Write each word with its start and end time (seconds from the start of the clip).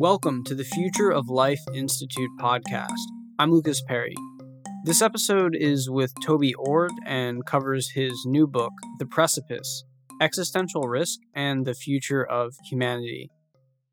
Welcome 0.00 0.44
to 0.44 0.54
the 0.54 0.64
Future 0.64 1.10
of 1.10 1.28
Life 1.28 1.60
Institute 1.74 2.30
podcast. 2.40 2.96
I'm 3.38 3.52
Lucas 3.52 3.82
Perry. 3.86 4.14
This 4.84 5.02
episode 5.02 5.54
is 5.54 5.90
with 5.90 6.14
Toby 6.24 6.54
Ord 6.54 6.90
and 7.04 7.44
covers 7.44 7.90
his 7.90 8.24
new 8.24 8.46
book, 8.46 8.72
The 8.98 9.04
Precipice 9.04 9.84
Existential 10.18 10.84
Risk 10.84 11.18
and 11.34 11.66
the 11.66 11.74
Future 11.74 12.24
of 12.24 12.54
Humanity. 12.70 13.28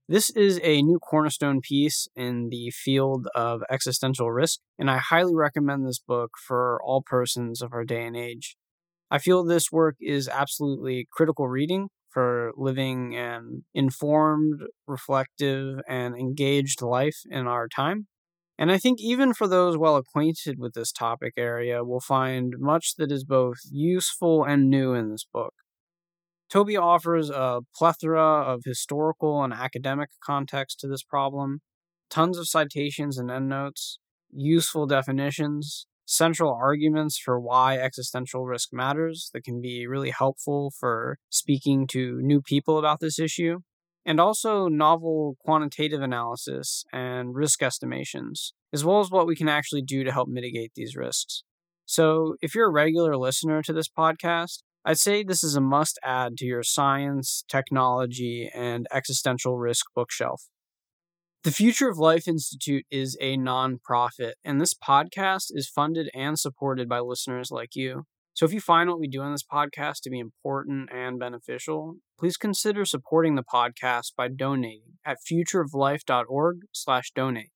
This 0.08 0.30
is 0.30 0.62
a 0.64 0.82
new 0.82 0.98
cornerstone 0.98 1.60
piece 1.60 2.08
in 2.16 2.48
the 2.52 2.72
field 2.72 3.28
of 3.36 3.62
existential 3.70 4.32
risk, 4.32 4.62
and 4.80 4.90
I 4.90 5.00
highly 5.00 5.36
recommend 5.36 5.86
this 5.86 6.00
book 6.00 6.36
for 6.42 6.80
all 6.86 7.04
persons 7.06 7.62
of 7.62 7.74
our 7.74 7.84
day 7.84 8.06
and 8.06 8.16
age. 8.16 8.56
I 9.12 9.18
feel 9.18 9.44
this 9.44 9.74
work 9.74 9.98
is 10.00 10.30
absolutely 10.30 11.06
critical 11.12 11.50
reading 11.50 11.90
for 12.18 12.52
living 12.58 13.16
an 13.16 13.64
informed, 13.76 14.62
reflective, 14.88 15.78
and 15.88 16.16
engaged 16.16 16.82
life 16.82 17.20
in 17.30 17.46
our 17.46 17.68
time. 17.68 18.08
And 18.58 18.72
I 18.72 18.80
think 18.80 19.00
even 19.00 19.36
for 19.36 19.48
those 19.48 19.78
well 19.78 19.98
acquainted 19.98 20.58
with 20.58 20.74
this 20.74 20.92
topic 20.92 21.34
area 21.38 21.84
will 21.84 22.00
find 22.00 22.56
much 22.58 22.96
that 22.98 23.12
is 23.12 23.24
both 23.24 23.58
useful 23.70 24.44
and 24.44 24.68
new 24.68 24.96
in 24.96 25.12
this 25.12 25.28
book. 25.32 25.54
Toby 26.50 26.76
offers 26.76 27.30
a 27.30 27.60
plethora 27.76 28.42
of 28.42 28.64
historical 28.66 29.44
and 29.44 29.54
academic 29.54 30.10
context 30.26 30.80
to 30.80 30.88
this 30.88 31.04
problem, 31.04 31.60
tons 32.10 32.40
of 32.40 32.48
citations 32.48 33.20
and 33.20 33.30
endnotes, 33.30 34.00
useful 34.32 34.88
definitions, 34.88 35.86
central 36.08 36.54
arguments 36.54 37.18
for 37.18 37.40
why 37.40 37.78
existential 37.78 38.46
risk 38.46 38.70
matters 38.72 39.30
that 39.34 39.44
can 39.44 39.62
be 39.62 39.86
really 39.86 40.10
helpful 40.10 40.72
for 40.72 41.20
speaking 41.30 41.86
to 41.88 42.20
new 42.22 42.42
people 42.42 42.80
about 42.80 43.02
this 43.02 43.20
issue, 43.20 43.60
and 44.06 44.20
also 44.20 44.70
novel 44.70 45.36
quantitative 45.42 46.02
analysis 46.02 46.86
and 46.94 47.36
risk 47.36 47.62
estimations, 47.62 48.54
as 48.72 48.86
well 48.86 49.02
as 49.02 49.12
what 49.12 49.28
we 49.28 49.36
can 49.36 49.50
actually 49.50 49.82
do 49.82 50.06
to 50.06 50.12
help 50.12 50.30
mitigate 50.30 50.72
these 50.76 50.96
risks. 50.96 51.44
So, 51.86 52.36
if 52.42 52.56
you're 52.56 52.70
a 52.70 52.72
regular 52.72 53.18
listener 53.18 53.62
to 53.64 53.74
this 53.74 53.90
podcast, 53.90 54.64
I'd 54.86 54.98
say 54.98 55.24
this 55.24 55.44
is 55.44 55.56
a 55.56 55.62
must 55.62 56.00
add 56.04 56.38
to 56.38 56.46
your 56.46 56.64
science, 56.64 57.44
technology, 57.50 58.50
and 58.56 58.88
existential 58.94 59.58
risk 59.58 59.88
bookshelf. 59.94 60.44
The 61.48 61.54
Future 61.54 61.88
of 61.88 61.98
Life 61.98 62.28
Institute 62.28 62.86
is 62.92 63.18
a 63.22 63.38
nonprofit, 63.38 64.34
and 64.44 64.60
this 64.60 64.74
podcast 64.74 65.46
is 65.52 65.70
funded 65.70 66.10
and 66.14 66.38
supported 66.38 66.90
by 66.90 67.00
listeners 67.00 67.52
like 67.52 67.74
you. 67.74 68.04
So 68.34 68.46
if 68.46 68.52
you 68.52 68.60
find 68.60 68.90
what 68.90 69.00
we 69.00 69.08
do 69.08 69.22
on 69.22 69.32
this 69.32 69.46
podcast 69.50 70.02
to 70.02 70.10
be 70.10 70.20
important 70.20 70.90
and 70.94 71.18
beneficial, 71.18 72.00
please 72.20 72.36
consider 72.36 72.84
supporting 72.84 73.36
the 73.36 73.46
podcast 73.46 74.08
by 74.18 74.28
donating 74.28 74.98
at 75.06 75.20
futureoflife.org/donate. 75.26 77.52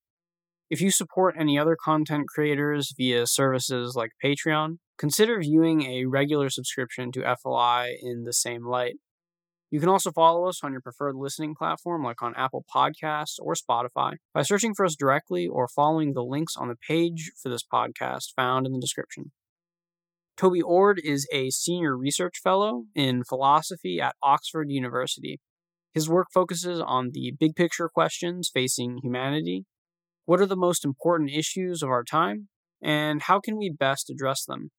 If 0.69 0.79
you 0.79 0.89
support 0.89 1.35
any 1.37 1.59
other 1.59 1.75
content 1.75 2.29
creators 2.33 2.93
via 2.95 3.27
services 3.27 3.93
like 3.93 4.11
Patreon, 4.23 4.77
consider 4.97 5.41
viewing 5.41 5.81
a 5.81 6.05
regular 6.05 6.49
subscription 6.49 7.11
to 7.11 7.25
FLI 7.25 7.97
in 8.01 8.23
the 8.23 8.31
same 8.31 8.65
light. 8.65 8.99
You 9.71 9.79
can 9.79 9.87
also 9.87 10.11
follow 10.11 10.49
us 10.49 10.65
on 10.65 10.73
your 10.73 10.81
preferred 10.81 11.15
listening 11.15 11.55
platform, 11.55 12.03
like 12.03 12.21
on 12.21 12.35
Apple 12.35 12.65
Podcasts 12.69 13.37
or 13.39 13.53
Spotify, 13.53 14.15
by 14.33 14.41
searching 14.41 14.73
for 14.75 14.85
us 14.85 14.97
directly 14.97 15.47
or 15.47 15.69
following 15.69 16.11
the 16.13 16.25
links 16.25 16.57
on 16.57 16.67
the 16.67 16.75
page 16.75 17.31
for 17.41 17.47
this 17.47 17.63
podcast 17.63 18.33
found 18.35 18.65
in 18.65 18.73
the 18.73 18.81
description. 18.81 19.31
Toby 20.35 20.61
Ord 20.61 20.99
is 21.01 21.25
a 21.31 21.51
senior 21.51 21.97
research 21.97 22.39
fellow 22.43 22.83
in 22.95 23.23
philosophy 23.23 24.01
at 24.01 24.15
Oxford 24.21 24.69
University. 24.69 25.39
His 25.93 26.09
work 26.09 26.27
focuses 26.33 26.81
on 26.81 27.11
the 27.13 27.33
big 27.39 27.55
picture 27.55 27.87
questions 27.87 28.51
facing 28.53 28.99
humanity. 29.01 29.63
What 30.25 30.41
are 30.41 30.45
the 30.45 30.57
most 30.57 30.83
important 30.83 31.31
issues 31.31 31.81
of 31.81 31.89
our 31.89 32.03
time, 32.03 32.49
and 32.81 33.21
how 33.21 33.39
can 33.39 33.57
we 33.57 33.69
best 33.69 34.09
address 34.09 34.43
them? 34.43 34.71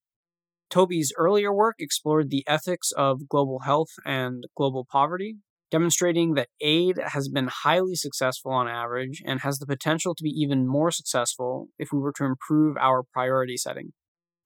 Toby's 0.72 1.12
earlier 1.18 1.52
work 1.52 1.76
explored 1.78 2.30
the 2.30 2.44
ethics 2.46 2.92
of 2.92 3.28
global 3.28 3.58
health 3.58 3.90
and 4.06 4.44
global 4.56 4.86
poverty, 4.90 5.36
demonstrating 5.70 6.32
that 6.32 6.48
aid 6.62 6.98
has 7.08 7.28
been 7.28 7.48
highly 7.48 7.94
successful 7.94 8.52
on 8.52 8.68
average 8.68 9.22
and 9.26 9.40
has 9.40 9.58
the 9.58 9.66
potential 9.66 10.14
to 10.14 10.24
be 10.24 10.30
even 10.30 10.66
more 10.66 10.90
successful 10.90 11.68
if 11.78 11.90
we 11.92 11.98
were 11.98 12.14
to 12.16 12.24
improve 12.24 12.78
our 12.78 13.02
priority 13.02 13.58
setting. 13.58 13.92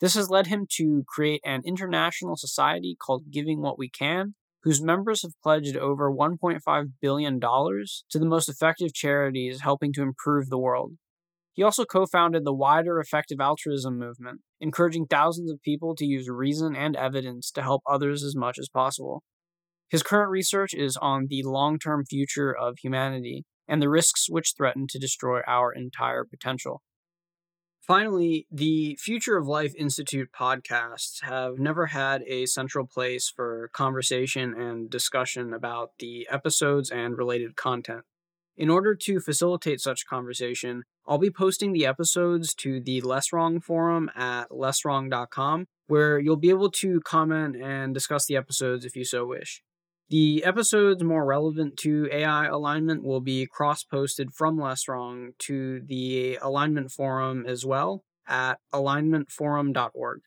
This 0.00 0.16
has 0.16 0.28
led 0.28 0.48
him 0.48 0.66
to 0.72 1.04
create 1.06 1.42
an 1.44 1.62
international 1.64 2.34
society 2.36 2.96
called 3.00 3.30
Giving 3.30 3.62
What 3.62 3.78
We 3.78 3.88
Can, 3.88 4.34
whose 4.64 4.82
members 4.82 5.22
have 5.22 5.40
pledged 5.44 5.76
over 5.76 6.12
$1.5 6.12 6.86
billion 7.00 7.40
to 7.40 8.18
the 8.18 8.26
most 8.26 8.48
effective 8.48 8.92
charities 8.92 9.60
helping 9.60 9.92
to 9.92 10.02
improve 10.02 10.48
the 10.48 10.58
world. 10.58 10.94
He 11.56 11.62
also 11.62 11.86
co 11.86 12.04
founded 12.04 12.44
the 12.44 12.52
wider 12.52 13.00
effective 13.00 13.40
altruism 13.40 13.98
movement, 13.98 14.42
encouraging 14.60 15.06
thousands 15.06 15.50
of 15.50 15.62
people 15.62 15.96
to 15.96 16.04
use 16.04 16.28
reason 16.28 16.76
and 16.76 16.94
evidence 16.94 17.50
to 17.52 17.62
help 17.62 17.82
others 17.88 18.22
as 18.22 18.36
much 18.36 18.58
as 18.58 18.68
possible. 18.68 19.22
His 19.88 20.02
current 20.02 20.30
research 20.30 20.74
is 20.74 20.98
on 20.98 21.28
the 21.28 21.42
long 21.44 21.78
term 21.78 22.04
future 22.04 22.54
of 22.54 22.76
humanity 22.82 23.46
and 23.66 23.80
the 23.80 23.88
risks 23.88 24.28
which 24.28 24.52
threaten 24.54 24.86
to 24.88 24.98
destroy 24.98 25.40
our 25.46 25.72
entire 25.72 26.24
potential. 26.24 26.82
Finally, 27.80 28.46
the 28.50 28.98
Future 29.00 29.38
of 29.38 29.46
Life 29.46 29.72
Institute 29.78 30.28
podcasts 30.38 31.22
have 31.22 31.58
never 31.58 31.86
had 31.86 32.22
a 32.26 32.44
central 32.44 32.86
place 32.86 33.32
for 33.34 33.70
conversation 33.72 34.52
and 34.52 34.90
discussion 34.90 35.54
about 35.54 35.92
the 36.00 36.28
episodes 36.30 36.90
and 36.90 37.16
related 37.16 37.56
content. 37.56 38.04
In 38.56 38.70
order 38.70 38.94
to 38.94 39.20
facilitate 39.20 39.80
such 39.80 40.06
conversation, 40.06 40.84
I'll 41.06 41.18
be 41.18 41.30
posting 41.30 41.72
the 41.72 41.84
episodes 41.84 42.54
to 42.54 42.80
the 42.80 43.02
Less 43.02 43.30
Wrong 43.30 43.60
forum 43.60 44.10
at 44.16 44.48
lesswrong.com, 44.50 45.66
where 45.88 46.18
you'll 46.18 46.36
be 46.36 46.48
able 46.48 46.70
to 46.70 47.00
comment 47.00 47.56
and 47.56 47.92
discuss 47.92 48.24
the 48.24 48.36
episodes 48.36 48.86
if 48.86 48.96
you 48.96 49.04
so 49.04 49.26
wish. 49.26 49.62
The 50.08 50.42
episodes 50.44 51.04
more 51.04 51.26
relevant 51.26 51.76
to 51.78 52.08
AI 52.10 52.46
alignment 52.46 53.04
will 53.04 53.20
be 53.20 53.46
cross 53.46 53.84
posted 53.84 54.32
from 54.32 54.58
Less 54.58 54.88
Wrong 54.88 55.32
to 55.40 55.82
the 55.84 56.38
alignment 56.40 56.90
forum 56.92 57.44
as 57.46 57.66
well 57.66 58.04
at 58.26 58.58
alignmentforum.org. 58.72 60.20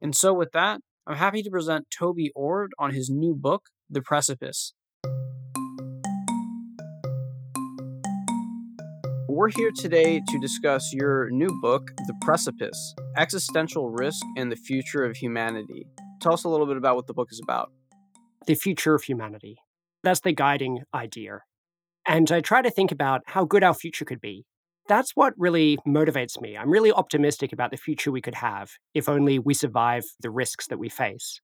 And 0.00 0.14
so, 0.14 0.32
with 0.32 0.52
that, 0.52 0.82
I'm 1.04 1.16
happy 1.16 1.42
to 1.42 1.50
present 1.50 1.90
Toby 1.90 2.30
Ord 2.36 2.72
on 2.78 2.92
his 2.92 3.10
new 3.10 3.34
book, 3.34 3.70
The 3.88 4.02
Precipice 4.02 4.74
We're 9.32 9.48
here 9.48 9.70
today 9.70 10.20
to 10.26 10.38
discuss 10.40 10.92
your 10.92 11.30
new 11.30 11.56
book, 11.62 11.92
The 12.08 12.14
Precipice 12.20 12.94
Existential 13.16 13.88
Risk 13.88 14.26
and 14.36 14.50
the 14.50 14.56
Future 14.56 15.04
of 15.04 15.16
Humanity. 15.16 15.86
Tell 16.20 16.34
us 16.34 16.42
a 16.42 16.48
little 16.48 16.66
bit 16.66 16.76
about 16.76 16.96
what 16.96 17.06
the 17.06 17.14
book 17.14 17.28
is 17.30 17.40
about. 17.40 17.70
The 18.48 18.56
future 18.56 18.92
of 18.96 19.04
humanity. 19.04 19.58
That's 20.02 20.18
the 20.18 20.32
guiding 20.32 20.80
idea. 20.92 21.42
And 22.08 22.28
I 22.32 22.40
try 22.40 22.60
to 22.60 22.72
think 22.72 22.90
about 22.90 23.20
how 23.26 23.44
good 23.44 23.62
our 23.62 23.72
future 23.72 24.04
could 24.04 24.20
be. 24.20 24.46
That's 24.88 25.12
what 25.14 25.34
really 25.38 25.78
motivates 25.86 26.40
me. 26.40 26.56
I'm 26.56 26.68
really 26.68 26.90
optimistic 26.90 27.52
about 27.52 27.70
the 27.70 27.76
future 27.76 28.10
we 28.10 28.20
could 28.20 28.34
have 28.34 28.72
if 28.94 29.08
only 29.08 29.38
we 29.38 29.54
survive 29.54 30.02
the 30.20 30.30
risks 30.30 30.66
that 30.66 30.80
we 30.80 30.88
face. 30.88 31.40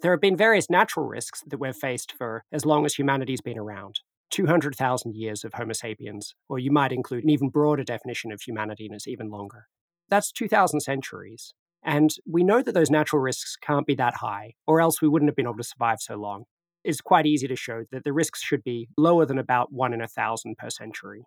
There 0.00 0.12
have 0.12 0.22
been 0.22 0.34
various 0.34 0.70
natural 0.70 1.06
risks 1.06 1.42
that 1.46 1.60
we've 1.60 1.76
faced 1.76 2.14
for 2.16 2.44
as 2.50 2.64
long 2.64 2.86
as 2.86 2.94
humanity's 2.94 3.42
been 3.42 3.58
around. 3.58 4.00
200,000 4.32 5.14
years 5.14 5.44
of 5.44 5.52
Homo 5.54 5.72
sapiens, 5.72 6.34
or 6.48 6.58
you 6.58 6.72
might 6.72 6.90
include 6.90 7.22
an 7.22 7.30
even 7.30 7.50
broader 7.50 7.84
definition 7.84 8.32
of 8.32 8.40
humanity 8.40 8.86
and 8.86 8.94
it's 8.94 9.06
even 9.06 9.30
longer. 9.30 9.66
That's 10.08 10.32
2,000 10.32 10.80
centuries. 10.80 11.54
And 11.84 12.10
we 12.26 12.42
know 12.42 12.62
that 12.62 12.72
those 12.72 12.90
natural 12.90 13.20
risks 13.20 13.56
can't 13.60 13.86
be 13.86 13.94
that 13.96 14.16
high, 14.16 14.54
or 14.66 14.80
else 14.80 15.00
we 15.00 15.08
wouldn't 15.08 15.28
have 15.28 15.36
been 15.36 15.46
able 15.46 15.56
to 15.56 15.64
survive 15.64 16.00
so 16.00 16.16
long. 16.16 16.44
It's 16.84 17.00
quite 17.00 17.26
easy 17.26 17.46
to 17.46 17.56
show 17.56 17.84
that 17.92 18.04
the 18.04 18.12
risks 18.12 18.42
should 18.42 18.64
be 18.64 18.88
lower 18.96 19.26
than 19.26 19.38
about 19.38 19.72
one 19.72 19.92
in 19.92 20.00
a 20.00 20.08
thousand 20.08 20.56
per 20.58 20.70
century. 20.70 21.24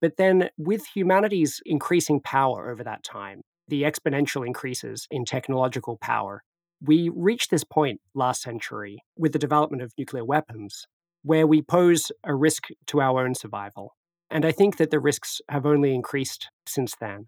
But 0.00 0.16
then, 0.16 0.48
with 0.56 0.86
humanity's 0.94 1.60
increasing 1.64 2.20
power 2.20 2.70
over 2.70 2.82
that 2.84 3.04
time, 3.04 3.42
the 3.68 3.82
exponential 3.82 4.46
increases 4.46 5.06
in 5.10 5.24
technological 5.24 5.98
power, 6.00 6.42
we 6.82 7.10
reached 7.14 7.50
this 7.50 7.64
point 7.64 8.00
last 8.14 8.42
century 8.42 9.02
with 9.16 9.32
the 9.32 9.38
development 9.38 9.82
of 9.82 9.92
nuclear 9.98 10.24
weapons 10.24 10.86
where 11.22 11.46
we 11.46 11.62
pose 11.62 12.10
a 12.24 12.34
risk 12.34 12.68
to 12.86 13.00
our 13.00 13.24
own 13.24 13.34
survival. 13.34 13.96
And 14.30 14.44
I 14.44 14.52
think 14.52 14.76
that 14.76 14.90
the 14.90 15.00
risks 15.00 15.40
have 15.48 15.66
only 15.66 15.94
increased 15.94 16.48
since 16.66 16.94
then. 17.00 17.26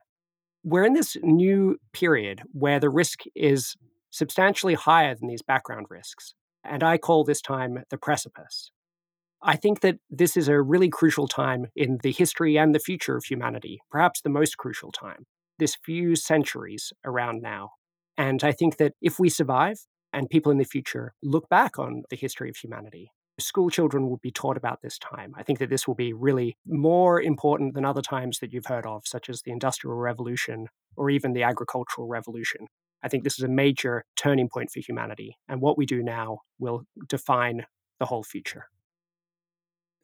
We're 0.65 0.85
in 0.85 0.95
this 0.95 1.17
new 1.23 1.79
period 1.93 2.43
where 2.53 2.79
the 2.79 2.91
risk 2.91 3.21
is 3.35 3.75
substantially 4.11 4.75
higher 4.75 5.15
than 5.15 5.29
these 5.29 5.43
background 5.43 5.87
risks. 5.91 6.35
And 6.65 6.85
I 6.85 6.99
call 6.99 7.25
this 7.25 7.41
time 7.41 7.79
the 7.91 7.99
precipice. 7.99 8.71
I 9.43 9.57
think 9.57 9.81
that 9.81 9.97
this 10.09 10.37
is 10.37 10.47
a 10.47 10.63
really 10.63 10.89
crucial 10.89 11.27
time 11.27 11.67
in 11.75 11.99
the 12.05 12.13
history 12.13 12.57
and 12.57 12.73
the 12.73 12.79
future 12.79 13.17
of 13.17 13.25
humanity, 13.25 13.81
perhaps 13.91 14.21
the 14.21 14.31
most 14.31 14.57
crucial 14.57 14.93
time, 14.93 15.27
this 15.59 15.75
few 15.75 16.15
centuries 16.15 16.93
around 17.05 17.43
now. 17.43 17.71
And 18.17 18.45
I 18.45 18.53
think 18.53 18.77
that 18.77 18.93
if 19.01 19.19
we 19.19 19.29
survive 19.29 19.79
and 20.13 20.31
people 20.31 20.53
in 20.53 20.59
the 20.59 20.65
future 20.65 21.15
look 21.25 21.49
back 21.49 21.79
on 21.79 22.03
the 22.09 22.17
history 22.17 22.51
of 22.51 22.57
humanity, 22.57 23.11
school 23.39 23.71
children 23.71 24.09
will 24.09 24.19
be 24.19 24.31
taught 24.31 24.57
about 24.57 24.83
this 24.83 24.99
time. 24.99 25.35
I 25.37 25.43
think 25.43 25.59
that 25.59 25.71
this 25.71 25.87
will 25.87 25.95
be 25.95 26.13
really 26.13 26.57
more 26.67 27.21
important 27.21 27.75
than 27.75 27.85
other 27.85 28.03
times 28.03 28.39
that 28.41 28.53
you've 28.53 28.67
heard 28.67 28.87
of, 28.87 29.03
such 29.07 29.29
as 29.29 29.43
the 29.43 29.51
Industrial 29.51 29.97
Revolution 29.97 30.67
or 30.97 31.11
even 31.11 31.33
the 31.33 31.43
Agricultural 31.43 32.09
Revolution. 32.09 32.69
I 33.03 33.09
think 33.09 33.25
this 33.25 33.39
is 33.39 33.45
a 33.45 33.49
major 33.49 34.05
turning 34.17 34.49
point 34.49 34.71
for 34.71 34.81
humanity, 34.81 35.37
and 35.49 35.61
what 35.61 35.77
we 35.77 35.87
do 35.87 36.03
now 36.03 36.41
will 36.59 36.85
define 37.09 37.67
the 37.99 38.07
whole 38.07 38.23
future. 38.23 38.67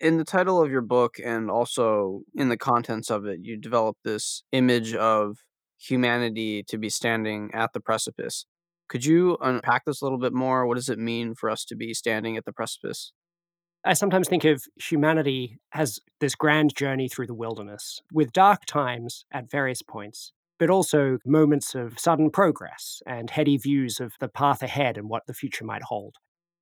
In 0.01 0.17
the 0.17 0.25
title 0.25 0.63
of 0.63 0.71
your 0.71 0.81
book 0.81 1.17
and 1.25 1.51
also 1.51 2.23
in 2.35 2.49
the 2.49 2.57
contents 2.57 3.11
of 3.11 3.27
it, 3.27 3.41
you 3.43 3.57
develop 3.57 3.97
this 4.05 4.43
image 4.53 4.95
of 4.95 5.39
humanity 5.77 6.63
to 6.65 6.79
be 6.79 6.89
standing 6.89 7.51
at 7.53 7.73
the 7.73 7.81
precipice. 7.81 8.47
Could 8.89 9.05
you 9.05 9.37
unpack 9.41 9.85
this 9.85 10.01
a 10.01 10.05
little 10.05 10.19
bit 10.19 10.33
more? 10.33 10.67
What 10.67 10.77
does 10.77 10.89
it 10.89 10.99
mean 10.99 11.35
for 11.35 11.51
us 11.51 11.65
to 11.67 11.77
be 11.77 11.95
standing 11.95 12.37
at 12.37 12.45
the 12.45 12.53
precipice? 12.53 13.13
I 13.85 13.95
sometimes 13.95 14.29
think 14.29 14.45
of 14.45 14.65
humanity 14.77 15.59
as 15.73 16.01
this 16.21 16.35
grand 16.35 16.75
journey 16.75 17.09
through 17.09 17.29
the 17.29 17.35
wilderness, 17.35 18.03
with 18.13 18.33
dark 18.33 18.65
times 18.67 19.25
at 19.33 19.51
various 19.51 19.83
points, 19.83 20.33
but 20.59 20.69
also 20.69 21.19
moments 21.25 21.75
of 21.75 21.99
sudden 21.99 22.31
progress 22.31 23.01
and 23.07 23.31
heady 23.31 23.57
views 23.57 24.01
of 24.01 24.15
the 24.21 24.29
path 24.29 24.63
ahead 24.63 24.99
and 24.99 25.09
what 25.09 25.23
the 25.27 25.35
future 25.35 25.65
might 25.65 25.85
hold. 25.85 26.17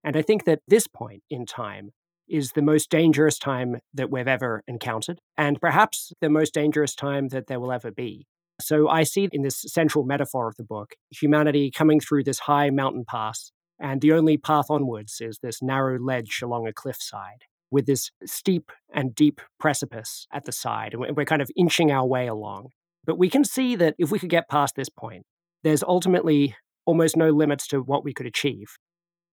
And 0.05 0.17
I 0.17 0.23
think 0.23 0.45
that 0.45 0.61
this 0.69 0.87
point 0.87 1.23
in 1.31 1.47
time 1.47 1.91
is 2.29 2.53
the 2.53 2.63
most 2.63 2.91
dangerous 2.91 3.39
time 3.39 3.79
that 3.95 4.11
we've 4.11 4.29
ever 4.29 4.63
encountered, 4.69 5.21
and 5.39 5.61
perhaps 5.61 6.13
the 6.21 6.29
most 6.29 6.53
dangerous 6.53 6.95
time 6.95 7.29
that 7.29 7.47
there 7.47 7.61
will 7.61 7.73
ever 7.73 7.91
be. 7.91 8.27
So 8.61 8.89
I 8.89 9.05
see 9.05 9.29
in 9.33 9.43
this 9.43 9.63
central 9.67 10.05
metaphor 10.05 10.49
of 10.49 10.57
the 10.57 10.65
book 10.65 10.95
humanity 11.11 11.71
coming 11.71 12.01
through 12.01 12.25
this 12.25 12.41
high 12.41 12.71
mountain 12.71 13.05
pass, 13.09 13.53
and 13.79 14.01
the 14.01 14.13
only 14.13 14.37
path 14.37 14.67
onwards 14.71 15.19
is 15.21 15.39
this 15.39 15.63
narrow 15.63 15.99
ledge 15.99 16.41
along 16.43 16.67
a 16.67 16.73
cliffside 16.73 17.45
with 17.71 17.87
this 17.87 18.11
steep 18.25 18.71
and 18.95 19.15
deep 19.15 19.41
precipice 19.59 20.27
at 20.33 20.45
the 20.45 20.53
side. 20.53 20.95
And 20.95 21.17
we're 21.17 21.25
kind 21.25 21.43
of 21.43 21.51
inching 21.57 21.91
our 21.91 22.07
way 22.07 22.27
along. 22.27 22.71
But 23.05 23.19
we 23.19 23.29
can 23.29 23.45
see 23.45 23.77
that 23.77 23.95
if 23.99 24.11
we 24.11 24.19
could 24.19 24.31
get 24.31 24.49
past 24.49 24.75
this 24.77 24.89
point, 24.89 25.25
there's 25.63 25.83
ultimately 25.83 26.57
almost 26.87 27.17
no 27.17 27.31
limits 27.31 27.67
to 27.69 27.81
what 27.81 28.05
we 28.05 28.15
could 28.15 28.27
achieve. 28.27 28.77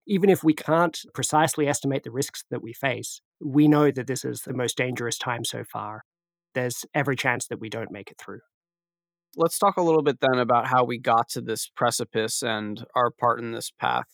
Even 0.05 0.29
if 0.29 0.43
we 0.43 0.53
can't 0.53 0.99
precisely 1.13 1.67
estimate 1.67 2.03
the 2.03 2.11
risks 2.11 2.43
that 2.51 2.61
we 2.61 2.73
face, 2.73 3.21
we 3.39 3.67
know 3.67 3.91
that 3.91 4.07
this 4.07 4.25
is 4.25 4.41
the 4.41 4.53
most 4.53 4.75
dangerous 4.75 5.17
time 5.17 5.45
so 5.45 5.63
far. 5.63 6.03
There's 6.53 6.85
every 6.93 7.15
chance 7.15 7.47
that 7.47 7.59
we 7.59 7.69
don't 7.69 7.91
make 7.91 8.11
it 8.11 8.17
through. 8.19 8.41
Let's 9.35 9.57
talk 9.57 9.77
a 9.77 9.81
little 9.81 10.03
bit 10.03 10.17
then 10.19 10.39
about 10.39 10.67
how 10.67 10.83
we 10.83 10.99
got 10.99 11.29
to 11.29 11.41
this 11.41 11.71
precipice 11.75 12.43
and 12.43 12.83
our 12.95 13.09
part 13.09 13.39
in 13.39 13.51
this 13.51 13.71
path. 13.79 14.07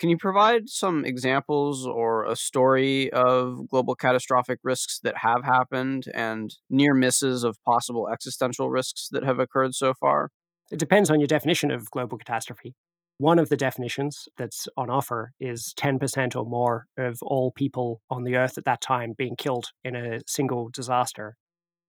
Can 0.00 0.08
you 0.08 0.16
provide 0.16 0.70
some 0.70 1.04
examples 1.04 1.86
or 1.86 2.24
a 2.24 2.34
story 2.34 3.12
of 3.12 3.68
global 3.68 3.94
catastrophic 3.94 4.58
risks 4.64 4.98
that 5.00 5.18
have 5.18 5.44
happened 5.44 6.06
and 6.14 6.56
near 6.70 6.94
misses 6.94 7.44
of 7.44 7.62
possible 7.66 8.08
existential 8.10 8.70
risks 8.70 9.08
that 9.10 9.24
have 9.24 9.38
occurred 9.38 9.74
so 9.74 9.92
far? 9.92 10.30
It 10.72 10.78
depends 10.78 11.10
on 11.10 11.20
your 11.20 11.26
definition 11.26 11.70
of 11.70 11.90
global 11.90 12.16
catastrophe. 12.16 12.74
One 13.18 13.38
of 13.38 13.50
the 13.50 13.58
definitions 13.58 14.26
that's 14.38 14.66
on 14.74 14.88
offer 14.88 15.32
is 15.38 15.74
10% 15.78 16.34
or 16.34 16.46
more 16.46 16.86
of 16.96 17.18
all 17.20 17.52
people 17.52 18.00
on 18.08 18.24
the 18.24 18.36
earth 18.36 18.56
at 18.56 18.64
that 18.64 18.80
time 18.80 19.12
being 19.18 19.36
killed 19.36 19.66
in 19.84 19.94
a 19.94 20.20
single 20.26 20.70
disaster. 20.72 21.36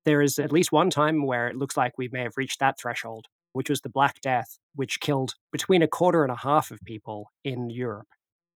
There 0.04 0.22
is 0.22 0.38
at 0.38 0.52
least 0.52 0.74
one 0.74 0.90
time 0.90 1.26
where 1.26 1.48
it 1.48 1.56
looks 1.56 1.78
like 1.78 1.94
we 1.98 2.10
may 2.12 2.24
have 2.24 2.36
reached 2.36 2.60
that 2.60 2.78
threshold, 2.78 3.28
which 3.54 3.70
was 3.70 3.82
the 3.82 3.90
Black 3.90 4.22
Death, 4.22 4.58
which 4.76 5.00
killed 5.00 5.36
between 5.52 5.82
a 5.82 5.88
quarter 5.88 6.24
and 6.24 6.32
a 6.32 6.38
half 6.38 6.72
of 6.72 6.80
people 6.86 7.32
in 7.44 7.70
Europe 7.70 8.08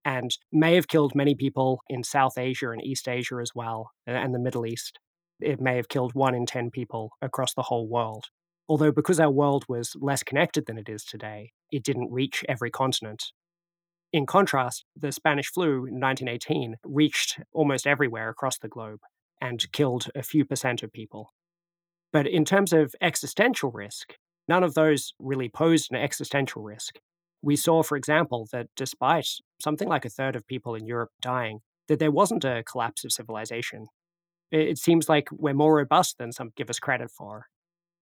and 0.06 0.38
may 0.52 0.76
have 0.76 0.86
killed 0.86 1.16
many 1.16 1.34
people 1.34 1.80
in 1.88 2.04
South 2.04 2.38
Asia 2.38 2.70
and 2.70 2.82
East 2.82 3.08
Asia 3.08 3.38
as 3.42 3.50
well, 3.56 3.90
and 4.06 4.32
the 4.32 4.38
Middle 4.38 4.64
East. 4.64 5.00
It 5.40 5.60
may 5.60 5.74
have 5.76 5.88
killed 5.88 6.14
one 6.14 6.32
in 6.32 6.46
10 6.46 6.70
people 6.70 7.10
across 7.20 7.52
the 7.52 7.62
whole 7.62 7.88
world. 7.88 8.26
Although, 8.68 8.92
because 8.92 9.18
our 9.18 9.30
world 9.30 9.64
was 9.68 9.96
less 10.00 10.22
connected 10.22 10.66
than 10.66 10.78
it 10.78 10.88
is 10.88 11.04
today, 11.04 11.50
it 11.72 11.82
didn't 11.82 12.12
reach 12.12 12.44
every 12.48 12.70
continent. 12.70 13.32
In 14.12 14.26
contrast, 14.26 14.84
the 14.94 15.10
Spanish 15.10 15.50
flu 15.50 15.86
in 15.86 16.00
1918 16.00 16.76
reached 16.84 17.40
almost 17.52 17.84
everywhere 17.84 18.28
across 18.28 18.58
the 18.58 18.68
globe 18.68 19.00
and 19.40 19.70
killed 19.72 20.06
a 20.14 20.22
few 20.22 20.44
percent 20.44 20.84
of 20.84 20.92
people. 20.92 21.32
But 22.12 22.28
in 22.28 22.44
terms 22.44 22.72
of 22.72 22.94
existential 23.00 23.72
risk, 23.72 24.14
none 24.48 24.62
of 24.62 24.74
those 24.74 25.12
really 25.18 25.48
posed 25.48 25.90
an 25.90 25.98
existential 25.98 26.62
risk. 26.62 26.98
We 27.42 27.56
saw, 27.56 27.82
for 27.82 27.96
example, 27.96 28.48
that 28.52 28.68
despite 28.76 29.28
something 29.60 29.88
like 29.88 30.04
a 30.04 30.10
third 30.10 30.36
of 30.36 30.46
people 30.46 30.74
in 30.74 30.86
Europe 30.86 31.10
dying, 31.20 31.60
that 31.88 31.98
there 31.98 32.10
wasn't 32.10 32.44
a 32.44 32.64
collapse 32.70 33.04
of 33.04 33.12
civilization. 33.12 33.86
It 34.50 34.78
seems 34.78 35.08
like 35.08 35.28
we're 35.32 35.54
more 35.54 35.76
robust 35.76 36.18
than 36.18 36.32
some 36.32 36.50
give 36.56 36.70
us 36.70 36.78
credit 36.78 37.10
for. 37.10 37.46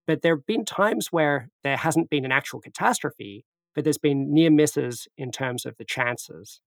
But 0.07 0.23
there 0.23 0.37
have 0.37 0.47
been 0.47 0.65
times 0.65 1.09
where 1.11 1.49
there 1.63 1.77
hasn't 1.77 2.11
been 2.11 2.25
an 2.25 2.33
actual 2.33 2.61
catastrophe, 2.61 3.45
but 3.75 3.85
there's 3.85 3.99
been 3.99 4.33
near 4.33 4.51
misses 4.51 5.09
in 5.17 5.33
terms 5.33 5.65
of 5.65 5.77
the 5.79 5.85
chances. 5.85 6.61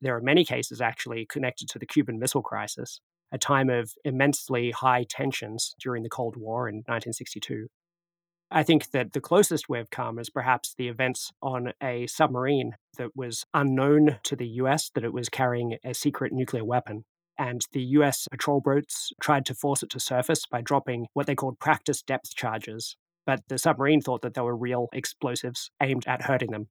There 0.00 0.16
are 0.16 0.20
many 0.20 0.44
cases 0.44 0.80
actually 0.80 1.26
connected 1.26 1.68
to 1.68 1.78
the 1.78 1.86
Cuban 1.86 2.18
Missile 2.18 2.42
Crisis, 2.42 3.00
a 3.30 3.38
time 3.38 3.70
of 3.70 3.92
immensely 4.04 4.72
high 4.72 5.04
tensions 5.08 5.74
during 5.80 6.02
the 6.02 6.08
Cold 6.08 6.36
War 6.36 6.68
in 6.68 6.76
1962. 6.76 7.68
I 8.54 8.62
think 8.62 8.90
that 8.90 9.14
the 9.14 9.20
closest 9.20 9.68
we've 9.68 9.88
come 9.88 10.18
is 10.18 10.28
perhaps 10.28 10.74
the 10.74 10.88
events 10.88 11.32
on 11.42 11.72
a 11.82 12.06
submarine 12.06 12.76
that 12.98 13.16
was 13.16 13.44
unknown 13.54 14.18
to 14.24 14.36
the 14.36 14.46
US 14.46 14.90
that 14.94 15.04
it 15.04 15.12
was 15.12 15.30
carrying 15.30 15.78
a 15.82 15.94
secret 15.94 16.32
nuclear 16.32 16.64
weapon 16.64 17.04
and 17.38 17.66
the 17.72 17.82
US 17.82 18.28
patrol 18.30 18.60
boats 18.60 19.12
tried 19.20 19.46
to 19.46 19.54
force 19.54 19.82
it 19.82 19.90
to 19.90 20.00
surface 20.00 20.46
by 20.46 20.60
dropping 20.60 21.06
what 21.14 21.26
they 21.26 21.34
called 21.34 21.58
practice 21.58 22.02
depth 22.02 22.34
charges. 22.34 22.96
But 23.26 23.40
the 23.48 23.58
submarine 23.58 24.00
thought 24.00 24.22
that 24.22 24.34
they 24.34 24.40
were 24.40 24.56
real 24.56 24.88
explosives 24.92 25.70
aimed 25.82 26.04
at 26.06 26.22
hurting 26.22 26.50
them. 26.50 26.68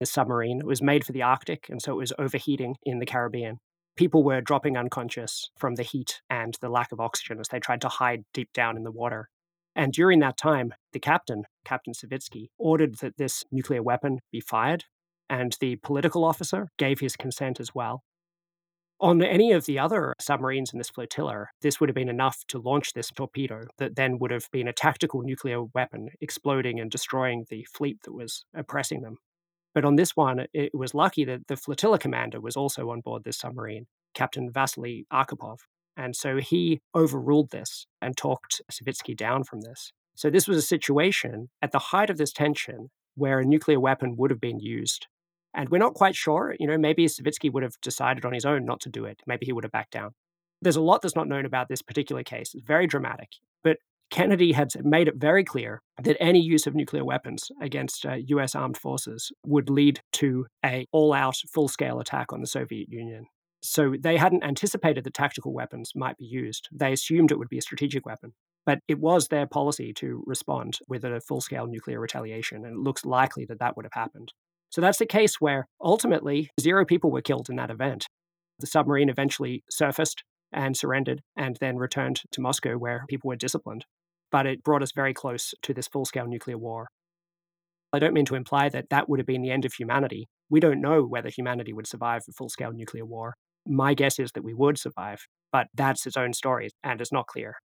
The 0.00 0.06
submarine 0.06 0.62
was 0.64 0.82
made 0.82 1.04
for 1.04 1.12
the 1.12 1.22
Arctic, 1.22 1.68
and 1.68 1.80
so 1.80 1.92
it 1.92 1.96
was 1.96 2.12
overheating 2.18 2.76
in 2.84 2.98
the 2.98 3.06
Caribbean. 3.06 3.58
People 3.96 4.24
were 4.24 4.40
dropping 4.40 4.76
unconscious 4.76 5.50
from 5.56 5.74
the 5.74 5.82
heat 5.82 6.22
and 6.30 6.56
the 6.60 6.68
lack 6.68 6.92
of 6.92 7.00
oxygen 7.00 7.38
as 7.40 7.48
they 7.48 7.60
tried 7.60 7.80
to 7.82 7.88
hide 7.88 8.24
deep 8.32 8.52
down 8.52 8.76
in 8.76 8.84
the 8.84 8.90
water. 8.90 9.28
And 9.74 9.92
during 9.92 10.20
that 10.20 10.36
time, 10.36 10.74
the 10.92 11.00
captain, 11.00 11.44
Captain 11.64 11.94
Savitsky, 11.94 12.48
ordered 12.58 12.98
that 12.98 13.16
this 13.16 13.44
nuclear 13.50 13.82
weapon 13.82 14.20
be 14.30 14.40
fired, 14.40 14.84
and 15.30 15.56
the 15.60 15.76
political 15.76 16.24
officer 16.24 16.68
gave 16.78 17.00
his 17.00 17.16
consent 17.16 17.58
as 17.58 17.74
well. 17.74 18.02
On 19.00 19.20
any 19.20 19.50
of 19.50 19.66
the 19.66 19.80
other 19.80 20.14
submarines 20.20 20.72
in 20.72 20.78
this 20.78 20.90
flotilla, 20.90 21.46
this 21.60 21.80
would 21.80 21.88
have 21.88 21.94
been 21.94 22.08
enough 22.08 22.44
to 22.48 22.60
launch 22.60 22.92
this 22.92 23.10
torpedo 23.10 23.64
that 23.78 23.96
then 23.96 24.18
would 24.20 24.30
have 24.30 24.48
been 24.52 24.68
a 24.68 24.72
tactical 24.72 25.22
nuclear 25.22 25.64
weapon 25.64 26.10
exploding 26.20 26.78
and 26.78 26.88
destroying 26.88 27.44
the 27.50 27.66
fleet 27.74 27.98
that 28.04 28.12
was 28.12 28.44
oppressing 28.54 29.00
them. 29.00 29.16
But 29.74 29.84
on 29.84 29.96
this 29.96 30.14
one, 30.14 30.46
it 30.52 30.72
was 30.72 30.94
lucky 30.94 31.24
that 31.24 31.48
the 31.48 31.56
flotilla 31.56 31.98
commander 31.98 32.40
was 32.40 32.56
also 32.56 32.90
on 32.90 33.00
board 33.00 33.24
this 33.24 33.38
submarine, 33.38 33.86
Captain 34.14 34.52
Vasily 34.52 35.06
Arkhipov. 35.12 35.58
And 35.96 36.16
so 36.16 36.38
he 36.38 36.80
overruled 36.94 37.50
this 37.50 37.86
and 38.00 38.16
talked 38.16 38.62
Savitsky 38.70 39.16
down 39.16 39.44
from 39.44 39.60
this. 39.60 39.92
So 40.14 40.30
this 40.30 40.48
was 40.48 40.56
a 40.56 40.62
situation 40.62 41.48
at 41.60 41.72
the 41.72 41.78
height 41.78 42.10
of 42.10 42.18
this 42.18 42.32
tension 42.32 42.90
where 43.14 43.40
a 43.40 43.44
nuclear 43.44 43.78
weapon 43.78 44.16
would 44.16 44.30
have 44.30 44.40
been 44.40 44.60
used 44.60 45.06
and 45.54 45.68
we're 45.68 45.78
not 45.78 45.94
quite 45.94 46.14
sure. 46.14 46.54
You 46.58 46.66
know, 46.66 46.78
maybe 46.78 47.06
Savitsky 47.06 47.52
would 47.52 47.62
have 47.62 47.80
decided 47.80 48.24
on 48.24 48.32
his 48.32 48.44
own 48.44 48.64
not 48.64 48.80
to 48.80 48.88
do 48.88 49.04
it. 49.04 49.20
Maybe 49.26 49.46
he 49.46 49.52
would 49.52 49.64
have 49.64 49.72
backed 49.72 49.92
down. 49.92 50.12
There's 50.60 50.76
a 50.76 50.82
lot 50.82 51.02
that's 51.02 51.16
not 51.16 51.28
known 51.28 51.44
about 51.44 51.68
this 51.68 51.82
particular 51.82 52.22
case. 52.22 52.54
It's 52.54 52.66
very 52.66 52.86
dramatic. 52.86 53.30
But 53.62 53.78
Kennedy 54.10 54.52
had 54.52 54.70
made 54.84 55.08
it 55.08 55.16
very 55.16 55.44
clear 55.44 55.82
that 56.02 56.16
any 56.20 56.40
use 56.40 56.66
of 56.66 56.74
nuclear 56.74 57.04
weapons 57.04 57.50
against 57.60 58.06
uh, 58.06 58.14
US 58.26 58.54
armed 58.54 58.76
forces 58.76 59.32
would 59.44 59.68
lead 59.68 60.00
to 60.14 60.46
a 60.64 60.86
all-out 60.92 61.36
full-scale 61.52 61.98
attack 61.98 62.32
on 62.32 62.40
the 62.40 62.46
Soviet 62.46 62.88
Union. 62.88 63.26
So 63.62 63.94
they 63.98 64.16
hadn't 64.16 64.44
anticipated 64.44 65.04
that 65.04 65.14
tactical 65.14 65.52
weapons 65.54 65.92
might 65.94 66.18
be 66.18 66.24
used. 66.24 66.68
They 66.72 66.92
assumed 66.92 67.30
it 67.30 67.38
would 67.38 67.48
be 67.48 67.58
a 67.58 67.62
strategic 67.62 68.04
weapon. 68.04 68.32
But 68.66 68.80
it 68.88 68.98
was 68.98 69.28
their 69.28 69.46
policy 69.46 69.92
to 69.94 70.22
respond 70.26 70.78
with 70.88 71.04
a 71.04 71.20
full 71.20 71.40
scale 71.40 71.66
nuclear 71.66 72.00
retaliation, 72.00 72.64
and 72.64 72.74
it 72.74 72.80
looks 72.80 73.04
likely 73.04 73.44
that 73.46 73.58
that 73.60 73.76
would 73.76 73.84
have 73.84 73.92
happened. 73.94 74.32
So 74.70 74.80
that's 74.80 74.98
the 74.98 75.06
case 75.06 75.40
where 75.40 75.66
ultimately 75.80 76.50
zero 76.60 76.84
people 76.84 77.10
were 77.10 77.22
killed 77.22 77.50
in 77.50 77.56
that 77.56 77.70
event. 77.70 78.06
The 78.58 78.66
submarine 78.66 79.08
eventually 79.08 79.64
surfaced 79.70 80.24
and 80.52 80.76
surrendered 80.76 81.22
and 81.36 81.56
then 81.60 81.76
returned 81.76 82.22
to 82.32 82.40
Moscow 82.40 82.76
where 82.76 83.04
people 83.08 83.28
were 83.28 83.36
disciplined. 83.36 83.84
But 84.30 84.46
it 84.46 84.62
brought 84.64 84.82
us 84.82 84.92
very 84.92 85.14
close 85.14 85.54
to 85.62 85.74
this 85.74 85.88
full 85.88 86.04
scale 86.04 86.26
nuclear 86.26 86.58
war. 86.58 86.88
I 87.92 87.98
don't 87.98 88.14
mean 88.14 88.24
to 88.26 88.34
imply 88.34 88.68
that 88.70 88.88
that 88.90 89.08
would 89.08 89.18
have 89.18 89.26
been 89.26 89.42
the 89.42 89.50
end 89.50 89.64
of 89.64 89.74
humanity. 89.74 90.28
We 90.48 90.60
don't 90.60 90.80
know 90.80 91.04
whether 91.04 91.28
humanity 91.28 91.72
would 91.72 91.86
survive 91.86 92.22
a 92.28 92.32
full 92.32 92.48
scale 92.48 92.72
nuclear 92.72 93.04
war. 93.04 93.34
My 93.66 93.94
guess 93.94 94.18
is 94.18 94.32
that 94.32 94.44
we 94.44 94.54
would 94.54 94.78
survive, 94.78 95.26
but 95.52 95.68
that's 95.74 96.06
its 96.06 96.16
own 96.16 96.32
story 96.32 96.70
and 96.82 97.00
it's 97.00 97.12
not 97.12 97.26
clear. 97.26 97.56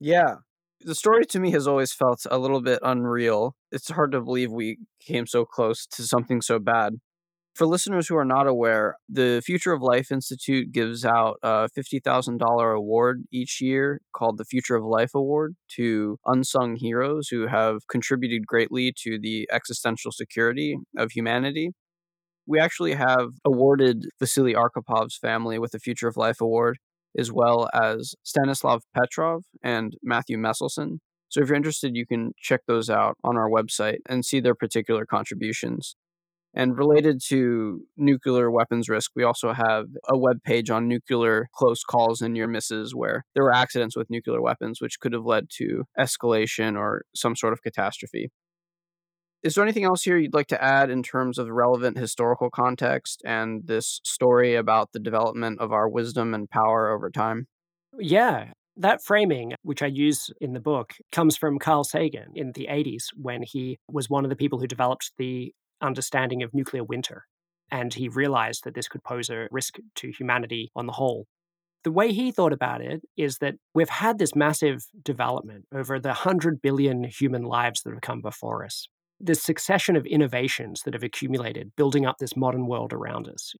Yeah 0.00 0.36
the 0.84 0.94
story 0.94 1.24
to 1.24 1.40
me 1.40 1.50
has 1.50 1.66
always 1.66 1.92
felt 1.92 2.26
a 2.30 2.38
little 2.38 2.60
bit 2.60 2.78
unreal. 2.82 3.56
It's 3.72 3.90
hard 3.90 4.12
to 4.12 4.20
believe 4.20 4.52
we 4.52 4.78
came 5.00 5.26
so 5.26 5.44
close 5.44 5.86
to 5.86 6.02
something 6.02 6.42
so 6.42 6.58
bad. 6.58 6.94
For 7.54 7.66
listeners 7.66 8.08
who 8.08 8.16
are 8.16 8.24
not 8.24 8.48
aware, 8.48 8.96
the 9.08 9.40
Future 9.44 9.72
of 9.72 9.80
Life 9.80 10.10
Institute 10.10 10.72
gives 10.72 11.04
out 11.04 11.38
a 11.40 11.68
$50,000 11.78 12.76
award 12.76 13.22
each 13.32 13.60
year 13.60 14.00
called 14.12 14.38
the 14.38 14.44
Future 14.44 14.74
of 14.74 14.84
Life 14.84 15.12
Award 15.14 15.54
to 15.76 16.18
unsung 16.26 16.74
heroes 16.74 17.28
who 17.28 17.46
have 17.46 17.86
contributed 17.88 18.44
greatly 18.44 18.92
to 19.04 19.20
the 19.20 19.48
existential 19.52 20.10
security 20.10 20.76
of 20.98 21.12
humanity. 21.12 21.70
We 22.46 22.58
actually 22.60 22.94
have 22.94 23.30
awarded 23.44 24.06
Vasily 24.18 24.54
Arkhipov's 24.54 25.16
family 25.16 25.58
with 25.58 25.72
the 25.72 25.78
Future 25.78 26.08
of 26.08 26.16
Life 26.16 26.40
Award, 26.40 26.78
as 27.18 27.32
well 27.32 27.68
as 27.72 28.14
Stanislav 28.22 28.82
Petrov 28.94 29.44
and 29.62 29.94
Matthew 30.02 30.36
Meselson. 30.36 30.98
So 31.28 31.40
if 31.40 31.48
you're 31.48 31.56
interested, 31.56 31.96
you 31.96 32.06
can 32.06 32.32
check 32.38 32.60
those 32.66 32.90
out 32.90 33.16
on 33.24 33.36
our 33.36 33.48
website 33.48 33.98
and 34.08 34.24
see 34.24 34.40
their 34.40 34.54
particular 34.54 35.06
contributions. 35.06 35.96
And 36.56 36.78
related 36.78 37.20
to 37.30 37.80
nuclear 37.96 38.48
weapons 38.50 38.88
risk, 38.88 39.10
we 39.16 39.24
also 39.24 39.52
have 39.52 39.86
a 40.08 40.16
web 40.16 40.38
page 40.44 40.70
on 40.70 40.86
nuclear 40.86 41.48
close 41.52 41.82
calls 41.82 42.20
and 42.20 42.32
near 42.32 42.46
misses 42.46 42.94
where 42.94 43.24
there 43.34 43.42
were 43.42 43.52
accidents 43.52 43.96
with 43.96 44.08
nuclear 44.08 44.40
weapons, 44.40 44.80
which 44.80 45.00
could 45.00 45.12
have 45.12 45.24
led 45.24 45.46
to 45.56 45.82
escalation 45.98 46.76
or 46.76 47.02
some 47.16 47.34
sort 47.34 47.52
of 47.52 47.62
catastrophe. 47.62 48.30
Is 49.44 49.54
there 49.54 49.62
anything 49.62 49.84
else 49.84 50.02
here 50.02 50.16
you'd 50.16 50.32
like 50.32 50.46
to 50.48 50.64
add 50.64 50.88
in 50.88 51.02
terms 51.02 51.36
of 51.36 51.50
relevant 51.50 51.98
historical 51.98 52.48
context 52.48 53.20
and 53.26 53.66
this 53.66 54.00
story 54.02 54.54
about 54.54 54.92
the 54.92 54.98
development 54.98 55.60
of 55.60 55.70
our 55.70 55.86
wisdom 55.86 56.32
and 56.32 56.48
power 56.48 56.90
over 56.90 57.10
time? 57.10 57.46
Yeah, 57.98 58.52
that 58.78 59.04
framing, 59.04 59.52
which 59.60 59.82
I 59.82 59.86
use 59.88 60.30
in 60.40 60.54
the 60.54 60.60
book, 60.60 60.94
comes 61.12 61.36
from 61.36 61.58
Carl 61.58 61.84
Sagan 61.84 62.32
in 62.34 62.52
the 62.52 62.68
80s 62.70 63.08
when 63.14 63.42
he 63.42 63.78
was 63.86 64.08
one 64.08 64.24
of 64.24 64.30
the 64.30 64.36
people 64.36 64.58
who 64.58 64.66
developed 64.66 65.12
the 65.18 65.52
understanding 65.82 66.42
of 66.42 66.54
nuclear 66.54 66.82
winter. 66.82 67.26
And 67.70 67.92
he 67.92 68.08
realized 68.08 68.64
that 68.64 68.74
this 68.74 68.88
could 68.88 69.04
pose 69.04 69.28
a 69.28 69.48
risk 69.50 69.76
to 69.96 70.10
humanity 70.10 70.70
on 70.74 70.86
the 70.86 70.92
whole. 70.94 71.26
The 71.82 71.92
way 71.92 72.12
he 72.12 72.32
thought 72.32 72.54
about 72.54 72.80
it 72.80 73.02
is 73.14 73.38
that 73.38 73.56
we've 73.74 73.90
had 73.90 74.18
this 74.18 74.34
massive 74.34 74.86
development 75.02 75.66
over 75.70 76.00
the 76.00 76.08
100 76.08 76.62
billion 76.62 77.04
human 77.04 77.42
lives 77.42 77.82
that 77.82 77.90
have 77.90 78.00
come 78.00 78.22
before 78.22 78.64
us. 78.64 78.88
This 79.20 79.42
succession 79.42 79.96
of 79.96 80.06
innovations 80.06 80.82
that 80.84 80.94
have 80.94 81.02
accumulated, 81.02 81.72
building 81.76 82.04
up 82.04 82.18
this 82.18 82.36
modern 82.36 82.66
world 82.66 82.92
around 82.92 83.28
us. 83.28 83.52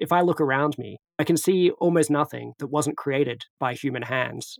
If 0.00 0.10
I 0.10 0.20
look 0.20 0.40
around 0.40 0.76
me, 0.78 0.98
I 1.18 1.24
can 1.24 1.36
see 1.36 1.70
almost 1.70 2.10
nothing 2.10 2.54
that 2.58 2.68
wasn't 2.68 2.96
created 2.96 3.44
by 3.60 3.74
human 3.74 4.02
hands 4.02 4.58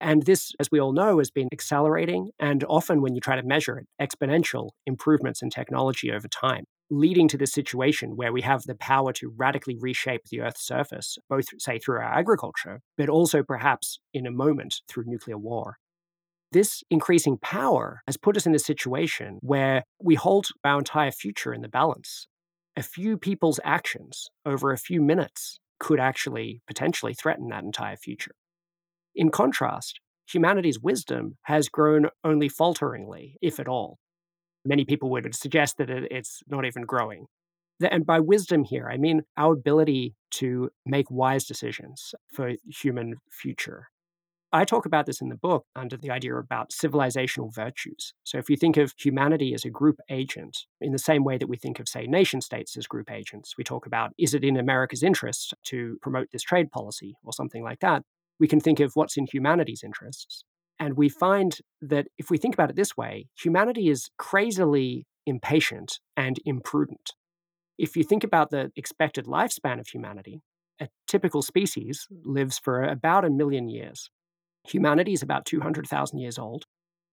and 0.00 0.24
this, 0.24 0.52
as 0.60 0.70
we 0.70 0.80
all 0.80 0.92
know, 0.92 1.18
has 1.18 1.30
been 1.30 1.48
accelerating 1.52 2.30
and 2.38 2.64
often, 2.68 3.02
when 3.02 3.14
you 3.14 3.20
try 3.20 3.36
to 3.36 3.42
measure 3.42 3.78
it, 3.78 3.86
exponential 4.00 4.70
improvements 4.86 5.42
in 5.42 5.50
technology 5.50 6.12
over 6.12 6.28
time, 6.28 6.64
leading 6.90 7.26
to 7.28 7.38
this 7.38 7.52
situation 7.52 8.16
where 8.16 8.32
we 8.32 8.42
have 8.42 8.62
the 8.62 8.76
power 8.76 9.12
to 9.14 9.32
radically 9.36 9.76
reshape 9.78 10.22
the 10.30 10.40
Earth's 10.40 10.66
surface, 10.66 11.18
both, 11.28 11.46
say, 11.58 11.78
through 11.78 11.96
our 11.96 12.18
agriculture, 12.18 12.80
but 12.96 13.08
also 13.08 13.42
perhaps 13.42 13.98
in 14.14 14.26
a 14.26 14.30
moment 14.30 14.76
through 14.88 15.04
nuclear 15.06 15.38
war. 15.38 15.78
This 16.52 16.82
increasing 16.90 17.36
power 17.36 18.02
has 18.06 18.16
put 18.16 18.36
us 18.36 18.46
in 18.46 18.54
a 18.54 18.58
situation 18.58 19.38
where 19.42 19.84
we 20.02 20.14
hold 20.14 20.46
our 20.64 20.78
entire 20.78 21.10
future 21.10 21.52
in 21.52 21.60
the 21.60 21.68
balance. 21.68 22.26
A 22.76 22.82
few 22.82 23.18
people's 23.18 23.60
actions 23.64 24.28
over 24.46 24.72
a 24.72 24.78
few 24.78 25.02
minutes 25.02 25.60
could 25.78 26.00
actually 26.00 26.62
potentially 26.66 27.12
threaten 27.12 27.48
that 27.48 27.64
entire 27.64 27.96
future. 27.96 28.32
In 29.14 29.30
contrast, 29.30 30.00
humanity's 30.30 30.80
wisdom 30.80 31.36
has 31.42 31.68
grown 31.68 32.06
only 32.24 32.48
falteringly, 32.48 33.36
if 33.42 33.60
at 33.60 33.68
all. 33.68 33.98
Many 34.64 34.84
people 34.84 35.10
would 35.10 35.34
suggest 35.34 35.76
that 35.78 35.90
it's 35.90 36.40
not 36.48 36.64
even 36.64 36.82
growing. 36.82 37.26
And 37.80 38.04
by 38.06 38.20
wisdom 38.20 38.64
here, 38.64 38.88
I 38.90 38.96
mean 38.96 39.22
our 39.36 39.52
ability 39.52 40.14
to 40.32 40.70
make 40.84 41.10
wise 41.10 41.44
decisions 41.44 42.14
for 42.32 42.52
human 42.66 43.16
future. 43.30 43.88
I 44.50 44.64
talk 44.64 44.86
about 44.86 45.04
this 45.04 45.20
in 45.20 45.28
the 45.28 45.36
book 45.36 45.66
under 45.76 45.96
the 45.96 46.10
idea 46.10 46.34
about 46.34 46.70
civilizational 46.70 47.54
virtues. 47.54 48.14
So, 48.24 48.38
if 48.38 48.48
you 48.48 48.56
think 48.56 48.76
of 48.76 48.94
humanity 48.96 49.52
as 49.52 49.64
a 49.64 49.70
group 49.70 49.98
agent, 50.08 50.56
in 50.80 50.92
the 50.92 50.98
same 50.98 51.22
way 51.22 51.36
that 51.36 51.48
we 51.48 51.56
think 51.56 51.78
of, 51.80 51.88
say, 51.88 52.06
nation 52.06 52.40
states 52.40 52.76
as 52.76 52.86
group 52.86 53.10
agents, 53.10 53.54
we 53.58 53.64
talk 53.64 53.86
about 53.86 54.12
is 54.18 54.32
it 54.32 54.44
in 54.44 54.56
America's 54.56 55.02
interest 55.02 55.54
to 55.64 55.98
promote 56.00 56.28
this 56.32 56.42
trade 56.42 56.70
policy 56.70 57.16
or 57.22 57.32
something 57.32 57.62
like 57.62 57.80
that? 57.80 58.02
we 58.38 58.48
can 58.48 58.60
think 58.60 58.80
of 58.80 58.92
what's 58.94 59.16
in 59.16 59.26
humanity's 59.26 59.82
interests. 59.82 60.44
And 60.78 60.96
we 60.96 61.08
find 61.08 61.58
that 61.80 62.06
if 62.18 62.30
we 62.30 62.38
think 62.38 62.54
about 62.54 62.70
it 62.70 62.76
this 62.76 62.96
way, 62.96 63.26
humanity 63.36 63.88
is 63.88 64.10
crazily 64.16 65.06
impatient 65.26 65.98
and 66.16 66.36
imprudent. 66.44 67.12
If 67.76 67.96
you 67.96 68.04
think 68.04 68.24
about 68.24 68.50
the 68.50 68.70
expected 68.76 69.26
lifespan 69.26 69.80
of 69.80 69.88
humanity, 69.88 70.40
a 70.80 70.88
typical 71.08 71.42
species 71.42 72.06
lives 72.24 72.58
for 72.58 72.82
about 72.84 73.24
a 73.24 73.30
million 73.30 73.68
years. 73.68 74.08
Humanity 74.66 75.12
is 75.12 75.22
about 75.22 75.46
200,000 75.46 76.18
years 76.18 76.38
old. 76.38 76.64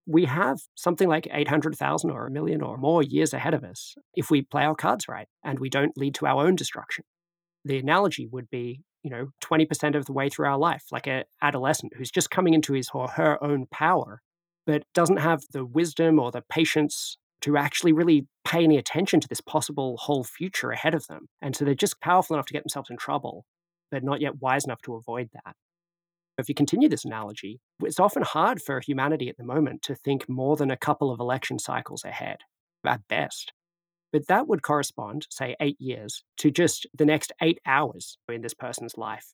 We 0.07 0.25
have 0.25 0.59
something 0.75 1.07
like 1.07 1.27
800,000 1.31 2.11
or 2.11 2.27
a 2.27 2.31
million 2.31 2.61
or 2.61 2.77
more 2.77 3.01
years 3.01 3.33
ahead 3.33 3.53
of 3.53 3.63
us 3.63 3.95
if 4.13 4.29
we 4.29 4.43
play 4.43 4.63
our 4.63 4.75
cards 4.75 5.07
right 5.07 5.27
and 5.43 5.59
we 5.59 5.69
don't 5.69 5.97
lead 5.97 6.13
to 6.15 6.27
our 6.27 6.45
own 6.45 6.55
destruction. 6.55 7.05
The 7.63 7.79
analogy 7.79 8.27
would 8.31 8.49
be 8.49 8.81
you 9.05 9.11
know 9.11 9.27
20% 9.43 9.95
of 9.95 10.05
the 10.05 10.13
way 10.13 10.29
through 10.29 10.47
our 10.47 10.57
life 10.57 10.85
like 10.91 11.07
an 11.07 11.23
adolescent 11.41 11.93
who's 11.95 12.11
just 12.11 12.31
coming 12.31 12.55
into 12.55 12.73
his 12.73 12.89
or 12.93 13.07
her 13.09 13.41
own 13.41 13.67
power 13.71 14.21
but 14.65 14.83
doesn't 14.95 15.17
have 15.17 15.43
the 15.53 15.63
wisdom 15.63 16.19
or 16.19 16.31
the 16.31 16.41
patience 16.49 17.17
to 17.41 17.55
actually 17.55 17.93
really 17.93 18.25
pay 18.43 18.63
any 18.63 18.77
attention 18.77 19.19
to 19.19 19.27
this 19.27 19.41
possible 19.41 19.95
whole 20.01 20.23
future 20.23 20.71
ahead 20.71 20.95
of 20.95 21.05
them 21.05 21.27
and 21.39 21.55
so 21.55 21.63
they're 21.63 21.75
just 21.75 22.01
powerful 22.01 22.35
enough 22.35 22.47
to 22.47 22.53
get 22.53 22.63
themselves 22.63 22.89
in 22.89 22.97
trouble 22.97 23.45
but 23.91 24.03
not 24.03 24.21
yet 24.21 24.41
wise 24.41 24.65
enough 24.65 24.81
to 24.81 24.95
avoid 24.95 25.29
that 25.33 25.55
if 26.37 26.49
you 26.49 26.55
continue 26.55 26.89
this 26.89 27.05
analogy 27.05 27.59
it's 27.81 27.99
often 27.99 28.23
hard 28.23 28.61
for 28.61 28.79
humanity 28.79 29.29
at 29.29 29.37
the 29.37 29.43
moment 29.43 29.81
to 29.81 29.95
think 29.95 30.27
more 30.27 30.55
than 30.55 30.71
a 30.71 30.77
couple 30.77 31.11
of 31.11 31.19
election 31.19 31.59
cycles 31.59 32.03
ahead 32.03 32.39
at 32.85 33.07
best 33.07 33.53
but 34.15 34.27
that 34.27 34.47
would 34.47 34.61
correspond, 34.61 35.27
say, 35.29 35.57
eight 35.59 35.75
years 35.77 36.23
to 36.37 36.49
just 36.49 36.87
the 36.97 37.03
next 37.03 37.33
eight 37.41 37.59
hours 37.65 38.17
in 38.29 38.43
this 38.43 38.53
person's 38.53 38.97
life. 38.97 39.33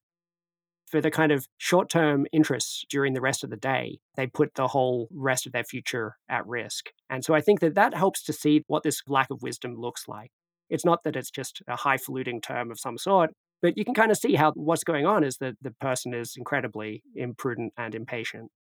For 0.88 1.00
the 1.00 1.12
kind 1.12 1.31
of 1.31 1.46
short 1.60 1.88
term 1.88 2.25
interests 2.34 2.84
during 2.89 3.13
the 3.13 3.22
rest 3.22 3.43
of 3.43 3.51
the 3.51 3.58
day, 3.58 4.00
they 4.15 4.25
put 4.25 4.55
the 4.55 4.70
whole 4.70 5.08
rest 5.12 5.46
of 5.46 5.53
their 5.53 5.63
future 5.63 6.15
at 6.27 6.48
risk. 6.48 6.88
And 7.12 7.24
so 7.24 7.36
I 7.36 7.41
think 7.41 7.60
that 7.60 7.75
that 7.75 7.93
helps 7.93 8.24
to 8.24 8.34
see 8.34 8.63
what 8.65 8.81
this 8.81 9.03
lack 9.08 9.29
of 9.29 9.43
wisdom 9.43 9.75
looks 9.77 10.08
like. 10.08 10.31
It's 10.67 10.84
not 10.84 11.03
that 11.03 11.15
it's 11.15 11.29
just 11.29 11.62
a 11.67 11.75
highfalutin 11.75 12.41
term 12.41 12.72
of 12.72 12.79
some 12.79 12.98
sort, 12.98 13.29
but 13.62 13.77
you 13.77 13.86
can 13.86 13.94
kind 13.94 14.12
of 14.12 14.18
see 14.18 14.36
how 14.36 14.51
what's 14.53 14.84
going 14.84 15.06
on 15.06 15.24
is 15.24 15.38
that 15.38 15.56
the 15.62 15.72
person 15.72 16.13
is 16.13 16.36
incredibly 16.38 17.03
imprudent 17.15 17.74
and 17.77 17.96
impatient. 17.96 18.51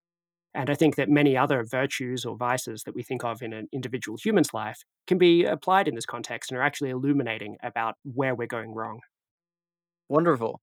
And 0.52 0.69
I 0.69 0.75
think 0.75 0.97
that 0.97 1.09
many 1.09 1.37
other 1.37 1.64
virtues 1.64 2.25
or 2.25 2.37
vices 2.37 2.83
that 2.85 2.95
we 2.95 3.02
think 3.02 3.25
of 3.25 3.40
in 3.40 3.52
an 3.52 3.69
individual 3.73 4.19
human's 4.21 4.52
life 4.52 4.83
can 5.07 5.16
be 5.16 5.45
applied 5.45 5.87
in 5.87 5.95
this 5.95 6.07
context 6.07 6.50
and 6.50 6.59
are 6.59 6.62
actually 6.62 6.90
illuminating 6.90 7.57
about 7.62 7.95
where 8.02 8.35
we're 8.35 8.49
going 8.49 8.75
wrong. 8.75 9.00
Wonderful. 10.09 10.61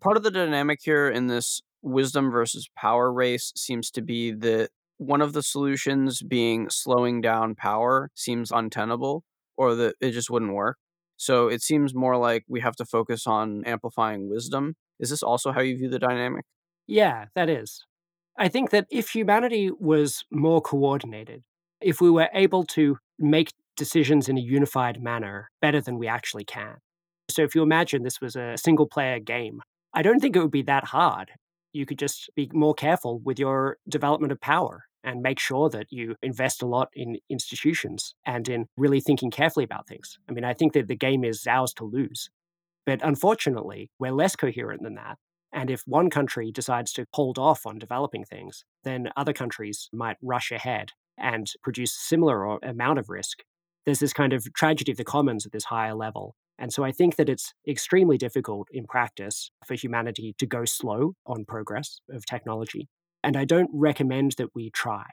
Part 0.00 0.16
of 0.16 0.24
the 0.24 0.32
dynamic 0.32 0.80
here 0.82 1.08
in 1.08 1.28
this 1.28 1.60
wisdom 1.80 2.30
versus 2.30 2.68
power 2.76 3.12
race 3.12 3.52
seems 3.56 3.90
to 3.92 4.02
be 4.02 4.32
that 4.32 4.70
one 4.98 5.22
of 5.22 5.32
the 5.32 5.42
solutions 5.42 6.22
being 6.22 6.68
slowing 6.68 7.20
down 7.20 7.54
power 7.54 8.10
seems 8.14 8.50
untenable 8.50 9.22
or 9.56 9.74
that 9.76 9.94
it 10.00 10.10
just 10.10 10.28
wouldn't 10.28 10.52
work. 10.52 10.76
So 11.20 11.48
it 11.48 11.60
seems 11.60 11.94
more 11.94 12.16
like 12.16 12.44
we 12.48 12.60
have 12.60 12.76
to 12.76 12.86
focus 12.86 13.26
on 13.26 13.62
amplifying 13.66 14.30
wisdom. 14.30 14.76
Is 14.98 15.10
this 15.10 15.22
also 15.22 15.52
how 15.52 15.60
you 15.60 15.76
view 15.76 15.90
the 15.90 15.98
dynamic? 15.98 16.46
Yeah, 16.86 17.26
that 17.34 17.50
is. 17.50 17.84
I 18.38 18.48
think 18.48 18.70
that 18.70 18.86
if 18.90 19.10
humanity 19.10 19.70
was 19.78 20.24
more 20.32 20.62
coordinated, 20.62 21.42
if 21.82 22.00
we 22.00 22.10
were 22.10 22.30
able 22.32 22.64
to 22.68 22.96
make 23.18 23.52
decisions 23.76 24.30
in 24.30 24.38
a 24.38 24.40
unified 24.40 25.02
manner 25.02 25.50
better 25.60 25.82
than 25.82 25.98
we 25.98 26.08
actually 26.08 26.44
can. 26.44 26.76
So 27.30 27.42
if 27.42 27.54
you 27.54 27.62
imagine 27.62 28.02
this 28.02 28.22
was 28.22 28.34
a 28.34 28.56
single 28.56 28.86
player 28.86 29.18
game, 29.18 29.60
I 29.92 30.00
don't 30.00 30.20
think 30.20 30.36
it 30.36 30.40
would 30.40 30.50
be 30.50 30.62
that 30.62 30.84
hard. 30.84 31.32
You 31.74 31.84
could 31.84 31.98
just 31.98 32.30
be 32.34 32.48
more 32.54 32.72
careful 32.72 33.18
with 33.18 33.38
your 33.38 33.76
development 33.86 34.32
of 34.32 34.40
power 34.40 34.84
and 35.02 35.22
make 35.22 35.38
sure 35.38 35.68
that 35.70 35.86
you 35.90 36.16
invest 36.22 36.62
a 36.62 36.66
lot 36.66 36.88
in 36.94 37.18
institutions 37.28 38.14
and 38.26 38.48
in 38.48 38.66
really 38.76 39.00
thinking 39.00 39.30
carefully 39.30 39.64
about 39.64 39.86
things. 39.86 40.18
I 40.28 40.32
mean, 40.32 40.44
I 40.44 40.54
think 40.54 40.72
that 40.74 40.88
the 40.88 40.96
game 40.96 41.24
is 41.24 41.46
ours 41.46 41.72
to 41.74 41.84
lose. 41.84 42.30
But 42.86 43.00
unfortunately, 43.02 43.90
we're 43.98 44.12
less 44.12 44.36
coherent 44.36 44.82
than 44.82 44.94
that. 44.94 45.18
And 45.52 45.70
if 45.70 45.82
one 45.86 46.10
country 46.10 46.52
decides 46.52 46.92
to 46.92 47.06
hold 47.12 47.38
off 47.38 47.66
on 47.66 47.78
developing 47.78 48.24
things, 48.24 48.64
then 48.84 49.10
other 49.16 49.32
countries 49.32 49.88
might 49.92 50.16
rush 50.22 50.52
ahead 50.52 50.92
and 51.18 51.50
produce 51.62 51.92
similar 51.92 52.58
amount 52.62 52.98
of 52.98 53.08
risk. 53.08 53.42
There's 53.84 53.98
this 53.98 54.12
kind 54.12 54.32
of 54.32 54.52
tragedy 54.54 54.92
of 54.92 54.98
the 54.98 55.04
commons 55.04 55.46
at 55.46 55.52
this 55.52 55.64
higher 55.64 55.94
level. 55.94 56.34
And 56.58 56.72
so 56.72 56.84
I 56.84 56.92
think 56.92 57.16
that 57.16 57.28
it's 57.28 57.54
extremely 57.66 58.18
difficult 58.18 58.68
in 58.70 58.86
practice 58.86 59.50
for 59.64 59.74
humanity 59.74 60.34
to 60.38 60.46
go 60.46 60.64
slow 60.64 61.14
on 61.26 61.44
progress 61.46 62.00
of 62.10 62.26
technology. 62.26 62.88
And 63.22 63.36
I 63.36 63.44
don't 63.44 63.70
recommend 63.72 64.32
that 64.38 64.54
we 64.54 64.70
try. 64.70 65.06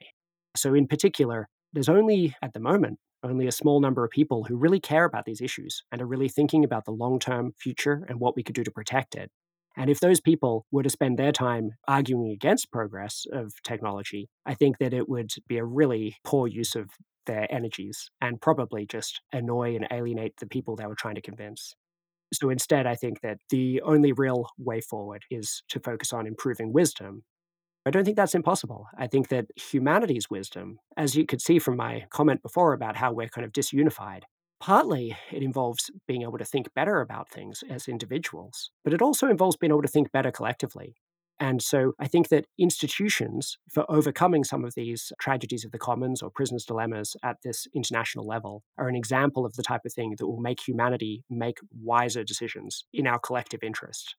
So, 0.55 0.73
in 0.73 0.87
particular, 0.87 1.49
there's 1.73 1.89
only 1.89 2.35
at 2.41 2.53
the 2.53 2.59
moment 2.59 2.99
only 3.23 3.47
a 3.47 3.51
small 3.51 3.79
number 3.79 4.03
of 4.03 4.11
people 4.11 4.43
who 4.43 4.55
really 4.55 4.79
care 4.79 5.05
about 5.05 5.25
these 5.25 5.41
issues 5.41 5.83
and 5.91 6.01
are 6.01 6.07
really 6.07 6.29
thinking 6.29 6.63
about 6.63 6.85
the 6.85 6.91
long 6.91 7.19
term 7.19 7.53
future 7.59 8.05
and 8.07 8.19
what 8.19 8.35
we 8.35 8.43
could 8.43 8.55
do 8.55 8.63
to 8.63 8.71
protect 8.71 9.15
it. 9.15 9.31
And 9.75 9.89
if 9.89 9.99
those 9.99 10.19
people 10.19 10.65
were 10.71 10.83
to 10.83 10.89
spend 10.89 11.17
their 11.19 11.31
time 11.31 11.71
arguing 11.87 12.31
against 12.31 12.71
progress 12.71 13.25
of 13.31 13.53
technology, 13.63 14.27
I 14.45 14.55
think 14.55 14.79
that 14.79 14.93
it 14.93 15.07
would 15.07 15.31
be 15.47 15.57
a 15.57 15.65
really 15.65 16.15
poor 16.23 16.47
use 16.47 16.75
of 16.75 16.89
their 17.27 17.51
energies 17.53 18.09
and 18.19 18.41
probably 18.41 18.87
just 18.87 19.21
annoy 19.31 19.75
and 19.75 19.87
alienate 19.91 20.37
the 20.39 20.47
people 20.47 20.75
they 20.75 20.87
were 20.87 20.95
trying 20.95 21.15
to 21.15 21.21
convince. 21.21 21.75
So 22.33 22.49
instead, 22.49 22.87
I 22.87 22.95
think 22.95 23.21
that 23.21 23.37
the 23.49 23.81
only 23.81 24.13
real 24.13 24.47
way 24.57 24.81
forward 24.81 25.23
is 25.29 25.61
to 25.69 25.79
focus 25.79 26.11
on 26.11 26.25
improving 26.25 26.73
wisdom. 26.73 27.23
I 27.87 27.89
don't 27.89 28.03
think 28.03 28.17
that's 28.17 28.35
impossible. 28.35 28.87
I 28.97 29.07
think 29.07 29.29
that 29.29 29.45
humanity's 29.55 30.29
wisdom, 30.29 30.79
as 30.97 31.15
you 31.15 31.25
could 31.25 31.41
see 31.41 31.57
from 31.57 31.77
my 31.77 32.05
comment 32.09 32.41
before 32.41 32.73
about 32.73 32.97
how 32.97 33.13
we're 33.13 33.29
kind 33.29 33.45
of 33.45 33.53
disunified, 33.53 34.23
partly 34.59 35.15
it 35.31 35.41
involves 35.41 35.89
being 36.07 36.23
able 36.23 36.37
to 36.37 36.45
think 36.45 36.73
better 36.75 36.99
about 36.99 37.29
things 37.29 37.63
as 37.69 37.87
individuals, 37.87 38.71
but 38.83 38.93
it 38.93 39.01
also 39.01 39.29
involves 39.29 39.55
being 39.55 39.71
able 39.71 39.81
to 39.81 39.87
think 39.87 40.11
better 40.11 40.31
collectively. 40.31 40.95
And 41.39 41.61
so 41.61 41.93
I 41.99 42.07
think 42.07 42.29
that 42.29 42.47
institutions 42.59 43.57
for 43.71 43.89
overcoming 43.89 44.43
some 44.43 44.65
of 44.65 44.73
these 44.75 45.13
tragedies 45.21 45.63
of 45.63 45.71
the 45.71 45.77
commons 45.77 46.21
or 46.21 46.31
prisoners' 46.31 46.65
dilemmas 46.65 47.15
at 47.23 47.37
this 47.43 47.67
international 47.75 48.25
level 48.25 48.63
are 48.77 48.89
an 48.89 48.95
example 48.95 49.45
of 49.45 49.53
the 49.53 49.63
type 49.63 49.85
of 49.85 49.93
thing 49.93 50.15
that 50.17 50.27
will 50.27 50.41
make 50.41 50.67
humanity 50.67 51.23
make 51.29 51.59
wiser 51.71 52.23
decisions 52.23 52.85
in 52.91 53.07
our 53.07 53.19
collective 53.19 53.63
interest. 53.63 54.15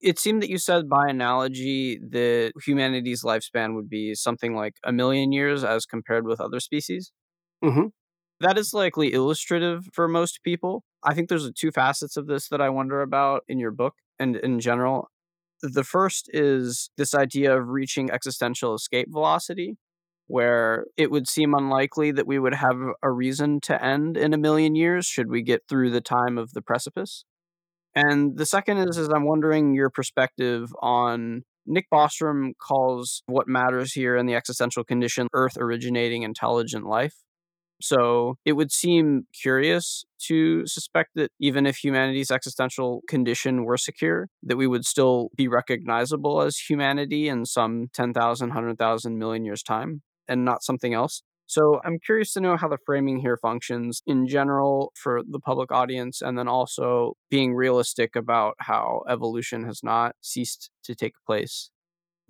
It 0.00 0.18
seemed 0.18 0.42
that 0.42 0.50
you 0.50 0.58
said 0.58 0.88
by 0.88 1.08
analogy 1.08 1.98
that 2.10 2.52
humanity's 2.64 3.22
lifespan 3.22 3.74
would 3.74 3.88
be 3.88 4.14
something 4.14 4.54
like 4.54 4.76
a 4.84 4.92
million 4.92 5.32
years 5.32 5.64
as 5.64 5.86
compared 5.86 6.26
with 6.26 6.40
other 6.40 6.60
species. 6.60 7.10
Mm-hmm. 7.64 7.86
That 8.40 8.58
is 8.58 8.74
likely 8.74 9.12
illustrative 9.12 9.86
for 9.92 10.08
most 10.08 10.42
people. 10.42 10.82
I 11.02 11.14
think 11.14 11.28
there's 11.28 11.50
two 11.52 11.70
facets 11.70 12.16
of 12.16 12.26
this 12.26 12.48
that 12.48 12.60
I 12.60 12.68
wonder 12.68 13.00
about 13.00 13.44
in 13.48 13.58
your 13.58 13.70
book 13.70 13.94
and 14.18 14.36
in 14.36 14.60
general. 14.60 15.08
The 15.62 15.84
first 15.84 16.28
is 16.34 16.90
this 16.98 17.14
idea 17.14 17.56
of 17.56 17.68
reaching 17.68 18.10
existential 18.10 18.74
escape 18.74 19.08
velocity, 19.10 19.78
where 20.26 20.86
it 20.96 21.10
would 21.10 21.28
seem 21.28 21.54
unlikely 21.54 22.10
that 22.12 22.26
we 22.26 22.38
would 22.38 22.54
have 22.54 22.76
a 23.02 23.10
reason 23.10 23.60
to 23.62 23.82
end 23.82 24.16
in 24.16 24.34
a 24.34 24.38
million 24.38 24.74
years 24.74 25.06
should 25.06 25.30
we 25.30 25.42
get 25.42 25.62
through 25.68 25.90
the 25.90 26.00
time 26.00 26.36
of 26.36 26.52
the 26.52 26.62
precipice. 26.62 27.24
And 27.94 28.36
the 28.36 28.46
second 28.46 28.78
is, 28.78 28.98
is 28.98 29.08
I'm 29.08 29.24
wondering 29.24 29.74
your 29.74 29.90
perspective 29.90 30.72
on 30.82 31.44
Nick 31.66 31.86
Bostrom 31.92 32.52
calls 32.60 33.22
what 33.26 33.48
matters 33.48 33.92
here 33.92 34.16
in 34.16 34.26
the 34.26 34.34
existential 34.34 34.84
condition 34.84 35.28
Earth 35.32 35.56
originating 35.56 36.22
intelligent 36.22 36.86
life. 36.86 37.14
So 37.80 38.36
it 38.44 38.52
would 38.52 38.72
seem 38.72 39.26
curious 39.38 40.04
to 40.26 40.66
suspect 40.66 41.10
that 41.16 41.30
even 41.40 41.66
if 41.66 41.76
humanity's 41.76 42.30
existential 42.30 43.02
condition 43.08 43.64
were 43.64 43.76
secure, 43.76 44.28
that 44.42 44.56
we 44.56 44.66
would 44.66 44.86
still 44.86 45.30
be 45.36 45.48
recognizable 45.48 46.40
as 46.40 46.56
humanity 46.56 47.28
in 47.28 47.44
some 47.44 47.88
10,000, 47.92 48.48
100,000 48.48 49.18
million 49.18 49.44
years' 49.44 49.62
time 49.62 50.02
and 50.28 50.44
not 50.44 50.62
something 50.62 50.94
else. 50.94 51.22
So 51.46 51.80
I'm 51.84 51.98
curious 51.98 52.32
to 52.34 52.40
know 52.40 52.56
how 52.56 52.68
the 52.68 52.78
framing 52.86 53.18
here 53.18 53.36
functions 53.36 54.02
in 54.06 54.26
general 54.26 54.92
for 54.96 55.22
the 55.28 55.40
public 55.40 55.70
audience, 55.70 56.22
and 56.22 56.38
then 56.38 56.48
also 56.48 57.14
being 57.30 57.54
realistic 57.54 58.16
about 58.16 58.54
how 58.60 59.02
evolution 59.08 59.64
has 59.64 59.82
not 59.82 60.16
ceased 60.20 60.70
to 60.84 60.94
take 60.94 61.14
place. 61.26 61.70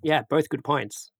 Yeah, 0.03 0.21
both 0.29 0.49
good 0.49 0.63
points. 0.63 1.11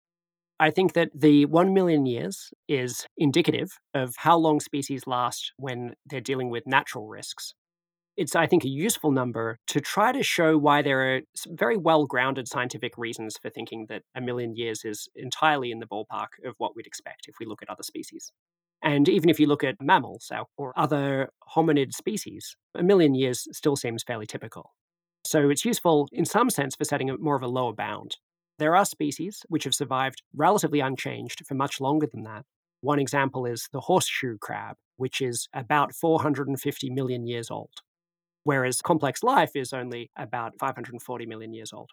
I 0.59 0.71
think 0.71 0.93
that 0.93 1.09
the 1.13 1.45
1 1.45 1.73
million 1.73 2.05
years 2.05 2.51
is 2.67 3.07
indicative 3.17 3.71
of 3.93 4.15
how 4.17 4.37
long 4.37 4.59
species 4.59 5.07
last 5.07 5.51
when 5.57 5.95
they're 6.05 6.21
dealing 6.21 6.49
with 6.49 6.65
natural 6.65 7.07
risks. 7.07 7.53
It's, 8.17 8.35
I 8.35 8.47
think, 8.47 8.63
a 8.63 8.69
useful 8.69 9.11
number 9.11 9.59
to 9.67 9.81
try 9.81 10.13
to 10.13 10.23
show 10.23 10.57
why 10.57 10.81
there 10.81 11.15
are 11.15 11.21
very 11.49 11.75
well 11.75 12.05
grounded 12.05 12.47
scientific 12.47 12.97
reasons 12.97 13.37
for 13.41 13.49
thinking 13.49 13.87
that 13.89 14.03
a 14.15 14.21
million 14.21 14.55
years 14.55 14.85
is 14.85 15.09
entirely 15.15 15.71
in 15.71 15.79
the 15.79 15.85
ballpark 15.85 16.27
of 16.45 16.55
what 16.57 16.75
we'd 16.75 16.87
expect 16.87 17.27
if 17.27 17.35
we 17.39 17.45
look 17.45 17.61
at 17.61 17.69
other 17.69 17.83
species. 17.83 18.31
And 18.81 19.09
even 19.09 19.29
if 19.29 19.39
you 19.39 19.47
look 19.47 19.63
at 19.63 19.81
mammals 19.81 20.31
or 20.57 20.71
other 20.77 21.29
hominid 21.55 21.93
species, 21.93 22.55
a 22.75 22.83
million 22.83 23.15
years 23.15 23.47
still 23.51 23.75
seems 23.75 24.03
fairly 24.03 24.25
typical. 24.27 24.73
So 25.25 25.49
it's 25.49 25.65
useful 25.65 26.07
in 26.11 26.23
some 26.23 26.49
sense 26.49 26.75
for 26.75 26.85
setting 26.85 27.09
a, 27.09 27.17
more 27.17 27.35
of 27.35 27.41
a 27.41 27.47
lower 27.47 27.73
bound. 27.73 28.17
There 28.59 28.75
are 28.75 28.85
species 28.85 29.41
which 29.49 29.63
have 29.63 29.73
survived 29.73 30.21
relatively 30.33 30.79
unchanged 30.79 31.41
for 31.47 31.55
much 31.55 31.81
longer 31.81 32.07
than 32.11 32.23
that. 32.23 32.45
One 32.81 32.99
example 32.99 33.45
is 33.45 33.67
the 33.73 33.81
horseshoe 33.81 34.37
crab, 34.37 34.75
which 34.97 35.19
is 35.19 35.49
about 35.53 35.95
450 35.95 36.91
million 36.91 37.25
years 37.25 37.49
old, 37.49 37.71
whereas 38.45 38.81
complex 38.81 39.21
life 39.23 39.51
is 39.55 39.73
only 39.73 40.09
about 40.15 40.53
540 40.57 41.25
million 41.25 41.53
years 41.53 41.73
old. 41.73 41.89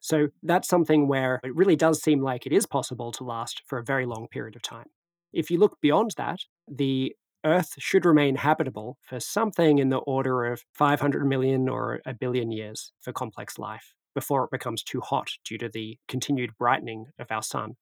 So 0.00 0.28
that's 0.42 0.68
something 0.68 1.08
where 1.08 1.40
it 1.42 1.56
really 1.56 1.74
does 1.74 2.00
seem 2.00 2.22
like 2.22 2.46
it 2.46 2.52
is 2.52 2.66
possible 2.66 3.10
to 3.12 3.24
last 3.24 3.62
for 3.66 3.78
a 3.78 3.84
very 3.84 4.06
long 4.06 4.28
period 4.30 4.54
of 4.54 4.62
time. 4.62 4.86
If 5.32 5.50
you 5.50 5.58
look 5.58 5.80
beyond 5.80 6.12
that, 6.16 6.40
the 6.68 7.16
Earth 7.44 7.74
should 7.78 8.04
remain 8.04 8.36
habitable 8.36 8.98
for 9.02 9.20
something 9.20 9.78
in 9.78 9.88
the 9.88 9.98
order 9.98 10.44
of 10.44 10.64
500 10.74 11.26
million 11.26 11.68
or 11.68 12.00
a 12.06 12.14
billion 12.14 12.52
years 12.52 12.92
for 13.00 13.12
complex 13.12 13.58
life 13.58 13.94
before 14.14 14.44
it 14.44 14.50
becomes 14.50 14.82
too 14.82 15.00
hot 15.00 15.30
due 15.44 15.58
to 15.58 15.68
the 15.68 15.98
continued 16.08 16.50
brightening 16.58 17.06
of 17.18 17.28
our 17.30 17.42
sun. 17.42 17.74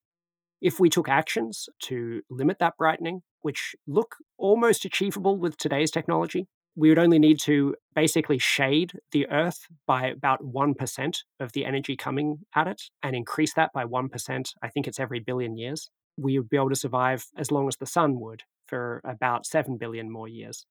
If 0.61 0.81
we 0.81 0.89
took 0.89 1.09
actions 1.09 1.69
to 1.85 2.23
limit 2.31 2.59
that 2.59 2.77
brightening, 2.79 3.23
which 3.43 3.75
look 3.87 4.17
almost 4.39 4.85
achievable 4.85 5.39
with 5.39 5.57
today's 5.57 5.91
technology, 5.91 6.47
we 6.77 6.89
would 6.89 6.99
only 6.99 7.19
need 7.19 7.39
to 7.41 7.75
basically 7.95 8.39
shade 8.39 8.93
the 9.13 9.29
Earth 9.31 9.67
by 9.87 10.07
about 10.07 10.43
1% 10.43 11.17
of 11.41 11.53
the 11.53 11.65
energy 11.65 11.97
coming 11.97 12.39
at 12.55 12.67
it 12.67 12.83
and 13.03 13.15
increase 13.15 13.55
that 13.55 13.73
by 13.73 13.85
1%. 13.85 14.51
I 14.63 14.69
think 14.69 14.89
it's 14.89 15.01
every 15.01 15.21
billion 15.21 15.57
years. 15.57 15.91
We 16.17 16.39
would 16.39 16.49
be 16.49 16.57
able 16.57 16.71
to 16.71 16.77
survive 16.77 17.27
as 17.37 17.51
long 17.51 17.69
as 17.69 17.77
the 17.77 17.87
sun 17.87 18.19
would 18.21 18.43
for 18.67 19.01
about 19.05 19.47
7 19.47 19.77
billion 19.77 20.11
more 20.11 20.29
years. 20.29 20.67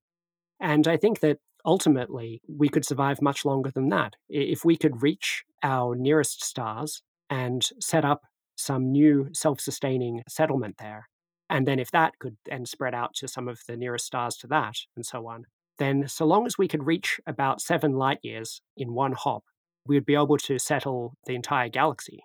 And 0.60 0.88
I 0.88 0.98
think 0.98 1.20
that 1.22 1.38
ultimately 1.66 2.42
we 2.48 2.70
could 2.70 2.86
survive 2.86 3.22
much 3.22 3.46
longer 3.46 3.72
than 3.72 3.90
that. 3.90 4.16
If 4.30 4.66
we 4.66 4.78
could 4.78 5.02
reach 5.02 5.44
our 5.62 5.96
nearest 5.96 6.44
stars 6.44 7.02
and 7.30 7.68
set 7.80 8.04
up 8.06 8.24
some 8.56 8.92
new 8.92 9.30
self 9.34 9.60
sustaining 9.60 10.22
settlement 10.28 10.76
there, 10.80 11.08
and 11.50 11.68
then 11.68 11.80
if 11.80 11.92
that 11.92 12.14
could 12.20 12.38
then 12.46 12.66
spread 12.66 12.94
out 12.94 13.14
to 13.16 13.28
some 13.28 13.48
of 13.48 13.62
the 13.68 13.78
nearest 13.78 14.06
stars 14.06 14.38
to 14.38 14.48
that, 14.48 14.76
and 14.96 15.06
so 15.06 15.28
on, 15.28 15.46
then 15.80 16.08
so 16.08 16.26
long 16.26 16.46
as 16.46 16.58
we 16.58 16.68
could 16.68 16.86
reach 16.86 17.20
about 17.26 17.62
seven 17.62 17.94
light 17.94 18.20
years 18.22 18.62
in 18.78 18.94
one 18.94 19.14
hop, 19.14 19.44
we 19.86 19.96
would 19.96 20.06
be 20.06 20.16
able 20.16 20.38
to 20.38 20.60
settle 20.60 21.14
the 21.26 21.36
entire 21.36 21.70
galaxy. 21.70 22.24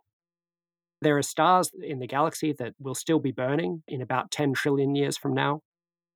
There 1.01 1.17
are 1.17 1.23
stars 1.23 1.71
in 1.81 2.01
the 2.01 2.07
galaxy 2.07 2.53
that 2.59 2.75
will 2.79 2.95
still 2.95 3.21
be 3.21 3.33
burning 3.33 3.83
in 3.87 4.03
about 4.03 4.31
10 4.31 4.53
trillion 4.55 4.95
years 4.95 5.17
from 5.17 5.33
now, 5.33 5.61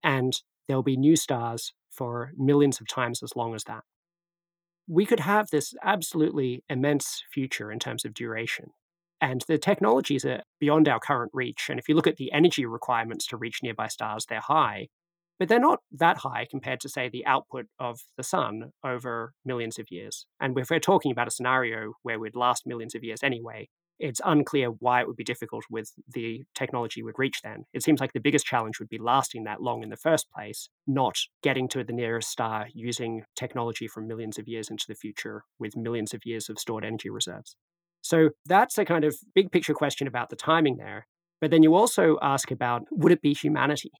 and 0.02 0.32
there'll 0.66 0.82
be 0.82 0.96
new 0.96 1.16
stars 1.16 1.72
for 1.90 2.32
millions 2.36 2.80
of 2.80 2.88
times 2.88 3.22
as 3.22 3.36
long 3.36 3.54
as 3.54 3.64
that. 3.64 3.82
We 4.88 5.06
could 5.06 5.20
have 5.20 5.48
this 5.50 5.74
absolutely 5.82 6.64
immense 6.68 7.22
future 7.32 7.70
in 7.70 7.78
terms 7.78 8.04
of 8.04 8.14
duration. 8.14 8.70
And 9.20 9.44
the 9.46 9.58
technologies 9.58 10.24
are 10.24 10.42
beyond 10.58 10.88
our 10.88 10.98
current 10.98 11.30
reach. 11.32 11.68
And 11.70 11.78
if 11.78 11.88
you 11.88 11.94
look 11.94 12.08
at 12.08 12.16
the 12.16 12.32
energy 12.32 12.66
requirements 12.66 13.24
to 13.28 13.36
reach 13.36 13.60
nearby 13.62 13.86
stars, 13.86 14.26
they're 14.28 14.40
high, 14.40 14.88
but 15.42 15.48
they're 15.48 15.58
not 15.58 15.80
that 15.90 16.18
high 16.18 16.46
compared 16.48 16.78
to, 16.78 16.88
say, 16.88 17.08
the 17.08 17.26
output 17.26 17.66
of 17.80 17.98
the 18.16 18.22
sun 18.22 18.70
over 18.84 19.32
millions 19.44 19.76
of 19.76 19.90
years. 19.90 20.24
And 20.40 20.56
if 20.56 20.70
we're 20.70 20.78
talking 20.78 21.10
about 21.10 21.26
a 21.26 21.32
scenario 21.32 21.94
where 22.04 22.20
we'd 22.20 22.36
last 22.36 22.64
millions 22.64 22.94
of 22.94 23.02
years 23.02 23.24
anyway, 23.24 23.68
it's 23.98 24.20
unclear 24.24 24.68
why 24.68 25.00
it 25.00 25.08
would 25.08 25.16
be 25.16 25.24
difficult 25.24 25.64
with 25.68 25.90
the 26.06 26.44
technology 26.54 27.02
we'd 27.02 27.18
reach 27.18 27.40
then. 27.42 27.64
It 27.72 27.82
seems 27.82 28.00
like 28.00 28.12
the 28.12 28.20
biggest 28.20 28.46
challenge 28.46 28.78
would 28.78 28.88
be 28.88 28.98
lasting 28.98 29.42
that 29.42 29.60
long 29.60 29.82
in 29.82 29.88
the 29.88 29.96
first 29.96 30.30
place, 30.30 30.68
not 30.86 31.16
getting 31.42 31.66
to 31.70 31.82
the 31.82 31.92
nearest 31.92 32.30
star 32.30 32.68
using 32.72 33.24
technology 33.34 33.88
from 33.88 34.06
millions 34.06 34.38
of 34.38 34.46
years 34.46 34.70
into 34.70 34.84
the 34.86 34.94
future 34.94 35.42
with 35.58 35.76
millions 35.76 36.14
of 36.14 36.20
years 36.24 36.48
of 36.50 36.60
stored 36.60 36.84
energy 36.84 37.10
reserves. 37.10 37.56
So 38.00 38.30
that's 38.46 38.78
a 38.78 38.84
kind 38.84 39.02
of 39.02 39.16
big 39.34 39.50
picture 39.50 39.74
question 39.74 40.06
about 40.06 40.30
the 40.30 40.36
timing 40.36 40.76
there. 40.76 41.08
But 41.40 41.50
then 41.50 41.64
you 41.64 41.74
also 41.74 42.16
ask 42.22 42.52
about 42.52 42.82
would 42.92 43.10
it 43.10 43.22
be 43.22 43.34
humanity? 43.34 43.90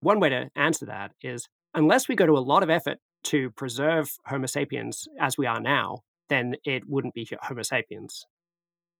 One 0.00 0.20
way 0.20 0.28
to 0.30 0.50
answer 0.56 0.86
that 0.86 1.12
is 1.22 1.48
unless 1.74 2.08
we 2.08 2.16
go 2.16 2.26
to 2.26 2.38
a 2.38 2.40
lot 2.40 2.62
of 2.62 2.70
effort 2.70 2.98
to 3.24 3.50
preserve 3.50 4.16
Homo 4.26 4.46
sapiens 4.46 5.06
as 5.20 5.36
we 5.36 5.46
are 5.46 5.60
now, 5.60 6.00
then 6.28 6.54
it 6.64 6.84
wouldn't 6.88 7.14
be 7.14 7.28
Homo 7.42 7.62
sapiens 7.62 8.24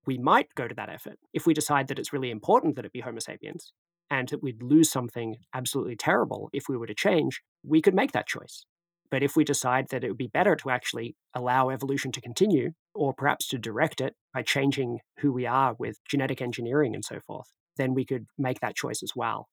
we 0.06 0.18
might 0.18 0.54
go 0.54 0.66
to 0.66 0.74
that 0.74 0.88
effort 0.88 1.18
if 1.32 1.46
we 1.46 1.54
decide 1.54 1.88
that 1.88 1.98
it's 1.98 2.12
really 2.12 2.30
important 2.30 2.76
that 2.76 2.84
it 2.84 2.92
be 2.92 3.00
Homo 3.00 3.20
sapiens 3.20 3.72
and 4.10 4.28
that 4.28 4.42
we'd 4.42 4.62
lose 4.62 4.90
something 4.90 5.36
absolutely 5.54 5.96
terrible 5.96 6.50
if 6.52 6.64
we 6.68 6.76
were 6.76 6.86
to 6.86 6.94
change, 6.94 7.42
we 7.62 7.80
could 7.80 7.94
make 7.94 8.12
that 8.12 8.26
choice. 8.26 8.64
But 9.08 9.22
if 9.22 9.36
we 9.36 9.44
decide 9.44 9.86
that 9.90 10.02
it 10.02 10.08
would 10.08 10.16
be 10.16 10.26
better 10.26 10.56
to 10.56 10.70
actually 10.70 11.16
allow 11.34 11.70
evolution 11.70 12.10
to 12.12 12.20
continue, 12.20 12.72
or 12.94 13.12
perhaps 13.12 13.46
to 13.48 13.58
direct 13.58 14.00
it 14.00 14.14
by 14.34 14.42
changing 14.42 14.98
who 15.18 15.32
we 15.32 15.46
are 15.46 15.74
with 15.78 15.98
genetic 16.08 16.40
engineering 16.40 16.94
and 16.94 17.04
so 17.04 17.20
forth, 17.20 17.52
then 17.76 17.94
we 17.94 18.04
could 18.04 18.26
make 18.38 18.60
that 18.60 18.76
choice 18.76 19.02
as 19.02 19.12
well. 19.14 19.48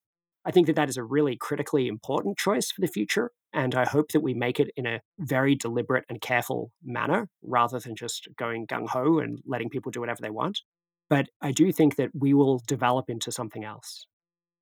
I 0.47 0.51
think 0.51 0.67
that 0.67 0.77
that 0.77 0.87
is 0.87 0.95
a 0.95 1.03
really 1.03 1.35
critically 1.35 1.89
important 1.89 2.37
choice 2.37 2.71
for 2.71 2.79
the 2.79 2.87
future. 2.87 3.31
And 3.51 3.75
I 3.75 3.83
hope 3.83 4.13
that 4.13 4.21
we 4.21 4.33
make 4.33 4.61
it 4.61 4.71
in 4.77 4.85
a 4.85 5.01
very 5.19 5.55
deliberate 5.55 6.05
and 6.07 6.21
careful 6.21 6.71
manner 6.81 7.27
rather 7.43 7.79
than 7.79 7.97
just 7.97 8.29
going 8.37 8.65
gung 8.65 8.87
ho 8.87 9.19
and 9.19 9.39
letting 9.45 9.69
people 9.69 9.91
do 9.91 9.99
whatever 9.99 10.21
they 10.21 10.29
want. 10.29 10.61
But 11.09 11.27
I 11.41 11.51
do 11.51 11.73
think 11.73 11.97
that 11.97 12.11
we 12.17 12.33
will 12.33 12.61
develop 12.65 13.09
into 13.09 13.29
something 13.29 13.65
else. 13.65 14.05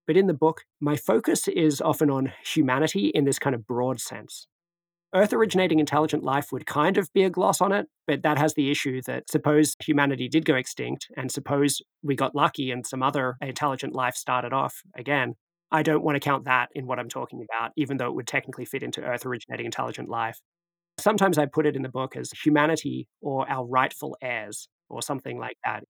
But 0.07 0.17
in 0.17 0.25
the 0.25 0.33
book, 0.33 0.63
my 0.79 0.95
focus 0.95 1.47
is 1.47 1.81
often 1.81 2.09
on 2.09 2.33
humanity 2.43 3.11
in 3.13 3.25
this 3.25 3.37
kind 3.37 3.55
of 3.55 3.67
broad 3.67 3.99
sense. 3.99 4.47
Earth 5.13 5.33
originating 5.33 5.79
intelligent 5.79 6.23
life 6.23 6.51
would 6.51 6.65
kind 6.65 6.97
of 6.97 7.13
be 7.13 7.23
a 7.23 7.29
gloss 7.29 7.61
on 7.61 7.71
it, 7.71 7.87
but 8.07 8.23
that 8.23 8.39
has 8.39 8.55
the 8.55 8.71
issue 8.71 9.01
that 9.03 9.29
suppose 9.29 9.75
humanity 9.79 10.27
did 10.27 10.45
go 10.45 10.55
extinct, 10.55 11.07
and 11.15 11.31
suppose 11.31 11.81
we 12.01 12.15
got 12.15 12.35
lucky 12.35 12.71
and 12.71 12.87
some 12.87 13.03
other 13.03 13.37
intelligent 13.39 13.93
life 13.93 14.15
started 14.15 14.51
off 14.51 14.81
again. 14.95 15.35
I 15.75 15.83
don't 15.83 16.05
want 16.05 16.15
to 16.15 16.21
count 16.21 16.45
that 16.45 16.69
in 16.73 16.87
what 16.87 16.99
I'm 16.99 17.09
talking 17.09 17.43
about, 17.43 17.73
even 17.75 17.97
though 17.97 18.07
it 18.07 18.15
would 18.15 18.27
technically 18.27 18.63
fit 18.63 18.81
into 18.81 19.01
Earth 19.01 19.25
originating 19.25 19.65
intelligent 19.65 20.07
life. 20.07 20.39
Sometimes 21.01 21.37
I 21.37 21.47
put 21.47 21.65
it 21.65 21.75
in 21.75 21.81
the 21.81 21.89
book 21.89 22.15
as 22.15 22.31
humanity 22.31 23.09
or 23.21 23.49
our 23.49 23.65
rightful 23.65 24.15
heirs, 24.21 24.69
or 24.89 25.01
something 25.01 25.37
like 25.37 25.57
that. 25.65 25.83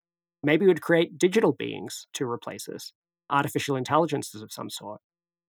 Maybe 0.44 0.66
we'd 0.66 0.82
create 0.82 1.18
digital 1.18 1.50
beings 1.50 2.06
to 2.14 2.30
replace 2.30 2.68
us, 2.68 2.92
artificial 3.28 3.74
intelligences 3.74 4.40
of 4.40 4.52
some 4.52 4.70
sort. 4.70 5.00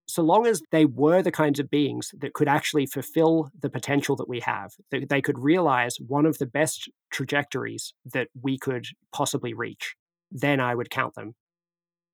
So 0.08 0.24
long 0.24 0.48
as 0.48 0.64
they 0.72 0.86
were 0.86 1.22
the 1.22 1.32
kinds 1.32 1.60
of 1.60 1.70
beings 1.70 2.10
that 2.20 2.34
could 2.34 2.48
actually 2.48 2.88
fulfill 2.88 3.52
the 3.62 3.70
potential 3.70 4.16
that 4.16 4.28
we 4.28 4.40
have, 4.40 4.72
that 4.90 5.10
they 5.10 5.22
could 5.22 5.38
realize 5.38 5.98
one 6.00 6.26
of 6.26 6.40
the 6.40 6.48
best 6.48 6.90
trajectories 7.12 7.94
that 8.14 8.30
we 8.42 8.58
could 8.58 8.88
possibly 9.14 9.54
reach, 9.54 9.94
then 10.32 10.60
I 10.60 10.74
would 10.74 10.90
count 10.90 11.14
them. 11.14 11.36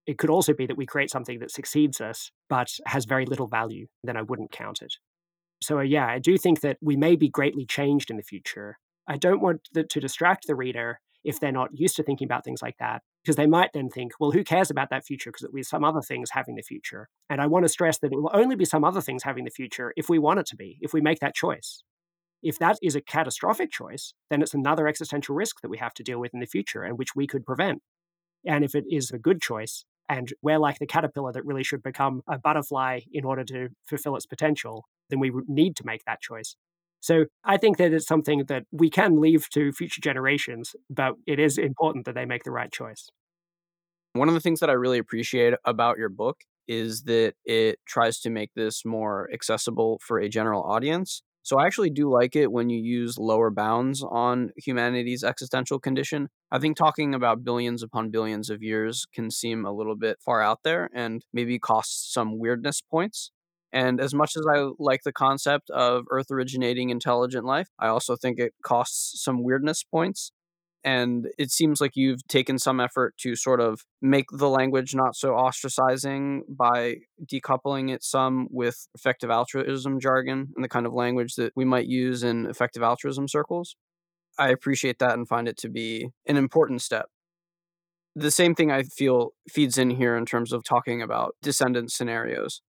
It 0.09 0.17
could 0.17 0.31
also 0.31 0.55
be 0.55 0.65
that 0.65 0.75
we 0.75 0.87
create 0.87 1.11
something 1.11 1.37
that 1.37 1.51
succeeds 1.51 2.01
us, 2.01 2.31
but 2.49 2.71
has 2.87 3.05
very 3.05 3.27
little 3.27 3.45
value, 3.45 3.85
then 4.03 4.17
I 4.17 4.23
wouldn't 4.23 4.51
count 4.51 4.81
it. 4.81 4.95
So, 5.61 5.77
uh, 5.77 5.83
yeah, 5.83 6.07
I 6.07 6.17
do 6.17 6.35
think 6.35 6.61
that 6.61 6.77
we 6.81 6.97
may 6.97 7.15
be 7.15 7.29
greatly 7.29 7.63
changed 7.63 8.09
in 8.09 8.17
the 8.17 8.23
future. 8.23 8.79
I 9.07 9.17
don't 9.17 9.39
want 9.39 9.69
to 9.75 9.99
distract 9.99 10.47
the 10.47 10.55
reader 10.55 10.99
if 11.23 11.39
they're 11.39 11.51
not 11.51 11.69
used 11.73 11.95
to 11.97 12.03
thinking 12.03 12.25
about 12.25 12.43
things 12.43 12.63
like 12.63 12.77
that, 12.79 13.03
because 13.21 13.35
they 13.35 13.45
might 13.45 13.69
then 13.75 13.87
think, 13.87 14.13
well, 14.19 14.31
who 14.31 14.43
cares 14.43 14.71
about 14.71 14.89
that 14.89 15.05
future? 15.05 15.29
Because 15.29 15.43
it 15.43 15.51
will 15.51 15.57
be 15.57 15.63
some 15.63 15.83
other 15.83 16.01
things 16.01 16.31
having 16.31 16.55
the 16.55 16.63
future. 16.63 17.07
And 17.29 17.39
I 17.39 17.45
want 17.45 17.65
to 17.65 17.69
stress 17.69 17.99
that 17.99 18.11
it 18.11 18.19
will 18.19 18.31
only 18.33 18.55
be 18.55 18.65
some 18.65 18.83
other 18.83 19.01
things 19.01 19.21
having 19.21 19.43
the 19.43 19.51
future 19.51 19.93
if 19.95 20.09
we 20.09 20.17
want 20.17 20.39
it 20.39 20.47
to 20.47 20.55
be, 20.55 20.79
if 20.81 20.91
we 20.91 21.01
make 21.01 21.19
that 21.19 21.35
choice. 21.35 21.83
If 22.41 22.57
that 22.57 22.79
is 22.81 22.95
a 22.95 23.01
catastrophic 23.01 23.69
choice, 23.69 24.15
then 24.31 24.41
it's 24.41 24.55
another 24.55 24.87
existential 24.87 25.35
risk 25.35 25.61
that 25.61 25.69
we 25.69 25.77
have 25.77 25.93
to 25.93 26.03
deal 26.03 26.19
with 26.19 26.33
in 26.33 26.39
the 26.39 26.47
future 26.47 26.81
and 26.81 26.97
which 26.97 27.15
we 27.15 27.27
could 27.27 27.45
prevent. 27.45 27.83
And 28.43 28.63
if 28.63 28.73
it 28.73 28.85
is 28.89 29.11
a 29.11 29.19
good 29.19 29.39
choice, 29.39 29.85
and 30.09 30.33
we're 30.41 30.59
like 30.59 30.79
the 30.79 30.87
caterpillar 30.87 31.31
that 31.31 31.45
really 31.45 31.63
should 31.63 31.83
become 31.83 32.21
a 32.27 32.37
butterfly 32.37 33.01
in 33.13 33.23
order 33.23 33.43
to 33.45 33.69
fulfill 33.87 34.15
its 34.15 34.25
potential, 34.25 34.85
then 35.09 35.19
we 35.19 35.31
need 35.47 35.75
to 35.77 35.85
make 35.85 36.03
that 36.05 36.19
choice. 36.19 36.55
So 36.99 37.25
I 37.45 37.57
think 37.57 37.77
that 37.77 37.93
it's 37.93 38.07
something 38.07 38.45
that 38.47 38.63
we 38.71 38.89
can 38.89 39.21
leave 39.21 39.49
to 39.51 39.71
future 39.71 40.01
generations, 40.01 40.75
but 40.89 41.13
it 41.25 41.39
is 41.39 41.57
important 41.57 42.05
that 42.05 42.15
they 42.15 42.25
make 42.25 42.43
the 42.43 42.51
right 42.51 42.71
choice. 42.71 43.09
One 44.13 44.27
of 44.27 44.33
the 44.33 44.41
things 44.41 44.59
that 44.59 44.69
I 44.69 44.73
really 44.73 44.97
appreciate 44.97 45.53
about 45.63 45.97
your 45.97 46.09
book 46.09 46.41
is 46.67 47.03
that 47.03 47.33
it 47.45 47.79
tries 47.87 48.19
to 48.21 48.29
make 48.29 48.51
this 48.55 48.83
more 48.83 49.29
accessible 49.33 49.99
for 50.03 50.19
a 50.19 50.27
general 50.27 50.63
audience. 50.63 51.21
So 51.49 51.57
I 51.57 51.65
actually 51.65 51.89
do 51.89 52.07
like 52.11 52.35
it 52.35 52.51
when 52.51 52.69
you 52.69 52.79
use 52.79 53.17
lower 53.17 53.49
bounds 53.49 54.03
on 54.03 54.51
humanity's 54.55 55.23
existential 55.23 55.79
condition. 55.79 56.29
I 56.51 56.59
think 56.59 56.77
talking 56.77 57.15
about 57.15 57.43
billions 57.43 57.81
upon 57.81 58.11
billions 58.11 58.51
of 58.51 58.61
years 58.61 59.07
can 59.15 59.31
seem 59.31 59.65
a 59.65 59.71
little 59.71 59.95
bit 59.95 60.19
far 60.23 60.43
out 60.43 60.59
there 60.63 60.91
and 60.93 61.25
maybe 61.33 61.57
cost 61.57 62.13
some 62.13 62.37
weirdness 62.37 62.83
points. 62.83 63.31
And 63.73 63.99
as 63.99 64.13
much 64.13 64.35
as 64.37 64.45
I 64.47 64.69
like 64.77 65.01
the 65.03 65.11
concept 65.11 65.71
of 65.71 66.03
Earth 66.11 66.29
originating 66.29 66.91
intelligent 66.91 67.45
life, 67.45 67.69
I 67.79 67.87
also 67.87 68.15
think 68.15 68.37
it 68.37 68.53
costs 68.63 69.19
some 69.19 69.41
weirdness 69.41 69.83
points. 69.83 70.31
And 70.83 71.27
it 71.37 71.51
seems 71.51 71.81
like 71.81 71.91
you've 71.95 72.25
taken 72.27 72.57
some 72.57 72.79
effort 72.79 73.15
to 73.17 73.35
sort 73.35 73.59
of 73.59 73.81
make 74.01 74.27
the 74.31 74.49
language 74.49 74.95
not 74.95 75.15
so 75.15 75.31
ostracizing 75.31 76.41
by 76.47 76.97
decoupling 77.25 77.93
it 77.93 78.03
some 78.03 78.47
with 78.49 78.87
effective 78.95 79.29
altruism 79.29 79.99
jargon 79.99 80.53
and 80.55 80.63
the 80.63 80.69
kind 80.69 80.85
of 80.85 80.93
language 80.93 81.35
that 81.35 81.51
we 81.55 81.65
might 81.65 81.87
use 81.87 82.23
in 82.23 82.45
effective 82.45 82.81
altruism 82.81 83.27
circles. 83.27 83.75
I 84.37 84.49
appreciate 84.49 84.99
that 84.99 85.15
and 85.15 85.27
find 85.27 85.49
it 85.49 85.57
to 85.57 85.69
be 85.69 86.07
an 86.25 86.37
important 86.37 86.81
step. 86.81 87.07
The 88.15 88.31
same 88.31 88.55
thing 88.55 88.71
I 88.71 88.83
feel 88.83 89.31
feeds 89.49 89.77
in 89.77 89.91
here 89.91 90.15
in 90.15 90.25
terms 90.25 90.53
of 90.53 90.63
talking 90.63 91.01
about 91.01 91.35
descendant 91.41 91.91
scenarios 91.91 92.61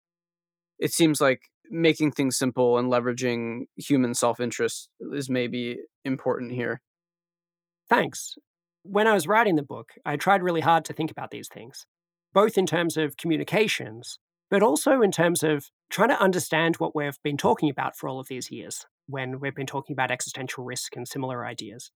it 0.80 0.94
seems 0.94 1.22
like 1.22 1.42
making 1.70 2.12
things 2.12 2.38
simple 2.38 2.78
and 2.78 2.92
leveraging 2.92 3.66
human 3.76 4.14
self 4.16 4.40
interest 4.40 4.90
is 5.14 5.30
maybe 5.30 5.78
important 6.06 6.52
here. 6.54 6.82
Thanks. 7.90 8.36
When 8.84 9.08
I 9.08 9.14
was 9.14 9.28
writing 9.28 9.56
the 9.56 9.64
book, 9.64 9.94
I 10.06 10.16
tried 10.16 10.44
really 10.44 10.62
hard 10.62 10.86
to 10.86 10.94
think 10.94 11.12
about 11.12 11.32
these 11.32 11.48
things, 11.48 11.86
both 12.34 12.58
in 12.58 12.66
terms 12.66 12.98
of 12.98 13.18
communications, 13.18 14.20
but 14.50 14.64
also 14.64 15.02
in 15.02 15.12
terms 15.12 15.44
of 15.44 15.70
trying 15.90 16.10
to 16.10 16.22
understand 16.22 16.76
what 16.78 16.96
we've 16.96 17.18
been 17.24 17.38
talking 17.38 17.70
about 17.70 17.96
for 17.96 18.08
all 18.08 18.20
of 18.20 18.28
these 18.28 18.52
years 18.52 18.86
when 19.08 19.40
we've 19.40 19.56
been 19.56 19.66
talking 19.66 19.94
about 19.94 20.12
existential 20.12 20.64
risk 20.64 20.96
and 20.96 21.08
similar 21.08 21.46
ideas. 21.46 21.92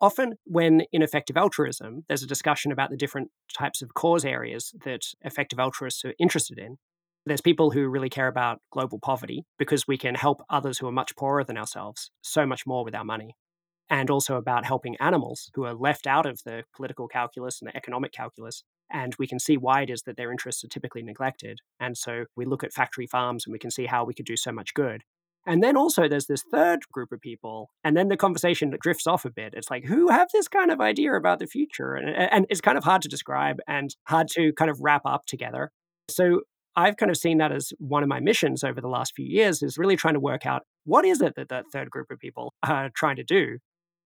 Often, 0.00 0.34
when 0.44 0.82
in 0.92 1.00
effective 1.00 1.36
altruism, 1.36 2.04
there's 2.06 2.22
a 2.22 2.26
discussion 2.26 2.70
about 2.70 2.90
the 2.90 2.96
different 2.96 3.30
types 3.56 3.80
of 3.80 3.94
cause 3.94 4.24
areas 4.24 4.74
that 4.84 5.00
effective 5.22 5.58
altruists 5.58 6.04
are 6.04 6.14
interested 6.18 6.58
in. 6.58 6.76
There's 7.24 7.40
people 7.40 7.70
who 7.70 7.88
really 7.88 8.10
care 8.10 8.28
about 8.28 8.60
global 8.70 8.98
poverty 8.98 9.44
because 9.58 9.88
we 9.88 9.96
can 9.96 10.14
help 10.16 10.42
others 10.50 10.78
who 10.78 10.86
are 10.86 10.92
much 10.92 11.16
poorer 11.16 11.44
than 11.44 11.56
ourselves 11.56 12.10
so 12.20 12.44
much 12.44 12.66
more 12.66 12.84
with 12.84 12.94
our 12.94 13.04
money. 13.04 13.34
And 13.90 14.10
also 14.10 14.36
about 14.36 14.64
helping 14.64 14.96
animals 14.96 15.50
who 15.54 15.64
are 15.64 15.74
left 15.74 16.06
out 16.06 16.26
of 16.26 16.40
the 16.44 16.64
political 16.74 17.06
calculus 17.06 17.60
and 17.60 17.68
the 17.68 17.76
economic 17.76 18.12
calculus. 18.12 18.64
And 18.90 19.14
we 19.18 19.26
can 19.26 19.38
see 19.38 19.56
why 19.56 19.82
it 19.82 19.90
is 19.90 20.02
that 20.02 20.16
their 20.16 20.30
interests 20.30 20.64
are 20.64 20.68
typically 20.68 21.02
neglected. 21.02 21.58
And 21.78 21.96
so 21.96 22.24
we 22.36 22.44
look 22.44 22.64
at 22.64 22.72
factory 22.72 23.06
farms 23.06 23.44
and 23.46 23.52
we 23.52 23.58
can 23.58 23.70
see 23.70 23.86
how 23.86 24.04
we 24.04 24.14
could 24.14 24.26
do 24.26 24.36
so 24.36 24.52
much 24.52 24.72
good. 24.74 25.02
And 25.46 25.62
then 25.62 25.76
also 25.76 26.08
there's 26.08 26.26
this 26.26 26.42
third 26.50 26.80
group 26.90 27.12
of 27.12 27.20
people, 27.20 27.70
and 27.82 27.96
then 27.96 28.08
the 28.08 28.16
conversation 28.16 28.74
drifts 28.80 29.06
off 29.06 29.24
a 29.24 29.30
bit. 29.30 29.52
It's 29.54 29.70
like, 29.70 29.84
who 29.84 30.08
have 30.08 30.28
this 30.32 30.48
kind 30.48 30.70
of 30.70 30.80
idea 30.80 31.14
about 31.14 31.38
the 31.38 31.46
future? 31.46 31.94
And, 31.94 32.08
and, 32.08 32.46
it's 32.48 32.62
kind 32.62 32.78
of 32.78 32.84
hard 32.84 33.02
to 33.02 33.08
describe 33.08 33.58
and 33.68 33.94
hard 34.04 34.28
to 34.28 34.52
kind 34.54 34.70
of 34.70 34.78
wrap 34.80 35.02
up 35.04 35.26
together. 35.26 35.70
So 36.08 36.40
I've 36.76 36.96
kind 36.96 37.10
of 37.10 37.16
seen 37.16 37.38
that 37.38 37.52
as 37.52 37.72
one 37.78 38.02
of 38.02 38.08
my 38.08 38.20
missions 38.20 38.64
over 38.64 38.80
the 38.80 38.88
last 38.88 39.12
few 39.14 39.26
years 39.26 39.62
is 39.62 39.78
really 39.78 39.96
trying 39.96 40.14
to 40.14 40.20
work 40.20 40.46
out 40.46 40.62
what 40.84 41.04
is 41.04 41.20
it 41.20 41.34
that 41.36 41.48
that 41.50 41.66
third 41.72 41.90
group 41.90 42.10
of 42.10 42.18
people 42.18 42.54
are 42.62 42.90
trying 42.94 43.16
to 43.16 43.24
do. 43.24 43.58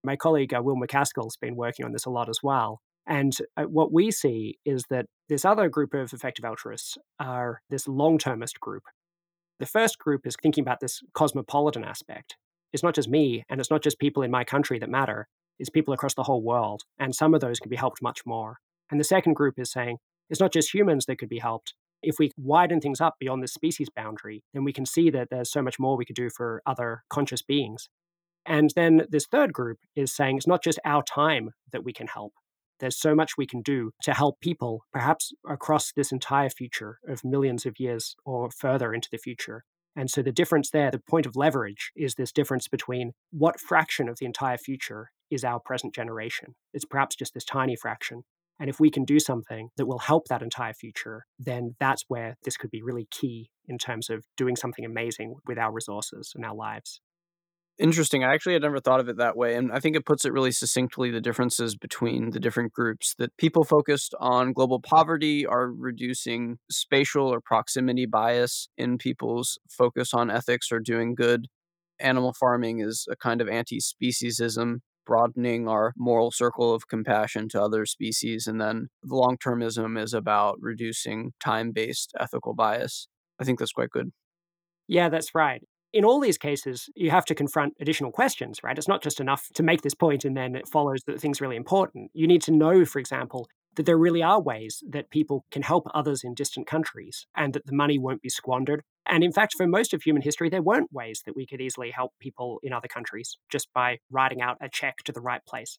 My 0.08 0.16
colleague 0.16 0.54
uh, 0.54 0.62
Will 0.62 0.74
MacAskill's 0.74 1.36
been 1.36 1.54
working 1.54 1.84
on 1.84 1.92
this 1.92 2.06
a 2.06 2.10
lot 2.10 2.30
as 2.30 2.38
well. 2.42 2.80
And 3.06 3.36
uh, 3.58 3.64
what 3.64 3.92
we 3.92 4.10
see 4.10 4.58
is 4.64 4.84
that 4.88 5.04
this 5.28 5.44
other 5.44 5.68
group 5.68 5.92
of 5.92 6.14
effective 6.14 6.46
altruists 6.46 6.96
are 7.20 7.60
this 7.68 7.86
long 7.86 8.16
termist 8.16 8.58
group. 8.58 8.84
The 9.60 9.66
first 9.66 9.98
group 9.98 10.26
is 10.26 10.34
thinking 10.42 10.62
about 10.62 10.80
this 10.80 11.02
cosmopolitan 11.12 11.84
aspect. 11.84 12.36
It's 12.72 12.82
not 12.82 12.94
just 12.94 13.10
me, 13.10 13.44
and 13.50 13.60
it's 13.60 13.70
not 13.70 13.82
just 13.82 13.98
people 13.98 14.22
in 14.22 14.30
my 14.30 14.44
country 14.44 14.78
that 14.78 14.88
matter, 14.88 15.28
it's 15.58 15.68
people 15.68 15.92
across 15.92 16.14
the 16.14 16.22
whole 16.22 16.42
world. 16.42 16.84
And 16.98 17.14
some 17.14 17.34
of 17.34 17.42
those 17.42 17.60
can 17.60 17.68
be 17.68 17.76
helped 17.76 18.00
much 18.00 18.20
more. 18.24 18.60
And 18.90 18.98
the 18.98 19.04
second 19.04 19.34
group 19.34 19.58
is 19.58 19.70
saying 19.70 19.98
it's 20.30 20.40
not 20.40 20.54
just 20.54 20.72
humans 20.72 21.04
that 21.04 21.18
could 21.18 21.28
be 21.28 21.40
helped, 21.40 21.74
if 22.02 22.16
we 22.18 22.30
widen 22.38 22.80
things 22.80 23.02
up 23.02 23.16
beyond 23.20 23.42
the 23.42 23.48
species 23.48 23.90
boundary, 23.94 24.42
then 24.54 24.64
we 24.64 24.72
can 24.72 24.86
see 24.86 25.10
that 25.10 25.28
there's 25.30 25.52
so 25.52 25.60
much 25.60 25.78
more 25.78 25.98
we 25.98 26.06
could 26.06 26.16
do 26.16 26.30
for 26.30 26.62
other 26.64 27.02
conscious 27.10 27.42
beings. 27.42 27.90
And 28.48 28.70
then 28.74 29.02
this 29.10 29.26
third 29.26 29.52
group 29.52 29.78
is 29.94 30.12
saying 30.12 30.38
it's 30.38 30.46
not 30.46 30.64
just 30.64 30.80
our 30.84 31.02
time 31.02 31.50
that 31.70 31.84
we 31.84 31.92
can 31.92 32.06
help. 32.06 32.32
There's 32.80 32.96
so 32.98 33.14
much 33.14 33.36
we 33.36 33.46
can 33.46 33.60
do 33.60 33.90
to 34.04 34.14
help 34.14 34.40
people, 34.40 34.84
perhaps 34.90 35.32
across 35.46 35.92
this 35.92 36.12
entire 36.12 36.48
future 36.48 36.98
of 37.06 37.24
millions 37.24 37.66
of 37.66 37.78
years 37.78 38.16
or 38.24 38.50
further 38.50 38.94
into 38.94 39.08
the 39.12 39.18
future. 39.18 39.64
And 39.94 40.08
so 40.10 40.22
the 40.22 40.32
difference 40.32 40.70
there, 40.70 40.90
the 40.90 40.98
point 40.98 41.26
of 41.26 41.36
leverage, 41.36 41.90
is 41.94 42.14
this 42.14 42.32
difference 42.32 42.68
between 42.68 43.12
what 43.32 43.60
fraction 43.60 44.08
of 44.08 44.16
the 44.18 44.26
entire 44.26 44.56
future 44.56 45.10
is 45.30 45.44
our 45.44 45.60
present 45.60 45.94
generation. 45.94 46.54
It's 46.72 46.86
perhaps 46.86 47.16
just 47.16 47.34
this 47.34 47.44
tiny 47.44 47.76
fraction. 47.76 48.22
And 48.60 48.70
if 48.70 48.80
we 48.80 48.90
can 48.90 49.04
do 49.04 49.20
something 49.20 49.68
that 49.76 49.86
will 49.86 49.98
help 49.98 50.28
that 50.28 50.42
entire 50.42 50.72
future, 50.72 51.26
then 51.38 51.76
that's 51.78 52.04
where 52.08 52.36
this 52.44 52.56
could 52.56 52.70
be 52.70 52.82
really 52.82 53.08
key 53.10 53.50
in 53.66 53.76
terms 53.76 54.08
of 54.08 54.24
doing 54.36 54.56
something 54.56 54.84
amazing 54.84 55.34
with 55.46 55.58
our 55.58 55.72
resources 55.72 56.32
and 56.34 56.44
our 56.44 56.54
lives. 56.54 57.00
Interesting. 57.78 58.24
I 58.24 58.34
actually 58.34 58.54
had 58.54 58.62
never 58.62 58.80
thought 58.80 58.98
of 58.98 59.08
it 59.08 59.18
that 59.18 59.36
way. 59.36 59.54
And 59.54 59.70
I 59.70 59.78
think 59.78 59.94
it 59.94 60.04
puts 60.04 60.24
it 60.24 60.32
really 60.32 60.50
succinctly 60.50 61.12
the 61.12 61.20
differences 61.20 61.76
between 61.76 62.30
the 62.30 62.40
different 62.40 62.72
groups 62.72 63.14
that 63.18 63.36
people 63.36 63.62
focused 63.62 64.14
on 64.18 64.52
global 64.52 64.80
poverty 64.80 65.46
are 65.46 65.70
reducing 65.70 66.58
spatial 66.68 67.28
or 67.32 67.40
proximity 67.40 68.04
bias 68.04 68.68
in 68.76 68.98
people's 68.98 69.60
focus 69.70 70.12
on 70.12 70.28
ethics 70.28 70.72
or 70.72 70.80
doing 70.80 71.14
good. 71.14 71.46
Animal 72.00 72.32
farming 72.32 72.80
is 72.80 73.06
a 73.10 73.16
kind 73.16 73.40
of 73.40 73.48
anti 73.48 73.78
speciesism 73.78 74.78
broadening 75.06 75.68
our 75.68 75.92
moral 75.96 76.30
circle 76.32 76.74
of 76.74 76.88
compassion 76.88 77.48
to 77.50 77.62
other 77.62 77.86
species. 77.86 78.46
And 78.48 78.60
then 78.60 78.88
the 79.04 79.14
long 79.14 79.36
termism 79.38 80.00
is 80.02 80.14
about 80.14 80.56
reducing 80.60 81.32
time 81.42 81.70
based 81.72 82.12
ethical 82.18 82.54
bias. 82.54 83.06
I 83.40 83.44
think 83.44 83.60
that's 83.60 83.72
quite 83.72 83.90
good. 83.90 84.10
Yeah, 84.88 85.08
that's 85.10 85.34
right. 85.34 85.62
In 85.92 86.04
all 86.04 86.20
these 86.20 86.36
cases, 86.36 86.90
you 86.94 87.10
have 87.10 87.24
to 87.26 87.34
confront 87.34 87.74
additional 87.80 88.12
questions, 88.12 88.60
right? 88.62 88.76
It's 88.76 88.88
not 88.88 89.02
just 89.02 89.20
enough 89.20 89.48
to 89.54 89.62
make 89.62 89.82
this 89.82 89.94
point 89.94 90.24
and 90.24 90.36
then 90.36 90.54
it 90.54 90.68
follows 90.68 91.00
that 91.06 91.12
the 91.14 91.18
thing's 91.18 91.40
really 91.40 91.56
important. 91.56 92.10
You 92.12 92.26
need 92.26 92.42
to 92.42 92.52
know, 92.52 92.84
for 92.84 92.98
example, 92.98 93.48
that 93.76 93.86
there 93.86 93.96
really 93.96 94.22
are 94.22 94.40
ways 94.40 94.82
that 94.90 95.08
people 95.08 95.46
can 95.50 95.62
help 95.62 95.86
others 95.94 96.24
in 96.24 96.34
distant 96.34 96.66
countries 96.66 97.26
and 97.36 97.54
that 97.54 97.64
the 97.64 97.74
money 97.74 97.98
won't 97.98 98.20
be 98.20 98.28
squandered. 98.28 98.82
And 99.06 99.24
in 99.24 99.32
fact, 99.32 99.54
for 99.56 99.66
most 99.66 99.94
of 99.94 100.02
human 100.02 100.22
history, 100.22 100.50
there 100.50 100.62
weren't 100.62 100.92
ways 100.92 101.22
that 101.24 101.36
we 101.36 101.46
could 101.46 101.60
easily 101.60 101.90
help 101.90 102.12
people 102.20 102.58
in 102.62 102.72
other 102.72 102.88
countries 102.88 103.38
just 103.48 103.68
by 103.72 103.98
writing 104.10 104.42
out 104.42 104.58
a 104.60 104.68
check 104.68 104.98
to 105.04 105.12
the 105.12 105.20
right 105.20 105.44
place. 105.46 105.78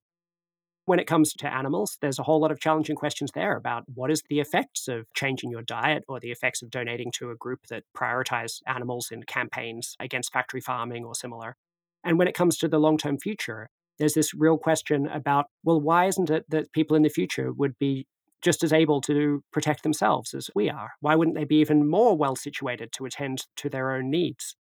When 0.90 0.98
it 0.98 1.06
comes 1.06 1.34
to 1.34 1.54
animals, 1.54 2.00
there's 2.02 2.18
a 2.18 2.24
whole 2.24 2.40
lot 2.40 2.50
of 2.50 2.60
challenging 2.60 2.96
questions 2.96 3.30
there 3.36 3.56
about 3.56 3.84
what 3.94 4.10
is 4.10 4.24
the 4.28 4.40
effects 4.40 4.88
of 4.88 5.06
changing 5.14 5.52
your 5.52 5.62
diet 5.62 6.04
or 6.08 6.20
the 6.20 6.32
effects 6.32 6.64
of 6.64 6.72
donating 6.72 7.12
to 7.12 7.30
a 7.30 7.36
group 7.36 7.68
that 7.68 7.84
prioritize 7.96 8.64
animals 8.66 9.10
in 9.12 9.22
campaigns 9.22 9.96
against 10.00 10.34
factory 10.34 10.62
farming 10.62 11.06
or 11.06 11.14
similar. 11.14 11.56
And 12.04 12.18
when 12.18 12.28
it 12.28 12.34
comes 12.34 12.58
to 12.58 12.68
the 12.68 12.80
long 12.80 12.98
term 12.98 13.20
future, 13.20 13.70
there's 14.00 14.16
this 14.16 14.34
real 14.34 14.58
question 14.58 15.06
about 15.06 15.46
well, 15.64 15.80
why 15.80 16.08
isn't 16.08 16.32
it 16.32 16.46
that 16.50 16.72
people 16.72 16.98
in 16.98 17.04
the 17.04 17.10
future 17.10 17.54
would 17.54 17.78
be 17.78 18.08
just 18.42 18.64
as 18.64 18.74
able 18.74 19.00
to 19.02 19.44
protect 19.54 19.84
themselves 19.84 20.34
as 20.34 20.50
we 20.56 20.72
are? 20.72 20.94
Why 21.02 21.14
wouldn't 21.14 21.38
they 21.38 21.46
be 21.46 21.58
even 21.58 21.88
more 21.88 22.18
well 22.18 22.36
situated 22.36 22.92
to 22.94 23.06
attend 23.06 23.46
to 23.58 23.70
their 23.70 23.92
own 23.92 24.10
needs? 24.10 24.56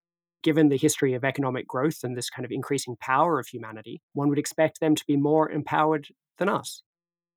Given 0.45 0.69
the 0.69 0.77
history 0.77 1.15
of 1.15 1.23
economic 1.23 1.67
growth 1.67 2.03
and 2.03 2.15
this 2.15 2.29
kind 2.29 2.45
of 2.45 2.51
increasing 2.51 2.97
power 3.01 3.39
of 3.39 3.47
humanity, 3.47 3.99
one 4.13 4.29
would 4.29 4.37
expect 4.37 4.79
them 4.79 4.93
to 4.93 5.03
be 5.07 5.17
more 5.17 5.49
empowered 5.49 6.09
than 6.37 6.49
us. 6.49 6.83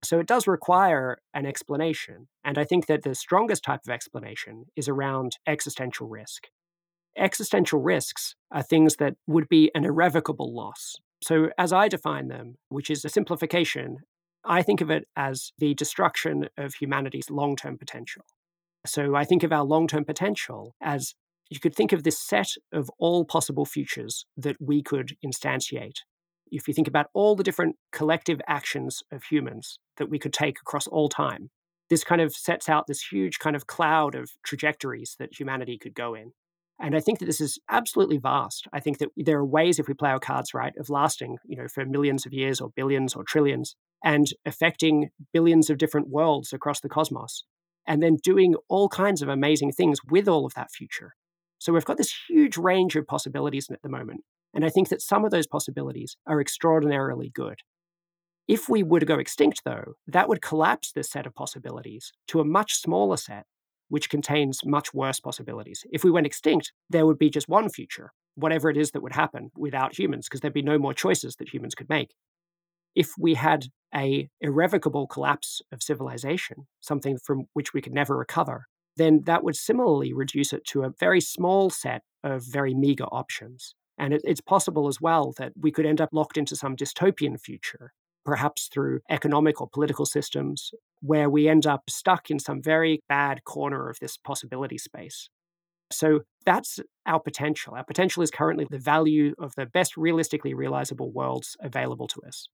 So 0.04 0.20
it 0.20 0.26
does 0.26 0.46
require 0.46 1.16
an 1.32 1.46
explanation. 1.46 2.28
And 2.44 2.58
I 2.58 2.64
think 2.64 2.84
that 2.84 3.04
the 3.04 3.14
strongest 3.14 3.64
type 3.64 3.80
of 3.86 3.90
explanation 3.90 4.66
is 4.76 4.88
around 4.88 5.38
existential 5.46 6.06
risk. 6.06 6.48
Existential 7.16 7.80
risks 7.80 8.34
are 8.50 8.62
things 8.62 8.96
that 8.96 9.14
would 9.26 9.48
be 9.48 9.70
an 9.74 9.86
irrevocable 9.86 10.54
loss. 10.54 10.96
So, 11.24 11.48
as 11.56 11.72
I 11.72 11.88
define 11.88 12.28
them, 12.28 12.56
which 12.68 12.90
is 12.90 13.06
a 13.06 13.08
simplification, 13.08 13.96
I 14.44 14.60
think 14.60 14.82
of 14.82 14.90
it 14.90 15.08
as 15.16 15.50
the 15.56 15.72
destruction 15.72 16.50
of 16.58 16.74
humanity's 16.74 17.30
long 17.30 17.56
term 17.56 17.78
potential. 17.78 18.22
So, 18.86 19.16
I 19.16 19.24
think 19.24 19.42
of 19.42 19.52
our 19.52 19.64
long 19.64 19.88
term 19.88 20.04
potential 20.04 20.76
as 20.82 21.14
you 21.50 21.60
could 21.60 21.74
think 21.74 21.92
of 21.92 22.02
this 22.02 22.18
set 22.18 22.48
of 22.72 22.90
all 22.98 23.24
possible 23.24 23.64
futures 23.64 24.26
that 24.36 24.56
we 24.60 24.82
could 24.82 25.16
instantiate. 25.24 25.98
If 26.50 26.68
you 26.68 26.74
think 26.74 26.88
about 26.88 27.06
all 27.14 27.36
the 27.36 27.42
different 27.42 27.76
collective 27.92 28.40
actions 28.46 29.02
of 29.12 29.24
humans 29.24 29.78
that 29.96 30.10
we 30.10 30.18
could 30.18 30.32
take 30.32 30.58
across 30.60 30.86
all 30.86 31.08
time, 31.08 31.50
this 31.90 32.04
kind 32.04 32.20
of 32.20 32.34
sets 32.34 32.68
out 32.68 32.86
this 32.86 33.06
huge 33.10 33.38
kind 33.38 33.56
of 33.56 33.66
cloud 33.66 34.14
of 34.14 34.30
trajectories 34.44 35.16
that 35.18 35.38
humanity 35.38 35.78
could 35.78 35.94
go 35.94 36.14
in. 36.14 36.32
And 36.80 36.94
I 36.94 37.00
think 37.00 37.18
that 37.18 37.26
this 37.26 37.40
is 37.40 37.58
absolutely 37.68 38.18
vast. 38.18 38.68
I 38.72 38.80
think 38.80 38.98
that 38.98 39.08
there 39.16 39.38
are 39.38 39.46
ways, 39.46 39.78
if 39.78 39.88
we 39.88 39.94
play 39.94 40.10
our 40.10 40.20
cards 40.20 40.54
right, 40.54 40.72
of 40.78 40.90
lasting, 40.90 41.38
you 41.44 41.56
know, 41.56 41.66
for 41.66 41.84
millions 41.84 42.24
of 42.24 42.32
years 42.32 42.60
or 42.60 42.70
billions 42.76 43.14
or 43.14 43.24
trillions 43.24 43.74
and 44.04 44.28
affecting 44.46 45.08
billions 45.32 45.70
of 45.70 45.78
different 45.78 46.08
worlds 46.08 46.52
across 46.52 46.80
the 46.80 46.88
cosmos. 46.88 47.42
And 47.86 48.02
then 48.02 48.18
doing 48.22 48.54
all 48.68 48.88
kinds 48.88 49.22
of 49.22 49.28
amazing 49.28 49.72
things 49.72 49.98
with 50.08 50.28
all 50.28 50.46
of 50.46 50.54
that 50.54 50.70
future. 50.70 51.14
So 51.58 51.72
we've 51.72 51.84
got 51.84 51.96
this 51.96 52.14
huge 52.28 52.56
range 52.56 52.96
of 52.96 53.06
possibilities 53.06 53.68
at 53.70 53.82
the 53.82 53.88
moment. 53.88 54.20
And 54.54 54.64
I 54.64 54.70
think 54.70 54.88
that 54.88 55.02
some 55.02 55.24
of 55.24 55.30
those 55.30 55.46
possibilities 55.46 56.16
are 56.26 56.40
extraordinarily 56.40 57.30
good. 57.34 57.60
If 58.46 58.68
we 58.68 58.82
were 58.82 59.00
to 59.00 59.06
go 59.06 59.18
extinct, 59.18 59.62
though, 59.64 59.94
that 60.06 60.28
would 60.28 60.40
collapse 60.40 60.92
this 60.92 61.10
set 61.10 61.26
of 61.26 61.34
possibilities 61.34 62.12
to 62.28 62.40
a 62.40 62.44
much 62.44 62.80
smaller 62.80 63.18
set, 63.18 63.44
which 63.88 64.08
contains 64.08 64.60
much 64.64 64.94
worse 64.94 65.20
possibilities. 65.20 65.84
If 65.92 66.02
we 66.02 66.10
went 66.10 66.26
extinct, 66.26 66.72
there 66.88 67.04
would 67.04 67.18
be 67.18 67.28
just 67.28 67.48
one 67.48 67.68
future, 67.68 68.12
whatever 68.36 68.70
it 68.70 68.76
is 68.78 68.92
that 68.92 69.02
would 69.02 69.12
happen 69.12 69.50
without 69.56 69.98
humans, 69.98 70.26
because 70.26 70.40
there'd 70.40 70.54
be 70.54 70.62
no 70.62 70.78
more 70.78 70.94
choices 70.94 71.36
that 71.36 71.52
humans 71.52 71.74
could 71.74 71.90
make. 71.90 72.14
If 72.94 73.10
we 73.18 73.34
had 73.34 73.66
a 73.94 74.28
irrevocable 74.40 75.06
collapse 75.06 75.60
of 75.70 75.82
civilization, 75.82 76.68
something 76.80 77.18
from 77.22 77.44
which 77.52 77.74
we 77.74 77.82
could 77.82 77.92
never 77.92 78.16
recover, 78.16 78.66
then 78.98 79.22
that 79.24 79.42
would 79.44 79.56
similarly 79.56 80.12
reduce 80.12 80.52
it 80.52 80.64
to 80.66 80.82
a 80.82 80.92
very 80.98 81.20
small 81.20 81.70
set 81.70 82.02
of 82.22 82.44
very 82.44 82.74
meager 82.74 83.06
options. 83.06 83.74
And 83.98 84.12
it, 84.12 84.22
it's 84.24 84.40
possible 84.40 84.88
as 84.88 85.00
well 85.00 85.32
that 85.38 85.52
we 85.58 85.72
could 85.72 85.86
end 85.86 86.00
up 86.00 86.10
locked 86.12 86.36
into 86.36 86.56
some 86.56 86.76
dystopian 86.76 87.40
future, 87.40 87.92
perhaps 88.24 88.68
through 88.72 89.00
economic 89.10 89.60
or 89.60 89.68
political 89.68 90.06
systems, 90.06 90.70
where 91.00 91.30
we 91.30 91.48
end 91.48 91.66
up 91.66 91.82
stuck 91.88 92.30
in 92.30 92.38
some 92.38 92.62
very 92.62 93.00
bad 93.08 93.44
corner 93.44 93.88
of 93.88 93.98
this 94.00 94.16
possibility 94.16 94.78
space. 94.78 95.28
So 95.90 96.20
that's 96.44 96.80
our 97.06 97.20
potential. 97.20 97.74
Our 97.74 97.84
potential 97.84 98.22
is 98.22 98.30
currently 98.30 98.66
the 98.70 98.78
value 98.78 99.34
of 99.38 99.54
the 99.56 99.66
best 99.66 99.96
realistically 99.96 100.54
realizable 100.54 101.10
worlds 101.10 101.56
available 101.60 102.06
to 102.08 102.20
us. 102.26 102.48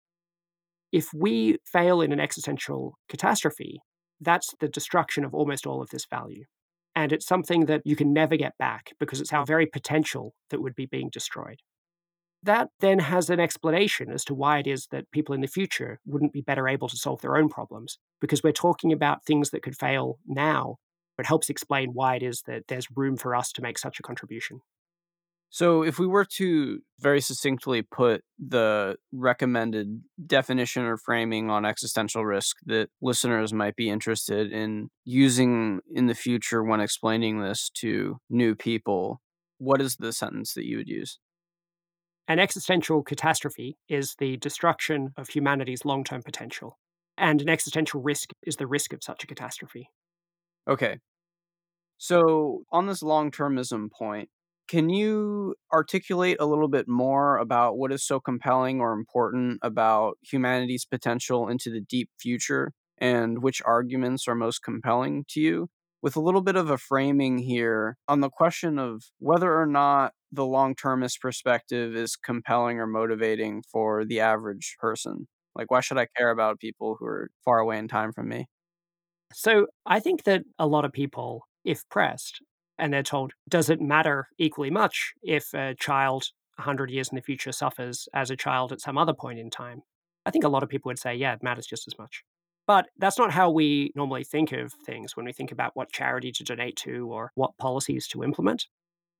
If 0.92 1.08
we 1.12 1.58
fail 1.64 2.00
in 2.00 2.12
an 2.12 2.20
existential 2.20 2.96
catastrophe, 3.08 3.80
that's 4.20 4.54
the 4.60 4.68
destruction 4.68 5.24
of 5.24 5.34
almost 5.34 5.66
all 5.66 5.82
of 5.82 5.90
this 5.90 6.06
value. 6.06 6.44
And 6.96 7.12
it's 7.12 7.26
something 7.26 7.66
that 7.66 7.82
you 7.84 7.96
can 7.96 8.12
never 8.12 8.36
get 8.36 8.56
back 8.58 8.92
because 9.00 9.20
it's 9.20 9.32
our 9.32 9.44
very 9.44 9.66
potential 9.66 10.34
that 10.50 10.62
would 10.62 10.74
be 10.74 10.86
being 10.86 11.10
destroyed. 11.12 11.60
That 12.42 12.68
then 12.80 12.98
has 12.98 13.30
an 13.30 13.40
explanation 13.40 14.12
as 14.12 14.24
to 14.26 14.34
why 14.34 14.58
it 14.58 14.66
is 14.66 14.86
that 14.92 15.10
people 15.10 15.34
in 15.34 15.40
the 15.40 15.46
future 15.46 15.98
wouldn't 16.04 16.32
be 16.32 16.42
better 16.42 16.68
able 16.68 16.88
to 16.88 16.96
solve 16.96 17.20
their 17.22 17.36
own 17.36 17.48
problems, 17.48 17.98
because 18.20 18.42
we're 18.42 18.52
talking 18.52 18.92
about 18.92 19.24
things 19.24 19.50
that 19.50 19.62
could 19.62 19.76
fail 19.76 20.18
now. 20.26 20.76
It 21.18 21.26
helps 21.26 21.48
explain 21.48 21.90
why 21.94 22.16
it 22.16 22.22
is 22.22 22.42
that 22.46 22.64
there's 22.68 22.86
room 22.94 23.16
for 23.16 23.34
us 23.34 23.50
to 23.52 23.62
make 23.62 23.78
such 23.78 23.98
a 23.98 24.02
contribution. 24.02 24.60
So, 25.54 25.84
if 25.84 26.00
we 26.00 26.08
were 26.08 26.24
to 26.38 26.80
very 26.98 27.20
succinctly 27.20 27.82
put 27.82 28.22
the 28.40 28.96
recommended 29.12 30.02
definition 30.26 30.82
or 30.82 30.96
framing 30.96 31.48
on 31.48 31.64
existential 31.64 32.26
risk 32.26 32.56
that 32.66 32.88
listeners 33.00 33.52
might 33.52 33.76
be 33.76 33.88
interested 33.88 34.50
in 34.50 34.88
using 35.04 35.78
in 35.92 36.08
the 36.08 36.14
future 36.14 36.64
when 36.64 36.80
explaining 36.80 37.38
this 37.40 37.70
to 37.82 38.16
new 38.28 38.56
people, 38.56 39.20
what 39.58 39.80
is 39.80 39.94
the 39.94 40.12
sentence 40.12 40.54
that 40.54 40.66
you 40.66 40.76
would 40.78 40.88
use? 40.88 41.20
An 42.26 42.40
existential 42.40 43.04
catastrophe 43.04 43.76
is 43.88 44.16
the 44.18 44.36
destruction 44.38 45.12
of 45.16 45.28
humanity's 45.28 45.84
long 45.84 46.02
term 46.02 46.24
potential, 46.24 46.80
and 47.16 47.40
an 47.40 47.48
existential 47.48 48.02
risk 48.02 48.30
is 48.42 48.56
the 48.56 48.66
risk 48.66 48.92
of 48.92 49.04
such 49.04 49.22
a 49.22 49.28
catastrophe. 49.28 49.88
Okay. 50.68 50.98
So, 51.96 52.64
on 52.72 52.88
this 52.88 53.04
long 53.04 53.30
termism 53.30 53.88
point, 53.88 54.28
can 54.68 54.90
you 54.90 55.54
articulate 55.72 56.38
a 56.40 56.46
little 56.46 56.68
bit 56.68 56.88
more 56.88 57.38
about 57.38 57.76
what 57.78 57.92
is 57.92 58.04
so 58.06 58.20
compelling 58.20 58.80
or 58.80 58.92
important 58.92 59.58
about 59.62 60.18
humanity's 60.22 60.84
potential 60.84 61.48
into 61.48 61.70
the 61.70 61.80
deep 61.80 62.10
future 62.18 62.72
and 62.98 63.42
which 63.42 63.60
arguments 63.64 64.26
are 64.28 64.34
most 64.34 64.62
compelling 64.62 65.24
to 65.30 65.40
you? 65.40 65.68
With 66.02 66.16
a 66.16 66.20
little 66.20 66.42
bit 66.42 66.56
of 66.56 66.68
a 66.70 66.78
framing 66.78 67.38
here 67.38 67.96
on 68.08 68.20
the 68.20 68.28
question 68.30 68.78
of 68.78 69.04
whether 69.18 69.58
or 69.58 69.66
not 69.66 70.12
the 70.32 70.44
long 70.44 70.74
termist 70.74 71.20
perspective 71.20 71.96
is 71.96 72.16
compelling 72.16 72.78
or 72.78 72.86
motivating 72.86 73.62
for 73.70 74.04
the 74.04 74.20
average 74.20 74.76
person. 74.78 75.28
Like, 75.54 75.70
why 75.70 75.80
should 75.80 75.98
I 75.98 76.08
care 76.16 76.30
about 76.30 76.58
people 76.58 76.96
who 76.98 77.06
are 77.06 77.30
far 77.44 77.58
away 77.58 77.78
in 77.78 77.88
time 77.88 78.12
from 78.12 78.28
me? 78.28 78.46
So, 79.32 79.66
I 79.86 80.00
think 80.00 80.24
that 80.24 80.42
a 80.58 80.66
lot 80.66 80.84
of 80.84 80.92
people, 80.92 81.48
if 81.64 81.88
pressed, 81.88 82.40
and 82.78 82.92
they're 82.92 83.02
told, 83.02 83.32
does 83.48 83.70
it 83.70 83.80
matter 83.80 84.28
equally 84.38 84.70
much 84.70 85.12
if 85.22 85.52
a 85.54 85.74
child 85.74 86.30
100 86.56 86.90
years 86.90 87.08
in 87.08 87.16
the 87.16 87.22
future 87.22 87.52
suffers 87.52 88.08
as 88.14 88.30
a 88.30 88.36
child 88.36 88.72
at 88.72 88.80
some 88.80 88.98
other 88.98 89.14
point 89.14 89.38
in 89.38 89.50
time? 89.50 89.82
I 90.26 90.30
think 90.30 90.44
a 90.44 90.48
lot 90.48 90.62
of 90.62 90.68
people 90.68 90.88
would 90.88 90.98
say, 90.98 91.14
yeah, 91.14 91.34
it 91.34 91.42
matters 91.42 91.66
just 91.66 91.86
as 91.86 91.98
much. 91.98 92.22
But 92.66 92.86
that's 92.98 93.18
not 93.18 93.32
how 93.32 93.50
we 93.50 93.92
normally 93.94 94.24
think 94.24 94.52
of 94.52 94.72
things 94.86 95.16
when 95.16 95.26
we 95.26 95.32
think 95.32 95.52
about 95.52 95.72
what 95.74 95.92
charity 95.92 96.32
to 96.32 96.44
donate 96.44 96.76
to 96.76 97.08
or 97.12 97.30
what 97.34 97.58
policies 97.58 98.08
to 98.08 98.24
implement. 98.24 98.66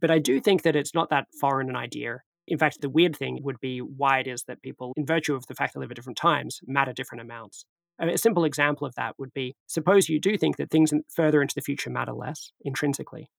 But 0.01 0.11
I 0.11 0.19
do 0.19 0.41
think 0.41 0.63
that 0.63 0.77
it's 0.77 0.95
not 0.95 1.11
that 1.11 1.27
foreign 1.41 1.69
an 1.69 1.77
idea. 1.77 2.21
In 2.47 2.59
fact, 2.59 2.81
the 2.81 2.91
weird 2.91 3.17
thing 3.17 3.41
would 3.43 3.61
be 3.61 3.81
why 3.81 4.21
it 4.21 4.27
is 4.27 4.45
that 4.45 4.63
people, 4.63 4.93
in 4.97 5.07
virtue 5.07 5.35
of 5.35 5.47
the 5.47 5.55
fact 5.55 5.75
they 5.75 5.81
live 5.81 5.91
at 5.91 5.97
different 5.97 6.19
times, 6.19 6.61
matter 6.67 6.93
different 6.93 7.23
amounts. 7.23 7.65
A 8.01 8.19
simple 8.19 8.45
example 8.45 8.87
of 8.87 8.95
that 8.97 9.15
would 9.19 9.33
be 9.33 9.55
suppose 9.67 10.09
you 10.09 10.21
do 10.21 10.37
think 10.37 10.57
that 10.57 10.71
things 10.71 10.93
further 11.15 11.41
into 11.41 11.55
the 11.55 11.61
future 11.61 11.91
matter 11.91 12.13
less 12.13 12.51
intrinsically. 12.63 13.31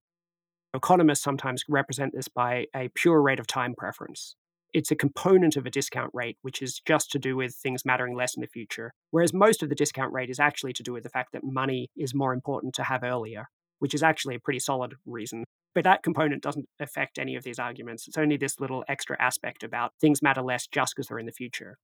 Economists 0.75 1.23
sometimes 1.23 1.63
represent 1.69 2.13
this 2.13 2.27
by 2.27 2.65
a 2.75 2.89
pure 2.93 3.21
rate 3.21 3.39
of 3.39 3.47
time 3.47 3.73
preference. 3.77 4.35
It's 4.73 4.91
a 4.91 4.95
component 4.95 5.55
of 5.55 5.65
a 5.65 5.69
discount 5.69 6.11
rate, 6.13 6.37
which 6.41 6.61
is 6.61 6.81
just 6.85 7.09
to 7.11 7.19
do 7.19 7.37
with 7.37 7.55
things 7.55 7.85
mattering 7.85 8.13
less 8.13 8.35
in 8.35 8.41
the 8.41 8.47
future. 8.47 8.91
Whereas 9.11 9.33
most 9.33 9.63
of 9.63 9.69
the 9.69 9.75
discount 9.75 10.11
rate 10.11 10.29
is 10.29 10.39
actually 10.39 10.73
to 10.73 10.83
do 10.83 10.91
with 10.91 11.03
the 11.03 11.09
fact 11.09 11.31
that 11.31 11.45
money 11.45 11.87
is 11.95 12.13
more 12.13 12.33
important 12.33 12.73
to 12.75 12.83
have 12.83 13.03
earlier, 13.03 13.47
which 13.79 13.93
is 13.93 14.03
actually 14.03 14.35
a 14.35 14.39
pretty 14.39 14.59
solid 14.59 14.95
reason. 15.05 15.45
But 15.73 15.85
that 15.85 16.03
component 16.03 16.43
doesn't 16.43 16.67
affect 16.77 17.17
any 17.17 17.37
of 17.37 17.43
these 17.43 17.57
arguments. 17.57 18.05
It's 18.05 18.17
only 18.17 18.35
this 18.35 18.59
little 18.59 18.83
extra 18.89 19.15
aspect 19.21 19.63
about 19.63 19.93
things 20.01 20.21
matter 20.21 20.41
less 20.41 20.67
just 20.67 20.93
because 20.93 21.07
they're 21.07 21.19
in 21.19 21.25
the 21.25 21.31
future. 21.31 21.77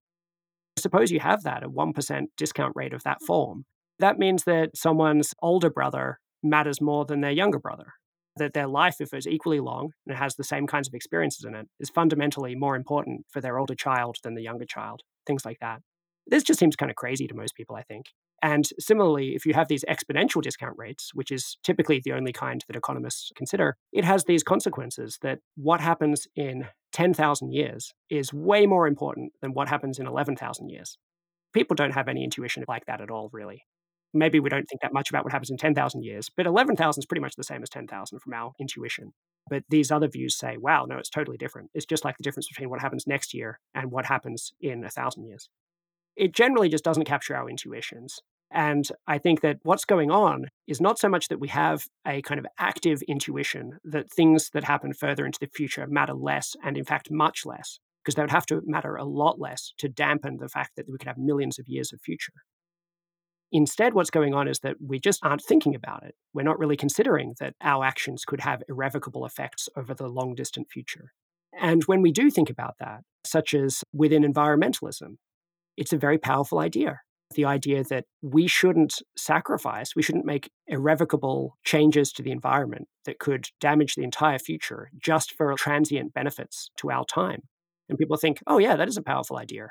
suppose 0.78 1.10
you 1.10 1.20
have 1.20 1.44
that, 1.44 1.62
a 1.62 1.70
1% 1.70 2.26
discount 2.36 2.74
rate 2.76 2.92
of 2.92 3.04
that 3.04 3.18
mm. 3.22 3.26
form. 3.26 3.64
That 4.00 4.18
means 4.18 4.44
that 4.44 4.76
someone's 4.76 5.32
older 5.40 5.70
brother 5.70 6.18
matters 6.42 6.80
more 6.80 7.06
than 7.06 7.22
their 7.22 7.30
younger 7.30 7.58
brother. 7.58 7.94
That 8.36 8.54
their 8.54 8.66
life, 8.66 8.96
if 9.00 9.12
it's 9.12 9.26
equally 9.26 9.60
long 9.60 9.90
and 10.06 10.16
has 10.16 10.36
the 10.36 10.44
same 10.44 10.66
kinds 10.66 10.88
of 10.88 10.94
experiences 10.94 11.44
in 11.44 11.54
it, 11.54 11.68
is 11.78 11.90
fundamentally 11.90 12.54
more 12.54 12.76
important 12.76 13.26
for 13.30 13.40
their 13.40 13.58
older 13.58 13.74
child 13.74 14.16
than 14.22 14.34
the 14.34 14.42
younger 14.42 14.64
child, 14.64 15.02
things 15.26 15.44
like 15.44 15.58
that. 15.60 15.82
This 16.26 16.42
just 16.42 16.58
seems 16.58 16.76
kind 16.76 16.90
of 16.90 16.96
crazy 16.96 17.26
to 17.26 17.34
most 17.34 17.54
people, 17.54 17.76
I 17.76 17.82
think. 17.82 18.06
And 18.42 18.68
similarly, 18.78 19.34
if 19.36 19.46
you 19.46 19.54
have 19.54 19.68
these 19.68 19.84
exponential 19.84 20.42
discount 20.42 20.74
rates, 20.76 21.10
which 21.14 21.30
is 21.30 21.58
typically 21.62 22.00
the 22.04 22.12
only 22.12 22.32
kind 22.32 22.64
that 22.66 22.76
economists 22.76 23.30
consider, 23.36 23.76
it 23.92 24.04
has 24.04 24.24
these 24.24 24.42
consequences 24.42 25.18
that 25.22 25.38
what 25.56 25.80
happens 25.80 26.26
in 26.34 26.66
10,000 26.92 27.52
years 27.52 27.92
is 28.10 28.32
way 28.32 28.66
more 28.66 28.88
important 28.88 29.32
than 29.42 29.52
what 29.52 29.68
happens 29.68 29.98
in 29.98 30.06
11,000 30.06 30.68
years. 30.70 30.98
People 31.52 31.76
don't 31.76 31.92
have 31.92 32.08
any 32.08 32.24
intuition 32.24 32.64
like 32.66 32.86
that 32.86 33.00
at 33.00 33.10
all, 33.10 33.30
really. 33.32 33.62
Maybe 34.14 34.40
we 34.40 34.50
don't 34.50 34.66
think 34.66 34.82
that 34.82 34.92
much 34.92 35.10
about 35.10 35.24
what 35.24 35.32
happens 35.32 35.50
in 35.50 35.56
10,000 35.56 36.02
years, 36.02 36.30
but 36.36 36.46
11,000 36.46 37.00
is 37.00 37.06
pretty 37.06 37.20
much 37.20 37.36
the 37.36 37.44
same 37.44 37.62
as 37.62 37.70
10,000 37.70 38.18
from 38.18 38.34
our 38.34 38.52
intuition. 38.60 39.12
But 39.48 39.64
these 39.68 39.90
other 39.90 40.08
views 40.08 40.36
say, 40.36 40.56
wow, 40.56 40.84
no, 40.86 40.98
it's 40.98 41.10
totally 41.10 41.36
different. 41.36 41.70
It's 41.74 41.86
just 41.86 42.04
like 42.04 42.16
the 42.16 42.22
difference 42.22 42.48
between 42.48 42.70
what 42.70 42.80
happens 42.80 43.06
next 43.06 43.34
year 43.34 43.58
and 43.74 43.90
what 43.90 44.06
happens 44.06 44.52
in 44.60 44.84
a 44.84 44.90
thousand 44.90 45.24
years. 45.24 45.48
It 46.16 46.32
generally 46.34 46.68
just 46.68 46.84
doesn't 46.84 47.06
capture 47.06 47.34
our 47.34 47.48
intuitions. 47.48 48.20
And 48.50 48.86
I 49.06 49.16
think 49.16 49.40
that 49.40 49.58
what's 49.62 49.86
going 49.86 50.10
on 50.10 50.46
is 50.66 50.80
not 50.80 50.98
so 50.98 51.08
much 51.08 51.28
that 51.28 51.40
we 51.40 51.48
have 51.48 51.86
a 52.06 52.20
kind 52.22 52.38
of 52.38 52.46
active 52.58 53.00
intuition 53.08 53.78
that 53.82 54.12
things 54.12 54.50
that 54.52 54.64
happen 54.64 54.92
further 54.92 55.24
into 55.24 55.38
the 55.40 55.46
future 55.46 55.86
matter 55.86 56.12
less, 56.12 56.54
and 56.62 56.76
in 56.76 56.84
fact, 56.84 57.10
much 57.10 57.46
less, 57.46 57.78
because 58.04 58.14
they 58.14 58.22
would 58.22 58.30
have 58.30 58.46
to 58.46 58.60
matter 58.66 58.94
a 58.96 59.04
lot 59.04 59.40
less 59.40 59.72
to 59.78 59.88
dampen 59.88 60.36
the 60.36 60.50
fact 60.50 60.72
that 60.76 60.86
we 60.86 60.98
could 60.98 61.08
have 61.08 61.16
millions 61.16 61.58
of 61.58 61.66
years 61.66 61.94
of 61.94 62.00
future. 62.02 62.34
Instead, 63.52 63.94
what's 63.94 64.10
going 64.10 64.34
on 64.34 64.48
is 64.48 64.60
that 64.60 64.76
we 64.84 64.98
just 64.98 65.20
aren't 65.22 65.42
thinking 65.42 65.74
about 65.74 66.02
it. 66.02 66.14
We're 66.32 66.42
not 66.42 66.58
really 66.58 66.76
considering 66.76 67.34
that 67.38 67.54
our 67.60 67.84
actions 67.84 68.24
could 68.24 68.40
have 68.40 68.62
irrevocable 68.68 69.26
effects 69.26 69.68
over 69.76 69.92
the 69.92 70.08
long 70.08 70.34
distant 70.34 70.70
future. 70.70 71.12
And 71.60 71.84
when 71.84 72.00
we 72.00 72.12
do 72.12 72.30
think 72.30 72.48
about 72.48 72.76
that, 72.80 73.02
such 73.24 73.52
as 73.52 73.84
within 73.92 74.22
environmentalism, 74.22 75.16
it's 75.76 75.92
a 75.92 75.98
very 75.98 76.18
powerful 76.18 76.58
idea 76.58 77.00
the 77.32 77.44
idea 77.44 77.82
that 77.84 78.04
we 78.20 78.46
shouldn't 78.46 79.02
sacrifice, 79.16 79.96
we 79.96 80.02
shouldn't 80.02 80.24
make 80.24 80.50
irrevocable 80.66 81.56
changes 81.64 82.12
to 82.12 82.22
the 82.22 82.30
environment 82.30 82.88
that 83.04 83.18
could 83.18 83.48
damage 83.60 83.94
the 83.94 84.04
entire 84.04 84.38
future 84.38 84.90
just 84.98 85.32
for 85.32 85.54
transient 85.54 86.12
benefits 86.14 86.70
to 86.76 86.90
our 86.90 87.04
time. 87.04 87.42
And 87.88 87.98
people 87.98 88.16
think, 88.16 88.38
oh, 88.46 88.58
yeah, 88.58 88.76
that 88.76 88.88
is 88.88 88.96
a 88.96 89.02
powerful 89.02 89.38
idea. 89.38 89.68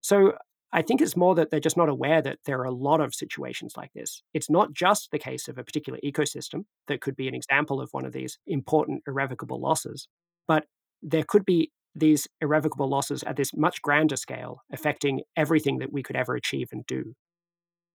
So 0.00 0.34
I 0.72 0.82
think 0.82 1.02
it's 1.02 1.16
more 1.16 1.34
that 1.34 1.50
they're 1.50 1.60
just 1.60 1.76
not 1.76 1.90
aware 1.90 2.22
that 2.22 2.38
there 2.46 2.58
are 2.60 2.64
a 2.64 2.70
lot 2.70 3.00
of 3.00 3.14
situations 3.14 3.74
like 3.76 3.92
this. 3.94 4.22
It's 4.32 4.48
not 4.48 4.72
just 4.72 5.10
the 5.10 5.18
case 5.18 5.46
of 5.48 5.58
a 5.58 5.64
particular 5.64 5.98
ecosystem 6.02 6.64
that 6.88 7.02
could 7.02 7.14
be 7.14 7.28
an 7.28 7.34
example 7.34 7.80
of 7.80 7.90
one 7.92 8.06
of 8.06 8.12
these 8.12 8.38
important 8.46 9.02
irrevocable 9.06 9.60
losses, 9.60 10.08
but 10.48 10.64
there 11.02 11.24
could 11.26 11.44
be 11.44 11.70
these 11.94 12.26
irrevocable 12.40 12.88
losses 12.88 13.22
at 13.24 13.36
this 13.36 13.50
much 13.54 13.82
grander 13.82 14.16
scale, 14.16 14.62
affecting 14.72 15.20
everything 15.36 15.78
that 15.78 15.92
we 15.92 16.02
could 16.02 16.16
ever 16.16 16.34
achieve 16.34 16.68
and 16.72 16.86
do. 16.86 17.14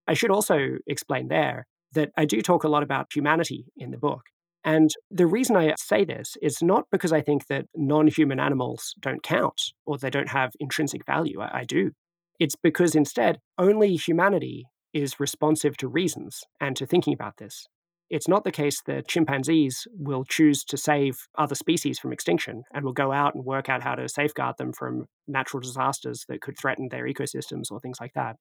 I 0.07 0.13
should 0.13 0.31
also 0.31 0.77
explain 0.85 1.29
there 1.29 1.65
that 1.93 2.11
I 2.15 2.25
do 2.25 2.41
talk 2.41 2.63
a 2.63 2.69
lot 2.69 2.83
about 2.83 3.07
humanity 3.13 3.65
in 3.75 3.91
the 3.91 3.97
book. 3.97 4.21
And 4.63 4.89
the 5.09 5.27
reason 5.27 5.55
I 5.55 5.73
say 5.77 6.03
this 6.03 6.35
is 6.41 6.61
not 6.61 6.85
because 6.91 7.13
I 7.13 7.21
think 7.21 7.47
that 7.47 7.65
non 7.75 8.07
human 8.07 8.39
animals 8.39 8.93
don't 8.99 9.23
count 9.23 9.61
or 9.85 9.97
they 9.97 10.09
don't 10.09 10.29
have 10.29 10.51
intrinsic 10.59 11.05
value. 11.05 11.41
I, 11.41 11.59
I, 11.59 11.63
do. 11.63 11.91
It's 12.39 12.55
because 12.55 12.95
instead, 12.95 13.39
only 13.57 13.95
humanity 13.95 14.65
is 14.93 15.19
responsive 15.19 15.77
to 15.77 15.87
reasons 15.87 16.43
and 16.61 16.75
to 16.75 16.85
thinking 16.85 17.13
about 17.13 17.37
this. 17.37 17.67
It's 18.09 18.27
not 18.27 18.45
the 18.45 18.51
case 18.51 18.81
that 18.85 19.07
chimpanzees 19.07 19.85
will 19.91 20.23
choose 20.23 20.63
to 20.65 20.77
save 20.77 21.17
other 21.37 21.55
species 21.55 21.99
from 21.99 22.13
extinction 22.13 22.63
and 22.73 22.85
will 22.85 22.93
go 22.93 23.11
out 23.11 23.35
and 23.35 23.43
work 23.43 23.67
out 23.67 23.83
how 23.83 23.95
to 23.95 24.07
safeguard 24.07 24.55
them 24.57 24.71
from 24.71 25.05
natural 25.27 25.59
disasters 25.59 26.23
that 26.29 26.41
could 26.41 26.57
threaten 26.57 26.87
their 26.89 27.05
ecosystems 27.05 27.69
or 27.69 27.81
things 27.81 27.97
like 27.99 28.13
that. 28.13 28.37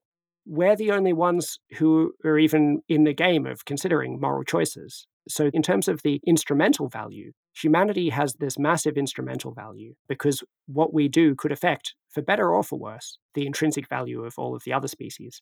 We're 0.46 0.76
the 0.76 0.92
only 0.92 1.12
ones 1.12 1.58
who 1.78 2.12
are 2.24 2.38
even 2.38 2.82
in 2.88 3.02
the 3.02 3.14
game 3.14 3.44
of 3.44 3.64
considering 3.64 4.20
moral 4.20 4.44
choices. 4.44 5.06
So, 5.28 5.50
in 5.52 5.62
terms 5.62 5.88
of 5.88 6.02
the 6.02 6.20
instrumental 6.24 6.88
value, 6.88 7.32
humanity 7.60 8.10
has 8.10 8.34
this 8.34 8.58
massive 8.58 8.96
instrumental 8.96 9.52
value 9.52 9.94
because 10.08 10.42
what 10.66 10.92
we 10.92 11.08
do 11.08 11.34
could 11.34 11.52
affect, 11.52 11.94
for 12.10 12.22
better 12.22 12.52
or 12.52 12.62
for 12.62 12.78
worse, 12.78 13.18
the 13.34 13.46
intrinsic 13.46 13.88
value 13.88 14.24
of 14.24 14.34
all 14.36 14.54
of 14.54 14.62
the 14.64 14.72
other 14.72 14.88
species. 14.88 15.40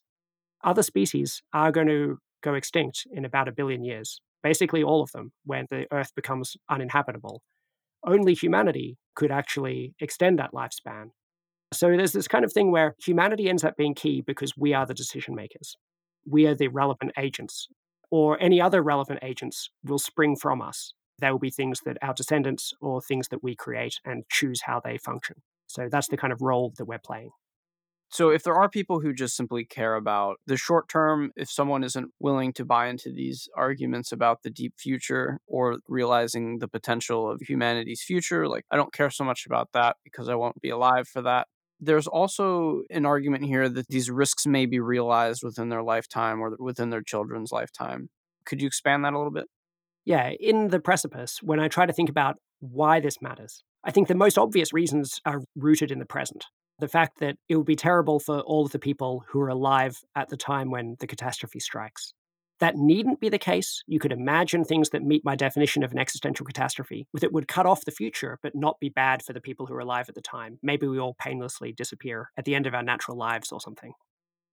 Other 0.63 0.83
species 0.83 1.41
are 1.53 1.71
going 1.71 1.87
to 1.87 2.17
go 2.41 2.53
extinct 2.53 3.05
in 3.11 3.25
about 3.25 3.47
a 3.47 3.51
billion 3.51 3.83
years, 3.83 4.21
basically 4.43 4.83
all 4.83 5.01
of 5.01 5.11
them, 5.11 5.31
when 5.43 5.65
the 5.69 5.85
Earth 5.91 6.13
becomes 6.15 6.55
uninhabitable. 6.69 7.41
Only 8.05 8.33
humanity 8.33 8.97
could 9.15 9.31
actually 9.31 9.93
extend 9.99 10.39
that 10.39 10.53
lifespan. 10.53 11.09
So 11.73 11.87
there's 11.87 12.13
this 12.13 12.27
kind 12.27 12.45
of 12.45 12.53
thing 12.53 12.71
where 12.71 12.95
humanity 13.03 13.49
ends 13.49 13.63
up 13.63 13.75
being 13.75 13.95
key 13.95 14.21
because 14.21 14.53
we 14.55 14.73
are 14.73 14.85
the 14.85 14.93
decision 14.93 15.35
makers. 15.35 15.75
We 16.25 16.45
are 16.47 16.55
the 16.55 16.67
relevant 16.67 17.11
agents, 17.17 17.67
or 18.09 18.41
any 18.41 18.61
other 18.61 18.81
relevant 18.81 19.19
agents 19.21 19.69
will 19.83 19.99
spring 19.99 20.35
from 20.35 20.61
us. 20.61 20.93
There 21.19 21.31
will 21.31 21.39
be 21.39 21.51
things 21.51 21.81
that 21.85 21.97
our 22.01 22.13
descendants 22.13 22.73
or 22.81 23.01
things 23.01 23.29
that 23.29 23.43
we 23.43 23.55
create 23.55 23.99
and 24.05 24.23
choose 24.29 24.61
how 24.61 24.79
they 24.79 24.97
function. 24.97 25.37
So 25.67 25.89
that's 25.89 26.07
the 26.07 26.17
kind 26.17 26.33
of 26.33 26.41
role 26.41 26.73
that 26.77 26.85
we're 26.85 26.99
playing. 26.99 27.31
So, 28.09 28.29
if 28.29 28.43
there 28.43 28.55
are 28.55 28.69
people 28.69 29.01
who 29.01 29.13
just 29.13 29.35
simply 29.35 29.65
care 29.65 29.95
about 29.95 30.37
the 30.45 30.55
short 30.57 30.87
term, 30.87 31.31
if 31.35 31.49
someone 31.49 31.83
isn't 31.83 32.11
willing 32.19 32.53
to 32.53 32.63
buy 32.63 32.87
into 32.87 33.11
these 33.11 33.49
arguments 33.57 34.11
about 34.11 34.43
the 34.43 34.49
deep 34.49 34.73
future 34.77 35.39
or 35.47 35.79
realizing 35.87 36.59
the 36.59 36.67
potential 36.67 37.29
of 37.29 37.41
humanity's 37.41 38.03
future, 38.03 38.47
like, 38.47 38.63
I 38.71 38.77
don't 38.77 38.93
care 38.93 39.09
so 39.09 39.23
much 39.25 39.45
about 39.45 39.69
that 39.73 39.97
because 40.03 40.29
I 40.29 40.35
won't 40.35 40.61
be 40.61 40.69
alive 40.69 41.07
for 41.07 41.21
that. 41.23 41.47
There's 41.79 42.07
also 42.07 42.83
an 42.89 43.05
argument 43.05 43.43
here 43.45 43.67
that 43.67 43.87
these 43.89 44.09
risks 44.09 44.45
may 44.47 44.65
be 44.65 44.79
realized 44.79 45.41
within 45.43 45.69
their 45.69 45.83
lifetime 45.83 46.39
or 46.41 46.55
within 46.59 46.91
their 46.91 47.01
children's 47.01 47.51
lifetime. 47.51 48.09
Could 48.45 48.61
you 48.61 48.67
expand 48.67 49.03
that 49.03 49.13
a 49.13 49.17
little 49.17 49.33
bit? 49.33 49.47
Yeah, 50.05 50.29
in 50.39 50.67
The 50.69 50.79
Precipice, 50.79 51.39
when 51.41 51.59
I 51.59 51.67
try 51.67 51.85
to 51.85 51.93
think 51.93 52.09
about 52.09 52.37
why 52.59 52.99
this 52.99 53.21
matters, 53.21 53.63
I 53.83 53.91
think 53.91 54.07
the 54.07 54.15
most 54.15 54.37
obvious 54.37 54.71
reasons 54.71 55.19
are 55.25 55.41
rooted 55.55 55.91
in 55.91 55.99
the 55.99 56.05
present 56.05 56.45
the 56.79 56.87
fact 56.87 57.19
that 57.19 57.37
it 57.47 57.55
would 57.55 57.65
be 57.65 57.75
terrible 57.75 58.19
for 58.19 58.39
all 58.41 58.65
of 58.65 58.71
the 58.71 58.79
people 58.79 59.23
who 59.29 59.39
are 59.39 59.49
alive 59.49 59.97
at 60.15 60.29
the 60.29 60.37
time 60.37 60.69
when 60.69 60.95
the 60.99 61.07
catastrophe 61.07 61.59
strikes. 61.59 62.13
That 62.59 62.75
needn't 62.75 63.19
be 63.19 63.29
the 63.29 63.37
case. 63.37 63.83
You 63.85 63.99
could 63.99 64.13
imagine 64.13 64.63
things 64.63 64.89
that 64.91 65.03
meet 65.03 65.25
my 65.25 65.35
definition 65.35 65.83
of 65.83 65.91
an 65.91 65.97
existential 65.97 66.45
catastrophe, 66.45 67.05
that 67.13 67.33
would 67.33 67.47
cut 67.47 67.65
off 67.65 67.85
the 67.85 67.91
future 67.91 68.39
but 68.41 68.55
not 68.55 68.79
be 68.79 68.89
bad 68.89 69.23
for 69.23 69.33
the 69.33 69.41
people 69.41 69.65
who 69.65 69.73
are 69.73 69.79
alive 69.79 70.07
at 70.07 70.15
the 70.15 70.21
time. 70.21 70.57
Maybe 70.63 70.87
we 70.87 70.99
all 70.99 71.15
painlessly 71.19 71.73
disappear 71.73 72.29
at 72.37 72.45
the 72.45 72.55
end 72.55 72.65
of 72.65 72.73
our 72.73 72.83
natural 72.83 73.17
lives 73.17 73.51
or 73.51 73.59
something. 73.59 73.93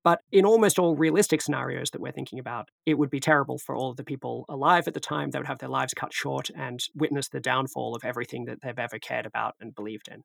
But 0.04 0.20
in 0.32 0.44
almost 0.44 0.78
all 0.78 0.96
realistic 0.96 1.40
scenarios 1.40 1.90
that 1.90 2.00
we're 2.00 2.12
thinking 2.12 2.40
about, 2.40 2.68
it 2.86 2.94
would 2.94 3.10
be 3.10 3.20
terrible 3.20 3.58
for 3.58 3.74
all 3.74 3.90
of 3.90 3.96
the 3.96 4.04
people 4.04 4.44
alive 4.48 4.88
at 4.88 4.94
the 4.94 5.00
time. 5.00 5.30
They 5.30 5.38
would 5.38 5.46
have 5.46 5.58
their 5.58 5.68
lives 5.68 5.94
cut 5.94 6.12
short 6.12 6.50
and 6.56 6.80
witness 6.94 7.28
the 7.28 7.40
downfall 7.40 7.94
of 7.94 8.04
everything 8.04 8.46
that 8.46 8.58
they've 8.62 8.78
ever 8.78 8.98
cared 8.98 9.26
about 9.26 9.54
and 9.60 9.74
believed 9.74 10.08
in. 10.08 10.22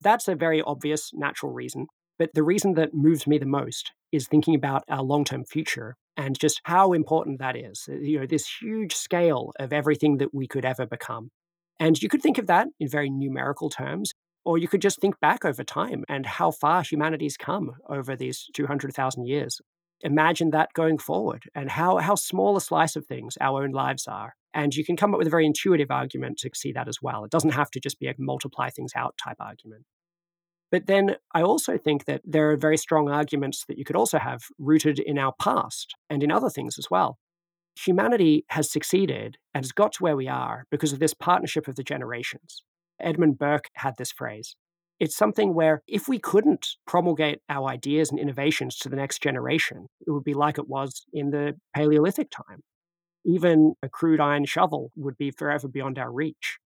That's 0.00 0.28
a 0.28 0.34
very 0.34 0.62
obvious, 0.62 1.10
natural 1.12 1.52
reason. 1.52 1.86
But 2.18 2.30
the 2.34 2.42
reason 2.42 2.74
that 2.74 2.94
moves 2.94 3.26
me 3.26 3.38
the 3.38 3.46
most 3.46 3.92
is 4.10 4.26
thinking 4.26 4.54
about 4.54 4.84
our 4.88 5.02
long 5.02 5.24
term 5.24 5.44
future 5.44 5.96
and 6.16 6.38
just 6.38 6.60
how 6.64 6.92
important 6.92 7.38
that 7.38 7.56
is. 7.56 7.86
Uh, 7.88 7.94
you 7.94 8.18
know, 8.18 8.26
this 8.26 8.48
huge 8.60 8.94
scale 8.94 9.52
of 9.60 9.72
everything 9.72 10.16
that 10.18 10.34
we 10.34 10.48
could 10.48 10.64
ever 10.64 10.86
become. 10.86 11.30
And 11.78 12.00
you 12.02 12.08
could 12.08 12.22
think 12.22 12.38
of 12.38 12.48
that 12.48 12.66
in 12.80 12.88
very 12.88 13.08
numerical 13.08 13.70
terms, 13.70 14.12
or 14.48 14.56
you 14.56 14.66
could 14.66 14.80
just 14.80 14.98
think 14.98 15.20
back 15.20 15.44
over 15.44 15.62
time 15.62 16.04
and 16.08 16.24
how 16.24 16.50
far 16.50 16.82
humanity's 16.82 17.36
come 17.36 17.72
over 17.86 18.16
these 18.16 18.46
200,000 18.54 19.26
years. 19.26 19.60
Imagine 20.00 20.52
that 20.52 20.72
going 20.72 20.96
forward 20.96 21.50
and 21.54 21.68
how, 21.68 21.98
how 21.98 22.14
small 22.14 22.56
a 22.56 22.60
slice 22.62 22.96
of 22.96 23.04
things 23.04 23.36
our 23.42 23.62
own 23.62 23.72
lives 23.72 24.06
are. 24.06 24.36
And 24.54 24.74
you 24.74 24.86
can 24.86 24.96
come 24.96 25.12
up 25.12 25.18
with 25.18 25.26
a 25.26 25.30
very 25.30 25.44
intuitive 25.44 25.90
argument 25.90 26.38
to 26.38 26.50
see 26.54 26.72
that 26.72 26.88
as 26.88 26.96
well. 27.02 27.24
It 27.24 27.30
doesn't 27.30 27.50
have 27.50 27.70
to 27.72 27.78
just 27.78 28.00
be 28.00 28.06
a 28.06 28.14
multiply 28.18 28.70
things 28.70 28.92
out 28.96 29.16
type 29.22 29.36
argument. 29.38 29.84
But 30.72 30.86
then 30.86 31.16
I 31.34 31.42
also 31.42 31.76
think 31.76 32.06
that 32.06 32.22
there 32.24 32.50
are 32.50 32.56
very 32.56 32.78
strong 32.78 33.10
arguments 33.10 33.66
that 33.68 33.76
you 33.76 33.84
could 33.84 33.96
also 33.96 34.18
have 34.18 34.44
rooted 34.58 34.98
in 34.98 35.18
our 35.18 35.34
past 35.38 35.94
and 36.08 36.22
in 36.22 36.32
other 36.32 36.48
things 36.48 36.76
as 36.78 36.86
well. 36.90 37.18
Humanity 37.84 38.46
has 38.48 38.72
succeeded 38.72 39.36
and 39.52 39.62
has 39.62 39.72
got 39.72 39.92
to 39.92 40.02
where 40.02 40.16
we 40.16 40.26
are 40.26 40.64
because 40.70 40.94
of 40.94 41.00
this 41.00 41.12
partnership 41.12 41.68
of 41.68 41.76
the 41.76 41.84
generations. 41.84 42.62
Edmund 43.00 43.38
Burke 43.38 43.68
had 43.74 43.94
this 43.96 44.12
phrase. 44.12 44.56
It's 45.00 45.16
something 45.16 45.54
where 45.54 45.82
if 45.86 46.08
we 46.08 46.18
couldn't 46.18 46.66
promulgate 46.86 47.40
our 47.48 47.68
ideas 47.68 48.10
and 48.10 48.18
innovations 48.18 48.76
to 48.78 48.88
the 48.88 48.96
next 48.96 49.22
generation, 49.22 49.86
it 50.06 50.10
would 50.10 50.24
be 50.24 50.34
like 50.34 50.58
it 50.58 50.68
was 50.68 51.04
in 51.12 51.30
the 51.30 51.54
Paleolithic 51.74 52.30
time 52.30 52.62
even 53.28 53.74
a 53.82 53.88
crude 53.88 54.20
iron 54.20 54.46
shovel 54.46 54.90
would 54.96 55.18
be 55.18 55.30
forever 55.30 55.68
beyond 55.68 55.98
our 55.98 56.10
reach. 56.10 56.58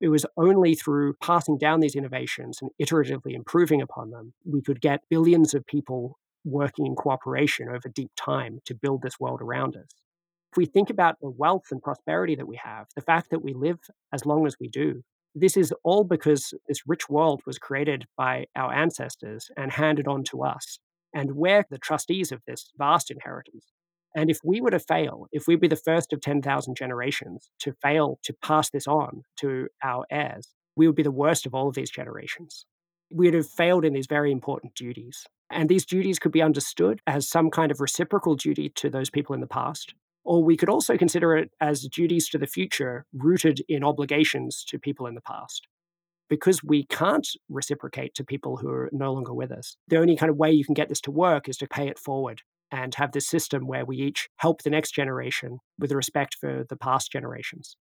It 0.00 0.08
was 0.08 0.26
only 0.36 0.74
through 0.74 1.14
passing 1.22 1.58
down 1.58 1.80
these 1.80 1.96
innovations 1.96 2.60
and 2.60 2.70
iteratively 2.80 3.32
improving 3.32 3.82
upon 3.82 4.10
them 4.10 4.34
we 4.44 4.62
could 4.62 4.80
get 4.80 5.00
billions 5.10 5.52
of 5.52 5.66
people 5.66 6.18
working 6.44 6.86
in 6.86 6.94
cooperation 6.94 7.68
over 7.68 7.88
deep 7.88 8.12
time 8.16 8.60
to 8.66 8.74
build 8.74 9.02
this 9.02 9.18
world 9.18 9.40
around 9.40 9.74
us. 9.74 9.88
If 10.52 10.58
we 10.58 10.66
think 10.66 10.90
about 10.90 11.16
the 11.20 11.30
wealth 11.30 11.64
and 11.72 11.82
prosperity 11.82 12.36
that 12.36 12.46
we 12.46 12.60
have, 12.62 12.86
the 12.94 13.02
fact 13.02 13.30
that 13.30 13.42
we 13.42 13.52
live 13.52 13.78
as 14.12 14.24
long 14.24 14.46
as 14.46 14.56
we 14.60 14.68
do, 14.68 15.02
this 15.38 15.56
is 15.56 15.72
all 15.84 16.02
because 16.02 16.54
this 16.66 16.86
rich 16.86 17.10
world 17.10 17.42
was 17.46 17.58
created 17.58 18.06
by 18.16 18.46
our 18.56 18.72
ancestors 18.72 19.50
and 19.54 19.70
handed 19.70 20.08
on 20.08 20.24
to 20.24 20.42
us. 20.42 20.78
And 21.14 21.36
we're 21.36 21.66
the 21.70 21.78
trustees 21.78 22.32
of 22.32 22.40
this 22.46 22.72
vast 22.78 23.10
inheritance. 23.10 23.66
And 24.14 24.30
if 24.30 24.38
we 24.42 24.62
were 24.62 24.70
to 24.70 24.78
fail, 24.78 25.26
if 25.32 25.46
we'd 25.46 25.60
be 25.60 25.68
the 25.68 25.76
first 25.76 26.14
of 26.14 26.22
10,000 26.22 26.74
generations 26.74 27.50
to 27.60 27.74
fail 27.82 28.18
to 28.22 28.34
pass 28.42 28.70
this 28.70 28.86
on 28.86 29.24
to 29.40 29.68
our 29.84 30.06
heirs, 30.10 30.54
we 30.74 30.86
would 30.86 30.96
be 30.96 31.02
the 31.02 31.10
worst 31.10 31.44
of 31.44 31.54
all 31.54 31.68
of 31.68 31.74
these 31.74 31.90
generations. 31.90 32.64
We'd 33.12 33.34
have 33.34 33.46
failed 33.46 33.84
in 33.84 33.92
these 33.92 34.06
very 34.06 34.32
important 34.32 34.74
duties. 34.74 35.26
And 35.50 35.68
these 35.68 35.84
duties 35.84 36.18
could 36.18 36.32
be 36.32 36.42
understood 36.42 37.02
as 37.06 37.28
some 37.28 37.50
kind 37.50 37.70
of 37.70 37.80
reciprocal 37.82 38.36
duty 38.36 38.70
to 38.76 38.88
those 38.88 39.10
people 39.10 39.34
in 39.34 39.42
the 39.42 39.46
past. 39.46 39.92
Or 40.26 40.42
we 40.42 40.56
could 40.56 40.68
also 40.68 40.98
consider 40.98 41.36
it 41.36 41.52
as 41.60 41.82
duties 41.82 42.28
to 42.30 42.38
the 42.38 42.48
future 42.48 43.06
rooted 43.14 43.60
in 43.68 43.84
obligations 43.84 44.64
to 44.68 44.78
people 44.78 45.06
in 45.06 45.14
the 45.14 45.20
past. 45.20 45.68
Because 46.28 46.64
we 46.64 46.84
can't 46.86 47.28
reciprocate 47.48 48.12
to 48.16 48.24
people 48.24 48.56
who 48.56 48.68
are 48.68 48.90
no 48.92 49.12
longer 49.12 49.32
with 49.32 49.52
us, 49.52 49.76
the 49.86 49.98
only 49.98 50.16
kind 50.16 50.28
of 50.28 50.36
way 50.36 50.50
you 50.50 50.64
can 50.64 50.74
get 50.74 50.88
this 50.88 51.00
to 51.02 51.12
work 51.12 51.48
is 51.48 51.56
to 51.58 51.68
pay 51.68 51.86
it 51.86 52.00
forward 52.00 52.42
and 52.72 52.96
have 52.96 53.12
this 53.12 53.28
system 53.28 53.68
where 53.68 53.84
we 53.84 53.98
each 53.98 54.28
help 54.38 54.62
the 54.62 54.70
next 54.70 54.92
generation 54.92 55.58
with 55.78 55.92
respect 55.92 56.36
for 56.40 56.64
the 56.68 56.76
past 56.76 57.12
generations. 57.12 57.76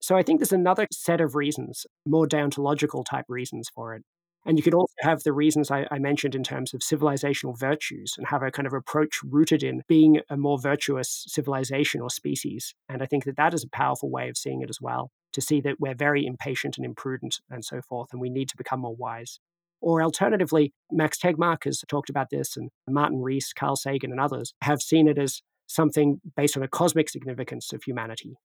So 0.00 0.16
I 0.16 0.24
think 0.24 0.40
there's 0.40 0.52
another 0.52 0.88
set 0.92 1.20
of 1.20 1.36
reasons, 1.36 1.86
more 2.04 2.26
deontological 2.26 3.04
type 3.08 3.26
reasons 3.28 3.68
for 3.72 3.94
it. 3.94 4.02
And 4.46 4.56
you 4.56 4.62
could 4.62 4.74
also 4.74 4.94
have 5.00 5.24
the 5.24 5.32
reasons 5.32 5.72
I, 5.72 5.88
I, 5.90 5.98
mentioned 5.98 6.36
in 6.36 6.44
terms 6.44 6.72
of 6.72 6.80
civilizational 6.80 7.58
virtues 7.58 8.14
and 8.16 8.28
have 8.28 8.44
a 8.44 8.52
kind 8.52 8.66
of 8.66 8.72
approach 8.72 9.18
rooted 9.24 9.64
in 9.64 9.82
being 9.88 10.20
a 10.30 10.36
more 10.36 10.56
virtuous 10.56 11.24
civilization 11.26 12.00
or 12.00 12.10
species. 12.10 12.72
And 12.88 13.02
I 13.02 13.06
think 13.06 13.24
that 13.24 13.36
that 13.36 13.54
is 13.54 13.64
a 13.64 13.68
powerful 13.68 14.08
way 14.08 14.28
of 14.28 14.36
seeing 14.36 14.62
it 14.62 14.70
as 14.70 14.80
well, 14.80 15.10
to 15.32 15.40
see 15.40 15.60
that 15.62 15.80
we're 15.80 15.96
very 15.96 16.24
impatient 16.24 16.76
and 16.76 16.86
imprudent 16.86 17.40
and 17.50 17.64
so 17.64 17.82
forth, 17.82 18.10
and 18.12 18.20
we 18.20 18.30
need 18.30 18.48
to 18.50 18.56
become 18.56 18.80
more 18.80 18.94
wise. 18.94 19.40
Or 19.80 20.00
alternatively, 20.00 20.72
Max 20.92 21.18
Tegmark 21.18 21.64
has 21.64 21.82
talked 21.88 22.08
about 22.08 22.30
this, 22.30 22.56
and 22.56 22.70
Martin 22.88 23.20
Rees, 23.20 23.52
Carl 23.52 23.74
Sagan, 23.74 24.12
and 24.12 24.20
others 24.20 24.54
have 24.62 24.80
seen 24.80 25.08
it 25.08 25.18
as 25.18 25.42
something 25.66 26.20
based 26.36 26.56
on 26.56 26.62
a 26.62 26.68
cosmic 26.68 27.08
significance 27.08 27.72
of 27.72 27.82
humanity. 27.82 28.36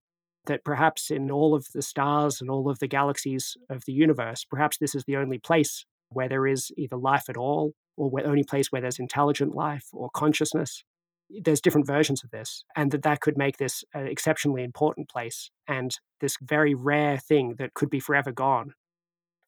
That 0.51 0.65
perhaps 0.65 1.09
in 1.09 1.31
all 1.31 1.55
of 1.55 1.67
the 1.73 1.81
stars 1.81 2.41
and 2.41 2.49
all 2.49 2.69
of 2.69 2.79
the 2.79 2.87
galaxies 2.87 3.55
of 3.69 3.85
the 3.85 3.93
universe, 3.93 4.43
perhaps 4.43 4.77
this 4.77 4.93
is 4.93 5.05
the 5.05 5.15
only 5.15 5.37
place 5.37 5.85
where 6.09 6.27
there 6.27 6.45
is 6.45 6.73
either 6.75 6.97
life 6.97 7.29
at 7.29 7.37
all, 7.37 7.71
or 7.95 8.11
the 8.13 8.27
only 8.27 8.43
place 8.43 8.69
where 8.69 8.81
there's 8.81 8.99
intelligent 8.99 9.55
life 9.55 9.85
or 9.93 10.09
consciousness. 10.13 10.83
There's 11.29 11.61
different 11.61 11.87
versions 11.87 12.21
of 12.21 12.31
this, 12.31 12.65
and 12.75 12.91
that 12.91 13.03
that 13.03 13.21
could 13.21 13.37
make 13.37 13.59
this 13.59 13.85
an 13.93 14.07
exceptionally 14.07 14.65
important 14.65 15.07
place 15.07 15.49
and 15.69 15.95
this 16.19 16.35
very 16.41 16.75
rare 16.75 17.17
thing 17.17 17.55
that 17.57 17.73
could 17.73 17.89
be 17.89 18.01
forever 18.01 18.33
gone 18.33 18.73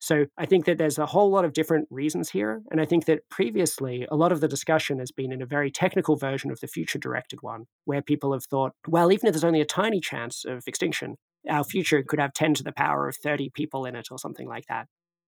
so 0.04 0.26
I 0.38 0.46
think 0.46 0.66
that 0.66 0.78
there's 0.78 0.98
a 0.98 1.06
whole 1.06 1.32
lot 1.32 1.46
of 1.46 1.54
different 1.54 1.88
reasons 1.90 2.30
here. 2.30 2.62
And 2.70 2.82
I 2.82 2.86
think 2.86 3.06
that 3.06 3.30
previously, 3.30 4.06
a 4.12 4.18
lot 4.18 4.34
of 4.34 4.42
the 4.42 4.50
discussion 4.50 5.00
has 5.00 5.14
been 5.14 5.32
in 5.32 5.42
a 5.42 5.46
very 5.46 5.72
technical 5.72 6.18
version 6.18 6.52
of 6.52 6.60
the 6.60 6.68
future 6.68 7.00
directed 7.00 7.42
one, 7.42 7.68
where 7.86 8.02
people 8.02 8.34
have 8.34 8.44
thought, 8.44 8.74
well, 8.86 9.14
even 9.14 9.28
if 9.28 9.34
there's 9.34 9.46
only 9.46 9.62
a 9.62 9.66
tiny 9.66 10.02
chance 10.02 10.44
of 10.44 10.64
extinction, 10.68 11.16
our 11.50 11.64
future 11.64 12.04
could 12.06 12.20
have 12.20 12.34
10 12.34 12.56
to 12.56 12.64
the 12.64 12.74
power 12.74 13.08
of 13.08 13.16
30 13.16 13.52
people 13.54 13.86
in 13.86 13.96
it 13.96 14.10
or 14.12 14.20
something 14.20 14.46
like 14.46 14.66
that. 14.68 14.88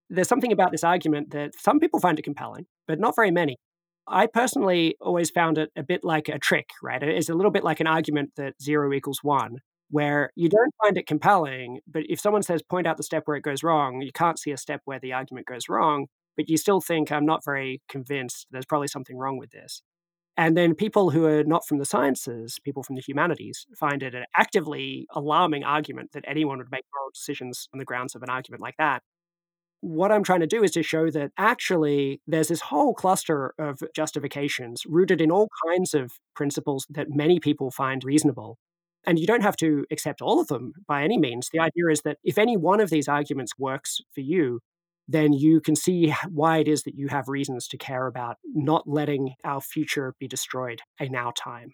There's 0.10 0.28
something 0.28 0.52
about 0.52 0.74
this 0.74 0.84
argument 0.84 1.32
that 1.32 1.54
some 1.58 1.80
people 1.80 2.02
find 2.02 2.20
it 2.20 2.24
compelling, 2.24 2.66
but 2.86 3.00
not 3.00 3.16
very 3.16 3.32
many. 3.32 3.56
I 4.10 4.28
personally 4.28 4.98
always 5.00 5.30
found 5.30 5.58
it 5.58 5.70
a 5.78 5.84
bit 5.84 6.02
like 6.04 6.28
a 6.28 6.38
trick, 6.38 6.68
right? 6.84 7.02
It's 7.02 7.30
a 7.30 7.34
little 7.34 7.50
bit 7.50 7.64
like 7.64 7.80
an 7.80 7.88
argument 7.88 8.32
that 8.36 8.62
zero 8.62 8.92
equals 8.92 9.20
one, 9.22 9.60
where 9.90 10.32
you 10.36 10.50
don't 10.50 10.74
find 10.84 10.98
it 10.98 11.08
compelling, 11.08 11.80
but 11.88 12.04
if 12.10 12.20
someone 12.20 12.44
says 12.44 12.62
point 12.64 12.88
out 12.88 12.98
the 12.98 13.04
step 13.04 13.24
where 13.26 13.38
it 13.38 13.44
goes 13.44 13.64
wrong, 13.64 14.02
you 14.02 14.12
can't 14.12 14.40
see 14.40 14.52
a 14.52 14.58
step 14.58 14.82
where 14.86 15.00
the 15.00 15.14
argument 15.14 15.48
goes 15.48 15.70
wrong, 15.70 16.08
but 16.36 16.50
you 16.50 16.58
still 16.58 16.82
think 16.82 17.12
I'm 17.12 17.26
not 17.26 17.46
very 17.46 17.82
convinced. 17.90 18.48
There's 18.52 18.66
probably 18.66 18.88
something 18.88 19.18
wrong 19.18 19.38
with 19.38 19.52
this. 19.52 19.82
And 20.38 20.58
then 20.58 20.76
people 20.76 21.12
who 21.12 21.26
are 21.26 21.44
not 21.46 21.66
from 21.66 21.78
the 21.78 21.86
sciences, 21.86 22.60
people 22.64 22.84
from 22.84 22.96
the 22.96 23.02
humanities, 23.02 23.66
find 23.80 24.04
it 24.04 24.14
an 24.14 24.26
actively 24.36 25.08
alarming 25.16 25.64
argument 25.64 26.12
that 26.12 26.26
anyone 26.28 26.58
would 26.58 26.72
make 26.72 26.84
moral 26.94 27.12
decisions 27.14 27.70
on 27.74 27.80
the 27.80 27.86
grounds 27.86 28.16
of 28.16 28.24
an 28.24 28.30
argument 28.30 28.62
like 28.62 28.76
that. 28.78 29.02
What 29.82 30.12
I'm 30.12 30.24
trying 30.24 30.40
to 30.42 30.48
do 30.48 30.64
is 30.64 30.72
to 30.72 30.84
show 30.84 31.12
that 31.12 31.32
actually 31.38 32.20
there's 32.28 32.48
this 32.50 32.62
whole 32.62 32.94
cluster 32.94 33.54
of 33.60 33.82
justifications 33.96 34.84
rooted 34.88 35.22
in 35.22 35.32
all 35.32 35.48
kinds 35.68 35.94
of 35.94 36.12
principles 36.36 36.86
that 36.90 37.08
many 37.10 37.40
people 37.40 37.72
find 37.72 38.04
reasonable 38.04 38.58
and 39.06 39.20
you 39.20 39.28
don't 39.28 39.44
have 39.44 39.56
to 39.58 39.86
accept 39.92 40.22
all 40.22 40.40
of 40.40 40.48
them 40.48 40.74
by 40.88 41.04
any 41.04 41.18
means. 41.18 41.50
The 41.52 41.60
idea 41.60 41.90
is 41.90 42.02
that 42.02 42.18
if 42.24 42.38
any 42.38 42.58
one 42.58 42.80
of 42.80 42.90
these 42.90 43.08
arguments 43.08 43.54
works 43.58 44.00
for 44.14 44.22
you, 44.22 44.60
then 45.08 45.34
you 45.34 45.62
can 45.62 45.76
see 45.76 46.14
why 46.30 46.58
it 46.58 46.68
is 46.68 46.84
that 46.84 46.96
you 46.96 47.08
have 47.10 47.28
reasons 47.28 47.68
to 47.68 47.78
care 47.78 48.08
about 48.08 48.38
not 48.54 48.88
letting 48.88 49.34
our 49.44 49.62
future 49.62 50.16
be 50.20 50.28
destroyed 50.28 50.82
in 51.00 51.16
our 51.16 51.32
time. 51.34 51.72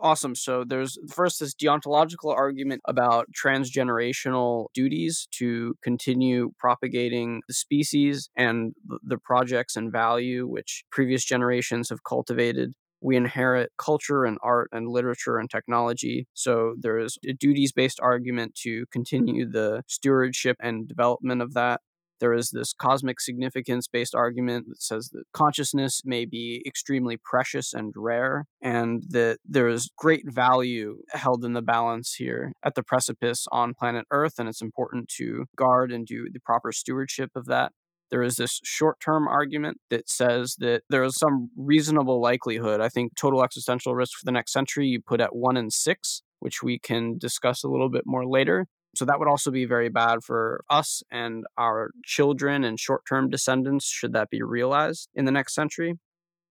Awesome. 0.00 0.36
So 0.36 0.62
there's 0.64 0.96
first 1.10 1.40
this 1.40 1.54
deontological 1.54 2.32
argument 2.32 2.82
about 2.86 3.26
transgenerational 3.32 4.66
duties 4.72 5.26
to 5.32 5.74
continue 5.82 6.52
propagating 6.58 7.42
the 7.48 7.54
species 7.54 8.30
and 8.36 8.74
the 9.02 9.18
projects 9.18 9.74
and 9.74 9.90
value 9.90 10.46
which 10.46 10.84
previous 10.92 11.24
generations 11.24 11.88
have 11.88 12.04
cultivated 12.04 12.74
we 13.00 13.16
inherit 13.16 13.70
culture 13.78 14.24
and 14.24 14.38
art 14.42 14.68
and 14.72 14.88
literature 14.88 15.38
and 15.38 15.50
technology. 15.50 16.26
So 16.34 16.74
there 16.78 16.98
is 16.98 17.18
a 17.26 17.32
duties 17.32 17.72
based 17.72 18.00
argument 18.02 18.54
to 18.62 18.84
continue 18.92 19.48
the 19.48 19.82
stewardship 19.86 20.56
and 20.60 20.88
development 20.88 21.42
of 21.42 21.54
that. 21.54 21.80
There 22.20 22.34
is 22.34 22.50
this 22.50 22.72
cosmic 22.72 23.20
significance 23.20 23.86
based 23.86 24.14
argument 24.14 24.66
that 24.68 24.82
says 24.82 25.10
that 25.12 25.24
consciousness 25.32 26.02
may 26.04 26.24
be 26.24 26.62
extremely 26.66 27.16
precious 27.16 27.72
and 27.72 27.92
rare, 27.96 28.46
and 28.60 29.04
that 29.10 29.38
there 29.44 29.68
is 29.68 29.90
great 29.96 30.24
value 30.26 30.98
held 31.10 31.44
in 31.44 31.52
the 31.52 31.62
balance 31.62 32.14
here 32.14 32.52
at 32.64 32.74
the 32.74 32.82
precipice 32.82 33.46
on 33.52 33.74
planet 33.78 34.04
Earth, 34.10 34.34
and 34.38 34.48
it's 34.48 34.62
important 34.62 35.08
to 35.18 35.44
guard 35.56 35.92
and 35.92 36.06
do 36.06 36.26
the 36.32 36.40
proper 36.40 36.72
stewardship 36.72 37.30
of 37.36 37.46
that. 37.46 37.72
There 38.10 38.22
is 38.22 38.36
this 38.36 38.60
short 38.64 39.00
term 39.00 39.28
argument 39.28 39.78
that 39.90 40.08
says 40.08 40.56
that 40.58 40.82
there 40.88 41.04
is 41.04 41.16
some 41.16 41.50
reasonable 41.56 42.20
likelihood. 42.20 42.80
I 42.80 42.88
think 42.88 43.16
total 43.16 43.44
existential 43.44 43.94
risk 43.94 44.18
for 44.18 44.24
the 44.24 44.32
next 44.32 44.52
century 44.52 44.86
you 44.86 45.00
put 45.00 45.20
at 45.20 45.34
one 45.34 45.56
in 45.56 45.70
six, 45.70 46.22
which 46.40 46.62
we 46.62 46.78
can 46.78 47.18
discuss 47.18 47.62
a 47.62 47.68
little 47.68 47.90
bit 47.90 48.04
more 48.06 48.26
later. 48.26 48.66
So 48.96 49.04
that 49.04 49.18
would 49.18 49.28
also 49.28 49.50
be 49.50 49.66
very 49.66 49.90
bad 49.90 50.24
for 50.24 50.64
us 50.70 51.02
and 51.10 51.44
our 51.56 51.90
children 52.04 52.64
and 52.64 52.80
short 52.80 53.02
term 53.08 53.28
descendants, 53.28 53.86
should 53.86 54.14
that 54.14 54.30
be 54.30 54.42
realized 54.42 55.08
in 55.14 55.24
the 55.24 55.32
next 55.32 55.54
century. 55.54 55.94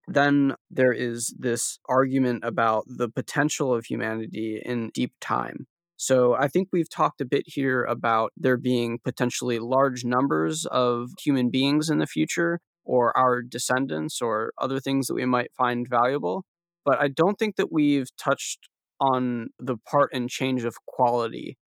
Then 0.07 0.55
there 0.71 0.93
is 0.93 1.35
this 1.37 1.79
argument 1.89 2.45
about 2.45 2.85
the 2.87 3.09
potential 3.09 3.73
of 3.73 3.85
humanity 3.85 4.61
in 4.63 4.91
deep 4.93 5.13
time. 5.19 5.67
So 5.97 6.35
I 6.35 6.47
think 6.47 6.69
we've 6.71 6.89
talked 6.89 7.21
a 7.21 7.25
bit 7.25 7.43
here 7.47 7.83
about 7.83 8.31
there 8.37 8.57
being 8.57 8.99
potentially 9.03 9.59
large 9.59 10.05
numbers 10.05 10.65
of 10.67 11.09
human 11.21 11.49
beings 11.49 11.89
in 11.89 11.97
the 11.97 12.05
future 12.05 12.59
or 12.85 13.15
our 13.17 13.41
descendants 13.41 14.21
or 14.21 14.53
other 14.59 14.79
things 14.79 15.07
that 15.07 15.15
we 15.15 15.25
might 15.25 15.51
find 15.57 15.87
valuable. 15.89 16.45
But 16.85 17.01
I 17.01 17.09
don't 17.09 17.37
think 17.37 17.55
that 17.57 17.71
we've 17.71 18.07
touched 18.15 18.69
on 19.01 19.47
the 19.59 19.75
part 19.89 20.11
and 20.13 20.29
change 20.29 20.63
of 20.63 20.75
quality. 20.87 21.57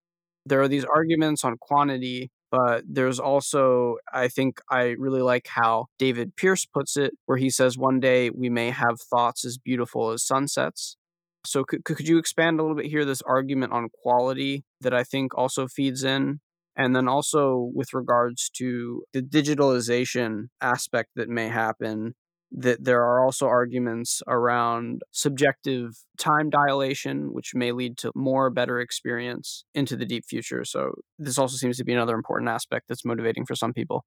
There 0.47 0.62
are 0.62 0.68
these 0.68 0.85
arguments 0.85 1.45
on 1.45 1.57
quantity, 1.61 2.31
but 2.51 2.85
there's 2.89 3.20
also, 3.20 3.97
I 4.12 4.28
think 4.28 4.61
I 4.70 4.95
really 4.99 5.22
like 5.22 5.49
how 5.49 5.87
David 5.99 6.37
Pearce 6.37 6.64
puts 6.64 6.97
it, 6.97 7.12
where 7.26 7.39
he 7.39 7.51
says 7.51 7.76
one 7.76 8.01
day 8.01 8.31
we 8.31 8.49
may 8.49 8.70
have 8.70 9.01
thoughts 9.01 9.45
as 9.45 9.59
beautiful 9.59 10.11
as 10.11 10.24
sunsets. 10.24 10.97
So 11.45 11.64
could 11.64 11.84
could 11.84 12.09
you 12.09 12.18
expand 12.18 12.59
a 12.59 12.62
little 12.62 12.76
bit 12.76 12.86
here 12.86 13.05
this 13.05 13.22
argument 13.22 13.72
on 13.72 13.88
quality 14.03 14.64
that 14.80 14.95
I 14.95 15.05
think 15.05 15.36
also 15.36 15.66
feeds 15.66 16.05
in? 16.05 16.41
And 16.76 16.95
then 16.95 17.09
also 17.09 17.70
with 17.74 17.93
regards 17.93 18.51
to 18.57 19.03
the 19.12 19.22
digitalization 19.22 20.49
aspect 20.61 21.11
that 21.16 21.28
may 21.28 21.49
happen 21.49 22.14
that 22.53 22.84
there 22.84 23.03
are 23.03 23.24
also 23.24 23.47
arguments 23.47 24.22
around 24.26 25.03
subjective 25.12 25.93
time 26.18 26.51
dilation 26.51 27.32
which 27.32 27.55
may 27.55 27.70
lead 27.70 27.97
to 27.99 28.11
more 28.14 28.51
better 28.51 28.80
experience 28.80 29.64
into 29.74 29.97
the 29.97 30.07
deep 30.07 30.24
future. 30.26 30.64
So 30.64 30.95
this 31.18 31.38
also 31.38 31.57
seems 31.57 31.76
to 31.76 31.84
be 31.84 31.93
another 31.93 32.14
important 32.14 32.51
aspect 32.51 32.86
that's 32.88 33.05
motivating 33.05 33.47
for 33.47 33.55
some 33.55 33.72
people. 33.72 34.05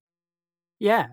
Yeah 0.80 1.08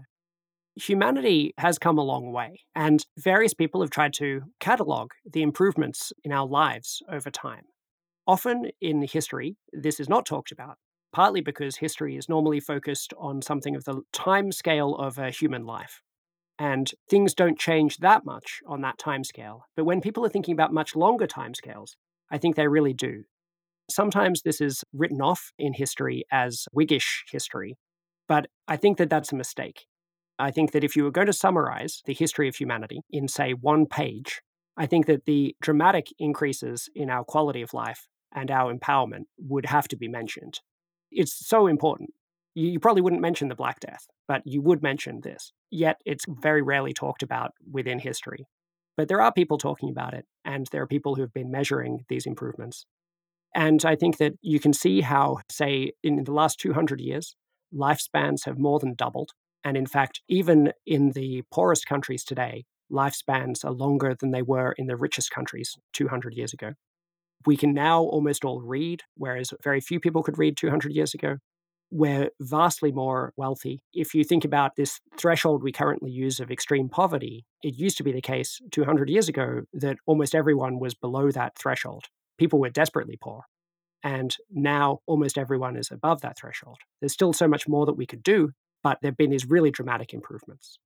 humanity 0.80 1.54
has 1.58 1.78
come 1.78 1.98
a 1.98 2.02
long 2.02 2.32
way, 2.32 2.60
and 2.74 3.04
various 3.18 3.54
people 3.54 3.80
have 3.82 3.90
tried 3.90 4.12
to 4.14 4.42
catalogue 4.60 5.12
the 5.30 5.42
improvements 5.42 6.12
in 6.24 6.32
our 6.32 6.46
lives 6.46 7.02
over 7.08 7.30
time. 7.30 7.64
Often 8.26 8.70
in 8.80 9.02
history, 9.02 9.56
this 9.72 10.00
is 10.00 10.08
not 10.08 10.26
talked 10.26 10.52
about. 10.52 10.76
partly 11.12 11.40
because 11.40 11.76
history 11.76 12.16
is 12.16 12.28
normally 12.28 12.60
focused 12.60 13.12
on 13.18 13.42
something 13.42 13.74
of 13.74 13.84
the 13.84 14.02
time 14.12 14.52
scale 14.52 14.94
of 14.96 15.18
a 15.18 15.30
human 15.30 15.64
life. 15.64 16.00
And 16.58 16.90
things 17.08 17.34
don't 17.34 17.58
change 17.58 17.98
that 17.98 18.24
much 18.24 18.60
on 18.66 18.82
that 18.82 18.98
time 18.98 19.24
scale. 19.24 19.64
But 19.76 19.84
when 19.84 20.00
people 20.00 20.24
are 20.26 20.28
thinking 20.28 20.52
about 20.52 20.72
much 20.74 20.94
longer 20.94 21.26
time 21.26 21.54
scales, 21.54 21.96
I 22.30 22.38
think 22.38 22.54
they 22.54 22.68
really 22.68 22.92
do. 22.92 23.24
Sometimes 23.90 24.42
this 24.42 24.60
is 24.60 24.84
written 24.92 25.20
off 25.20 25.52
in 25.58 25.72
history 25.72 26.24
as 26.30 26.66
Whiggish 26.72 27.24
history, 27.30 27.76
but 28.28 28.46
I 28.68 28.76
think 28.76 28.98
that 28.98 29.10
that's 29.10 29.32
a 29.32 29.36
mistake. 29.36 29.86
I 30.40 30.50
think 30.50 30.72
that 30.72 30.84
if 30.84 30.96
you 30.96 31.04
were 31.04 31.10
going 31.10 31.26
to 31.26 31.32
summarize 31.32 32.02
the 32.06 32.14
history 32.14 32.48
of 32.48 32.56
humanity 32.56 33.02
in, 33.10 33.28
say, 33.28 33.52
one 33.52 33.86
page, 33.86 34.40
I 34.76 34.86
think 34.86 35.06
that 35.06 35.26
the 35.26 35.54
dramatic 35.60 36.08
increases 36.18 36.88
in 36.94 37.10
our 37.10 37.24
quality 37.24 37.62
of 37.62 37.74
life 37.74 38.08
and 38.34 38.50
our 38.50 38.74
empowerment 38.74 39.24
would 39.38 39.66
have 39.66 39.88
to 39.88 39.96
be 39.96 40.08
mentioned. 40.08 40.60
It's 41.10 41.46
so 41.46 41.66
important. 41.66 42.10
You 42.54 42.80
probably 42.80 43.02
wouldn't 43.02 43.22
mention 43.22 43.48
the 43.48 43.54
Black 43.54 43.80
Death, 43.80 44.06
but 44.26 44.42
you 44.44 44.62
would 44.62 44.82
mention 44.82 45.20
this. 45.22 45.52
Yet 45.70 45.96
it's 46.04 46.24
very 46.28 46.62
rarely 46.62 46.92
talked 46.92 47.22
about 47.22 47.52
within 47.70 47.98
history. 47.98 48.46
But 48.96 49.08
there 49.08 49.20
are 49.20 49.32
people 49.32 49.58
talking 49.58 49.90
about 49.90 50.14
it, 50.14 50.26
and 50.44 50.66
there 50.72 50.82
are 50.82 50.86
people 50.86 51.14
who 51.14 51.22
have 51.22 51.32
been 51.32 51.50
measuring 51.50 52.04
these 52.08 52.26
improvements. 52.26 52.86
And 53.54 53.84
I 53.84 53.96
think 53.96 54.18
that 54.18 54.32
you 54.42 54.60
can 54.60 54.72
see 54.72 55.00
how, 55.00 55.38
say, 55.50 55.92
in 56.02 56.24
the 56.24 56.32
last 56.32 56.60
200 56.60 57.00
years, 57.00 57.36
lifespans 57.74 58.44
have 58.46 58.58
more 58.58 58.78
than 58.78 58.94
doubled. 58.94 59.30
And 59.64 59.76
in 59.76 59.86
fact, 59.86 60.20
even 60.28 60.72
in 60.86 61.10
the 61.10 61.42
poorest 61.50 61.86
countries 61.86 62.24
today, 62.24 62.64
lifespans 62.90 63.64
are 63.64 63.72
longer 63.72 64.14
than 64.18 64.30
they 64.30 64.42
were 64.42 64.72
in 64.72 64.86
the 64.86 64.96
richest 64.96 65.30
countries 65.30 65.76
200 65.92 66.34
years 66.34 66.52
ago. 66.52 66.72
We 67.46 67.56
can 67.56 67.72
now 67.72 68.02
almost 68.02 68.44
all 68.44 68.60
read, 68.60 69.02
whereas 69.16 69.52
very 69.62 69.80
few 69.80 70.00
people 70.00 70.22
could 70.22 70.38
read 70.38 70.56
200 70.56 70.92
years 70.92 71.14
ago. 71.14 71.36
We're 71.90 72.30
vastly 72.40 72.92
more 72.92 73.32
wealthy. 73.36 73.80
If 73.92 74.14
you 74.14 74.22
think 74.22 74.44
about 74.44 74.76
this 74.76 75.00
threshold 75.18 75.62
we 75.62 75.72
currently 75.72 76.10
use 76.10 76.38
of 76.38 76.50
extreme 76.50 76.88
poverty, 76.88 77.44
it 77.62 77.74
used 77.74 77.96
to 77.96 78.04
be 78.04 78.12
the 78.12 78.20
case 78.20 78.60
200 78.70 79.08
years 79.10 79.28
ago 79.28 79.62
that 79.72 79.96
almost 80.06 80.34
everyone 80.34 80.78
was 80.78 80.94
below 80.94 81.30
that 81.32 81.58
threshold. 81.58 82.04
People 82.38 82.60
were 82.60 82.70
desperately 82.70 83.18
poor. 83.20 83.42
And 84.02 84.34
now 84.50 85.00
almost 85.06 85.36
everyone 85.36 85.76
is 85.76 85.90
above 85.90 86.20
that 86.22 86.38
threshold. 86.38 86.78
There's 87.00 87.12
still 87.12 87.32
so 87.32 87.48
much 87.48 87.68
more 87.68 87.86
that 87.86 87.96
we 87.96 88.06
could 88.06 88.22
do, 88.22 88.52
but 88.82 88.98
there 89.02 89.10
have 89.10 89.16
been 89.16 89.30
these 89.30 89.46
really 89.46 89.70
dramatic 89.70 90.12
improvements. 90.12 90.78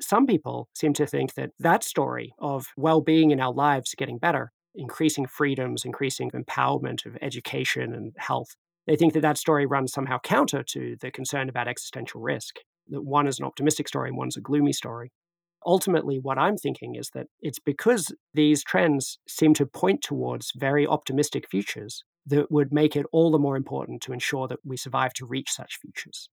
Some 0.00 0.26
people 0.26 0.68
seem 0.74 0.92
to 0.94 1.06
think 1.06 1.34
that 1.34 1.50
that 1.58 1.82
story 1.82 2.32
of 2.38 2.66
well 2.76 3.00
being 3.00 3.30
in 3.30 3.40
our 3.40 3.52
lives 3.52 3.94
getting 3.96 4.18
better, 4.18 4.52
increasing 4.74 5.26
freedoms, 5.26 5.84
increasing 5.84 6.30
empowerment 6.30 7.04
of 7.04 7.16
education 7.20 7.92
and 7.92 8.14
health, 8.16 8.54
they 8.86 8.96
think 8.96 9.12
that 9.14 9.20
that 9.20 9.38
story 9.38 9.66
runs 9.66 9.92
somehow 9.92 10.18
counter 10.20 10.62
to 10.62 10.96
the 11.00 11.10
concern 11.10 11.48
about 11.48 11.68
existential 11.68 12.20
risk, 12.20 12.56
that 12.88 13.02
one 13.02 13.26
is 13.26 13.38
an 13.38 13.44
optimistic 13.44 13.88
story 13.88 14.08
and 14.08 14.16
one's 14.16 14.36
a 14.36 14.40
gloomy 14.40 14.72
story. 14.72 15.12
Ultimately, 15.66 16.18
what 16.20 16.38
I'm 16.38 16.56
thinking 16.56 16.94
is 16.94 17.10
that 17.14 17.26
it's 17.40 17.58
because 17.58 18.14
these 18.32 18.62
trends 18.62 19.18
seem 19.28 19.52
to 19.54 19.66
point 19.66 20.00
towards 20.02 20.52
very 20.56 20.86
optimistic 20.86 21.48
futures 21.50 22.04
that 22.26 22.50
would 22.50 22.72
make 22.72 22.94
it 22.94 23.06
all 23.12 23.30
the 23.30 23.38
more 23.38 23.56
important 23.56 24.00
to 24.02 24.12
ensure 24.12 24.46
that 24.48 24.60
we 24.64 24.76
survive 24.76 25.12
to 25.14 25.26
reach 25.26 25.50
such 25.50 25.78
futures. 25.80 26.28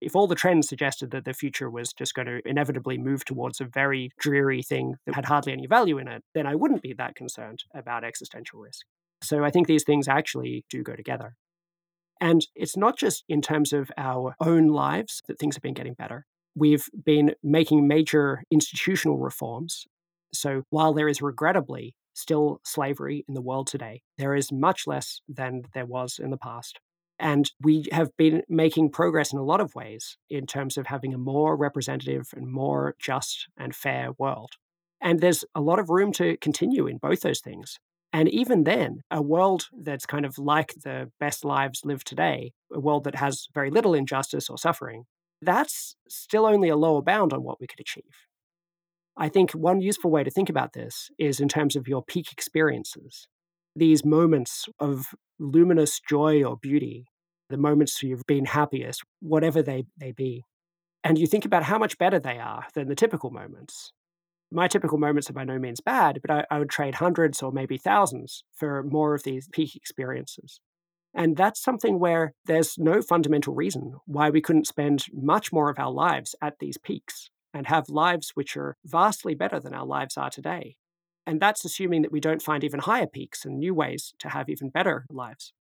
If 0.00 0.16
all 0.16 0.26
the 0.26 0.34
trends 0.34 0.68
suggested 0.68 1.10
that 1.10 1.24
the 1.24 1.34
future 1.34 1.70
was 1.70 1.92
just 1.92 2.14
going 2.14 2.26
to 2.26 2.40
inevitably 2.44 2.98
move 2.98 3.24
towards 3.24 3.60
a 3.60 3.64
very 3.64 4.10
dreary 4.18 4.62
thing 4.62 4.96
that 5.06 5.14
had 5.14 5.26
hardly 5.26 5.52
any 5.52 5.66
value 5.66 5.98
in 5.98 6.08
it, 6.08 6.22
then 6.34 6.46
I 6.46 6.54
wouldn't 6.54 6.82
be 6.82 6.94
that 6.94 7.14
concerned 7.14 7.64
about 7.74 8.04
existential 8.04 8.60
risk. 8.60 8.86
So 9.22 9.44
I 9.44 9.50
think 9.50 9.66
these 9.66 9.84
things 9.84 10.08
actually 10.08 10.64
do 10.70 10.82
go 10.82 10.94
together. 10.94 11.34
And 12.20 12.46
it's 12.54 12.76
not 12.76 12.98
just 12.98 13.24
in 13.28 13.42
terms 13.42 13.72
of 13.72 13.90
our 13.96 14.34
own 14.40 14.68
lives 14.68 15.22
that 15.28 15.38
things 15.38 15.56
have 15.56 15.62
been 15.62 15.74
getting 15.74 15.94
better. 15.94 16.26
We've 16.54 16.86
been 17.04 17.34
making 17.42 17.86
major 17.86 18.42
institutional 18.50 19.18
reforms. 19.18 19.86
So 20.32 20.62
while 20.70 20.92
there 20.92 21.08
is 21.08 21.22
regrettably 21.22 21.94
still 22.14 22.60
slavery 22.64 23.24
in 23.28 23.34
the 23.34 23.40
world 23.40 23.66
today. 23.66 24.02
There 24.18 24.34
is 24.34 24.52
much 24.52 24.86
less 24.86 25.20
than 25.28 25.62
there 25.74 25.86
was 25.86 26.18
in 26.22 26.30
the 26.30 26.36
past. 26.36 26.78
And 27.20 27.52
we 27.60 27.86
have 27.92 28.16
been 28.16 28.42
making 28.48 28.92
progress 28.92 29.30
in 29.30 29.38
a 29.38 29.44
lot 29.44 29.60
of 29.60 29.74
ways 29.74 30.16
in 30.30 30.46
terms 30.46 30.78
of 30.78 30.86
having 30.86 31.12
a 31.12 31.18
more 31.18 31.54
representative 31.54 32.28
and 32.34 32.50
more 32.50 32.94
just 32.98 33.46
and 33.58 33.76
fair 33.76 34.12
world. 34.18 34.52
And 35.02 35.20
there's 35.20 35.44
a 35.54 35.60
lot 35.60 35.78
of 35.78 35.90
room 35.90 36.12
to 36.12 36.38
continue 36.38 36.86
in 36.86 36.96
both 36.96 37.20
those 37.20 37.40
things. 37.40 37.78
And 38.10 38.28
even 38.30 38.64
then, 38.64 39.02
a 39.10 39.20
world 39.20 39.68
that's 39.78 40.06
kind 40.06 40.24
of 40.24 40.38
like 40.38 40.74
the 40.82 41.10
best 41.20 41.44
lives 41.44 41.82
lived 41.84 42.06
today, 42.06 42.52
a 42.72 42.80
world 42.80 43.04
that 43.04 43.16
has 43.16 43.48
very 43.54 43.70
little 43.70 43.92
injustice 43.92 44.48
or 44.48 44.56
suffering, 44.56 45.04
that's 45.42 45.96
still 46.08 46.46
only 46.46 46.70
a 46.70 46.76
lower 46.76 47.02
bound 47.02 47.34
on 47.34 47.42
what 47.42 47.60
we 47.60 47.66
could 47.66 47.80
achieve. 47.80 48.26
I 49.16 49.28
think 49.28 49.52
one 49.52 49.82
useful 49.82 50.10
way 50.10 50.24
to 50.24 50.30
think 50.30 50.48
about 50.48 50.72
this 50.72 51.10
is 51.18 51.38
in 51.38 51.48
terms 51.48 51.76
of 51.76 51.86
your 51.86 52.02
peak 52.02 52.32
experiences. 52.32 53.28
These 53.76 54.04
moments 54.04 54.68
of 54.78 55.06
luminous 55.38 56.00
joy 56.00 56.42
or 56.42 56.56
beauty, 56.56 57.06
the 57.48 57.56
moments 57.56 58.02
you've 58.02 58.26
been 58.26 58.46
happiest, 58.46 59.02
whatever 59.20 59.62
they, 59.62 59.84
they 59.96 60.12
be. 60.12 60.44
And 61.02 61.18
you 61.18 61.26
think 61.26 61.44
about 61.44 61.64
how 61.64 61.78
much 61.78 61.98
better 61.98 62.18
they 62.18 62.38
are 62.38 62.66
than 62.74 62.88
the 62.88 62.94
typical 62.94 63.30
moments. 63.30 63.92
My 64.52 64.66
typical 64.68 64.98
moments 64.98 65.30
are 65.30 65.34
by 65.34 65.44
no 65.44 65.58
means 65.58 65.80
bad, 65.80 66.18
but 66.20 66.30
I, 66.30 66.44
I 66.50 66.58
would 66.58 66.70
trade 66.70 66.96
hundreds 66.96 67.42
or 67.42 67.52
maybe 67.52 67.78
thousands 67.78 68.42
for 68.54 68.82
more 68.82 69.14
of 69.14 69.22
these 69.22 69.48
peak 69.52 69.76
experiences. 69.76 70.60
And 71.14 71.36
that's 71.36 71.62
something 71.62 71.98
where 71.98 72.34
there's 72.46 72.76
no 72.78 73.02
fundamental 73.02 73.54
reason 73.54 73.94
why 74.06 74.30
we 74.30 74.40
couldn't 74.40 74.66
spend 74.66 75.06
much 75.12 75.52
more 75.52 75.70
of 75.70 75.78
our 75.78 75.90
lives 75.90 76.34
at 76.42 76.58
these 76.60 76.78
peaks 76.78 77.30
and 77.52 77.66
have 77.66 77.88
lives 77.88 78.30
which 78.34 78.56
are 78.56 78.76
vastly 78.84 79.34
better 79.34 79.58
than 79.58 79.74
our 79.74 79.86
lives 79.86 80.16
are 80.16 80.30
today. 80.30 80.76
And 81.30 81.38
that's 81.38 81.64
assuming 81.64 82.02
that 82.02 82.10
we 82.10 82.18
don't 82.18 82.42
find 82.42 82.64
even 82.64 82.80
higher 82.80 83.06
peaks 83.06 83.44
and 83.44 83.56
new 83.56 83.72
ways 83.72 84.14
to 84.18 84.30
have 84.30 84.48
even 84.48 84.68
better 84.68 85.06
lives. 85.08 85.52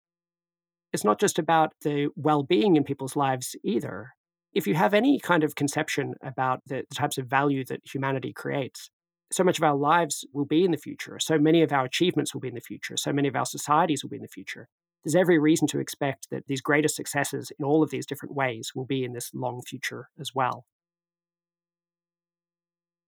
It's 0.91 1.03
not 1.03 1.19
just 1.19 1.37
about 1.37 1.73
the 1.83 2.07
well 2.15 2.41
being 2.41 2.75
in 2.75 2.83
people's 2.83 3.15
lives 3.15 3.55
either. 3.63 4.13
If 4.51 4.65
you 4.65 4.73
have 4.73 4.95
any 4.95 5.19
kind 5.19 5.43
of 5.43 5.53
conception 5.53 6.15
about 6.23 6.61
the 6.65 6.85
types 6.91 7.19
of 7.19 7.27
value 7.27 7.63
that 7.65 7.81
humanity 7.83 8.33
creates, 8.33 8.89
so 9.31 9.43
much 9.43 9.59
of 9.59 9.63
our 9.63 9.75
lives 9.75 10.25
will 10.33 10.47
be 10.47 10.65
in 10.65 10.71
the 10.71 10.77
future, 10.77 11.19
so 11.19 11.37
many 11.37 11.61
of 11.61 11.71
our 11.71 11.85
achievements 11.85 12.33
will 12.33 12.41
be 12.41 12.47
in 12.47 12.55
the 12.55 12.61
future, 12.61 12.97
so 12.97 13.13
many 13.13 13.27
of 13.27 13.35
our 13.35 13.45
societies 13.45 14.03
will 14.03 14.09
be 14.09 14.15
in 14.15 14.23
the 14.23 14.27
future. 14.27 14.69
There's 15.05 15.15
every 15.15 15.37
reason 15.37 15.67
to 15.67 15.79
expect 15.79 16.31
that 16.31 16.47
these 16.47 16.61
greatest 16.61 16.95
successes 16.95 17.51
in 17.59 17.63
all 17.63 17.83
of 17.83 17.91
these 17.91 18.07
different 18.07 18.33
ways 18.33 18.71
will 18.73 18.87
be 18.87 19.03
in 19.03 19.13
this 19.13 19.29
long 19.35 19.61
future 19.61 20.09
as 20.19 20.31
well. 20.33 20.65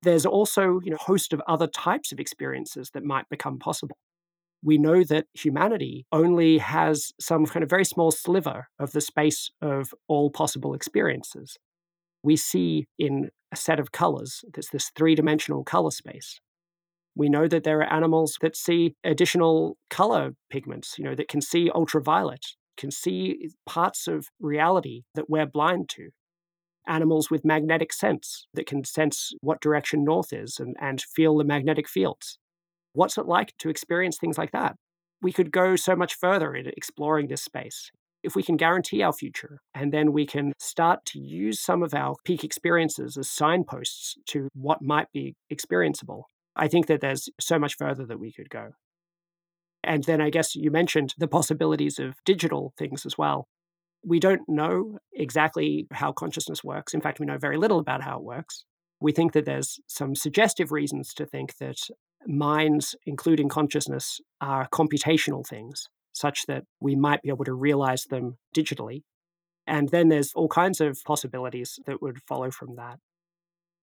There's 0.04 0.26
also 0.26 0.80
you 0.84 0.92
know, 0.92 0.98
a 1.00 1.04
host 1.04 1.34
of 1.34 1.42
other 1.48 1.68
types 1.68 2.12
of 2.12 2.20
experiences 2.20 2.92
that 2.94 3.04
might 3.04 3.30
become 3.30 3.60
possible. 3.60 3.98
We 4.64 4.78
know 4.78 5.04
that 5.04 5.26
humanity 5.34 6.06
only 6.12 6.60
has 6.60 7.12
some 7.20 7.46
kind 7.46 7.64
of 7.64 7.70
very 7.70 7.86
small 7.86 8.12
sliver 8.12 8.68
of 8.80 8.92
the 8.92 9.02
space 9.02 9.50
of 9.62 9.94
all 10.08 10.30
possible 10.30 10.74
experiences. 10.74 11.58
We 12.24 12.36
see 12.36 12.86
in 13.00 13.30
a 13.52 13.56
set 13.56 13.80
of 13.80 13.92
colors, 13.92 14.44
there's 14.54 14.70
this 14.72 14.92
three 14.96 15.16
dimensional 15.16 15.64
color 15.64 15.92
space. 15.92 16.40
We 17.16 17.28
know 17.28 17.48
that 17.48 17.64
there 17.64 17.80
are 17.80 17.94
animals 17.94 18.38
that 18.42 18.56
see 18.56 18.96
additional 19.04 19.78
color 19.90 20.32
pigments, 20.50 20.96
you 20.98 21.04
know, 21.04 21.16
that 21.16 21.28
can 21.28 21.42
see 21.42 21.70
ultraviolet, 21.74 22.46
can 22.78 22.92
see 22.92 23.50
parts 23.66 24.08
of 24.08 24.28
reality 24.40 25.04
that 25.16 25.30
we're 25.30 25.46
blind 25.46 25.90
to 25.90 26.10
animals 26.88 27.30
with 27.30 27.46
magnetic 27.46 27.94
sense 27.94 28.48
that 28.54 28.66
can 28.66 28.84
sense 28.84 29.34
what 29.42 29.62
direction 29.62 30.04
north 30.04 30.34
is 30.34 30.60
and, 30.60 30.76
and 30.80 31.02
feel 31.02 31.38
the 31.38 31.44
magnetic 31.44 31.88
fields. 31.88 32.38
What's 32.94 33.18
it 33.18 33.26
like 33.26 33.54
to 33.60 33.70
experience 33.70 34.18
things 34.18 34.38
like 34.38 34.52
that? 34.52 34.76
We 35.22 35.32
could 35.32 35.52
go 35.52 35.76
so 35.76 35.96
much 35.96 36.16
further 36.16 36.54
in 36.56 36.68
exploring 36.68 37.28
this 37.28 37.44
space. 37.44 37.92
If 38.24 38.36
we 38.36 38.44
can 38.44 38.58
guarantee 38.58 39.02
our 39.02 39.14
future, 39.14 39.60
and 39.74 39.92
then 39.92 40.12
we 40.12 40.28
can 40.28 40.54
start 40.60 41.06
to 41.08 41.20
use 41.20 41.60
some 41.60 41.82
of 41.82 41.94
our 41.94 42.16
peak 42.24 42.44
experiences 42.44 43.18
as 43.18 43.30
signposts 43.30 44.16
to 44.28 44.50
what 44.54 44.82
might 44.82 45.08
be 45.12 45.36
experienceable, 45.52 46.24
I 46.56 46.68
think 46.68 46.88
that 46.88 47.02
there's 47.02 47.30
so 47.40 47.58
much 47.58 47.76
further 47.78 48.06
that 48.06 48.20
we 48.20 48.32
could 48.32 48.50
go. 48.50 48.72
And 49.84 50.04
then 50.04 50.22
I 50.22 50.30
guess 50.30 50.56
you 50.56 50.70
mentioned 50.70 51.16
the 51.18 51.28
possibilities 51.28 51.98
of 51.98 52.16
digital 52.26 52.74
things 52.78 53.06
as 53.06 53.18
well. 53.18 53.48
We 54.04 54.20
don't 54.20 54.42
know 54.48 54.98
exactly 55.14 55.88
how 55.92 56.12
consciousness 56.12 56.64
works. 56.64 56.94
In 56.94 57.02
fact, 57.02 57.20
we 57.20 57.26
know 57.26 57.38
very 57.38 57.58
little 57.58 57.80
about 57.80 58.02
how 58.02 58.18
it 58.18 58.24
works. 58.24 58.66
We 59.00 59.12
think 59.12 59.34
that 59.34 59.46
there's 59.46 59.80
some 59.88 60.16
suggestive 60.16 60.72
reasons 60.72 61.14
to 61.16 61.26
think 61.26 61.58
that 61.58 61.78
minds, 62.28 62.96
including 63.06 63.50
consciousness, 63.50 64.20
are 64.40 64.68
computational 64.70 65.46
things, 65.46 65.88
such 66.14 66.46
that 66.48 66.64
we 66.80 66.96
might 66.96 67.22
be 67.22 67.30
able 67.30 67.46
to 67.46 67.54
realize 67.54 68.06
them 68.06 68.38
digitally. 68.56 69.02
And 69.68 69.90
then 69.90 70.10
there's 70.10 70.32
all 70.36 70.48
kinds 70.48 70.82
of 70.82 71.00
possibilities 71.06 71.80
that 71.86 72.02
would 72.02 72.20
follow 72.28 72.52
from 72.52 72.76
that. 72.76 72.98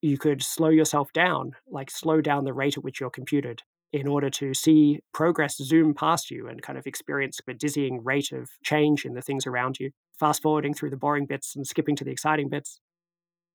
You 0.01 0.19
could 0.19 0.43
slow 0.43 0.69
yourself 0.69 1.13
down, 1.13 1.53
like 1.69 1.91
slow 1.91 2.21
down 2.21 2.45
the 2.45 2.53
rate 2.53 2.77
at 2.77 2.85
which 2.85 3.01
you're 3.01 3.11
computed, 3.11 3.63
in 3.93 4.07
order 4.07 4.31
to 4.31 4.55
see 4.55 5.01
progress 5.15 5.57
zoom 5.57 5.95
past 5.95 6.31
you 6.31 6.47
and 6.47 6.63
kind 6.63 6.79
of 6.79 6.87
experience 6.87 7.41
a 7.49 7.55
dizzying 7.55 8.05
rate 8.05 8.33
of 8.33 8.51
change 8.63 9.05
in 9.05 9.15
the 9.15 9.23
things 9.23 9.47
around 9.47 9.79
you, 9.81 9.91
fast 10.19 10.43
forwarding 10.43 10.75
through 10.75 10.91
the 10.91 10.97
boring 10.97 11.27
bits 11.27 11.55
and 11.57 11.67
skipping 11.67 11.97
to 11.97 12.05
the 12.05 12.11
exciting 12.11 12.49
bits. 12.49 12.81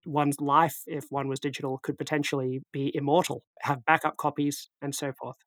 One's 0.06 0.40
life, 0.40 0.82
if 0.86 1.06
one 1.10 1.28
was 1.28 1.40
digital, 1.40 1.80
could 1.82 1.98
potentially 1.98 2.62
be 2.72 2.92
immortal, 2.94 3.44
have 3.62 3.86
backup 3.86 4.18
copies, 4.18 4.70
and 4.82 4.94
so 4.94 5.14
forth. 5.14 5.38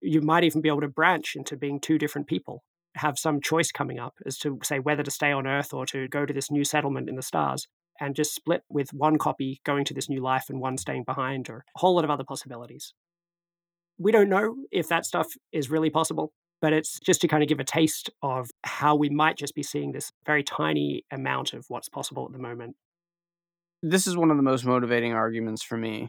You 0.00 0.20
might 0.20 0.44
even 0.44 0.60
be 0.60 0.68
able 0.68 0.82
to 0.82 0.88
branch 0.88 1.34
into 1.36 1.56
being 1.56 1.80
two 1.80 1.96
different 1.96 2.26
people, 2.26 2.64
have 2.96 3.18
some 3.18 3.40
choice 3.40 3.72
coming 3.72 3.98
up 3.98 4.14
as 4.26 4.38
to 4.38 4.58
say 4.62 4.78
whether 4.78 5.02
to 5.02 5.10
stay 5.10 5.32
on 5.32 5.46
Earth 5.46 5.72
or 5.72 5.86
to 5.86 6.06
go 6.08 6.26
to 6.26 6.34
this 6.34 6.50
new 6.50 6.64
settlement 6.64 7.08
in 7.08 7.16
the 7.16 7.22
stars, 7.22 7.66
and 8.00 8.14
just 8.14 8.34
split 8.34 8.62
with 8.68 8.92
one 8.92 9.16
copy 9.18 9.60
going 9.64 9.84
to 9.86 9.94
this 9.94 10.08
new 10.10 10.20
life 10.20 10.46
and 10.48 10.60
one 10.60 10.76
staying 10.76 11.04
behind, 11.04 11.48
or 11.48 11.64
a 11.74 11.78
whole 11.78 11.94
lot 11.94 12.04
of 12.04 12.10
other 12.10 12.24
possibilities. 12.24 12.92
We 13.96 14.12
don't 14.12 14.28
know 14.28 14.56
if 14.70 14.88
that 14.88 15.06
stuff 15.06 15.28
is 15.52 15.70
really 15.70 15.90
possible, 15.90 16.32
but 16.64 16.72
it's 16.72 16.98
just 17.00 17.20
to 17.20 17.28
kind 17.28 17.42
of 17.42 17.48
give 17.50 17.60
a 17.60 17.64
taste 17.64 18.08
of 18.22 18.50
how 18.62 18.96
we 18.96 19.10
might 19.10 19.36
just 19.36 19.54
be 19.54 19.62
seeing 19.62 19.92
this 19.92 20.10
very 20.24 20.42
tiny 20.42 21.04
amount 21.10 21.52
of 21.52 21.66
what's 21.68 21.90
possible 21.90 22.24
at 22.24 22.32
the 22.32 22.38
moment. 22.38 22.74
This 23.82 24.06
is 24.06 24.16
one 24.16 24.30
of 24.30 24.38
the 24.38 24.42
most 24.42 24.64
motivating 24.64 25.12
arguments 25.12 25.62
for 25.62 25.76
me. 25.76 26.08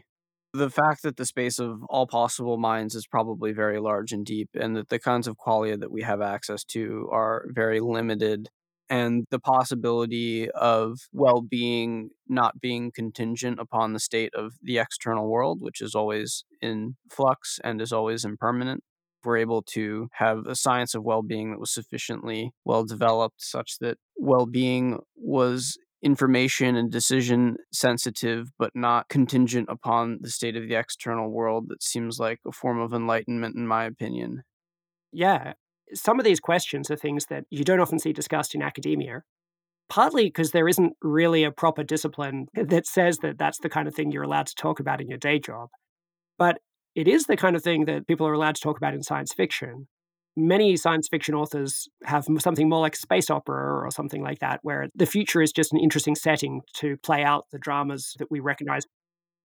The 0.54 0.70
fact 0.70 1.02
that 1.02 1.18
the 1.18 1.26
space 1.26 1.58
of 1.58 1.84
all 1.90 2.06
possible 2.06 2.56
minds 2.56 2.94
is 2.94 3.06
probably 3.06 3.52
very 3.52 3.78
large 3.78 4.12
and 4.12 4.24
deep, 4.24 4.48
and 4.54 4.74
that 4.76 4.88
the 4.88 4.98
kinds 4.98 5.28
of 5.28 5.36
qualia 5.36 5.78
that 5.78 5.92
we 5.92 6.00
have 6.00 6.22
access 6.22 6.64
to 6.70 7.06
are 7.12 7.44
very 7.48 7.80
limited 7.80 8.48
and 8.88 9.26
the 9.30 9.38
possibility 9.38 10.50
of 10.52 11.00
well 11.12 11.42
being 11.42 12.08
not 12.28 12.62
being 12.62 12.92
contingent 12.92 13.60
upon 13.60 13.92
the 13.92 14.00
state 14.00 14.32
of 14.34 14.54
the 14.62 14.78
external 14.78 15.28
world, 15.28 15.60
which 15.60 15.82
is 15.82 15.94
always 15.94 16.46
in 16.62 16.96
flux 17.10 17.60
and 17.62 17.82
is 17.82 17.92
always 17.92 18.24
impermanent. 18.24 18.82
We're 19.26 19.38
able 19.38 19.62
to 19.74 20.08
have 20.12 20.46
a 20.46 20.54
science 20.54 20.94
of 20.94 21.02
well 21.02 21.22
being 21.22 21.50
that 21.50 21.60
was 21.60 21.72
sufficiently 21.72 22.52
well 22.64 22.84
developed 22.84 23.42
such 23.42 23.78
that 23.80 23.98
well 24.16 24.46
being 24.46 25.00
was 25.16 25.76
information 26.02 26.76
and 26.76 26.90
decision 26.90 27.56
sensitive, 27.72 28.52
but 28.58 28.70
not 28.74 29.08
contingent 29.08 29.68
upon 29.68 30.18
the 30.20 30.30
state 30.30 30.56
of 30.56 30.68
the 30.68 30.74
external 30.74 31.30
world. 31.30 31.68
That 31.68 31.82
seems 31.82 32.18
like 32.18 32.38
a 32.46 32.52
form 32.52 32.78
of 32.78 32.94
enlightenment, 32.94 33.56
in 33.56 33.66
my 33.66 33.84
opinion. 33.84 34.42
Yeah, 35.12 35.54
some 35.94 36.18
of 36.18 36.24
these 36.24 36.40
questions 36.40 36.90
are 36.90 36.96
things 36.96 37.26
that 37.26 37.44
you 37.50 37.64
don't 37.64 37.80
often 37.80 37.98
see 37.98 38.12
discussed 38.12 38.54
in 38.54 38.62
academia, 38.62 39.22
partly 39.88 40.24
because 40.26 40.50
there 40.50 40.68
isn't 40.68 40.94
really 41.02 41.44
a 41.44 41.50
proper 41.50 41.82
discipline 41.82 42.46
that 42.54 42.86
says 42.86 43.18
that 43.18 43.38
that's 43.38 43.58
the 43.58 43.68
kind 43.68 43.88
of 43.88 43.94
thing 43.94 44.10
you're 44.10 44.22
allowed 44.22 44.46
to 44.46 44.54
talk 44.54 44.80
about 44.80 45.00
in 45.00 45.08
your 45.08 45.18
day 45.18 45.38
job. 45.38 45.68
But 46.38 46.58
it 46.96 47.06
is 47.06 47.24
the 47.24 47.36
kind 47.36 47.54
of 47.54 47.62
thing 47.62 47.84
that 47.84 48.06
people 48.08 48.26
are 48.26 48.32
allowed 48.32 48.54
to 48.54 48.60
talk 48.60 48.78
about 48.78 48.94
in 48.94 49.02
science 49.02 49.32
fiction. 49.34 49.86
Many 50.34 50.76
science 50.76 51.08
fiction 51.08 51.34
authors 51.34 51.88
have 52.04 52.26
something 52.38 52.68
more 52.68 52.80
like 52.80 52.96
space 52.96 53.30
opera 53.30 53.84
or 53.84 53.90
something 53.90 54.22
like 54.22 54.38
that, 54.38 54.60
where 54.62 54.88
the 54.94 55.06
future 55.06 55.42
is 55.42 55.52
just 55.52 55.72
an 55.72 55.78
interesting 55.78 56.14
setting 56.14 56.62
to 56.74 56.96
play 56.98 57.22
out 57.22 57.44
the 57.52 57.58
dramas 57.58 58.14
that 58.18 58.30
we 58.30 58.40
recognize. 58.40 58.84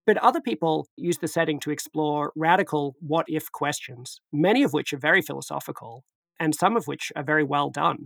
But 0.08 0.18
other 0.18 0.42
people 0.42 0.88
use 0.96 1.18
the 1.18 1.28
setting 1.28 1.60
to 1.60 1.72
explore 1.72 2.32
radical 2.36 2.96
what 3.00 3.26
if 3.28 3.52
questions, 3.52 4.20
many 4.32 4.64
of 4.64 4.74
which 4.74 4.94
are 4.94 4.98
very 4.98 5.22
philosophical 5.22 6.04
and 6.40 6.56
some 6.56 6.76
of 6.76 6.86
which 6.86 7.12
are 7.16 7.24
very 7.24 7.44
well 7.44 7.70
done. 7.70 8.06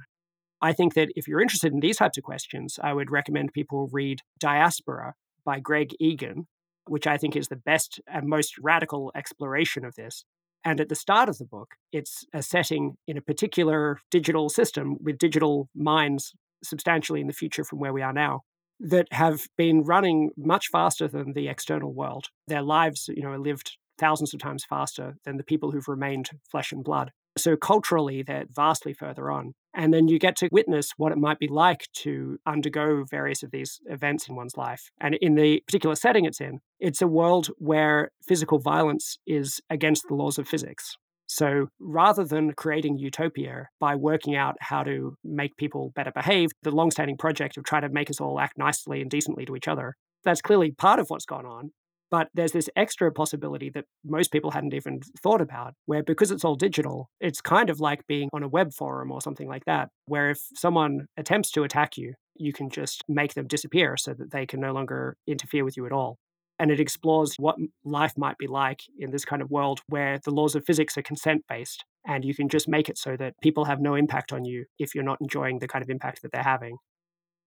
I 0.61 0.73
think 0.73 0.95
that 0.95 1.09
if 1.15 1.27
you're 1.27 1.41
interested 1.41 1.71
in 1.71 1.79
these 1.79 1.97
types 1.97 2.17
of 2.17 2.23
questions, 2.23 2.79
I 2.83 2.93
would 2.93 3.11
recommend 3.11 3.53
people 3.53 3.89
read 3.91 4.21
Diaspora 4.39 5.13
by 5.45 5.59
Greg 5.59 5.91
Egan, 5.99 6.47
which 6.87 7.07
I 7.07 7.17
think 7.17 7.35
is 7.35 7.47
the 7.47 7.55
best 7.55 7.99
and 8.07 8.27
most 8.27 8.57
radical 8.59 9.11
exploration 9.15 9.85
of 9.85 9.95
this. 9.95 10.23
And 10.63 10.81
at 10.81 10.89
the 10.89 10.95
start 10.95 11.29
of 11.29 11.37
the 11.37 11.45
book, 11.45 11.75
it's 11.91 12.25
a 12.33 12.41
setting 12.41 12.97
in 13.07 13.17
a 13.17 13.21
particular 13.21 13.99
digital 14.09 14.49
system 14.49 14.97
with 15.01 15.17
digital 15.17 15.69
minds 15.75 16.33
substantially 16.63 17.21
in 17.21 17.27
the 17.27 17.33
future 17.33 17.63
from 17.63 17.79
where 17.79 17.93
we 17.93 18.01
are 18.01 18.13
now 18.13 18.41
that 18.79 19.07
have 19.11 19.47
been 19.57 19.83
running 19.83 20.31
much 20.35 20.67
faster 20.67 21.07
than 21.07 21.33
the 21.33 21.47
external 21.47 21.93
world. 21.93 22.27
Their 22.47 22.61
lives, 22.61 23.09
you 23.13 23.23
know, 23.23 23.29
are 23.29 23.39
lived 23.39 23.77
thousands 23.97 24.33
of 24.33 24.39
times 24.39 24.65
faster 24.65 25.15
than 25.23 25.37
the 25.37 25.43
people 25.43 25.71
who've 25.71 25.87
remained 25.87 26.29
flesh 26.49 26.71
and 26.71 26.83
blood. 26.83 27.11
So 27.37 27.55
culturally, 27.55 28.23
they're 28.23 28.45
vastly 28.49 28.93
further 28.93 29.31
on. 29.31 29.53
And 29.75 29.93
then 29.93 30.07
you 30.07 30.17
get 30.19 30.37
to 30.37 30.49
witness 30.51 30.91
what 30.95 31.11
it 31.11 31.17
might 31.17 31.37
be 31.37 31.49
like 31.49 31.87
to 32.03 32.37
undergo 32.47 33.03
various 33.03 33.43
of 33.43 33.51
these 33.51 33.81
events 33.87 34.29
in 34.29 34.35
one's 34.35 34.55
life. 34.55 34.89
And 35.01 35.15
in 35.15 35.35
the 35.35 35.61
particular 35.67 35.95
setting 35.95 36.23
it's 36.25 36.39
in, 36.39 36.59
it's 36.79 37.01
a 37.01 37.07
world 37.07 37.49
where 37.57 38.11
physical 38.25 38.59
violence 38.59 39.17
is 39.27 39.59
against 39.69 40.05
the 40.07 40.15
laws 40.15 40.37
of 40.37 40.47
physics. 40.47 40.95
So 41.27 41.67
rather 41.79 42.23
than 42.23 42.53
creating 42.53 42.99
utopia 42.99 43.67
by 43.79 43.95
working 43.95 44.35
out 44.35 44.55
how 44.61 44.83
to 44.83 45.17
make 45.23 45.57
people 45.57 45.91
better 45.95 46.11
behave, 46.11 46.51
the 46.61 46.71
long-standing 46.71 47.17
project 47.17 47.57
of 47.57 47.65
trying 47.65 47.81
to 47.81 47.89
make 47.89 48.09
us 48.09 48.21
all 48.21 48.39
act 48.39 48.57
nicely 48.57 49.01
and 49.01 49.09
decently 49.09 49.45
to 49.45 49.55
each 49.55 49.67
other, 49.67 49.95
that's 50.23 50.41
clearly 50.41 50.71
part 50.71 50.99
of 50.99 51.09
what's 51.09 51.25
gone 51.25 51.45
on. 51.45 51.71
But 52.15 52.29
there's 52.33 52.53
this 52.53 52.69
extra 52.77 53.11
possibility 53.11 53.69
that 53.71 53.83
most 54.05 54.31
people 54.31 54.51
hadn't 54.51 54.73
even 54.73 55.01
thought 55.21 55.41
about, 55.41 55.73
where 55.85 56.01
because 56.01 56.31
it's 56.31 56.45
all 56.45 56.55
digital, 56.55 57.09
it's 57.19 57.41
kind 57.41 57.69
of 57.69 57.81
like 57.81 58.07
being 58.07 58.29
on 58.31 58.41
a 58.41 58.47
web 58.47 58.71
forum 58.71 59.11
or 59.11 59.19
something 59.19 59.49
like 59.49 59.65
that, 59.65 59.89
where 60.05 60.29
if 60.29 60.39
someone 60.55 61.07
attempts 61.17 61.51
to 61.51 61.63
attack 61.63 61.97
you, 61.97 62.13
you 62.37 62.53
can 62.53 62.69
just 62.69 63.03
make 63.09 63.33
them 63.33 63.47
disappear 63.47 63.97
so 63.97 64.13
that 64.13 64.31
they 64.31 64.45
can 64.45 64.61
no 64.61 64.71
longer 64.71 65.17
interfere 65.27 65.65
with 65.65 65.75
you 65.75 65.85
at 65.85 65.91
all. 65.91 66.15
And 66.57 66.71
it 66.71 66.79
explores 66.79 67.35
what 67.37 67.57
life 67.83 68.13
might 68.15 68.37
be 68.37 68.47
like 68.47 68.79
in 68.97 69.11
this 69.11 69.25
kind 69.25 69.41
of 69.41 69.51
world 69.51 69.81
where 69.87 70.21
the 70.23 70.31
laws 70.31 70.55
of 70.55 70.63
physics 70.65 70.97
are 70.97 71.01
consent 71.01 71.41
based. 71.49 71.83
And 72.07 72.23
you 72.23 72.33
can 72.33 72.47
just 72.47 72.69
make 72.69 72.87
it 72.87 72.97
so 72.97 73.17
that 73.17 73.33
people 73.43 73.65
have 73.65 73.81
no 73.81 73.95
impact 73.95 74.31
on 74.31 74.45
you 74.45 74.67
if 74.79 74.95
you're 74.95 75.03
not 75.03 75.19
enjoying 75.19 75.59
the 75.59 75.67
kind 75.67 75.83
of 75.83 75.89
impact 75.89 76.21
that 76.21 76.31
they're 76.31 76.43
having 76.43 76.77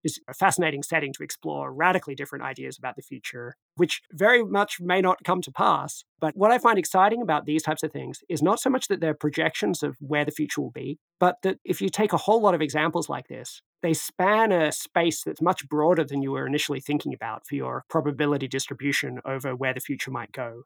is 0.05 0.21
a 0.29 0.35
fascinating 0.35 0.83
setting 0.83 1.13
to 1.15 1.23
explore 1.23 1.73
radically 1.73 2.15
different 2.15 2.45
ideas 2.45 2.79
about 2.79 2.97
the 2.97 3.03
future, 3.03 3.55
which 3.77 4.01
very 4.13 4.45
much 4.45 4.77
may 4.81 5.01
not 5.01 5.25
come 5.25 5.41
to 5.43 5.53
pass. 5.53 6.05
But 6.21 6.37
what 6.37 6.51
I 6.51 6.59
find 6.59 6.79
exciting 6.79 7.23
about 7.23 7.47
these 7.47 7.63
types 7.63 7.83
of 7.83 7.93
things 7.93 8.21
is 8.29 8.43
not 8.43 8.61
so 8.61 8.71
much 8.71 8.89
that 8.89 9.01
they're 9.01 9.15
projections 9.15 9.83
of 9.83 9.97
where 10.01 10.25
the 10.25 10.31
future 10.31 10.61
will 10.61 10.71
be, 10.71 10.99
but 11.21 11.37
that 11.43 11.59
if 11.65 11.81
you 11.81 11.89
take 11.89 12.13
a 12.13 12.19
whole 12.19 12.41
lot 12.41 12.55
of 12.55 12.63
examples 12.63 13.09
like 13.09 13.29
this, 13.29 13.63
they 13.83 13.95
span 13.95 14.51
a 14.53 14.73
space 14.73 15.23
that's 15.23 15.43
much 15.43 15.69
broader 15.69 16.05
than 16.05 16.23
you 16.23 16.33
were 16.33 16.47
initially 16.47 16.81
thinking 16.81 17.15
about 17.15 17.47
for 17.47 17.55
your 17.55 17.85
probability 17.89 18.49
distribution 18.49 19.21
over 19.25 19.55
where 19.55 19.75
the 19.75 19.81
future 19.81 20.11
might 20.11 20.33
go. 20.33 20.63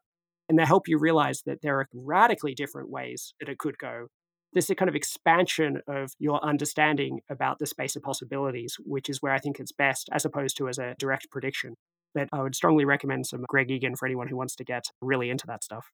And 0.49 0.59
they 0.59 0.65
help 0.65 0.87
you 0.87 0.97
realize 0.97 1.43
that 1.45 1.61
there 1.61 1.79
are 1.79 1.87
radically 1.93 2.53
different 2.53 2.89
ways 2.89 3.33
that 3.39 3.49
it 3.49 3.59
could 3.59 3.77
go 3.77 4.07
this 4.53 4.69
is 4.69 4.75
kind 4.75 4.89
of 4.89 4.95
expansion 4.95 5.81
of 5.87 6.13
your 6.19 6.43
understanding 6.43 7.21
about 7.29 7.59
the 7.59 7.65
space 7.65 7.95
of 7.95 8.03
possibilities, 8.03 8.77
which 8.79 9.09
is 9.09 9.21
where 9.21 9.33
I 9.33 9.39
think 9.39 9.59
it's 9.59 9.71
best, 9.71 10.09
as 10.11 10.25
opposed 10.25 10.57
to 10.57 10.67
as 10.67 10.77
a 10.77 10.95
direct 10.99 11.29
prediction. 11.31 11.75
But 12.13 12.29
I 12.31 12.41
would 12.41 12.55
strongly 12.55 12.85
recommend 12.85 13.25
some 13.25 13.43
Greg 13.47 13.71
Egan 13.71 13.95
for 13.95 14.05
anyone 14.05 14.27
who 14.27 14.37
wants 14.37 14.55
to 14.57 14.63
get 14.63 14.85
really 15.01 15.29
into 15.29 15.47
that 15.47 15.63
stuff. 15.63 15.87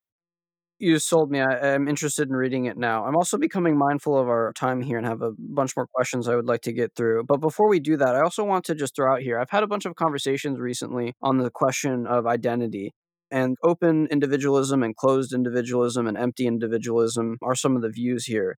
You 0.81 0.97
sold 0.97 1.29
me. 1.29 1.41
I, 1.41 1.73
am 1.73 1.89
interested 1.89 2.29
in 2.29 2.35
reading 2.35 2.65
it 2.65 2.77
now. 2.77 3.05
I'm 3.05 3.17
also 3.17 3.37
becoming 3.37 3.77
mindful 3.77 4.17
of 4.17 4.29
our 4.29 4.53
time 4.53 4.81
here 4.81 4.97
and 4.97 5.05
have 5.05 5.21
a 5.21 5.31
bunch 5.37 5.75
more 5.75 5.87
questions 5.93 6.29
I 6.29 6.35
would 6.35 6.47
like 6.47 6.61
to 6.61 6.71
get 6.71 6.95
through. 6.95 7.25
But 7.25 7.41
before 7.41 7.67
we 7.67 7.81
do 7.81 7.97
that, 7.97 8.15
I 8.15 8.21
also 8.21 8.45
want 8.45 8.63
to 8.65 8.75
just 8.75 8.95
throw 8.95 9.13
out 9.13 9.21
here 9.21 9.37
I've 9.37 9.49
had 9.49 9.63
a 9.63 9.67
bunch 9.67 9.85
of 9.85 9.95
conversations 9.95 10.57
recently 10.57 11.15
on 11.21 11.37
the 11.37 11.49
question 11.49 12.07
of 12.07 12.25
identity. 12.25 12.93
And 13.31 13.57
open 13.63 14.07
individualism 14.11 14.83
and 14.83 14.95
closed 14.95 15.33
individualism 15.33 16.07
and 16.07 16.17
empty 16.17 16.47
individualism 16.47 17.37
are 17.41 17.55
some 17.55 17.75
of 17.75 17.81
the 17.81 17.89
views 17.89 18.25
here. 18.25 18.57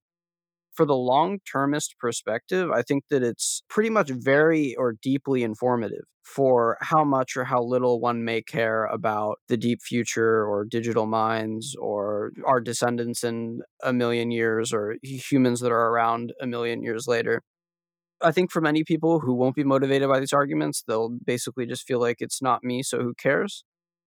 For 0.73 0.85
the 0.85 0.95
long 0.95 1.39
termist 1.51 1.95
perspective, 1.99 2.71
I 2.71 2.81
think 2.81 3.05
that 3.09 3.23
it's 3.23 3.63
pretty 3.69 3.89
much 3.89 4.09
very 4.11 4.75
or 4.75 4.95
deeply 5.01 5.43
informative 5.43 6.05
for 6.23 6.77
how 6.81 7.03
much 7.03 7.35
or 7.37 7.45
how 7.45 7.61
little 7.63 7.99
one 7.99 8.23
may 8.23 8.41
care 8.41 8.85
about 8.85 9.39
the 9.49 9.57
deep 9.57 9.81
future 9.81 10.45
or 10.45 10.65
digital 10.65 11.05
minds 11.05 11.75
or 11.79 12.31
our 12.45 12.61
descendants 12.61 13.23
in 13.23 13.61
a 13.83 13.91
million 13.93 14.31
years 14.31 14.73
or 14.73 14.95
humans 15.03 15.59
that 15.61 15.71
are 15.71 15.89
around 15.89 16.33
a 16.41 16.47
million 16.47 16.83
years 16.83 17.05
later. 17.07 17.41
I 18.21 18.31
think 18.31 18.51
for 18.51 18.61
many 18.61 18.83
people 18.83 19.21
who 19.21 19.33
won't 19.33 19.55
be 19.55 19.63
motivated 19.63 20.09
by 20.09 20.19
these 20.19 20.33
arguments, 20.33 20.83
they'll 20.87 21.09
basically 21.25 21.65
just 21.65 21.87
feel 21.87 21.99
like 21.99 22.17
it's 22.21 22.41
not 22.41 22.63
me, 22.63 22.83
so 22.83 22.99
who 23.01 23.13
cares? 23.15 23.63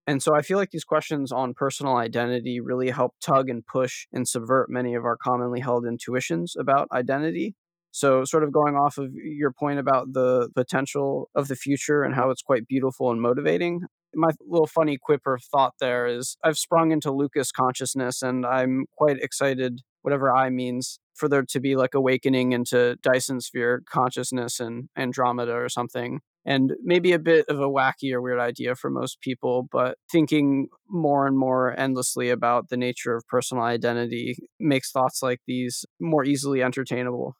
And 0.06 0.22
so 0.22 0.34
I 0.34 0.42
feel 0.42 0.58
like 0.58 0.70
these 0.70 0.84
questions 0.84 1.32
on 1.32 1.54
personal 1.54 1.96
identity 1.96 2.60
really 2.60 2.90
help 2.90 3.14
tug 3.24 3.48
and 3.48 3.64
push 3.66 4.06
and 4.12 4.28
subvert 4.28 4.68
many 4.68 4.94
of 4.94 5.04
our 5.04 5.16
commonly 5.16 5.60
held 5.60 5.86
intuitions 5.86 6.54
about 6.58 6.88
identity. 6.92 7.54
So, 7.90 8.24
sort 8.24 8.42
of 8.42 8.52
going 8.52 8.74
off 8.74 8.98
of 8.98 9.12
your 9.14 9.52
point 9.52 9.78
about 9.78 10.12
the 10.12 10.48
potential 10.56 11.30
of 11.34 11.46
the 11.46 11.54
future 11.54 12.02
and 12.02 12.12
how 12.14 12.30
it's 12.30 12.42
quite 12.42 12.66
beautiful 12.66 13.12
and 13.12 13.22
motivating, 13.22 13.82
my 14.16 14.30
little 14.46 14.66
funny 14.66 14.98
quip 15.00 15.22
or 15.26 15.38
thought 15.38 15.74
there 15.80 16.06
is 16.06 16.36
I've 16.42 16.58
sprung 16.58 16.90
into 16.90 17.12
Lucas 17.12 17.52
consciousness 17.52 18.20
and 18.20 18.44
I'm 18.44 18.86
quite 18.96 19.18
excited, 19.18 19.80
whatever 20.02 20.34
I 20.34 20.50
means, 20.50 20.98
for 21.14 21.28
there 21.28 21.44
to 21.48 21.60
be 21.60 21.76
like 21.76 21.94
awakening 21.94 22.52
into 22.52 22.96
Dyson 23.02 23.40
sphere 23.40 23.82
consciousness 23.88 24.60
and 24.60 24.88
Andromeda 24.96 25.52
or 25.52 25.68
something 25.68 26.20
and 26.44 26.72
maybe 26.82 27.12
a 27.12 27.18
bit 27.18 27.46
of 27.48 27.58
a 27.58 27.68
wacky 27.68 28.12
or 28.12 28.20
weird 28.20 28.38
idea 28.38 28.74
for 28.74 28.90
most 28.90 29.20
people, 29.20 29.66
but 29.70 29.96
thinking 30.10 30.68
more 30.88 31.26
and 31.26 31.38
more 31.38 31.78
endlessly 31.78 32.30
about 32.30 32.68
the 32.68 32.76
nature 32.76 33.14
of 33.14 33.26
personal 33.28 33.64
identity 33.64 34.36
makes 34.60 34.92
thoughts 34.92 35.22
like 35.22 35.40
these 35.46 35.84
more 36.00 36.24
easily 36.24 36.62
entertainable. 36.62 37.36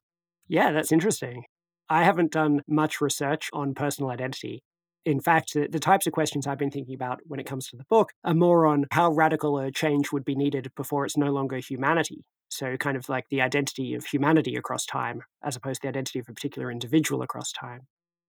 Yeah, 0.49 0.73
that's 0.73 0.93
interesting. 0.93 1.45
I 1.89 2.05
haven't 2.05 2.33
done 2.33 2.63
much 2.67 3.01
research 3.01 3.51
on 3.53 3.75
personal 3.75 4.11
identity. 4.11 4.63
In 5.05 5.21
fact, 5.21 5.53
the, 5.53 5.69
the, 5.69 5.79
types 5.79 6.07
of 6.07 6.15
questions 6.15 6.47
I've 6.47 6.59
been 6.59 6.71
thinking 6.71 6.95
about 6.95 7.21
when 7.27 7.39
it 7.39 7.45
comes 7.45 7.69
to 7.69 7.77
the 7.77 7.85
book 7.91 8.13
are 8.25 8.33
more 8.33 8.67
on 8.67 8.87
how 8.91 9.13
radical 9.13 9.59
a 9.59 9.71
change 9.71 10.13
would 10.13 10.25
be 10.25 10.35
needed 10.35 10.73
before 10.77 11.05
it's 11.05 11.17
no 11.17 11.31
longer 11.31 11.59
humanity. 11.59 12.25
So, 12.49 12.79
kind 12.79 12.97
of 12.97 13.11
like 13.11 13.27
the 13.29 13.43
identity 13.43 13.95
of 13.95 14.07
humanity 14.07 14.57
across 14.57 14.87
time, 14.87 15.23
as 15.43 15.57
opposed 15.57 15.83
to 15.83 15.87
the 15.87 15.89
identity 15.91 16.21
of 16.21 16.29
a 16.29 16.33
particular 16.33 16.71
individual 16.71 17.21
across 17.21 17.53
time. 17.53 17.83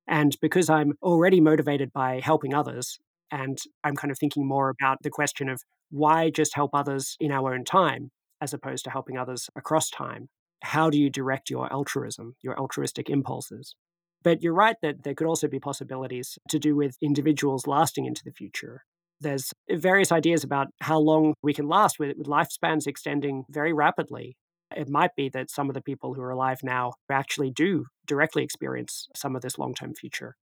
And 0.07 0.35
because 0.41 0.69
I'm 0.69 0.93
already 1.01 1.41
motivated 1.41 1.91
by 1.93 2.19
helping 2.23 2.53
others, 2.53 2.99
and 3.31 3.57
I'm 3.83 3.95
kind 3.95 4.11
of 4.11 4.19
thinking 4.19 4.47
more 4.47 4.69
about 4.69 4.99
the 5.01 5.09
question 5.09 5.49
of 5.49 5.61
why 5.89 6.29
just 6.29 6.55
help 6.55 6.71
others 6.73 7.15
in 7.19 7.31
our 7.31 7.53
own 7.53 7.63
time 7.63 8.11
as 8.41 8.53
opposed 8.53 8.83
to 8.83 8.91
helping 8.91 9.17
others 9.17 9.49
across 9.55 9.89
time, 9.89 10.27
how 10.61 10.89
do 10.89 10.97
you 10.97 11.09
direct 11.09 11.49
your 11.49 11.71
altruism, 11.71 12.35
your 12.41 12.57
altruistic 12.59 13.09
impulses? 13.09 13.75
But 14.23 14.41
you're 14.41 14.53
right 14.53 14.75
that 14.81 15.03
there 15.03 15.13
could 15.13 15.27
also 15.27 15.47
be 15.47 15.59
possibilities 15.59 16.37
to 16.49 16.59
do 16.59 16.75
with 16.75 16.97
individuals 17.01 17.67
lasting 17.67 18.05
into 18.05 18.23
the 18.23 18.31
future. 18.31 18.81
There's 19.21 19.51
various 19.71 20.11
ideas 20.11 20.43
about 20.43 20.67
how 20.81 20.99
long 20.99 21.35
we 21.41 21.53
can 21.53 21.67
last 21.67 21.99
with, 21.99 22.17
lifespans 22.25 22.87
extending 22.87 23.43
very 23.49 23.73
rapidly 23.73 24.35
it 24.75 24.89
might 24.89 25.15
be 25.15 25.29
that 25.29 25.49
some 25.49 25.69
of 25.69 25.73
the 25.73 25.81
people 25.81 26.13
who 26.13 26.21
are 26.21 26.31
alive 26.31 26.59
now 26.63 26.93
actually 27.09 27.51
do 27.51 27.85
directly 28.07 28.43
experience 28.43 29.07
some 29.15 29.35
of 29.35 29.41
this 29.41 29.57
long 29.57 29.73
term 29.73 29.93
future. 29.93 30.35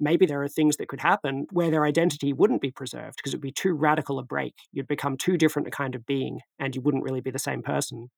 Maybe 0.00 0.26
there 0.26 0.42
are 0.42 0.48
things 0.48 0.78
that 0.78 0.88
could 0.88 1.00
happen 1.00 1.46
where 1.52 1.70
their 1.70 1.84
identity 1.84 2.32
wouldn't 2.32 2.60
be 2.60 2.72
preserved 2.72 3.16
because 3.16 3.32
it 3.32 3.36
would 3.36 3.42
be 3.42 3.52
too 3.52 3.74
radical 3.74 4.18
a 4.18 4.24
break. 4.24 4.54
You'd 4.72 4.88
become 4.88 5.16
too 5.16 5.36
different 5.36 5.68
a 5.68 5.70
kind 5.70 5.94
of 5.94 6.06
being 6.06 6.40
and 6.58 6.74
you 6.74 6.82
wouldn't 6.82 7.04
really 7.04 7.20
be 7.20 7.30
the 7.30 7.38
same 7.38 7.62
person. 7.62 8.08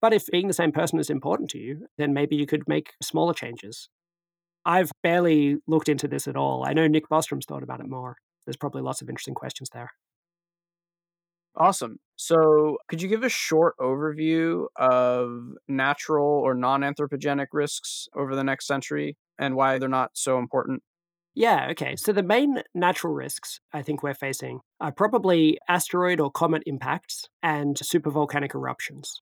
But 0.00 0.12
if 0.12 0.26
being 0.26 0.48
the 0.48 0.54
same 0.54 0.70
person 0.70 0.98
is 0.98 1.10
important 1.10 1.50
to 1.50 1.58
you, 1.58 1.86
then 1.98 2.12
maybe 2.12 2.36
you 2.36 2.46
could 2.46 2.68
make 2.68 2.92
smaller 3.02 3.34
changes. 3.34 3.88
I've 4.64 4.92
barely 5.02 5.56
looked 5.66 5.88
into 5.88 6.08
this 6.08 6.28
at 6.28 6.36
all. 6.36 6.64
I 6.66 6.72
know 6.72 6.86
Nick 6.86 7.08
Bostrom's 7.08 7.46
thought 7.46 7.62
about 7.62 7.80
it 7.80 7.88
more. 7.88 8.16
There's 8.46 8.56
probably 8.56 8.82
lots 8.82 9.02
of 9.02 9.08
interesting 9.08 9.34
questions 9.34 9.70
there. 9.72 9.90
Awesome. 11.56 11.98
So, 12.16 12.78
could 12.88 13.00
you 13.02 13.08
give 13.08 13.22
a 13.22 13.28
short 13.28 13.76
overview 13.78 14.66
of 14.76 15.52
natural 15.68 16.26
or 16.26 16.54
non 16.54 16.80
anthropogenic 16.82 17.48
risks 17.52 18.08
over 18.14 18.34
the 18.34 18.44
next 18.44 18.66
century 18.66 19.16
and 19.38 19.54
why 19.56 19.78
they're 19.78 19.88
not 19.88 20.12
so 20.14 20.38
important? 20.38 20.82
Yeah, 21.34 21.68
okay. 21.72 21.96
So, 21.96 22.12
the 22.12 22.22
main 22.22 22.62
natural 22.74 23.12
risks 23.12 23.60
I 23.72 23.82
think 23.82 24.02
we're 24.02 24.14
facing 24.14 24.60
are 24.80 24.92
probably 24.92 25.58
asteroid 25.68 26.20
or 26.20 26.30
comet 26.30 26.62
impacts 26.66 27.28
and 27.42 27.76
supervolcanic 27.76 28.54
eruptions. 28.54 29.20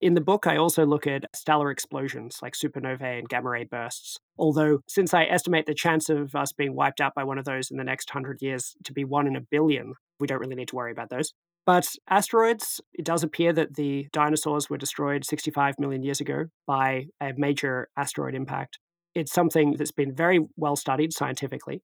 In 0.00 0.14
the 0.14 0.20
book, 0.22 0.46
I 0.46 0.56
also 0.56 0.86
look 0.86 1.06
at 1.06 1.24
stellar 1.34 1.70
explosions 1.70 2.40
like 2.42 2.54
supernovae 2.54 3.18
and 3.18 3.28
gamma 3.28 3.50
ray 3.50 3.64
bursts. 3.64 4.18
Although, 4.38 4.80
since 4.88 5.14
I 5.14 5.24
estimate 5.24 5.66
the 5.66 5.74
chance 5.74 6.08
of 6.10 6.34
us 6.36 6.52
being 6.52 6.74
wiped 6.74 7.00
out 7.00 7.14
by 7.14 7.24
one 7.24 7.38
of 7.38 7.46
those 7.46 7.70
in 7.70 7.78
the 7.78 7.84
next 7.84 8.10
hundred 8.10 8.42
years 8.42 8.76
to 8.84 8.92
be 8.92 9.04
one 9.04 9.26
in 9.26 9.36
a 9.36 9.40
billion, 9.42 9.94
we 10.20 10.26
don't 10.26 10.40
really 10.40 10.56
need 10.56 10.68
to 10.68 10.76
worry 10.76 10.92
about 10.92 11.10
those. 11.10 11.32
But 11.66 11.88
asteroids, 12.08 12.80
it 12.94 13.04
does 13.04 13.24
appear 13.24 13.52
that 13.52 13.74
the 13.74 14.06
dinosaurs 14.12 14.70
were 14.70 14.76
destroyed 14.76 15.24
65 15.24 15.74
million 15.80 16.04
years 16.04 16.20
ago 16.20 16.44
by 16.64 17.06
a 17.20 17.32
major 17.36 17.88
asteroid 17.96 18.36
impact. 18.36 18.78
It's 19.16 19.32
something 19.32 19.72
that's 19.76 19.90
been 19.90 20.14
very 20.14 20.38
well 20.56 20.76
studied 20.76 21.12
scientifically. 21.12 21.82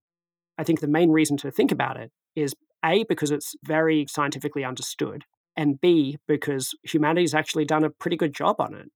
I 0.56 0.62
think 0.62 0.80
the 0.80 0.86
main 0.86 1.10
reason 1.10 1.36
to 1.38 1.50
think 1.50 1.72
about 1.72 1.96
it 1.96 2.12
is 2.36 2.54
A, 2.84 3.04
because 3.08 3.32
it's 3.32 3.56
very 3.64 4.06
scientifically 4.08 4.64
understood, 4.64 5.24
and 5.56 5.80
B, 5.80 6.18
because 6.28 6.70
humanity's 6.84 7.34
actually 7.34 7.64
done 7.64 7.82
a 7.82 7.90
pretty 7.90 8.16
good 8.16 8.34
job 8.34 8.60
on 8.60 8.74
it. 8.74 8.86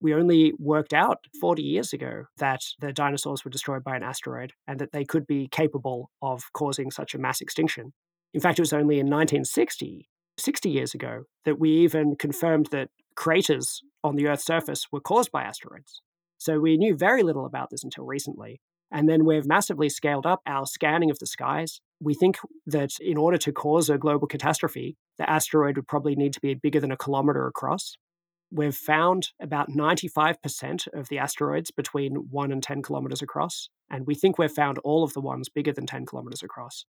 We 0.00 0.14
only 0.14 0.54
worked 0.58 0.94
out 0.94 1.18
40 1.38 1.62
years 1.62 1.92
ago 1.92 2.24
that 2.38 2.62
the 2.80 2.94
dinosaurs 2.94 3.44
were 3.44 3.50
destroyed 3.50 3.84
by 3.84 3.96
an 3.96 4.02
asteroid 4.02 4.52
and 4.66 4.78
that 4.78 4.92
they 4.92 5.04
could 5.04 5.26
be 5.26 5.48
capable 5.48 6.10
of 6.22 6.44
causing 6.54 6.90
such 6.90 7.14
a 7.14 7.18
mass 7.18 7.42
extinction. 7.42 7.92
In 8.32 8.40
fact, 8.40 8.58
it 8.58 8.62
was 8.62 8.72
only 8.72 9.00
in 9.00 9.10
1960 9.10 10.08
60 10.40 10.70
years 10.70 10.94
ago 10.94 11.24
that 11.44 11.58
we 11.58 11.70
even 11.70 12.16
confirmed 12.16 12.68
that 12.72 12.88
craters 13.14 13.82
on 14.02 14.16
the 14.16 14.26
Earth's 14.26 14.44
surface 14.44 14.86
were 14.90 15.00
caused 15.00 15.30
by 15.30 15.42
asteroids. 15.42 16.02
So 16.38 16.58
we 16.58 16.76
knew 16.76 16.96
very 16.96 17.22
little 17.22 17.46
about 17.46 17.70
this 17.70 17.84
until 17.84 18.06
recently. 18.06 18.60
And 18.90 19.08
then 19.08 19.24
we've 19.24 19.46
massively 19.46 19.88
scaled 19.88 20.26
up 20.26 20.40
our 20.46 20.66
scanning 20.66 21.10
of 21.10 21.18
the 21.18 21.26
skies. 21.26 21.80
We 22.00 22.14
think 22.14 22.38
that 22.66 22.92
in 23.00 23.16
order 23.16 23.38
to 23.38 23.52
cause 23.52 23.88
a 23.88 23.98
global 23.98 24.26
catastrophe, 24.26 24.96
the 25.18 25.28
asteroid 25.30 25.76
would 25.76 25.86
probably 25.86 26.16
need 26.16 26.32
to 26.32 26.40
be 26.40 26.54
bigger 26.54 26.80
than 26.80 26.90
a 26.90 26.96
kilometer 26.96 27.46
across. 27.46 27.96
We've 28.50 28.74
found 28.74 29.28
about 29.40 29.68
95% 29.70 30.88
of 30.92 31.08
the 31.08 31.18
asteroids 31.18 31.70
between 31.70 32.14
1 32.30 32.50
and 32.50 32.62
10 32.62 32.82
kilometers 32.82 33.22
across, 33.22 33.68
and 33.88 34.06
we 34.08 34.16
think 34.16 34.38
we've 34.38 34.50
found 34.50 34.78
all 34.78 35.04
of 35.04 35.12
the 35.12 35.20
ones 35.20 35.48
bigger 35.48 35.72
than 35.72 35.86
10 35.86 36.06
kilometers 36.06 36.42
across. 36.42 36.84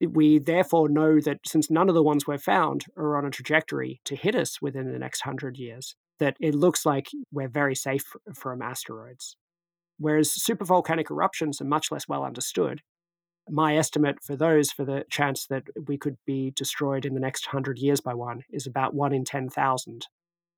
We 0.00 0.38
therefore 0.38 0.88
know 0.88 1.20
that 1.20 1.40
since 1.46 1.70
none 1.70 1.88
of 1.88 1.94
the 1.94 2.02
ones 2.02 2.26
we've 2.26 2.40
found 2.40 2.84
are 2.96 3.16
on 3.16 3.24
a 3.24 3.30
trajectory 3.30 4.00
to 4.04 4.14
hit 4.14 4.34
us 4.34 4.62
within 4.62 4.92
the 4.92 4.98
next 4.98 5.22
hundred 5.22 5.58
years, 5.58 5.96
that 6.18 6.36
it 6.40 6.54
looks 6.54 6.86
like 6.86 7.08
we're 7.32 7.48
very 7.48 7.74
safe 7.74 8.04
from 8.34 8.62
asteroids. 8.62 9.36
Whereas 9.98 10.30
supervolcanic 10.30 11.10
eruptions 11.10 11.60
are 11.60 11.64
much 11.64 11.90
less 11.90 12.06
well 12.08 12.24
understood. 12.24 12.82
My 13.50 13.76
estimate 13.76 14.18
for 14.22 14.36
those, 14.36 14.70
for 14.70 14.84
the 14.84 15.04
chance 15.10 15.46
that 15.46 15.64
we 15.86 15.96
could 15.96 16.16
be 16.26 16.52
destroyed 16.54 17.04
in 17.04 17.14
the 17.14 17.20
next 17.20 17.46
hundred 17.46 17.78
years 17.78 18.00
by 18.00 18.14
one, 18.14 18.42
is 18.50 18.66
about 18.66 18.94
one 18.94 19.12
in 19.12 19.24
10,000. 19.24 20.06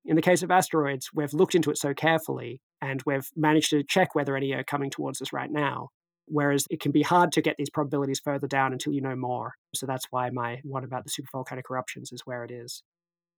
In 0.05 0.15
the 0.15 0.21
case 0.21 0.43
of 0.43 0.51
asteroids, 0.51 1.09
we've 1.13 1.33
looked 1.33 1.55
into 1.55 1.71
it 1.71 1.77
so 1.77 1.93
carefully 1.93 2.61
and 2.81 3.01
we've 3.05 3.29
managed 3.35 3.69
to 3.69 3.83
check 3.83 4.13
whether 4.13 4.35
any 4.35 4.51
are 4.53 4.63
coming 4.63 4.89
towards 4.89 5.21
us 5.21 5.31
right 5.31 5.51
now 5.51 5.89
Whereas 6.31 6.65
it 6.69 6.79
can 6.79 6.93
be 6.93 7.01
hard 7.01 7.33
to 7.33 7.41
get 7.41 7.57
these 7.57 7.69
probabilities 7.69 8.21
further 8.23 8.47
down 8.47 8.71
until 8.71 8.93
you 8.93 9.01
know 9.01 9.17
more. 9.17 9.55
So 9.75 9.85
that's 9.85 10.05
why 10.11 10.29
my 10.29 10.61
one 10.63 10.85
about 10.85 11.03
the 11.03 11.11
supervolcanic 11.11 11.63
eruptions 11.69 12.13
is 12.13 12.21
where 12.23 12.45
it 12.45 12.51
is. 12.51 12.83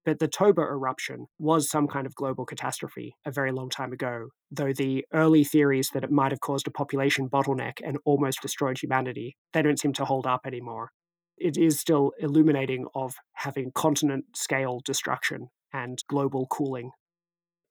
But 0.05 0.19
the 0.19 0.27
Toba 0.27 0.61
eruption 0.61 1.25
was 1.39 1.69
some 1.71 1.87
kind 1.87 2.05
of 2.05 2.13
global 2.13 2.45
catastrophe 2.45 3.15
a 3.25 3.31
very 3.31 3.51
long 3.51 3.69
time 3.69 3.93
ago, 3.93 4.27
though 4.51 4.73
the 4.73 5.05
early 5.11 5.43
theories 5.43 5.89
that 5.93 6.03
it 6.03 6.11
might 6.11 6.31
have 6.31 6.41
caused 6.41 6.67
a 6.67 6.71
population 6.71 7.29
bottleneck 7.29 7.79
and 7.83 7.97
almost 8.05 8.41
destroyed 8.41 8.77
humanity, 8.77 9.37
they 9.53 9.63
don't 9.63 9.79
seem 9.79 9.93
to 9.93 10.05
hold 10.05 10.27
up 10.27 10.41
anymore. 10.45 10.91
It 11.37 11.57
is 11.57 11.79
still 11.79 12.11
illuminating 12.19 12.85
of 12.93 13.15
having 13.33 13.71
continent 13.73 14.25
scale 14.35 14.81
destruction 14.85 15.47
and 15.73 15.97
global 16.07 16.45
cooling 16.47 16.91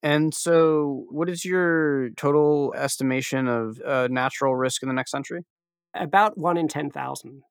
and 0.02 0.34
so, 0.34 1.06
what 1.10 1.28
is 1.28 1.44
your 1.44 2.10
total 2.16 2.74
estimation 2.76 3.46
of 3.46 3.80
uh, 3.80 4.08
natural 4.10 4.56
risk 4.56 4.82
in 4.82 4.88
the 4.88 4.94
next 4.94 5.12
century? 5.12 5.42
About 5.94 6.36
one 6.36 6.56
in 6.56 6.68
10,000. 6.68 7.42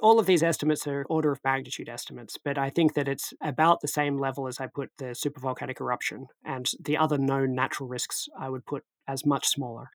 All 0.00 0.18
of 0.18 0.26
these 0.26 0.42
estimates 0.42 0.86
are 0.88 1.06
order 1.08 1.30
of 1.30 1.38
magnitude 1.44 1.88
estimates, 1.88 2.36
but 2.42 2.58
I 2.58 2.68
think 2.68 2.94
that 2.94 3.08
it's 3.08 3.32
about 3.40 3.80
the 3.80 3.88
same 3.88 4.18
level 4.18 4.48
as 4.48 4.58
I 4.58 4.66
put 4.66 4.90
the 4.98 5.14
supervolcanic 5.14 5.80
eruption, 5.80 6.26
and 6.44 6.68
the 6.80 6.96
other 6.96 7.16
known 7.16 7.54
natural 7.54 7.88
risks 7.88 8.26
I 8.38 8.50
would 8.50 8.66
put 8.66 8.82
as 9.06 9.24
much 9.24 9.46
smaller. 9.46 9.90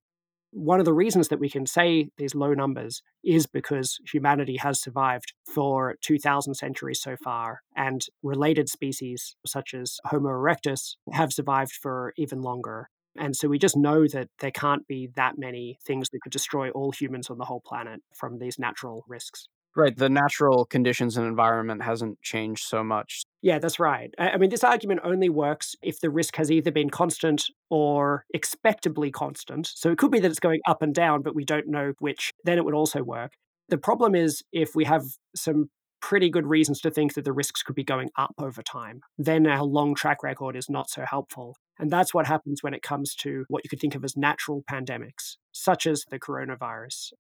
One 0.52 0.80
of 0.80 0.86
the 0.86 0.94
reasons 0.94 1.28
that 1.28 1.40
we 1.40 1.50
can 1.50 1.68
say 1.68 2.10
these 2.18 2.34
low 2.34 2.54
numbers 2.54 3.04
is 3.24 3.46
because 3.46 4.00
humanity 4.12 4.58
has 4.58 4.82
survived 4.82 5.34
for 5.46 5.96
2,000 6.02 6.56
centuries 6.56 7.02
so 7.02 7.16
far, 7.24 7.62
and 7.76 8.02
related 8.24 8.68
species 8.68 9.36
such 9.46 9.74
as 9.76 10.00
Homo 10.06 10.30
erectus 10.30 10.96
have 11.14 11.34
survived 11.34 11.74
for 11.74 12.14
even 12.18 12.42
longer. 12.42 12.90
And 13.16 13.36
so 13.36 13.48
we 13.48 13.60
just 13.60 13.78
know 13.78 14.08
that 14.08 14.30
there 14.40 14.52
can't 14.52 14.88
be 14.88 15.10
that 15.16 15.38
many 15.38 15.78
things 15.86 16.10
that 16.10 16.22
could 16.22 16.32
destroy 16.32 16.70
all 16.72 16.92
humans 16.92 17.30
on 17.30 17.38
the 17.38 17.46
whole 17.46 17.62
planet 17.62 18.02
from 18.16 18.40
these 18.40 18.58
natural 18.58 19.04
risks. 19.08 19.48
Right. 19.80 19.96
The 19.96 20.10
natural 20.10 20.66
conditions 20.66 21.16
and 21.16 21.26
environment 21.26 21.84
hasn't 21.84 22.22
changed 22.22 22.66
so 22.66 22.84
much. 22.84 23.24
Yeah, 23.42 23.60
that's 23.60 23.80
right. 23.80 24.14
I 24.20 24.38
mean, 24.38 24.50
this 24.50 24.64
argument 24.64 25.02
only 25.04 25.30
works 25.30 25.76
if 25.82 26.02
the 26.02 26.10
risk 26.10 26.36
has 26.36 26.52
either 26.52 26.72
been 26.72 26.90
constant 26.90 27.46
or 27.70 28.26
expectably 28.34 29.10
constant. 29.10 29.72
So 29.74 29.90
it 29.90 29.98
could 29.98 30.12
be 30.12 30.20
that 30.20 30.30
it's 30.30 30.40
going 30.40 30.60
up 30.68 30.82
and 30.82 30.94
down, 30.94 31.22
but 31.22 31.34
we 31.34 31.46
don't 31.46 31.68
know 31.68 31.94
which. 32.00 32.32
Then 32.44 32.58
it 32.58 32.66
would 32.66 32.74
also 32.74 33.04
work. 33.04 33.32
The 33.70 33.78
problem 33.78 34.16
is 34.16 34.44
if 34.52 34.76
we 34.76 34.84
have 34.84 35.04
some 35.36 35.70
pretty 36.02 36.30
good 36.30 36.48
reasons 36.48 36.82
to 36.82 36.92
think 36.92 37.14
that 37.14 37.24
the 37.24 37.34
risks 37.34 37.62
could 37.62 37.76
be 37.76 37.84
going 37.84 38.10
up 38.18 38.34
over 38.38 38.62
time, 38.62 39.02
then 39.18 39.48
our 39.48 39.64
long 39.64 39.96
track 39.96 40.24
record 40.24 40.56
is 40.56 40.70
not 40.70 40.90
so 40.90 41.06
helpful. 41.06 41.56
And 41.78 41.90
that's 41.90 42.14
what 42.14 42.28
happens 42.28 42.62
when 42.62 42.74
it 42.74 42.82
comes 42.82 43.16
to 43.16 43.46
what 43.48 43.64
you 43.64 43.70
could 43.70 43.80
think 43.80 43.96
of 43.96 44.04
as 44.04 44.18
natural 44.18 44.64
pandemics, 44.70 45.38
such 45.54 45.88
as 45.88 46.04
the 46.10 46.20
coronavirus. 46.20 47.14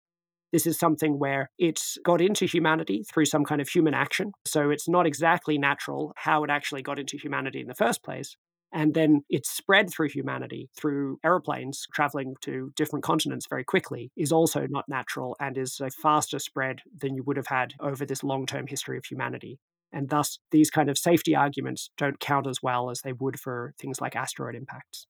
This 0.51 0.65
is 0.67 0.79
something 0.79 1.19
where 1.19 1.49
it's 1.59 1.97
got 2.03 2.21
into 2.21 2.45
humanity 2.45 3.03
through 3.11 3.25
some 3.25 3.45
kind 3.45 3.61
of 3.61 3.69
human 3.69 3.93
action. 3.93 4.31
So 4.45 4.69
it's 4.69 4.87
not 4.89 5.05
exactly 5.05 5.57
natural 5.57 6.13
how 6.17 6.43
it 6.43 6.49
actually 6.49 6.81
got 6.81 6.99
into 6.99 7.17
humanity 7.17 7.61
in 7.61 7.67
the 7.67 7.75
first 7.75 8.03
place. 8.03 8.35
and 8.71 8.93
then 8.93 9.23
it's 9.29 9.49
spread 9.49 9.89
through 9.89 10.09
humanity 10.09 10.69
through 10.77 11.17
aeroplanes 11.23 11.87
traveling 11.93 12.35
to 12.41 12.71
different 12.75 13.03
continents 13.03 13.47
very 13.49 13.63
quickly 13.63 14.11
is 14.15 14.31
also 14.31 14.67
not 14.69 14.85
natural 14.87 15.35
and 15.39 15.57
is 15.57 15.79
a 15.81 15.89
faster 15.89 16.39
spread 16.39 16.81
than 17.01 17.15
you 17.15 17.23
would 17.23 17.37
have 17.37 17.47
had 17.47 17.73
over 17.79 18.05
this 18.05 18.23
long 18.23 18.45
term 18.45 18.67
history 18.67 18.97
of 18.97 19.05
humanity. 19.05 19.59
And 19.91 20.09
thus, 20.09 20.37
these 20.51 20.69
kind 20.69 20.89
of 20.89 20.99
safety 20.99 21.35
arguments 21.35 21.89
don't 21.97 22.19
count 22.19 22.45
as 22.45 22.61
well 22.61 22.91
as 22.91 23.01
they 23.01 23.13
would 23.13 23.39
for 23.39 23.73
things 23.79 23.99
like 23.99 24.15
asteroid 24.15 24.55
impacts. 24.55 25.07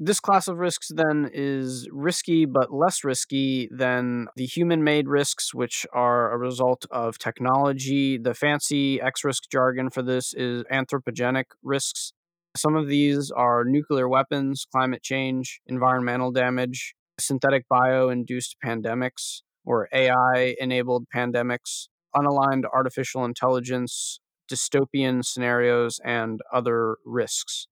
This 0.00 0.20
class 0.20 0.46
of 0.46 0.58
risks 0.58 0.92
then 0.94 1.28
is 1.34 1.88
risky 1.90 2.44
but 2.44 2.72
less 2.72 3.02
risky 3.02 3.68
than 3.72 4.28
the 4.36 4.46
human 4.46 4.84
made 4.84 5.08
risks, 5.08 5.52
which 5.52 5.84
are 5.92 6.30
a 6.32 6.38
result 6.38 6.86
of 6.92 7.18
technology. 7.18 8.16
The 8.16 8.32
fancy 8.32 9.00
X 9.00 9.24
risk 9.24 9.50
jargon 9.50 9.90
for 9.90 10.02
this 10.02 10.32
is 10.34 10.62
anthropogenic 10.72 11.46
risks. 11.64 12.12
Some 12.56 12.76
of 12.76 12.86
these 12.86 13.32
are 13.32 13.64
nuclear 13.64 14.08
weapons, 14.08 14.68
climate 14.72 15.02
change, 15.02 15.60
environmental 15.66 16.30
damage, 16.30 16.94
synthetic 17.18 17.66
bio 17.68 18.08
induced 18.08 18.54
pandemics, 18.64 19.42
or 19.64 19.88
AI 19.92 20.54
enabled 20.60 21.06
pandemics, 21.12 21.88
unaligned 22.14 22.66
artificial 22.72 23.24
intelligence, 23.24 24.20
dystopian 24.48 25.24
scenarios, 25.24 25.98
and 26.04 26.38
other 26.52 26.98
risks. 27.04 27.66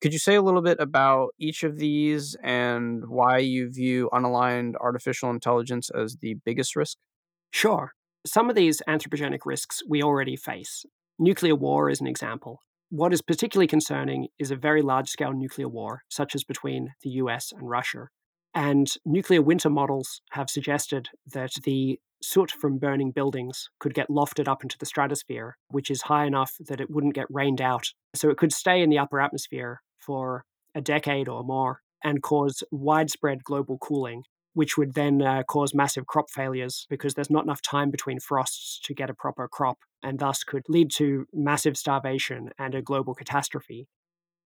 Could 0.00 0.14
you 0.14 0.18
say 0.18 0.34
a 0.34 0.42
little 0.42 0.62
bit 0.62 0.78
about 0.80 1.34
each 1.38 1.62
of 1.62 1.76
these 1.76 2.34
and 2.42 3.06
why 3.06 3.36
you 3.36 3.70
view 3.70 4.08
unaligned 4.14 4.74
artificial 4.80 5.28
intelligence 5.28 5.90
as 5.90 6.16
the 6.16 6.36
biggest 6.42 6.74
risk? 6.74 6.96
Sure. 7.50 7.92
Some 8.26 8.48
of 8.48 8.56
these 8.56 8.80
anthropogenic 8.88 9.40
risks 9.44 9.82
we 9.86 10.02
already 10.02 10.36
face. 10.36 10.86
Nuclear 11.18 11.54
war 11.54 11.90
is 11.90 12.00
an 12.00 12.06
example. 12.06 12.60
What 12.88 13.12
is 13.12 13.20
particularly 13.20 13.66
concerning 13.66 14.28
is 14.38 14.50
a 14.50 14.56
very 14.56 14.80
large 14.80 15.10
scale 15.10 15.34
nuclear 15.34 15.68
war, 15.68 16.00
such 16.08 16.34
as 16.34 16.44
between 16.44 16.94
the 17.02 17.10
US 17.10 17.52
and 17.52 17.68
Russia. 17.68 18.08
And 18.54 18.88
nuclear 19.04 19.42
winter 19.42 19.68
models 19.68 20.22
have 20.30 20.48
suggested 20.48 21.10
that 21.34 21.52
the 21.64 22.00
soot 22.22 22.50
from 22.50 22.78
burning 22.78 23.12
buildings 23.12 23.68
could 23.78 23.92
get 23.92 24.08
lofted 24.08 24.48
up 24.48 24.62
into 24.62 24.78
the 24.78 24.86
stratosphere, 24.86 25.58
which 25.68 25.90
is 25.90 26.02
high 26.02 26.24
enough 26.24 26.54
that 26.58 26.80
it 26.80 26.90
wouldn't 26.90 27.14
get 27.14 27.26
rained 27.28 27.60
out. 27.60 27.92
So 28.14 28.30
it 28.30 28.38
could 28.38 28.52
stay 28.52 28.80
in 28.80 28.88
the 28.88 28.98
upper 28.98 29.20
atmosphere 29.20 29.82
for 30.00 30.44
a 30.74 30.80
decade 30.80 31.28
or 31.28 31.42
more 31.44 31.80
and 32.02 32.22
cause 32.22 32.62
widespread 32.70 33.44
global 33.44 33.78
cooling, 33.78 34.22
which 34.54 34.76
would 34.76 34.94
then 34.94 35.22
uh, 35.22 35.42
cause 35.44 35.74
massive 35.74 36.06
crop 36.06 36.30
failures 36.30 36.86
because 36.88 37.14
there's 37.14 37.30
not 37.30 37.44
enough 37.44 37.62
time 37.62 37.90
between 37.90 38.18
frosts 38.18 38.80
to 38.84 38.94
get 38.94 39.10
a 39.10 39.14
proper 39.14 39.48
crop, 39.48 39.78
and 40.02 40.18
thus 40.18 40.44
could 40.44 40.62
lead 40.68 40.90
to 40.90 41.26
massive 41.32 41.76
starvation 41.76 42.50
and 42.58 42.74
a 42.74 42.82
global 42.82 43.14
catastrophe. 43.14 43.86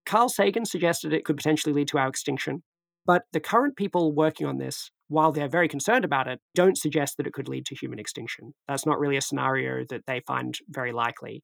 Carl 0.05 0.28
Sagan 0.28 0.66
suggested 0.66 1.12
it 1.12 1.24
could 1.24 1.36
potentially 1.36 1.72
lead 1.72 1.88
to 1.88 1.98
our 1.98 2.09
extinction, 2.09 2.62
but 3.07 3.22
the 3.32 3.40
current 3.40 3.76
people 3.76 4.14
working 4.14 4.46
on 4.46 4.59
this, 4.59 4.90
while 5.09 5.32
they're 5.32 5.48
very 5.48 5.68
concerned 5.68 6.05
about 6.05 6.28
it, 6.28 6.40
don't 6.55 6.76
suggest 6.76 7.16
that 7.16 7.26
it 7.26 7.32
could 7.32 7.48
lead 7.48 7.66
to 7.66 7.74
human 7.74 7.98
extinction. 7.98 8.55
That's 8.68 8.86
not 8.86 8.98
really 8.98 9.16
a 9.16 9.22
scenario 9.22 9.84
that 9.88 10.02
they 10.07 10.20
find 10.26 10.59
very 10.68 10.92
likely. 10.92 11.42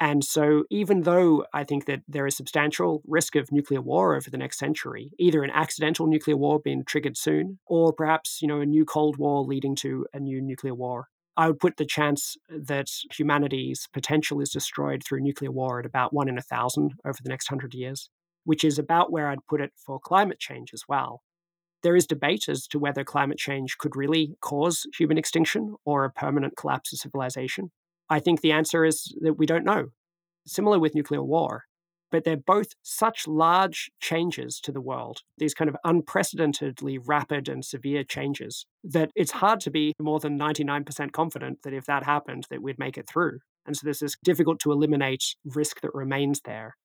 And 0.00 0.24
so, 0.24 0.64
even 0.70 1.02
though 1.02 1.44
I 1.52 1.64
think 1.64 1.86
that 1.86 2.02
there 2.06 2.26
is 2.26 2.36
substantial 2.36 3.02
risk 3.06 3.34
of 3.34 3.50
nuclear 3.50 3.80
war 3.80 4.14
over 4.14 4.30
the 4.30 4.38
next 4.38 4.58
century, 4.58 5.10
either 5.18 5.42
an 5.42 5.50
accidental 5.50 6.06
nuclear 6.06 6.36
war 6.36 6.60
being 6.60 6.84
triggered 6.84 7.16
soon, 7.16 7.58
or 7.66 7.92
perhaps 7.92 8.40
you 8.40 8.46
know 8.48 8.60
a 8.60 8.66
new 8.66 8.84
Cold 8.84 9.16
War 9.18 9.42
leading 9.44 9.74
to 9.76 10.06
a 10.14 10.20
new 10.20 10.40
nuclear 10.40 10.74
war, 10.74 11.08
I 11.36 11.48
would 11.48 11.58
put 11.58 11.76
the 11.78 11.84
chance 11.84 12.36
that 12.48 12.88
humanity's 13.16 13.88
potential 13.92 14.40
is 14.40 14.50
destroyed 14.50 15.02
through 15.04 15.20
nuclear 15.20 15.50
war 15.50 15.80
at 15.80 15.86
about 15.86 16.12
one 16.12 16.28
in 16.28 16.38
a 16.38 16.42
thousand 16.42 16.92
over 17.04 17.18
the 17.22 17.28
next 17.28 17.48
hundred 17.48 17.74
years, 17.74 18.08
which 18.44 18.62
is 18.64 18.78
about 18.78 19.10
where 19.10 19.28
I'd 19.28 19.46
put 19.48 19.60
it 19.60 19.72
for 19.76 19.98
climate 19.98 20.38
change 20.38 20.70
as 20.72 20.82
well. 20.88 21.22
There 21.82 21.96
is 21.96 22.06
debate 22.06 22.48
as 22.48 22.66
to 22.68 22.78
whether 22.78 23.04
climate 23.04 23.38
change 23.38 23.78
could 23.78 23.96
really 23.96 24.36
cause 24.40 24.86
human 24.98 25.18
extinction 25.18 25.76
or 25.84 26.04
a 26.04 26.12
permanent 26.12 26.56
collapse 26.56 26.92
of 26.92 27.00
civilization. 27.00 27.72
I 28.10 28.20
think 28.20 28.40
the 28.40 28.52
answer 28.52 28.84
is 28.84 29.14
that 29.20 29.34
we 29.34 29.46
don't 29.46 29.64
know. 29.64 29.88
Similar 30.46 30.78
with 30.78 30.94
nuclear 30.94 31.22
war, 31.22 31.64
but 32.10 32.24
they're 32.24 32.36
both 32.36 32.68
such 32.82 33.26
large 33.26 33.90
changes 34.00 34.60
to 34.60 34.72
the 34.72 34.80
world, 34.80 35.20
these 35.36 35.54
kind 35.54 35.68
of 35.68 35.76
unprecedentedly 35.84 36.98
rapid 36.98 37.48
and 37.48 37.64
severe 37.64 38.04
changes, 38.04 38.66
that 38.82 39.10
it's 39.14 39.32
hard 39.32 39.60
to 39.60 39.70
be 39.70 39.92
more 40.00 40.20
than 40.20 40.38
99% 40.38 41.12
confident 41.12 41.58
that 41.64 41.74
if 41.74 41.84
that 41.86 42.04
happened, 42.04 42.46
that 42.50 42.62
we'd 42.62 42.78
make 42.78 42.96
it 42.96 43.08
through. 43.08 43.40
And 43.66 43.76
so 43.76 43.82
there's 43.84 43.98
this 43.98 44.16
difficult 44.24 44.58
to 44.60 44.72
eliminate 44.72 45.36
risk 45.44 45.80
that 45.82 45.94
remains 45.94 46.40
there. 46.44 46.76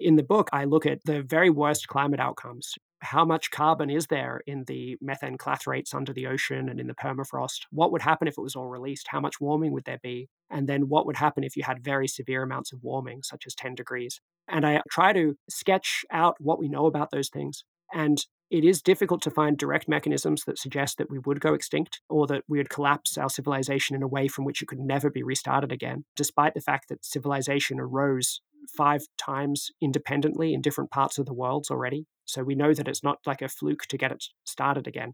In 0.00 0.16
the 0.16 0.22
book, 0.22 0.48
I 0.52 0.64
look 0.64 0.86
at 0.86 1.00
the 1.04 1.22
very 1.22 1.50
worst 1.50 1.88
climate 1.88 2.20
outcomes. 2.20 2.74
How 3.00 3.24
much 3.24 3.50
carbon 3.50 3.90
is 3.90 4.06
there 4.06 4.40
in 4.46 4.64
the 4.66 4.96
methane 5.00 5.36
clathrates 5.36 5.92
under 5.92 6.12
the 6.12 6.26
ocean 6.26 6.68
and 6.68 6.80
in 6.80 6.86
the 6.86 6.94
permafrost? 6.94 7.62
What 7.70 7.92
would 7.92 8.02
happen 8.02 8.28
if 8.28 8.38
it 8.38 8.42
was 8.42 8.56
all 8.56 8.68
released? 8.68 9.08
How 9.08 9.20
much 9.20 9.40
warming 9.40 9.72
would 9.72 9.84
there 9.84 10.00
be? 10.02 10.28
And 10.50 10.68
then 10.68 10.88
what 10.88 11.06
would 11.06 11.16
happen 11.16 11.44
if 11.44 11.56
you 11.56 11.62
had 11.64 11.84
very 11.84 12.08
severe 12.08 12.42
amounts 12.42 12.72
of 12.72 12.82
warming, 12.82 13.22
such 13.22 13.44
as 13.46 13.54
10 13.54 13.74
degrees? 13.74 14.20
And 14.48 14.66
I 14.66 14.80
try 14.90 15.12
to 15.12 15.36
sketch 15.48 16.04
out 16.10 16.36
what 16.38 16.58
we 16.58 16.68
know 16.68 16.86
about 16.86 17.10
those 17.10 17.28
things. 17.28 17.64
And 17.92 18.18
it 18.50 18.64
is 18.64 18.80
difficult 18.80 19.20
to 19.22 19.30
find 19.30 19.58
direct 19.58 19.88
mechanisms 19.88 20.44
that 20.46 20.58
suggest 20.58 20.96
that 20.96 21.10
we 21.10 21.18
would 21.18 21.40
go 21.40 21.52
extinct 21.52 22.00
or 22.08 22.26
that 22.28 22.44
we 22.48 22.58
would 22.58 22.70
collapse 22.70 23.18
our 23.18 23.28
civilization 23.28 23.94
in 23.94 24.02
a 24.02 24.08
way 24.08 24.26
from 24.26 24.44
which 24.44 24.62
it 24.62 24.68
could 24.68 24.78
never 24.78 25.10
be 25.10 25.22
restarted 25.22 25.70
again, 25.70 26.04
despite 26.16 26.54
the 26.54 26.60
fact 26.60 26.88
that 26.88 27.04
civilization 27.04 27.78
arose 27.78 28.40
five 28.74 29.02
times 29.18 29.70
independently 29.80 30.54
in 30.54 30.62
different 30.62 30.90
parts 30.90 31.18
of 31.18 31.26
the 31.26 31.34
world 31.34 31.66
already. 31.70 32.06
So 32.24 32.42
we 32.42 32.54
know 32.54 32.74
that 32.74 32.88
it's 32.88 33.04
not 33.04 33.18
like 33.26 33.42
a 33.42 33.48
fluke 33.48 33.86
to 33.88 33.98
get 33.98 34.12
it 34.12 34.24
started 34.44 34.86
again. 34.86 35.12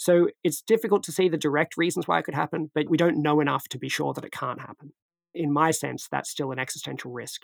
So 0.00 0.28
it's 0.42 0.62
difficult 0.62 1.02
to 1.02 1.12
see 1.12 1.28
the 1.28 1.36
direct 1.36 1.76
reasons 1.76 2.08
why 2.08 2.18
it 2.18 2.22
could 2.22 2.32
happen, 2.32 2.70
but 2.74 2.88
we 2.88 2.96
don't 2.96 3.20
know 3.20 3.38
enough 3.38 3.68
to 3.68 3.78
be 3.78 3.90
sure 3.90 4.14
that 4.14 4.24
it 4.24 4.32
can't 4.32 4.58
happen. 4.58 4.94
In 5.34 5.52
my 5.52 5.72
sense, 5.72 6.08
that's 6.10 6.30
still 6.30 6.52
an 6.52 6.58
existential 6.58 7.12
risk. 7.12 7.42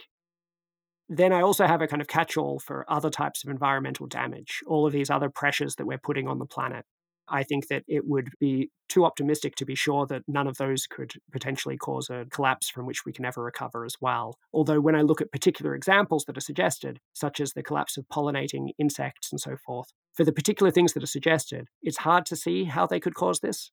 Then 1.06 1.34
I 1.34 1.42
also 1.42 1.66
have 1.66 1.82
a 1.82 1.86
kind 1.86 2.00
of 2.00 2.08
catch 2.08 2.38
all 2.38 2.58
for 2.58 2.90
other 2.90 3.10
types 3.10 3.44
of 3.44 3.50
environmental 3.50 4.06
damage, 4.06 4.62
all 4.66 4.86
of 4.86 4.94
these 4.94 5.10
other 5.10 5.28
pressures 5.28 5.74
that 5.74 5.84
we're 5.84 5.98
putting 5.98 6.26
on 6.28 6.38
the 6.38 6.46
planet. 6.46 6.86
I 7.28 7.42
think 7.42 7.68
that 7.68 7.84
it 7.88 8.06
would 8.06 8.30
be 8.38 8.70
too 8.88 9.04
optimistic 9.04 9.56
to 9.56 9.64
be 9.64 9.74
sure 9.74 10.06
that 10.06 10.22
none 10.28 10.46
of 10.46 10.58
those 10.58 10.86
could 10.86 11.12
potentially 11.32 11.76
cause 11.76 12.08
a 12.08 12.26
collapse 12.30 12.68
from 12.68 12.86
which 12.86 13.04
we 13.04 13.12
can 13.12 13.24
never 13.24 13.42
recover 13.42 13.84
as 13.84 13.96
well. 14.00 14.38
Although, 14.52 14.80
when 14.80 14.94
I 14.94 15.02
look 15.02 15.20
at 15.20 15.32
particular 15.32 15.74
examples 15.74 16.24
that 16.24 16.36
are 16.36 16.40
suggested, 16.40 17.00
such 17.12 17.40
as 17.40 17.52
the 17.52 17.62
collapse 17.62 17.96
of 17.96 18.06
pollinating 18.08 18.70
insects 18.78 19.32
and 19.32 19.40
so 19.40 19.56
forth, 19.56 19.92
for 20.14 20.24
the 20.24 20.32
particular 20.32 20.70
things 20.70 20.92
that 20.92 21.02
are 21.02 21.06
suggested, 21.06 21.66
it's 21.82 21.98
hard 21.98 22.26
to 22.26 22.36
see 22.36 22.64
how 22.64 22.86
they 22.86 23.00
could 23.00 23.14
cause 23.14 23.40
this. 23.40 23.70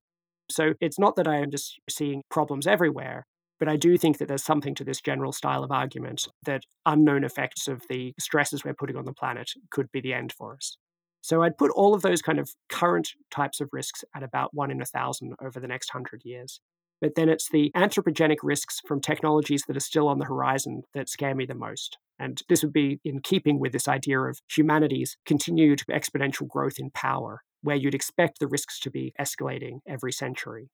So, 0.50 0.74
it's 0.82 1.00
not 1.00 1.16
that 1.16 1.28
I 1.28 1.38
am 1.38 1.52
just 1.52 1.80
seeing 1.90 2.24
problems 2.30 2.68
everywhere, 2.68 3.26
but 3.60 3.70
I 3.70 3.78
do 3.78 3.98
think 3.98 4.18
that 4.18 4.28
there's 4.28 4.44
something 4.44 4.76
to 4.76 4.84
this 4.84 5.00
general 5.00 5.32
style 5.32 5.64
of 5.64 5.72
argument 5.72 6.28
that 6.46 6.64
unknown 6.86 7.24
effects 7.24 7.68
of 7.68 7.84
the 7.88 8.14
stresses 8.20 8.66
we're 8.66 8.74
putting 8.74 8.98
on 8.98 9.06
the 9.06 9.14
planet 9.14 9.52
could 9.72 9.92
be 9.92 10.02
the 10.02 10.14
end 10.14 10.34
for 10.34 10.56
us. 10.56 10.78
So 11.24 11.42
I'd 11.42 11.58
put 11.58 11.72
all 11.72 11.96
of 11.96 12.02
those 12.02 12.22
kind 12.22 12.38
of 12.38 12.52
current 12.68 13.12
types 13.32 13.62
of 13.62 13.70
risks 13.72 14.04
at 14.14 14.24
about 14.24 14.54
one 14.54 14.70
in 14.70 14.82
a 14.82 14.86
thousand 14.86 15.36
over 15.42 15.58
the 15.58 15.70
next 15.70 15.92
hundred 15.92 16.26
years. 16.26 16.60
But 17.00 17.16
then 17.16 17.30
it's 17.30 17.50
the 17.50 17.72
anthropogenic 17.76 18.38
risks 18.44 18.82
from 18.86 19.00
technologies 19.00 19.64
that 19.68 19.78
are 19.78 19.82
still 19.82 20.10
on 20.10 20.20
the 20.20 20.26
horizon 20.26 20.84
that 20.94 21.08
scare 21.08 21.34
me 21.34 21.46
the 21.46 21.56
most. 21.56 21.98
And 22.20 22.42
this 22.50 22.62
would 22.62 22.74
be 22.74 23.00
in 23.06 23.22
keeping 23.22 23.58
with 23.58 23.72
this 23.72 23.88
idea 23.88 24.20
of 24.20 24.42
humanity's 24.54 25.16
continued 25.26 25.84
exponential 25.90 26.46
growth 26.46 26.76
in 26.78 26.92
power, 26.92 27.42
where 27.62 27.78
you'd 27.78 27.96
expect 27.96 28.40
the 28.40 28.48
risks 28.48 28.78
to 28.82 28.92
be 28.92 29.14
escalating 29.18 29.80
every 29.88 30.12
century. 30.12 30.72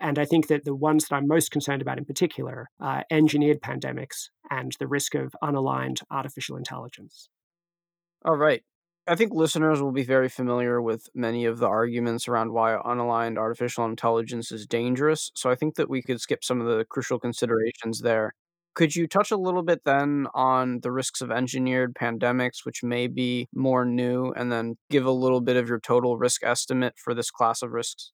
And 0.00 0.18
I 0.18 0.24
think 0.24 0.48
that 0.48 0.64
the 0.64 0.74
ones 0.74 1.06
that 1.06 1.16
I'm 1.16 1.28
most 1.28 1.50
concerned 1.50 1.82
about 1.82 1.98
in 1.98 2.06
particular 2.06 2.70
are 2.80 3.04
engineered 3.10 3.60
pandemics 3.60 4.30
and 4.50 4.74
the 4.78 4.88
risk 4.88 5.14
of 5.14 5.36
unaligned 5.42 6.02
artificial 6.10 6.56
intelligence. 6.56 7.28
All 8.24 8.36
right. 8.36 8.62
I 9.06 9.16
think 9.16 9.32
listeners 9.34 9.82
will 9.82 9.90
be 9.90 10.04
very 10.04 10.28
familiar 10.28 10.80
with 10.80 11.08
many 11.12 11.44
of 11.44 11.58
the 11.58 11.66
arguments 11.66 12.28
around 12.28 12.52
why 12.52 12.78
unaligned 12.84 13.36
artificial 13.36 13.84
intelligence 13.84 14.52
is 14.52 14.64
dangerous. 14.64 15.32
So 15.34 15.50
I 15.50 15.56
think 15.56 15.74
that 15.74 15.90
we 15.90 16.02
could 16.02 16.20
skip 16.20 16.44
some 16.44 16.60
of 16.60 16.68
the 16.68 16.84
crucial 16.84 17.18
considerations 17.18 18.00
there. 18.00 18.32
Could 18.74 18.94
you 18.94 19.08
touch 19.08 19.32
a 19.32 19.36
little 19.36 19.64
bit 19.64 19.80
then 19.84 20.28
on 20.34 20.80
the 20.82 20.92
risks 20.92 21.20
of 21.20 21.32
engineered 21.32 21.94
pandemics, 21.94 22.64
which 22.64 22.82
may 22.84 23.08
be 23.08 23.48
more 23.52 23.84
new, 23.84 24.30
and 24.36 24.52
then 24.52 24.76
give 24.88 25.04
a 25.04 25.10
little 25.10 25.40
bit 25.40 25.56
of 25.56 25.68
your 25.68 25.80
total 25.80 26.16
risk 26.16 26.44
estimate 26.44 26.94
for 26.96 27.12
this 27.12 27.30
class 27.30 27.60
of 27.60 27.72
risks? 27.72 28.12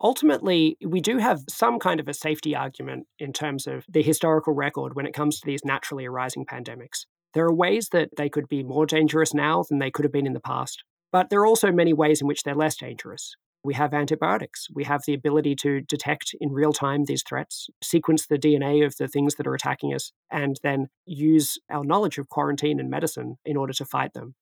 Ultimately, 0.00 0.76
we 0.86 1.00
do 1.00 1.18
have 1.18 1.42
some 1.50 1.80
kind 1.80 1.98
of 1.98 2.08
a 2.08 2.14
safety 2.14 2.54
argument 2.54 3.08
in 3.18 3.32
terms 3.32 3.66
of 3.66 3.84
the 3.88 4.02
historical 4.02 4.54
record 4.54 4.94
when 4.94 5.06
it 5.06 5.12
comes 5.12 5.40
to 5.40 5.46
these 5.46 5.64
naturally 5.64 6.06
arising 6.06 6.46
pandemics. 6.46 7.04
There 7.34 7.44
are 7.44 7.54
ways 7.54 7.88
that 7.92 8.10
they 8.16 8.28
could 8.28 8.48
be 8.48 8.62
more 8.62 8.86
dangerous 8.86 9.34
now 9.34 9.64
than 9.68 9.78
they 9.78 9.90
could 9.90 10.04
have 10.04 10.12
been 10.12 10.26
in 10.26 10.32
the 10.32 10.40
past, 10.40 10.82
but 11.12 11.30
there 11.30 11.40
are 11.40 11.46
also 11.46 11.70
many 11.70 11.92
ways 11.92 12.20
in 12.20 12.26
which 12.26 12.42
they're 12.42 12.54
less 12.54 12.76
dangerous. 12.76 13.34
We 13.64 13.74
have 13.74 13.92
antibiotics. 13.92 14.68
We 14.72 14.84
have 14.84 15.02
the 15.06 15.14
ability 15.14 15.56
to 15.56 15.80
detect 15.80 16.34
in 16.40 16.52
real 16.52 16.72
time 16.72 17.04
these 17.04 17.24
threats, 17.28 17.68
sequence 17.82 18.26
the 18.26 18.38
DNA 18.38 18.86
of 18.86 18.96
the 18.96 19.08
things 19.08 19.34
that 19.34 19.46
are 19.46 19.54
attacking 19.54 19.92
us, 19.92 20.12
and 20.30 20.56
then 20.62 20.86
use 21.04 21.58
our 21.70 21.84
knowledge 21.84 22.18
of 22.18 22.28
quarantine 22.28 22.78
and 22.78 22.88
medicine 22.88 23.36
in 23.44 23.56
order 23.56 23.72
to 23.74 23.84
fight 23.84 24.14
them. 24.14 24.34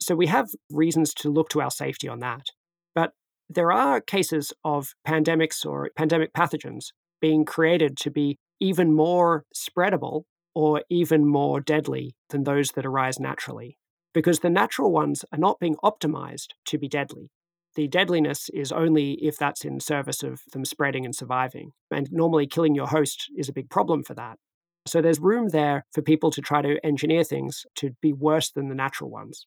So 0.00 0.14
we 0.14 0.26
have 0.28 0.48
reasons 0.70 1.12
to 1.14 1.30
look 1.30 1.48
to 1.50 1.60
our 1.60 1.70
safety 1.70 2.08
on 2.08 2.20
that. 2.20 2.46
But 2.94 3.12
there 3.48 3.72
are 3.72 4.00
cases 4.00 4.52
of 4.64 4.94
pandemics 5.06 5.66
or 5.66 5.90
pandemic 5.96 6.32
pathogens 6.32 6.92
being 7.20 7.44
created 7.44 7.96
to 7.98 8.10
be 8.10 8.38
even 8.60 8.94
more 8.94 9.44
spreadable 9.54 10.22
or 10.54 10.82
even 10.90 11.26
more 11.26 11.60
deadly 11.60 12.14
than 12.30 12.44
those 12.44 12.70
that 12.70 12.86
arise 12.86 13.18
naturally, 13.18 13.78
because 14.12 14.40
the 14.40 14.50
natural 14.50 14.92
ones 14.92 15.24
are 15.32 15.38
not 15.38 15.60
being 15.60 15.76
optimized 15.84 16.48
to 16.66 16.78
be 16.78 16.88
deadly. 16.88 17.30
The 17.74 17.88
deadliness 17.88 18.50
is 18.52 18.70
only 18.70 19.12
if 19.22 19.38
that's 19.38 19.64
in 19.64 19.80
service 19.80 20.22
of 20.22 20.42
them 20.52 20.64
spreading 20.64 21.06
and 21.06 21.14
surviving. 21.14 21.70
And 21.90 22.08
normally, 22.12 22.46
killing 22.46 22.74
your 22.74 22.88
host 22.88 23.30
is 23.36 23.48
a 23.48 23.52
big 23.52 23.70
problem 23.70 24.04
for 24.04 24.14
that. 24.14 24.38
So 24.86 25.00
there's 25.00 25.20
room 25.20 25.48
there 25.48 25.86
for 25.92 26.02
people 26.02 26.30
to 26.32 26.42
try 26.42 26.60
to 26.60 26.84
engineer 26.84 27.24
things 27.24 27.64
to 27.76 27.92
be 28.02 28.12
worse 28.12 28.50
than 28.50 28.68
the 28.68 28.74
natural 28.74 29.10
ones. 29.10 29.46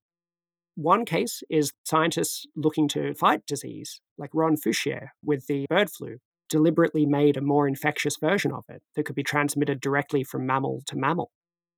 One 0.75 1.05
case 1.05 1.43
is 1.49 1.71
scientists 1.83 2.45
looking 2.55 2.87
to 2.89 3.13
fight 3.13 3.45
disease, 3.45 4.01
like 4.17 4.31
Ron 4.33 4.55
Fouchier 4.55 5.09
with 5.23 5.47
the 5.47 5.65
bird 5.69 5.89
flu, 5.89 6.17
deliberately 6.49 7.05
made 7.05 7.37
a 7.37 7.41
more 7.41 7.67
infectious 7.67 8.17
version 8.19 8.51
of 8.51 8.63
it 8.69 8.81
that 8.95 9.05
could 9.05 9.15
be 9.15 9.23
transmitted 9.23 9.79
directly 9.79 10.23
from 10.23 10.45
mammal 10.45 10.81
to 10.87 10.95
mammal. 10.95 11.31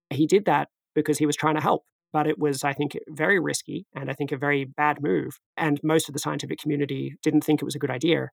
He 0.10 0.28
did 0.28 0.46
that 0.46 0.70
because 0.96 1.18
he 1.18 1.26
was 1.26 1.36
trying 1.36 1.56
to 1.56 1.62
help, 1.62 1.84
but 2.12 2.28
it 2.28 2.40
was, 2.40 2.64
I 2.64 2.74
think, 2.74 2.98
very 3.10 3.40
risky 3.40 3.86
and 3.96 4.10
I 4.10 4.14
think 4.14 4.32
a 4.32 4.38
very 4.38 4.66
bad 4.66 5.02
move. 5.02 5.38
And 5.56 5.80
most 5.84 6.10
of 6.10 6.14
the 6.14 6.20
scientific 6.20 6.60
community 6.60 7.16
didn't 7.22 7.44
think 7.44 7.62
it 7.62 7.66
was 7.66 7.76
a 7.76 7.80
good 7.80 7.92
idea. 7.92 8.30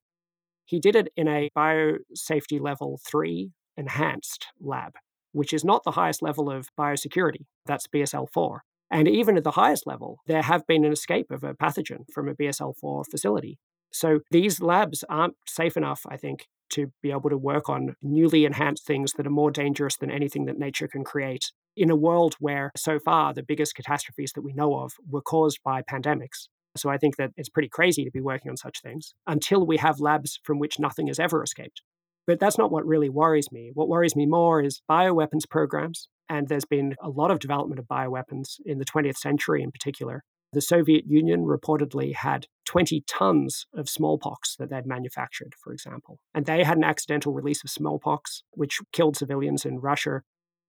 He 0.65 0.81
did 0.81 0.97
it 0.97 1.09
in 1.17 1.29
a 1.29 1.51
biosafety 1.57 2.61
level 2.61 2.99
three 3.07 3.51
enhanced 3.77 4.47
lab, 4.61 4.95
which 5.33 5.53
is 5.53 5.65
not 5.65 5.83
the 5.85 5.93
highest 5.93 6.23
level 6.23 6.51
of 6.51 6.69
biosecurity. 6.79 7.47
That's 7.67 7.87
BSL 7.87 8.29
4. 8.33 8.63
And 8.91 9.09
even 9.09 9.37
at 9.37 9.45
the 9.45 9.53
highest 9.53 9.87
level, 9.87 10.19
there 10.27 10.43
have 10.43 10.67
been 10.67 10.85
an 10.85 10.93
escape 10.93 11.31
of 11.31 11.43
a 11.43 11.55
pathogen 11.55 12.05
from 12.13 12.29
a 12.29 12.35
BSL 12.35 12.75
4 12.81 13.05
facility. 13.11 13.59
So 13.95 14.21
these 14.33 14.61
labs 14.61 15.05
aren't 15.09 15.37
safe 15.47 15.77
enough, 15.77 16.01
I 16.09 16.17
think, 16.17 16.49
to 16.71 16.93
be 17.01 17.13
able 17.13 17.31
to 17.31 17.39
work 17.39 17.69
on 17.69 17.95
newly 18.03 18.45
enhanced 18.45 18.85
things 18.85 19.13
that 19.13 19.27
are 19.27 19.31
more 19.31 19.53
dangerous 19.53 19.97
than 19.97 20.11
anything 20.11 20.47
that 20.47 20.59
nature 20.59 20.89
can 20.89 21.05
create 21.05 21.53
in 21.77 21.91
a 21.91 21.97
world 21.97 22.35
where 22.41 22.73
so 22.77 22.99
far 22.99 23.33
the 23.33 23.45
biggest 23.45 23.77
catastrophes 23.77 24.33
that 24.35 24.43
we 24.43 24.53
know 24.53 24.81
of 24.81 24.95
were 25.09 25.23
caused 25.23 25.61
by 25.65 25.81
pandemics. 25.81 26.49
So 26.77 26.91
I 26.91 26.99
think 26.99 27.17
that 27.19 27.31
it's 27.37 27.49
pretty 27.49 27.69
crazy 27.69 28.05
to 28.05 28.11
be 28.11 28.21
working 28.21 28.51
on 28.51 28.57
such 28.57 28.83
things 28.83 29.15
until 29.29 29.65
we 29.65 29.77
have 29.77 30.01
labs 30.01 30.41
from 30.43 30.59
which 30.59 30.81
nothing 30.81 31.07
has 31.07 31.21
ever 31.21 31.41
escaped. 31.45 31.81
But 32.27 32.41
that's 32.41 32.59
not 32.59 32.73
what 32.73 32.85
really 32.85 33.09
worries 33.09 33.53
me. 33.53 33.71
What 33.75 33.89
worries 33.89 34.17
me 34.17 34.27
more 34.27 34.61
is 34.61 34.83
bioweapons 34.91 35.49
programs. 35.49 36.09
And 36.29 36.49
there's 36.49 36.65
been 36.65 36.97
a 37.01 37.11
lot 37.11 37.31
of 37.31 37.39
development 37.39 37.79
of 37.79 37.87
bioweapons 37.87 38.57
in 38.65 38.79
the 38.79 38.85
20th 38.85 39.19
century 39.19 39.63
in 39.63 39.71
particular 39.71 40.25
the 40.55 40.61
Soviet 40.61 41.05
Union 41.07 41.45
reportedly 41.45 42.15
had 42.15 42.47
20 42.67 43.03
tons 43.07 43.67
of 43.75 43.89
smallpox 43.89 44.57
that 44.57 44.71
they'd 44.71 44.87
manufactured, 44.87 45.55
for 45.63 45.73
example. 45.73 46.19
And 46.35 46.47
they 46.47 46.65
had 46.65 46.77
an 46.77 46.85
accidental 46.85 47.33
release 47.33 47.63
of 47.63 47.71
smallpox, 47.71 48.43
which 48.53 48.81
killed 48.93 49.17
civilians 49.17 49.65
in 49.65 49.81
Russia. 49.81 50.23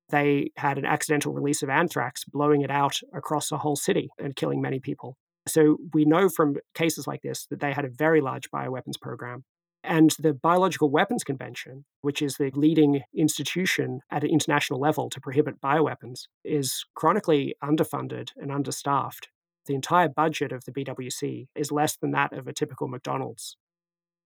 They 0.10 0.52
had 0.58 0.78
an 0.78 0.86
accidental 0.86 1.34
release 1.34 1.64
of 1.64 1.70
anthrax, 1.70 2.24
blowing 2.26 2.62
it 2.62 2.72
out 2.72 3.00
across 3.14 3.52
a 3.52 3.58
whole 3.58 3.76
city 3.76 4.10
and 4.20 4.36
killing 4.36 4.62
many 4.62 4.80
people. 4.80 5.18
So 5.48 5.78
we 5.94 6.06
know 6.06 6.30
from 6.30 6.56
cases 6.74 7.08
like 7.08 7.22
this 7.22 7.46
that 7.50 7.60
they 7.60 7.72
had 7.72 7.86
a 7.86 7.90
very 7.90 8.22
large 8.22 8.50
bioweapons 8.52 9.00
program. 9.02 9.44
And 9.84 10.12
the 10.18 10.34
Biological 10.34 10.90
Weapons 10.90 11.24
Convention, 11.24 11.86
which 12.02 12.22
is 12.22 12.38
the 12.38 12.50
leading 12.56 13.02
institution 13.16 14.00
at 14.12 14.24
an 14.24 14.32
international 14.32 14.80
level 14.80 15.12
to 15.12 15.22
prohibit 15.22 15.62
bioweapons, 15.62 16.22
is 16.44 16.86
chronically 16.96 17.54
underfunded 17.64 18.30
and 18.36 18.52
understaffed 18.52 19.30
the 19.66 19.76
entire 19.76 20.10
budget 20.10 20.52
of 20.52 20.66
the 20.66 20.72
BWC 20.72 21.48
is 21.56 21.72
less 21.72 21.96
than 21.98 22.12
that 22.12 22.34
of 22.34 22.48
a 22.48 22.54
typical 22.54 22.88
McDonald's. 22.88 23.58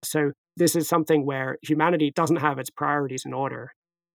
So, 0.02 0.32
this 0.56 0.74
is 0.74 0.88
something 0.88 1.24
where 1.24 1.58
humanity 1.62 2.10
doesn't 2.10 2.36
have 2.36 2.58
its 2.58 2.70
priorities 2.70 3.24
in 3.24 3.32
order. 3.32 3.72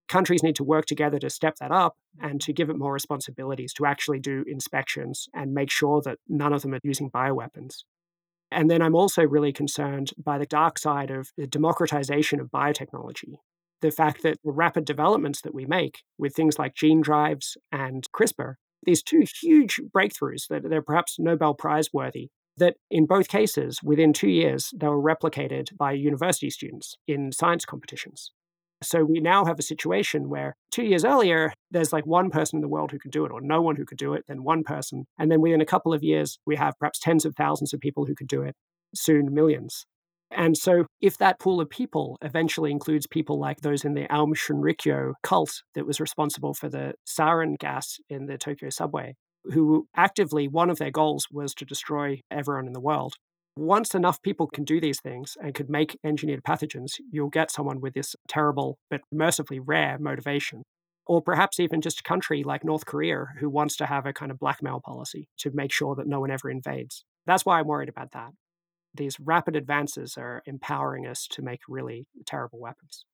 Countries 0.08 0.44
need 0.44 0.56
to 0.56 0.64
work 0.64 0.86
together 0.86 1.18
to 1.20 1.30
step 1.30 1.56
that 1.60 1.72
up 1.72 1.96
and 2.22 2.40
to 2.42 2.54
give 2.54 2.70
it 2.70 2.78
more 2.78 2.94
responsibilities 2.94 3.74
to 3.74 3.86
actually 3.86 4.20
do 4.20 4.44
inspections 4.48 5.28
and 5.34 5.54
make 5.54 5.72
sure 5.72 6.02
that 6.04 6.20
none 6.28 6.54
of 6.54 6.62
them 6.62 6.74
are 6.74 6.80
using 6.84 7.10
bioweapons. 7.10 7.84
And 8.52 8.70
then 8.70 8.82
I'm 8.82 8.96
also 8.96 9.24
really 9.24 9.52
concerned 9.52 10.12
by 10.18 10.38
the 10.38 10.46
dark 10.46 10.78
side 10.78 11.10
of 11.10 11.32
the 11.38 11.48
democratization 11.48 12.40
of 12.40 12.52
biotechnology. 12.52 13.38
The 13.82 13.92
fact 13.92 14.24
that 14.24 14.38
the 14.44 14.52
rapid 14.52 14.86
developments 14.86 15.42
that 15.42 15.54
we 15.54 15.66
make 15.66 16.04
with 16.18 16.36
things 16.36 16.58
like 16.60 16.76
gene 16.76 17.02
drives 17.02 17.58
and 17.72 18.06
CRISPR 18.16 18.56
these 18.86 19.04
two 19.04 19.24
huge 19.42 19.80
breakthroughs 19.96 20.48
that 20.50 20.70
they're 20.70 20.82
perhaps 20.82 21.18
Nobel 21.20 21.54
Prize 21.54 21.90
worthy, 21.94 22.30
that 22.58 22.76
in 22.90 23.06
both 23.06 23.28
cases, 23.28 23.82
within 23.84 24.14
two 24.14 24.30
years, 24.30 24.74
they 24.76 24.88
were 24.88 25.02
replicated 25.02 25.76
by 25.78 25.92
university 25.92 26.50
students 26.50 26.96
in 27.08 27.32
science 27.32 27.66
competitions. 27.66 28.32
So 28.84 29.04
we 29.04 29.20
now 29.20 29.46
have 29.46 29.58
a 29.58 29.64
situation 29.64 30.30
where 30.30 30.56
two 30.72 30.84
years 30.84 31.06
earlier, 31.06 31.54
there's 31.72 31.94
like 31.94 32.06
one 32.06 32.30
person 32.30 32.58
in 32.58 32.62
the 32.62 32.68
world 32.68 32.92
who 32.92 33.00
could 33.00 33.12
do 33.12 33.26
it, 33.26 33.32
or 33.32 33.42
no 33.42 33.62
one 33.62 33.76
who 33.76 33.86
could 33.86 33.98
do 33.98 34.14
it, 34.14 34.24
then 34.28 34.44
one 34.44 34.64
person. 34.64 35.06
And 35.18 35.32
then 35.32 35.42
within 35.42 35.62
a 35.62 35.66
couple 35.66 35.94
of 35.94 36.04
years, 36.04 36.38
we 36.46 36.56
have 36.58 36.74
perhaps 36.80 37.00
tens 37.00 37.26
of 37.26 37.36
thousands 37.36 37.74
of 37.74 37.80
people 37.80 38.06
who 38.06 38.16
could 38.16 38.28
do 38.28 38.42
it, 38.42 38.56
soon 38.94 39.34
millions. 39.34 39.86
And 40.32 40.58
so, 40.58 40.86
if 41.02 41.18
that 41.20 41.40
pool 41.40 41.62
of 41.62 41.70
people 41.70 42.18
eventually 42.22 42.72
includes 42.72 43.08
people 43.08 43.40
like 43.40 43.62
those 43.62 43.86
in 43.86 43.94
the 43.94 44.12
Aum 44.14 44.34
Shinrikyo 44.34 45.14
cult 45.24 45.62
that 45.76 45.86
was 45.86 46.00
responsible 46.00 46.54
for 46.54 46.68
the 46.68 46.94
sarin 47.08 47.58
gas 47.58 48.00
in 48.10 48.26
the 48.26 48.38
Tokyo 48.38 48.70
subway, 48.70 49.16
who 49.46 49.88
actively, 49.96 50.48
one 50.48 50.70
of 50.70 50.78
their 50.78 50.92
goals 50.92 51.28
was 51.32 51.54
to 51.56 51.66
destroy 51.66 52.22
everyone 52.32 52.68
in 52.68 52.74
the 52.74 52.80
world. 52.80 53.16
Once 53.58 53.96
enough 53.96 54.22
people 54.22 54.48
can 54.48 54.66
do 54.66 54.82
these 54.82 55.00
things 55.00 55.38
and 55.42 55.54
could 55.54 55.70
make 55.70 55.98
engineered 56.04 56.44
pathogens, 56.44 56.96
you'll 57.12 57.30
get 57.30 57.52
someone 57.52 57.80
with 57.80 57.94
this 57.94 58.16
terrible 58.28 58.78
but 58.90 59.02
mercifully 59.12 59.60
rare 59.60 59.98
motivation. 59.98 60.64
Or 61.08 61.22
perhaps 61.22 61.60
even 61.60 61.82
just 61.82 62.00
a 62.00 62.04
country 62.04 62.44
like 62.44 62.66
North 62.66 62.86
Korea 62.86 63.28
who 63.40 63.50
wants 63.50 63.78
to 63.78 63.86
have 63.86 64.06
a 64.06 64.12
kind 64.12 64.32
of 64.32 64.40
blackmail 64.40 64.82
policy 64.84 65.30
to 65.38 65.52
make 65.54 65.72
sure 65.72 65.96
that 65.96 66.08
no 66.08 66.20
one 66.20 66.32
ever 66.32 66.50
invades. 66.50 67.06
That's 67.28 67.46
why 67.46 67.60
I'm 67.60 67.68
worried 67.68 67.90
about 67.90 68.12
that 68.12 68.32
these 68.98 69.20
rapid 69.20 69.56
advances 69.56 70.18
are 70.18 70.42
empowering 70.46 71.06
us 71.08 71.28
to 71.28 71.42
make 71.42 71.62
really 71.68 72.08
terrible 72.26 72.60
weapons. 72.60 73.06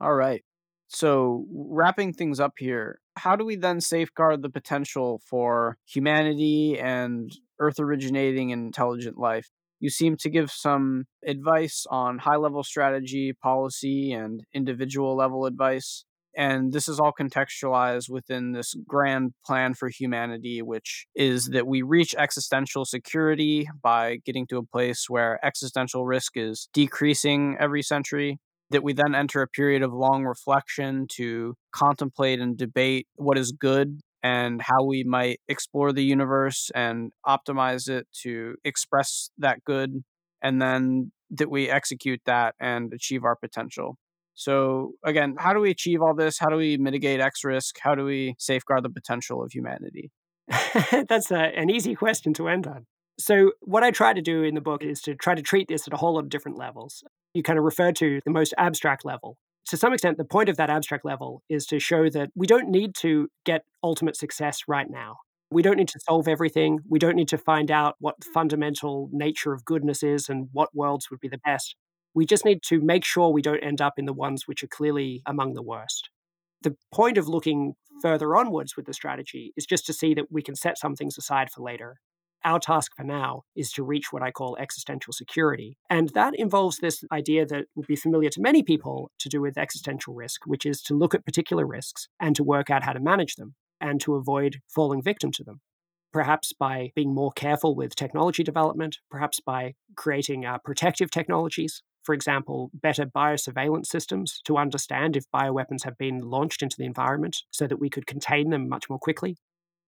All 0.00 0.14
right. 0.14 0.42
So, 0.88 1.46
wrapping 1.50 2.12
things 2.12 2.38
up 2.40 2.54
here, 2.58 3.00
how 3.16 3.36
do 3.36 3.44
we 3.44 3.56
then 3.56 3.80
safeguard 3.80 4.42
the 4.42 4.50
potential 4.50 5.20
for 5.26 5.78
humanity 5.86 6.78
and 6.78 7.32
Earth 7.58 7.80
originating 7.80 8.50
intelligent 8.50 9.18
life? 9.18 9.48
You 9.80 9.90
seem 9.90 10.16
to 10.18 10.30
give 10.30 10.50
some 10.50 11.06
advice 11.26 11.86
on 11.90 12.18
high 12.18 12.36
level 12.36 12.62
strategy, 12.62 13.32
policy, 13.32 14.12
and 14.12 14.44
individual 14.52 15.16
level 15.16 15.46
advice. 15.46 16.04
And 16.36 16.72
this 16.72 16.88
is 16.88 16.98
all 16.98 17.12
contextualized 17.18 18.08
within 18.10 18.52
this 18.52 18.74
grand 18.86 19.32
plan 19.44 19.74
for 19.74 19.88
humanity, 19.88 20.62
which 20.62 21.06
is 21.14 21.46
that 21.46 21.66
we 21.66 21.82
reach 21.82 22.14
existential 22.16 22.84
security 22.84 23.68
by 23.82 24.18
getting 24.24 24.46
to 24.48 24.58
a 24.58 24.64
place 24.64 25.06
where 25.08 25.44
existential 25.44 26.04
risk 26.06 26.36
is 26.36 26.68
decreasing 26.72 27.56
every 27.60 27.82
century. 27.82 28.38
That 28.70 28.82
we 28.82 28.94
then 28.94 29.14
enter 29.14 29.42
a 29.42 29.46
period 29.48 29.82
of 29.82 29.92
long 29.92 30.24
reflection 30.24 31.06
to 31.12 31.54
contemplate 31.70 32.40
and 32.40 32.56
debate 32.56 33.06
what 33.14 33.38
is 33.38 33.52
good 33.52 34.00
and 34.22 34.62
how 34.62 34.84
we 34.84 35.04
might 35.04 35.38
explore 35.48 35.92
the 35.92 36.02
universe 36.02 36.70
and 36.74 37.12
optimize 37.26 37.90
it 37.90 38.06
to 38.22 38.56
express 38.64 39.30
that 39.38 39.62
good. 39.64 40.02
And 40.42 40.60
then 40.62 41.12
that 41.30 41.50
we 41.50 41.68
execute 41.68 42.20
that 42.24 42.54
and 42.58 42.92
achieve 42.92 43.22
our 43.22 43.36
potential. 43.36 43.98
So, 44.34 44.92
again, 45.04 45.36
how 45.38 45.52
do 45.52 45.60
we 45.60 45.70
achieve 45.70 46.02
all 46.02 46.14
this? 46.14 46.38
How 46.38 46.48
do 46.48 46.56
we 46.56 46.76
mitigate 46.76 47.20
X 47.20 47.44
risk? 47.44 47.76
How 47.80 47.94
do 47.94 48.04
we 48.04 48.34
safeguard 48.38 48.84
the 48.84 48.90
potential 48.90 49.42
of 49.42 49.52
humanity? 49.52 50.10
That's 51.08 51.30
a, 51.30 51.38
an 51.38 51.70
easy 51.70 51.94
question 51.94 52.34
to 52.34 52.48
end 52.48 52.66
on. 52.66 52.86
So, 53.18 53.52
what 53.60 53.84
I 53.84 53.92
try 53.92 54.12
to 54.12 54.20
do 54.20 54.42
in 54.42 54.54
the 54.54 54.60
book 54.60 54.82
is 54.82 55.00
to 55.02 55.14
try 55.14 55.34
to 55.34 55.42
treat 55.42 55.68
this 55.68 55.86
at 55.86 55.94
a 55.94 55.96
whole 55.96 56.14
lot 56.14 56.24
of 56.24 56.28
different 56.28 56.58
levels. 56.58 57.04
You 57.32 57.42
kind 57.42 57.58
of 57.58 57.64
refer 57.64 57.92
to 57.92 58.20
the 58.24 58.30
most 58.30 58.52
abstract 58.58 59.04
level. 59.04 59.36
To 59.68 59.76
some 59.76 59.92
extent, 59.92 60.18
the 60.18 60.24
point 60.24 60.48
of 60.48 60.56
that 60.56 60.68
abstract 60.68 61.04
level 61.04 61.42
is 61.48 61.64
to 61.66 61.78
show 61.78 62.10
that 62.10 62.30
we 62.34 62.46
don't 62.46 62.68
need 62.68 62.94
to 62.96 63.28
get 63.46 63.64
ultimate 63.82 64.16
success 64.16 64.62
right 64.68 64.90
now. 64.90 65.18
We 65.50 65.62
don't 65.62 65.76
need 65.76 65.88
to 65.88 66.00
solve 66.00 66.26
everything. 66.26 66.80
We 66.88 66.98
don't 66.98 67.14
need 67.14 67.28
to 67.28 67.38
find 67.38 67.70
out 67.70 67.94
what 68.00 68.24
fundamental 68.24 69.08
nature 69.12 69.52
of 69.52 69.64
goodness 69.64 70.02
is 70.02 70.28
and 70.28 70.48
what 70.52 70.74
worlds 70.74 71.08
would 71.10 71.20
be 71.20 71.28
the 71.28 71.38
best. 71.38 71.76
We 72.14 72.26
just 72.26 72.44
need 72.44 72.62
to 72.64 72.80
make 72.80 73.04
sure 73.04 73.28
we 73.30 73.42
don't 73.42 73.62
end 73.62 73.80
up 73.80 73.94
in 73.98 74.04
the 74.04 74.12
ones 74.12 74.46
which 74.46 74.62
are 74.62 74.68
clearly 74.68 75.22
among 75.26 75.54
the 75.54 75.62
worst. 75.62 76.10
The 76.62 76.76
point 76.92 77.18
of 77.18 77.28
looking 77.28 77.74
further 78.00 78.36
onwards 78.36 78.76
with 78.76 78.86
the 78.86 78.94
strategy 78.94 79.52
is 79.56 79.66
just 79.66 79.84
to 79.86 79.92
see 79.92 80.14
that 80.14 80.30
we 80.30 80.42
can 80.42 80.56
set 80.56 80.78
some 80.78 80.94
things 80.94 81.18
aside 81.18 81.50
for 81.50 81.62
later. 81.62 81.96
our 82.44 82.58
task 82.60 82.92
for 82.96 83.04
now 83.04 83.42
is 83.56 83.72
to 83.72 83.82
reach 83.82 84.12
what 84.12 84.22
I 84.22 84.30
call 84.30 84.56
existential 84.60 85.12
security. 85.12 85.78
And 85.88 86.10
that 86.10 86.34
involves 86.36 86.78
this 86.78 87.02
idea 87.10 87.46
that 87.46 87.66
will 87.74 87.84
be 87.88 87.96
familiar 87.96 88.30
to 88.30 88.40
many 88.40 88.62
people 88.62 89.10
to 89.18 89.28
do 89.28 89.40
with 89.40 89.58
existential 89.58 90.14
risk, 90.14 90.42
which 90.46 90.66
is 90.66 90.82
to 90.82 90.94
look 90.94 91.14
at 91.14 91.24
particular 91.24 91.66
risks 91.66 92.08
and 92.20 92.36
to 92.36 92.44
work 92.44 92.70
out 92.70 92.84
how 92.84 92.92
to 92.92 93.00
manage 93.00 93.36
them 93.36 93.54
and 93.80 94.00
to 94.02 94.14
avoid 94.14 94.60
falling 94.68 95.02
victim 95.02 95.32
to 95.32 95.44
them. 95.44 95.60
Perhaps 96.12 96.52
by 96.52 96.92
being 96.94 97.12
more 97.12 97.32
careful 97.32 97.74
with 97.74 97.96
technology 97.96 98.44
development, 98.44 98.98
perhaps 99.10 99.40
by 99.40 99.74
creating 99.96 100.44
uh, 100.44 100.58
protective 100.64 101.10
technologies, 101.10 101.82
for 102.04 102.14
example, 102.14 102.70
better 102.74 103.06
biosurveillance 103.06 103.86
systems 103.86 104.40
to 104.44 104.56
understand 104.56 105.16
if 105.16 105.24
bioweapons 105.34 105.84
have 105.84 105.98
been 105.98 106.20
launched 106.20 106.62
into 106.62 106.76
the 106.78 106.84
environment 106.84 107.38
so 107.50 107.66
that 107.66 107.80
we 107.80 107.90
could 107.90 108.06
contain 108.06 108.50
them 108.50 108.68
much 108.68 108.88
more 108.88 108.98
quickly, 108.98 109.36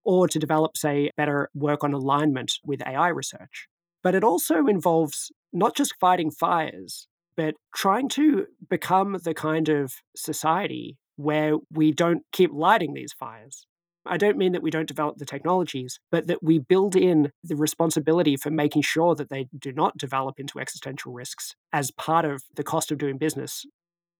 or 0.04 0.26
to 0.28 0.38
develop, 0.38 0.76
say, 0.76 1.10
better 1.16 1.50
work 1.54 1.84
on 1.84 1.92
alignment 1.92 2.54
with 2.64 2.86
AI 2.86 3.08
research. 3.08 3.68
But 4.02 4.14
it 4.14 4.24
also 4.24 4.66
involves 4.66 5.30
not 5.52 5.76
just 5.76 5.94
fighting 6.00 6.30
fires, 6.30 7.08
but 7.36 7.54
trying 7.74 8.08
to 8.10 8.46
become 8.68 9.18
the 9.24 9.34
kind 9.34 9.68
of 9.68 9.94
society 10.16 10.96
where 11.16 11.56
we 11.70 11.92
don't 11.92 12.22
keep 12.32 12.50
lighting 12.52 12.94
these 12.94 13.12
fires. 13.12 13.66
I 14.08 14.16
don't 14.16 14.38
mean 14.38 14.52
that 14.52 14.62
we 14.62 14.70
don't 14.70 14.88
develop 14.88 15.16
the 15.18 15.24
technologies, 15.24 15.98
but 16.10 16.26
that 16.26 16.42
we 16.42 16.58
build 16.58 16.96
in 16.96 17.32
the 17.42 17.56
responsibility 17.56 18.36
for 18.36 18.50
making 18.50 18.82
sure 18.82 19.14
that 19.14 19.28
they 19.28 19.48
do 19.58 19.72
not 19.72 19.96
develop 19.96 20.38
into 20.38 20.58
existential 20.58 21.12
risks 21.12 21.54
as 21.72 21.90
part 21.90 22.24
of 22.24 22.42
the 22.54 22.64
cost 22.64 22.90
of 22.90 22.98
doing 22.98 23.18
business. 23.18 23.64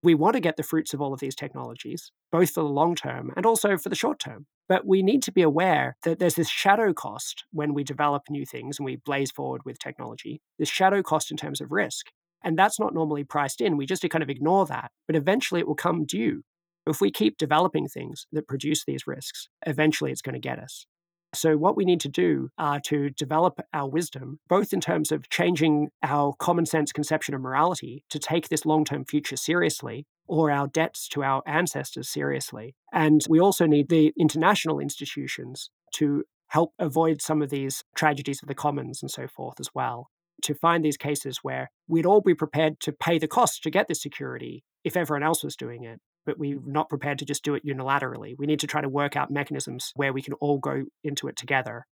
We 0.02 0.14
want 0.14 0.34
to 0.34 0.40
get 0.40 0.56
the 0.56 0.62
fruits 0.62 0.94
of 0.94 1.00
all 1.00 1.12
of 1.12 1.20
these 1.20 1.34
technologies, 1.34 2.12
both 2.30 2.50
for 2.50 2.62
the 2.62 2.68
long 2.68 2.94
term 2.94 3.32
and 3.36 3.46
also 3.46 3.76
for 3.76 3.88
the 3.88 3.96
short 3.96 4.18
term. 4.18 4.46
But 4.68 4.86
we 4.86 5.02
need 5.02 5.22
to 5.24 5.32
be 5.32 5.42
aware 5.42 5.96
that 6.02 6.18
there's 6.18 6.34
this 6.34 6.48
shadow 6.48 6.92
cost 6.92 7.44
when 7.52 7.72
we 7.72 7.84
develop 7.84 8.22
new 8.28 8.44
things 8.44 8.78
and 8.78 8.84
we 8.84 8.96
blaze 8.96 9.30
forward 9.30 9.62
with 9.64 9.78
technology, 9.78 10.40
this 10.58 10.68
shadow 10.68 11.02
cost 11.02 11.30
in 11.30 11.36
terms 11.36 11.60
of 11.60 11.72
risk. 11.72 12.06
And 12.44 12.58
that's 12.58 12.78
not 12.78 12.94
normally 12.94 13.24
priced 13.24 13.60
in. 13.60 13.76
We 13.76 13.86
just 13.86 14.08
kind 14.08 14.22
of 14.22 14.30
ignore 14.30 14.66
that. 14.66 14.90
But 15.06 15.16
eventually 15.16 15.60
it 15.60 15.66
will 15.66 15.74
come 15.74 16.04
due 16.04 16.42
if 16.86 17.00
we 17.00 17.10
keep 17.10 17.38
developing 17.38 17.88
things 17.88 18.26
that 18.32 18.48
produce 18.48 18.84
these 18.84 19.06
risks, 19.06 19.48
eventually 19.66 20.12
it's 20.12 20.22
going 20.22 20.34
to 20.34 20.40
get 20.40 20.58
us. 20.58 20.86
So, 21.34 21.56
what 21.56 21.76
we 21.76 21.84
need 21.84 22.00
to 22.00 22.08
do 22.08 22.48
are 22.56 22.80
to 22.86 23.10
develop 23.10 23.60
our 23.74 23.88
wisdom, 23.88 24.38
both 24.48 24.72
in 24.72 24.80
terms 24.80 25.12
of 25.12 25.28
changing 25.28 25.88
our 26.02 26.32
common 26.38 26.66
sense 26.66 26.92
conception 26.92 27.34
of 27.34 27.40
morality 27.40 28.04
to 28.10 28.18
take 28.18 28.48
this 28.48 28.64
long 28.64 28.84
term 28.84 29.04
future 29.04 29.36
seriously, 29.36 30.06
or 30.26 30.50
our 30.50 30.66
debts 30.66 31.08
to 31.08 31.22
our 31.22 31.42
ancestors 31.46 32.08
seriously. 32.08 32.74
And 32.92 33.22
we 33.28 33.40
also 33.40 33.66
need 33.66 33.88
the 33.88 34.12
international 34.18 34.78
institutions 34.78 35.70
to 35.94 36.24
help 36.48 36.72
avoid 36.78 37.20
some 37.20 37.42
of 37.42 37.50
these 37.50 37.82
tragedies 37.96 38.40
of 38.42 38.48
the 38.48 38.54
commons 38.54 39.02
and 39.02 39.10
so 39.10 39.26
forth 39.26 39.60
as 39.60 39.68
well. 39.74 40.08
To 40.42 40.54
find 40.54 40.84
these 40.84 40.96
cases 40.96 41.40
where 41.42 41.70
we'd 41.88 42.06
all 42.06 42.20
be 42.20 42.34
prepared 42.34 42.78
to 42.80 42.92
pay 42.92 43.18
the 43.18 43.28
cost 43.28 43.62
to 43.62 43.70
get 43.70 43.88
this 43.88 44.02
security 44.02 44.64
if 44.84 44.96
everyone 44.96 45.22
else 45.22 45.42
was 45.42 45.56
doing 45.56 45.82
it, 45.82 46.00
but 46.26 46.38
we're 46.38 46.60
not 46.66 46.88
prepared 46.90 47.18
to 47.20 47.24
just 47.24 47.44
do 47.44 47.54
it 47.54 47.64
unilaterally. 47.64 48.34
We 48.36 48.46
need 48.46 48.60
to 48.60 48.66
try 48.66 48.80
to 48.80 48.88
work 48.88 49.16
out 49.16 49.30
mechanisms 49.30 49.92
where 49.94 50.12
we 50.12 50.22
can 50.22 50.34
all 50.34 50.58
go 50.58 50.84
into 51.02 51.28
it 51.28 51.36
together. 51.36 51.86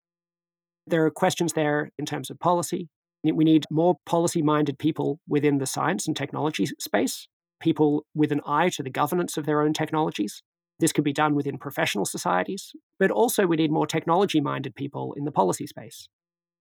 There 0.86 1.04
are 1.04 1.10
questions 1.10 1.52
there 1.52 1.90
in 1.98 2.06
terms 2.06 2.30
of 2.30 2.40
policy. 2.40 2.88
We 3.22 3.44
need 3.44 3.66
more 3.70 3.96
policy 4.04 4.42
minded 4.42 4.78
people 4.78 5.20
within 5.28 5.58
the 5.58 5.66
science 5.66 6.08
and 6.08 6.16
technology 6.16 6.66
space, 6.80 7.28
people 7.60 8.04
with 8.14 8.32
an 8.32 8.40
eye 8.44 8.70
to 8.70 8.82
the 8.82 8.90
governance 8.90 9.36
of 9.36 9.46
their 9.46 9.60
own 9.60 9.72
technologies. 9.72 10.42
This 10.80 10.92
could 10.92 11.04
be 11.04 11.12
done 11.12 11.36
within 11.36 11.58
professional 11.58 12.04
societies, 12.04 12.72
but 12.98 13.12
also 13.12 13.46
we 13.46 13.56
need 13.56 13.70
more 13.70 13.86
technology 13.86 14.40
minded 14.40 14.74
people 14.74 15.14
in 15.16 15.24
the 15.24 15.30
policy 15.30 15.68
space. 15.68 16.08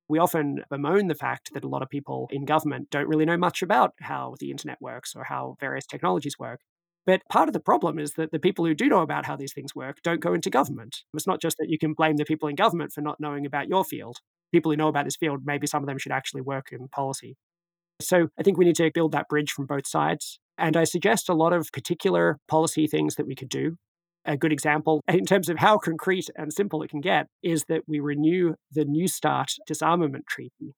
We 0.08 0.20
often 0.20 0.64
bemoan 0.70 1.08
the 1.08 1.16
fact 1.16 1.52
that 1.54 1.64
a 1.64 1.70
lot 1.70 1.82
of 1.82 1.90
people 1.90 2.28
in 2.32 2.46
government 2.46 2.90
don't 2.92 3.08
really 3.08 3.26
know 3.26 3.38
much 3.38 3.64
about 3.64 3.94
how 4.02 4.36
the 4.40 4.52
internet 4.52 4.78
works 4.82 5.16
or 5.16 5.24
how 5.24 5.56
various 5.60 5.88
technologies 5.88 6.38
work. 6.38 6.60
But 7.06 7.22
part 7.30 7.50
of 7.50 7.54
the 7.54 7.60
problem 7.60 7.98
is 7.98 8.14
that 8.14 8.32
the 8.32 8.40
people 8.40 8.66
who 8.66 8.76
do 8.76 8.88
know 8.88 9.02
about 9.02 9.26
how 9.26 9.36
these 9.36 9.54
things 9.54 9.76
work 9.76 9.98
don't 10.04 10.20
go 10.20 10.34
into 10.34 10.50
government. 10.50 10.98
It's 11.14 11.28
not 11.28 11.42
just 11.42 11.58
that 11.58 11.70
you 11.70 11.80
can 11.80 11.94
blame 11.94 12.18
the 12.18 12.26
people 12.26 12.48
in 12.48 12.56
government 12.56 12.94
for 12.94 13.02
not 13.02 13.20
knowing 13.20 13.46
about 13.46 13.68
your 13.68 13.84
field. 13.84 14.18
People 14.52 14.72
who 14.72 14.78
know 14.78 14.88
about 14.88 15.06
this 15.06 15.16
field, 15.16 15.42
maybe 15.44 15.66
some 15.66 15.82
of 15.82 15.88
them 15.88 15.98
should 15.98 16.12
actually 16.12 16.42
work 16.42 16.68
in 16.72 16.88
policy. 16.90 17.38
So 18.02 18.28
I 18.40 18.44
think 18.44 18.58
we 18.58 18.66
need 18.66 18.76
to 18.76 18.92
build 18.94 19.14
that 19.14 19.28
bridge 19.30 19.52
from 19.52 19.66
both 19.66 19.88
sides. 19.88 20.40
And 20.58 20.78
I 20.78 20.84
suggest 20.84 21.30
a 21.30 21.34
lot 21.34 21.54
of 21.54 21.72
particular 21.72 22.38
policy 22.48 22.88
things 22.88 23.16
that 23.16 23.28
we 23.28 23.36
could 23.36 23.50
do. 23.50 23.78
A 24.26 24.38
good 24.38 24.52
example, 24.52 25.02
in 25.08 25.26
terms 25.26 25.50
of 25.50 25.58
how 25.58 25.78
concrete 25.78 26.30
and 26.36 26.54
simple 26.54 26.84
it 26.84 26.90
can 26.90 27.02
get, 27.02 27.28
is 27.42 27.66
that 27.70 27.82
we 27.88 28.00
renew 28.00 28.54
the 28.72 28.86
New 28.86 29.08
START 29.08 29.54
disarmament 29.66 30.26
treaty. 30.28 30.76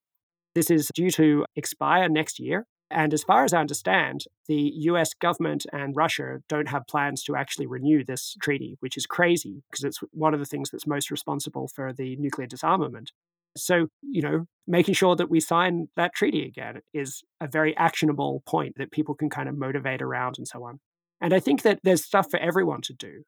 This 0.56 0.70
is 0.70 0.90
due 0.94 1.10
to 1.12 1.46
expire 1.56 2.08
next 2.08 2.40
year. 2.40 2.66
And 2.90 3.14
as 3.14 3.24
far 3.24 3.44
as 3.44 3.54
I 3.54 3.60
understand, 3.60 4.26
the 4.48 4.72
US 4.76 5.14
government 5.14 5.66
and 5.74 5.96
Russia 5.96 6.40
don't 6.48 6.70
have 6.70 6.88
plans 6.88 7.24
to 7.24 7.36
actually 7.36 7.66
renew 7.66 8.04
this 8.04 8.36
treaty, 8.42 8.78
which 8.82 8.98
is 8.98 9.06
crazy 9.06 9.64
because 9.70 9.84
it's 9.84 10.00
one 10.12 10.34
of 10.34 10.40
the 10.40 10.46
things 10.46 10.70
that's 10.70 10.86
most 10.86 11.10
responsible 11.10 11.68
for 11.68 11.92
the 11.92 12.16
nuclear 12.18 12.48
disarmament. 12.48 13.12
So, 13.56 13.88
you 14.02 14.22
know, 14.22 14.46
making 14.68 14.96
sure 14.96 15.16
that 15.16 15.30
we 15.30 15.40
sign 15.40 15.88
that 15.96 16.14
treaty 16.16 16.46
again 16.46 16.82
is 16.94 17.24
a 17.40 17.48
very 17.48 17.76
actionable 17.78 18.42
point 18.48 18.76
that 18.78 18.92
people 18.92 19.16
can 19.16 19.30
kind 19.30 19.48
of 19.48 19.58
motivate 19.58 20.02
around 20.02 20.36
and 20.38 20.48
so 20.48 20.64
on. 20.64 20.80
And 21.22 21.34
I 21.34 21.40
think 21.40 21.62
that 21.62 21.80
there's 21.84 22.04
stuff 22.04 22.30
for 22.30 22.40
everyone 22.40 22.82
to 22.82 22.94
do. 22.94 23.24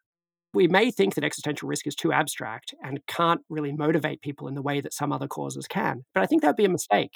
We 0.54 0.68
may 0.68 0.90
think 0.90 1.16
that 1.16 1.24
existential 1.24 1.68
risk 1.68 1.86
is 1.86 1.96
too 1.96 2.14
abstract 2.14 2.74
and 2.82 3.06
can't 3.08 3.42
really 3.50 3.74
motivate 3.74 4.22
people 4.22 4.48
in 4.48 4.56
the 4.56 4.62
way 4.62 4.82
that 4.82 4.94
some 4.94 5.12
other 5.12 5.28
causes 5.28 5.68
can, 5.68 6.06
but 6.14 6.24
I 6.24 6.26
think 6.26 6.42
that'd 6.42 6.56
be 6.56 6.66
a 6.66 6.70
mistake. 6.70 7.12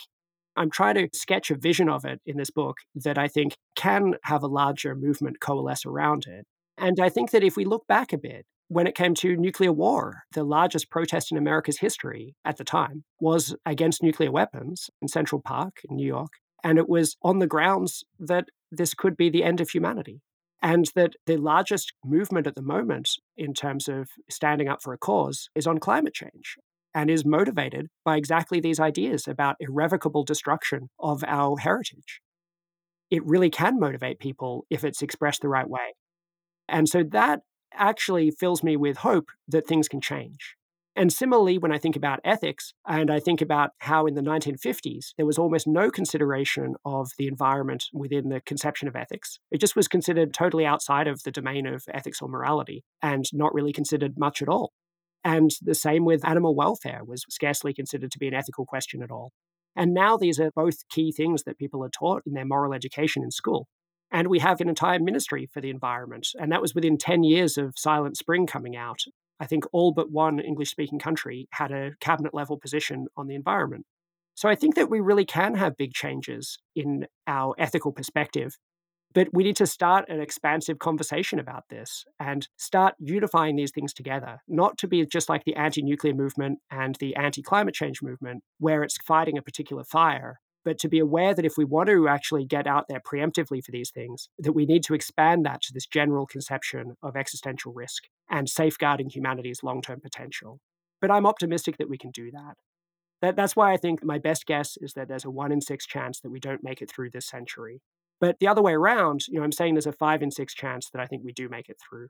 I'm 0.56 0.70
trying 0.70 0.95
to 0.95 1.10
sketch 1.14 1.52
a 1.52 1.56
vision 1.56 1.89
of 1.89 2.06
it 2.06 2.22
in 2.26 2.38
this 2.38 2.52
book 2.52 2.78
that 2.95 3.18
I 3.18 3.28
think 3.28 3.56
can 3.76 4.16
have 4.24 4.43
a 4.43 4.47
larger 4.47 4.95
movement 4.95 5.39
coalesce 5.39 5.86
around 5.86 6.26
it. 6.28 6.45
And 6.78 7.00
I 7.00 7.10
think 7.10 7.32
that 7.32 7.43
if 7.43 7.56
we 7.56 7.66
look 7.66 7.88
back 7.88 8.14
a 8.14 8.18
bit, 8.18 8.45
when 8.68 8.88
it 8.88 8.95
came 8.95 9.16
to 9.16 9.36
nuclear 9.36 9.72
war, 9.72 10.24
the 10.34 10.43
largest 10.43 10.91
protest 10.91 11.32
in 11.32 11.38
America's 11.38 11.80
history 11.80 12.36
at 12.45 12.58
the 12.58 12.64
time 12.64 13.04
was 13.20 13.56
against 13.66 14.04
nuclear 14.04 14.32
weapons 14.32 14.89
in 15.02 15.08
Central 15.08 15.41
Park 15.41 15.82
in 15.89 15.95
New 15.95 16.06
York. 16.06 16.34
And 16.64 16.78
it 16.78 16.88
was 16.88 17.16
on 17.24 17.39
the 17.39 17.47
grounds 17.47 18.04
that 18.20 18.45
this 18.72 18.93
could 18.93 19.18
be 19.18 19.30
the 19.30 19.43
end 19.43 19.60
of 19.60 19.70
humanity. 19.70 20.22
And 20.62 20.86
that 20.95 21.14
the 21.26 21.38
largest 21.38 21.93
movement 22.04 22.45
at 22.45 22.56
the 22.56 22.62
moment 22.62 23.10
in 23.38 23.54
terms 23.54 23.88
of 23.88 24.10
standing 24.30 24.68
up 24.68 24.84
for 24.84 24.93
a 24.93 24.97
cause 24.97 25.50
is 25.56 25.66
on 25.66 25.80
climate 25.80 26.14
change 26.14 26.58
and 26.94 27.10
is 27.10 27.26
motivated 27.26 27.88
by 28.04 28.18
exactly 28.18 28.60
these 28.60 28.80
ideas 28.80 29.28
about 29.28 29.56
irrevocable 29.60 30.24
destruction 30.24 30.90
of 31.00 31.24
our 31.28 31.58
heritage. 31.58 32.22
It 33.10 33.26
really 33.26 33.50
can 33.50 33.80
motivate 33.80 34.20
people 34.20 34.66
if 34.70 34.84
it's 34.84 35.02
expressed 35.02 35.42
the 35.42 35.50
right 35.50 35.70
way. 35.70 35.94
And 36.68 36.88
so 36.88 37.04
that 37.12 37.42
actually 37.74 38.32
fills 38.32 38.64
me 38.64 38.78
with 38.78 38.98
hope 38.98 39.30
that 39.48 39.68
things 39.68 39.88
can 39.88 40.02
change. 40.02 40.56
And 40.96 41.14
similarly, 41.14 41.58
when 41.58 41.72
I 41.72 41.78
think 41.78 41.96
about 41.96 42.20
ethics 42.26 42.74
and 42.86 43.10
I 43.10 43.22
think 43.22 43.42
about 43.42 43.72
how 43.78 44.06
in 44.06 44.16
the 44.16 44.22
1950s 44.22 45.14
there 45.16 45.26
was 45.26 45.38
almost 45.38 45.66
no 45.66 45.90
consideration 45.90 46.76
of 46.84 47.12
the 47.18 47.28
environment 47.28 47.86
within 47.94 48.28
the 48.28 48.42
conception 48.42 48.88
of 48.88 48.98
ethics, 48.98 49.40
it 49.50 49.62
just 49.62 49.78
was 49.78 49.88
considered 49.88 50.34
totally 50.34 50.66
outside 50.66 51.08
of 51.08 51.24
the 51.24 51.32
domain 51.32 51.66
of 51.68 51.86
ethics 51.94 52.22
or 52.22 52.28
morality 52.28 52.84
and 53.02 53.26
not 53.32 53.54
really 53.54 53.72
considered 53.72 54.18
much 54.18 54.42
at 54.42 54.50
all. 54.50 54.74
And 55.24 55.51
the 55.61 55.76
same 55.76 56.05
with 56.05 56.28
animal 56.28 56.55
welfare 56.55 57.01
was 57.05 57.26
scarcely 57.30 57.74
considered 57.74 58.11
to 58.11 58.20
be 58.20 58.28
an 58.28 58.34
ethical 58.34 58.65
question 58.65 59.03
at 59.03 59.11
all. 59.11 59.32
And 59.76 59.93
now 59.93 60.17
these 60.17 60.39
are 60.39 60.51
both 60.55 60.88
key 60.89 61.11
things 61.11 61.43
that 61.43 61.57
people 61.57 61.84
are 61.84 61.89
taught 61.89 62.24
in 62.26 62.34
their 62.34 62.45
moral 62.45 62.74
education 62.74 63.24
in 63.24 63.32
school. 63.32 63.67
And 64.11 64.28
we 64.28 64.39
have 64.39 64.59
an 64.59 64.70
entire 64.70 64.99
ministry 64.99 65.47
for 65.53 65.61
the 65.61 65.70
environment. 65.70 66.30
And 66.39 66.51
that 66.51 66.61
was 66.61 66.74
within 66.74 66.97
10 66.97 67.24
years 67.24 67.57
of 67.57 67.74
Silent 67.78 68.17
Spring 68.17 68.47
coming 68.47 68.76
out. 68.76 69.01
I 69.39 69.45
think 69.45 69.65
all 69.72 69.93
but 69.93 70.11
one 70.11 70.39
English 70.39 70.72
speaking 70.72 70.99
country 70.99 71.48
had 71.52 71.72
a 71.72 71.91
cabinet 71.99 72.34
level 72.34 72.57
position 72.57 73.07
on 73.15 73.27
the 73.27 73.35
environment. 73.35 73.85
So 74.35 74.49
I 74.49 74.56
think 74.56 74.76
that 74.76 74.89
we 74.89 74.99
really 74.99 75.26
can 75.26 75.56
have 75.56 75.77
big 75.77 75.94
changes 75.94 76.57
in 76.76 77.06
our 77.27 77.53
ethical 77.57 77.91
perspective 77.91 78.57
but 79.14 79.27
we 79.34 79.44
need 79.44 79.56
to 79.57 79.65
start 79.65 80.07
an 80.10 80.22
expansive 80.22 80.80
conversation 80.80 81.40
about 81.40 81.64
this 81.69 82.06
and 82.19 82.48
start 82.57 82.94
unifying 82.99 83.56
these 83.56 83.72
things 83.72 83.94
together, 83.94 84.41
not 84.48 84.77
to 84.77 84.88
be 84.88 85.06
just 85.06 85.30
like 85.30 85.44
the 85.45 85.56
anti 85.56 85.81
nuclear 85.81 86.14
movement 86.14 86.60
and 86.69 86.95
the 86.95 87.15
anti 87.15 87.41
climate 87.41 87.73
change 87.73 88.02
movement, 88.02 88.44
where 88.60 88.84
it's 88.84 88.98
fighting 89.06 89.38
a 89.38 89.41
particular 89.41 89.84
fire, 89.84 90.40
but 90.64 90.77
to 90.80 90.90
be 90.90 90.99
aware 90.99 91.34
that 91.34 91.45
if 91.45 91.53
we 91.57 91.65
want 91.65 91.90
to 91.90 92.07
actually 92.07 92.45
get 92.45 92.68
out 92.68 92.86
there 92.88 92.99
preemptively 92.99 93.64
for 93.64 93.72
these 93.72 93.91
things, 93.91 94.30
that 94.38 94.53
we 94.53 94.65
need 94.65 94.84
to 94.84 94.94
expand 94.94 95.45
that 95.45 95.61
to 95.64 95.73
this 95.73 95.88
general 95.88 96.27
conception 96.27 96.95
of 97.02 97.15
existential 97.15 97.73
risk 97.73 98.03
and 98.30 98.49
safeguarding 98.49 99.10
humanity's 99.10 99.64
long 99.64 99.81
term 99.81 99.99
potential. 100.02 100.60
But 101.02 101.11
I'm 101.11 101.26
optimistic 101.26 101.77
that 101.77 101.90
we 101.90 101.98
can 101.98 102.11
do 102.11 102.30
that. 102.31 102.56
that. 103.22 103.36
That's 103.36 103.56
why 103.56 103.73
I 103.73 103.77
think 103.77 104.03
my 104.03 104.19
best 104.19 104.45
guess 104.45 104.77
is 104.81 104.94
that 104.94 105.07
there's 105.07 105.26
a 105.26 105.31
one 105.31 105.52
in 105.52 105.61
six 105.61 105.88
chance 105.88 106.19
that 106.19 106.30
we 106.30 106.40
don't 106.40 106.64
make 106.64 106.81
it 106.81 106.91
through 106.91 107.10
this 107.11 107.27
century. 107.27 107.81
But 108.20 108.38
the 108.40 108.48
other 108.48 108.62
way 108.62 108.74
around, 108.74 109.28
you 109.28 109.40
know, 109.40 109.44
I'm 109.44 109.52
saying 109.52 109.74
there's 109.74 109.86
a 109.86 109.91
five 109.91 110.22
in 110.22 110.32
six 110.32 110.54
chance 110.54 110.90
that 110.91 111.02
I 111.02 111.06
think 111.06 111.24
we 111.24 111.32
do 111.32 111.50
make 111.50 111.70
it 111.70 111.78
through. 111.80 112.08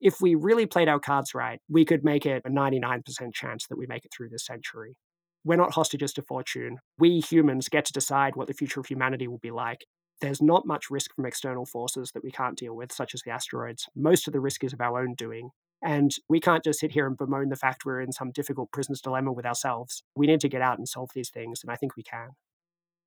If 0.00 0.20
we 0.20 0.34
really 0.34 0.64
played 0.64 0.88
our 0.88 0.98
cards 0.98 1.34
right, 1.34 1.60
we 1.68 1.84
could 1.84 2.04
make 2.04 2.24
it 2.24 2.42
a 2.46 2.50
99% 2.50 3.02
chance 3.34 3.66
that 3.66 3.76
we 3.76 3.86
make 3.86 4.04
it 4.04 4.12
through 4.16 4.30
this 4.30 4.46
century. 4.46 4.96
We're 5.44 5.56
not 5.56 5.74
hostages 5.74 6.12
to 6.14 6.22
fortune. 6.22 6.78
We 6.98 7.20
humans 7.20 7.68
get 7.68 7.84
to 7.86 7.92
decide 7.92 8.36
what 8.36 8.46
the 8.48 8.54
future 8.54 8.80
of 8.80 8.86
humanity 8.86 9.28
will 9.28 9.38
be 9.38 9.50
like. 9.50 9.84
There's 10.20 10.42
not 10.42 10.66
much 10.66 10.90
risk 10.90 11.14
from 11.14 11.26
external 11.26 11.64
forces 11.64 12.12
that 12.12 12.22
we 12.22 12.30
can't 12.30 12.58
deal 12.58 12.74
with, 12.74 12.92
such 12.92 13.14
as 13.14 13.22
the 13.22 13.30
asteroids. 13.30 13.86
Most 13.94 14.26
of 14.26 14.32
the 14.32 14.40
risk 14.40 14.64
is 14.64 14.72
of 14.72 14.80
our 14.80 15.00
own 15.02 15.14
doing. 15.14 15.50
And 15.82 16.10
we 16.28 16.40
can't 16.40 16.62
just 16.62 16.80
sit 16.80 16.92
here 16.92 17.06
and 17.06 17.16
bemoan 17.16 17.48
the 17.48 17.56
fact 17.56 17.84
we're 17.84 18.02
in 18.02 18.12
some 18.12 18.32
difficult 18.32 18.70
prisoner's 18.70 19.00
dilemma 19.00 19.32
with 19.32 19.46
ourselves. 19.46 20.02
We 20.14 20.26
need 20.26 20.40
to 20.40 20.48
get 20.48 20.60
out 20.60 20.76
and 20.76 20.86
solve 20.86 21.10
these 21.14 21.30
things, 21.30 21.60
and 21.62 21.72
I 21.72 21.76
think 21.76 21.96
we 21.96 22.02
can. 22.02 22.30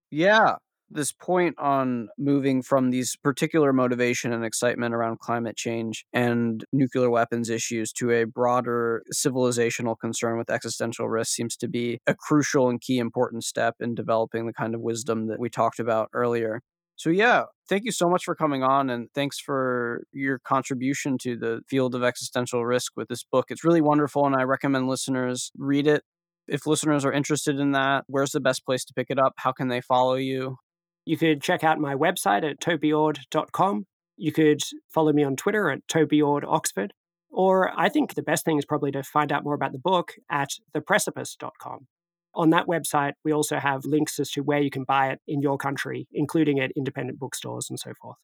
Yeah. 0.09 0.55
This 0.89 1.11
point 1.11 1.55
on 1.57 2.09
moving 2.19 2.61
from 2.61 2.91
these 2.91 3.15
particular 3.15 3.73
motivation 3.73 4.31
and 4.31 4.45
excitement 4.45 4.93
around 4.93 5.19
climate 5.19 5.57
change 5.57 6.05
and 6.13 6.63
nuclear 6.71 7.09
weapons 7.09 7.49
issues 7.49 7.91
to 7.93 8.11
a 8.11 8.25
broader 8.25 9.03
civilizational 9.11 9.95
concern 9.99 10.37
with 10.37 10.51
existential 10.51 11.09
risk 11.09 11.33
seems 11.33 11.57
to 11.57 11.67
be 11.67 11.99
a 12.05 12.13
crucial 12.13 12.69
and 12.69 12.79
key 12.79 12.99
important 12.99 13.43
step 13.43 13.75
in 13.79 13.95
developing 13.95 14.45
the 14.45 14.53
kind 14.53 14.75
of 14.75 14.81
wisdom 14.81 15.27
that 15.27 15.39
we 15.39 15.49
talked 15.49 15.79
about 15.79 16.09
earlier. 16.13 16.61
So, 16.95 17.09
yeah, 17.09 17.45
thank 17.67 17.85
you 17.85 17.91
so 17.91 18.07
much 18.07 18.23
for 18.23 18.35
coming 18.35 18.61
on 18.61 18.89
and 18.91 19.09
thanks 19.15 19.39
for 19.39 20.03
your 20.11 20.37
contribution 20.39 21.17
to 21.19 21.35
the 21.35 21.61
field 21.67 21.95
of 21.95 22.03
existential 22.03 22.65
risk 22.65 22.93
with 22.95 23.07
this 23.07 23.23
book. 23.23 23.45
It's 23.49 23.63
really 23.63 23.81
wonderful, 23.81 24.27
and 24.27 24.35
I 24.35 24.43
recommend 24.43 24.87
listeners 24.87 25.51
read 25.57 25.87
it. 25.87 26.03
If 26.47 26.67
listeners 26.67 27.03
are 27.03 27.11
interested 27.11 27.57
in 27.57 27.71
that, 27.71 28.03
where's 28.07 28.31
the 28.31 28.39
best 28.41 28.65
place 28.65 28.85
to 28.85 28.93
pick 28.93 29.07
it 29.09 29.17
up? 29.17 29.33
How 29.37 29.51
can 29.51 29.69
they 29.69 29.81
follow 29.81 30.15
you? 30.15 30.57
You 31.05 31.17
could 31.17 31.41
check 31.41 31.63
out 31.63 31.79
my 31.79 31.95
website 31.95 32.49
at 32.49 32.59
tobyord.com. 32.59 33.85
You 34.15 34.31
could 34.31 34.61
follow 34.89 35.11
me 35.11 35.23
on 35.23 35.35
Twitter 35.35 35.69
at 35.69 35.87
tobyord.oxford. 35.87 36.93
Or 37.29 37.71
I 37.75 37.89
think 37.89 38.13
the 38.13 38.21
best 38.21 38.45
thing 38.45 38.57
is 38.57 38.65
probably 38.65 38.91
to 38.91 39.03
find 39.03 39.31
out 39.31 39.43
more 39.43 39.55
about 39.55 39.71
the 39.71 39.79
book 39.79 40.13
at 40.29 40.49
theprecipice.com. 40.75 41.87
On 42.35 42.49
that 42.51 42.67
website, 42.67 43.13
we 43.23 43.31
also 43.31 43.57
have 43.57 43.85
links 43.85 44.19
as 44.19 44.31
to 44.31 44.41
where 44.41 44.61
you 44.61 44.69
can 44.69 44.83
buy 44.83 45.09
it 45.09 45.19
in 45.27 45.41
your 45.41 45.57
country, 45.57 46.07
including 46.11 46.59
at 46.59 46.71
independent 46.75 47.19
bookstores 47.19 47.69
and 47.69 47.79
so 47.79 47.93
forth. 47.99 48.17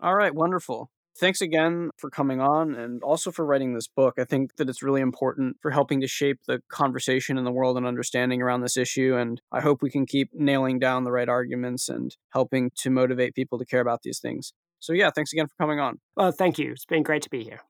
All 0.00 0.14
right, 0.14 0.34
wonderful. 0.34 0.90
Thanks 1.20 1.40
again 1.40 1.90
for 1.96 2.10
coming 2.10 2.40
on 2.40 2.76
and 2.76 3.02
also 3.02 3.32
for 3.32 3.44
writing 3.44 3.74
this 3.74 3.88
book. 3.88 4.14
I 4.18 4.24
think 4.24 4.54
that 4.54 4.68
it's 4.68 4.84
really 4.84 5.00
important 5.00 5.56
for 5.60 5.72
helping 5.72 6.00
to 6.00 6.06
shape 6.06 6.38
the 6.46 6.60
conversation 6.68 7.36
in 7.36 7.42
the 7.42 7.50
world 7.50 7.76
and 7.76 7.84
understanding 7.84 8.40
around 8.40 8.60
this 8.60 8.76
issue. 8.76 9.16
And 9.16 9.40
I 9.50 9.60
hope 9.60 9.82
we 9.82 9.90
can 9.90 10.06
keep 10.06 10.30
nailing 10.32 10.78
down 10.78 11.02
the 11.02 11.10
right 11.10 11.28
arguments 11.28 11.88
and 11.88 12.16
helping 12.32 12.70
to 12.82 12.90
motivate 12.90 13.34
people 13.34 13.58
to 13.58 13.66
care 13.66 13.80
about 13.80 14.02
these 14.02 14.20
things. 14.20 14.52
So, 14.78 14.92
yeah, 14.92 15.10
thanks 15.12 15.32
again 15.32 15.48
for 15.48 15.54
coming 15.60 15.80
on. 15.80 15.98
Well, 16.16 16.30
thank 16.30 16.56
you. 16.56 16.70
It's 16.70 16.86
been 16.86 17.02
great 17.02 17.22
to 17.22 17.30
be 17.30 17.42
here. 17.42 17.62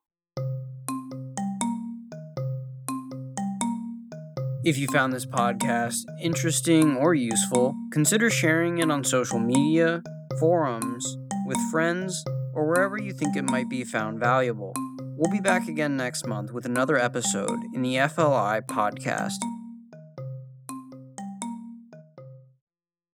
If 4.63 4.77
you 4.77 4.89
found 4.89 5.15
this 5.15 5.25
podcast 5.25 6.05
interesting 6.21 6.99
or 6.99 7.15
useful, 7.15 7.75
consider 7.93 8.29
sharing 8.29 8.77
it 8.79 8.91
on 8.91 9.05
social 9.05 9.39
media, 9.39 10.03
forums, 10.39 11.17
with 11.49 11.59
friends, 11.71 12.25
or 12.53 12.69
wherever 12.69 12.97
you 12.99 13.13
think 13.13 13.35
it 13.35 13.51
might 13.51 13.69
be 13.69 13.83
found 13.83 14.21
valuable. 14.21 14.73
We'll 15.17 15.33
be 15.33 15.41
back 15.41 15.67
again 15.67 15.97
next 15.97 16.27
month 16.27 16.53
with 16.53 16.67
another 16.67 16.97
episode 16.97 17.59
in 17.75 17.83
the 17.83 17.97
FLI 17.97 18.61
podcast 18.61 19.39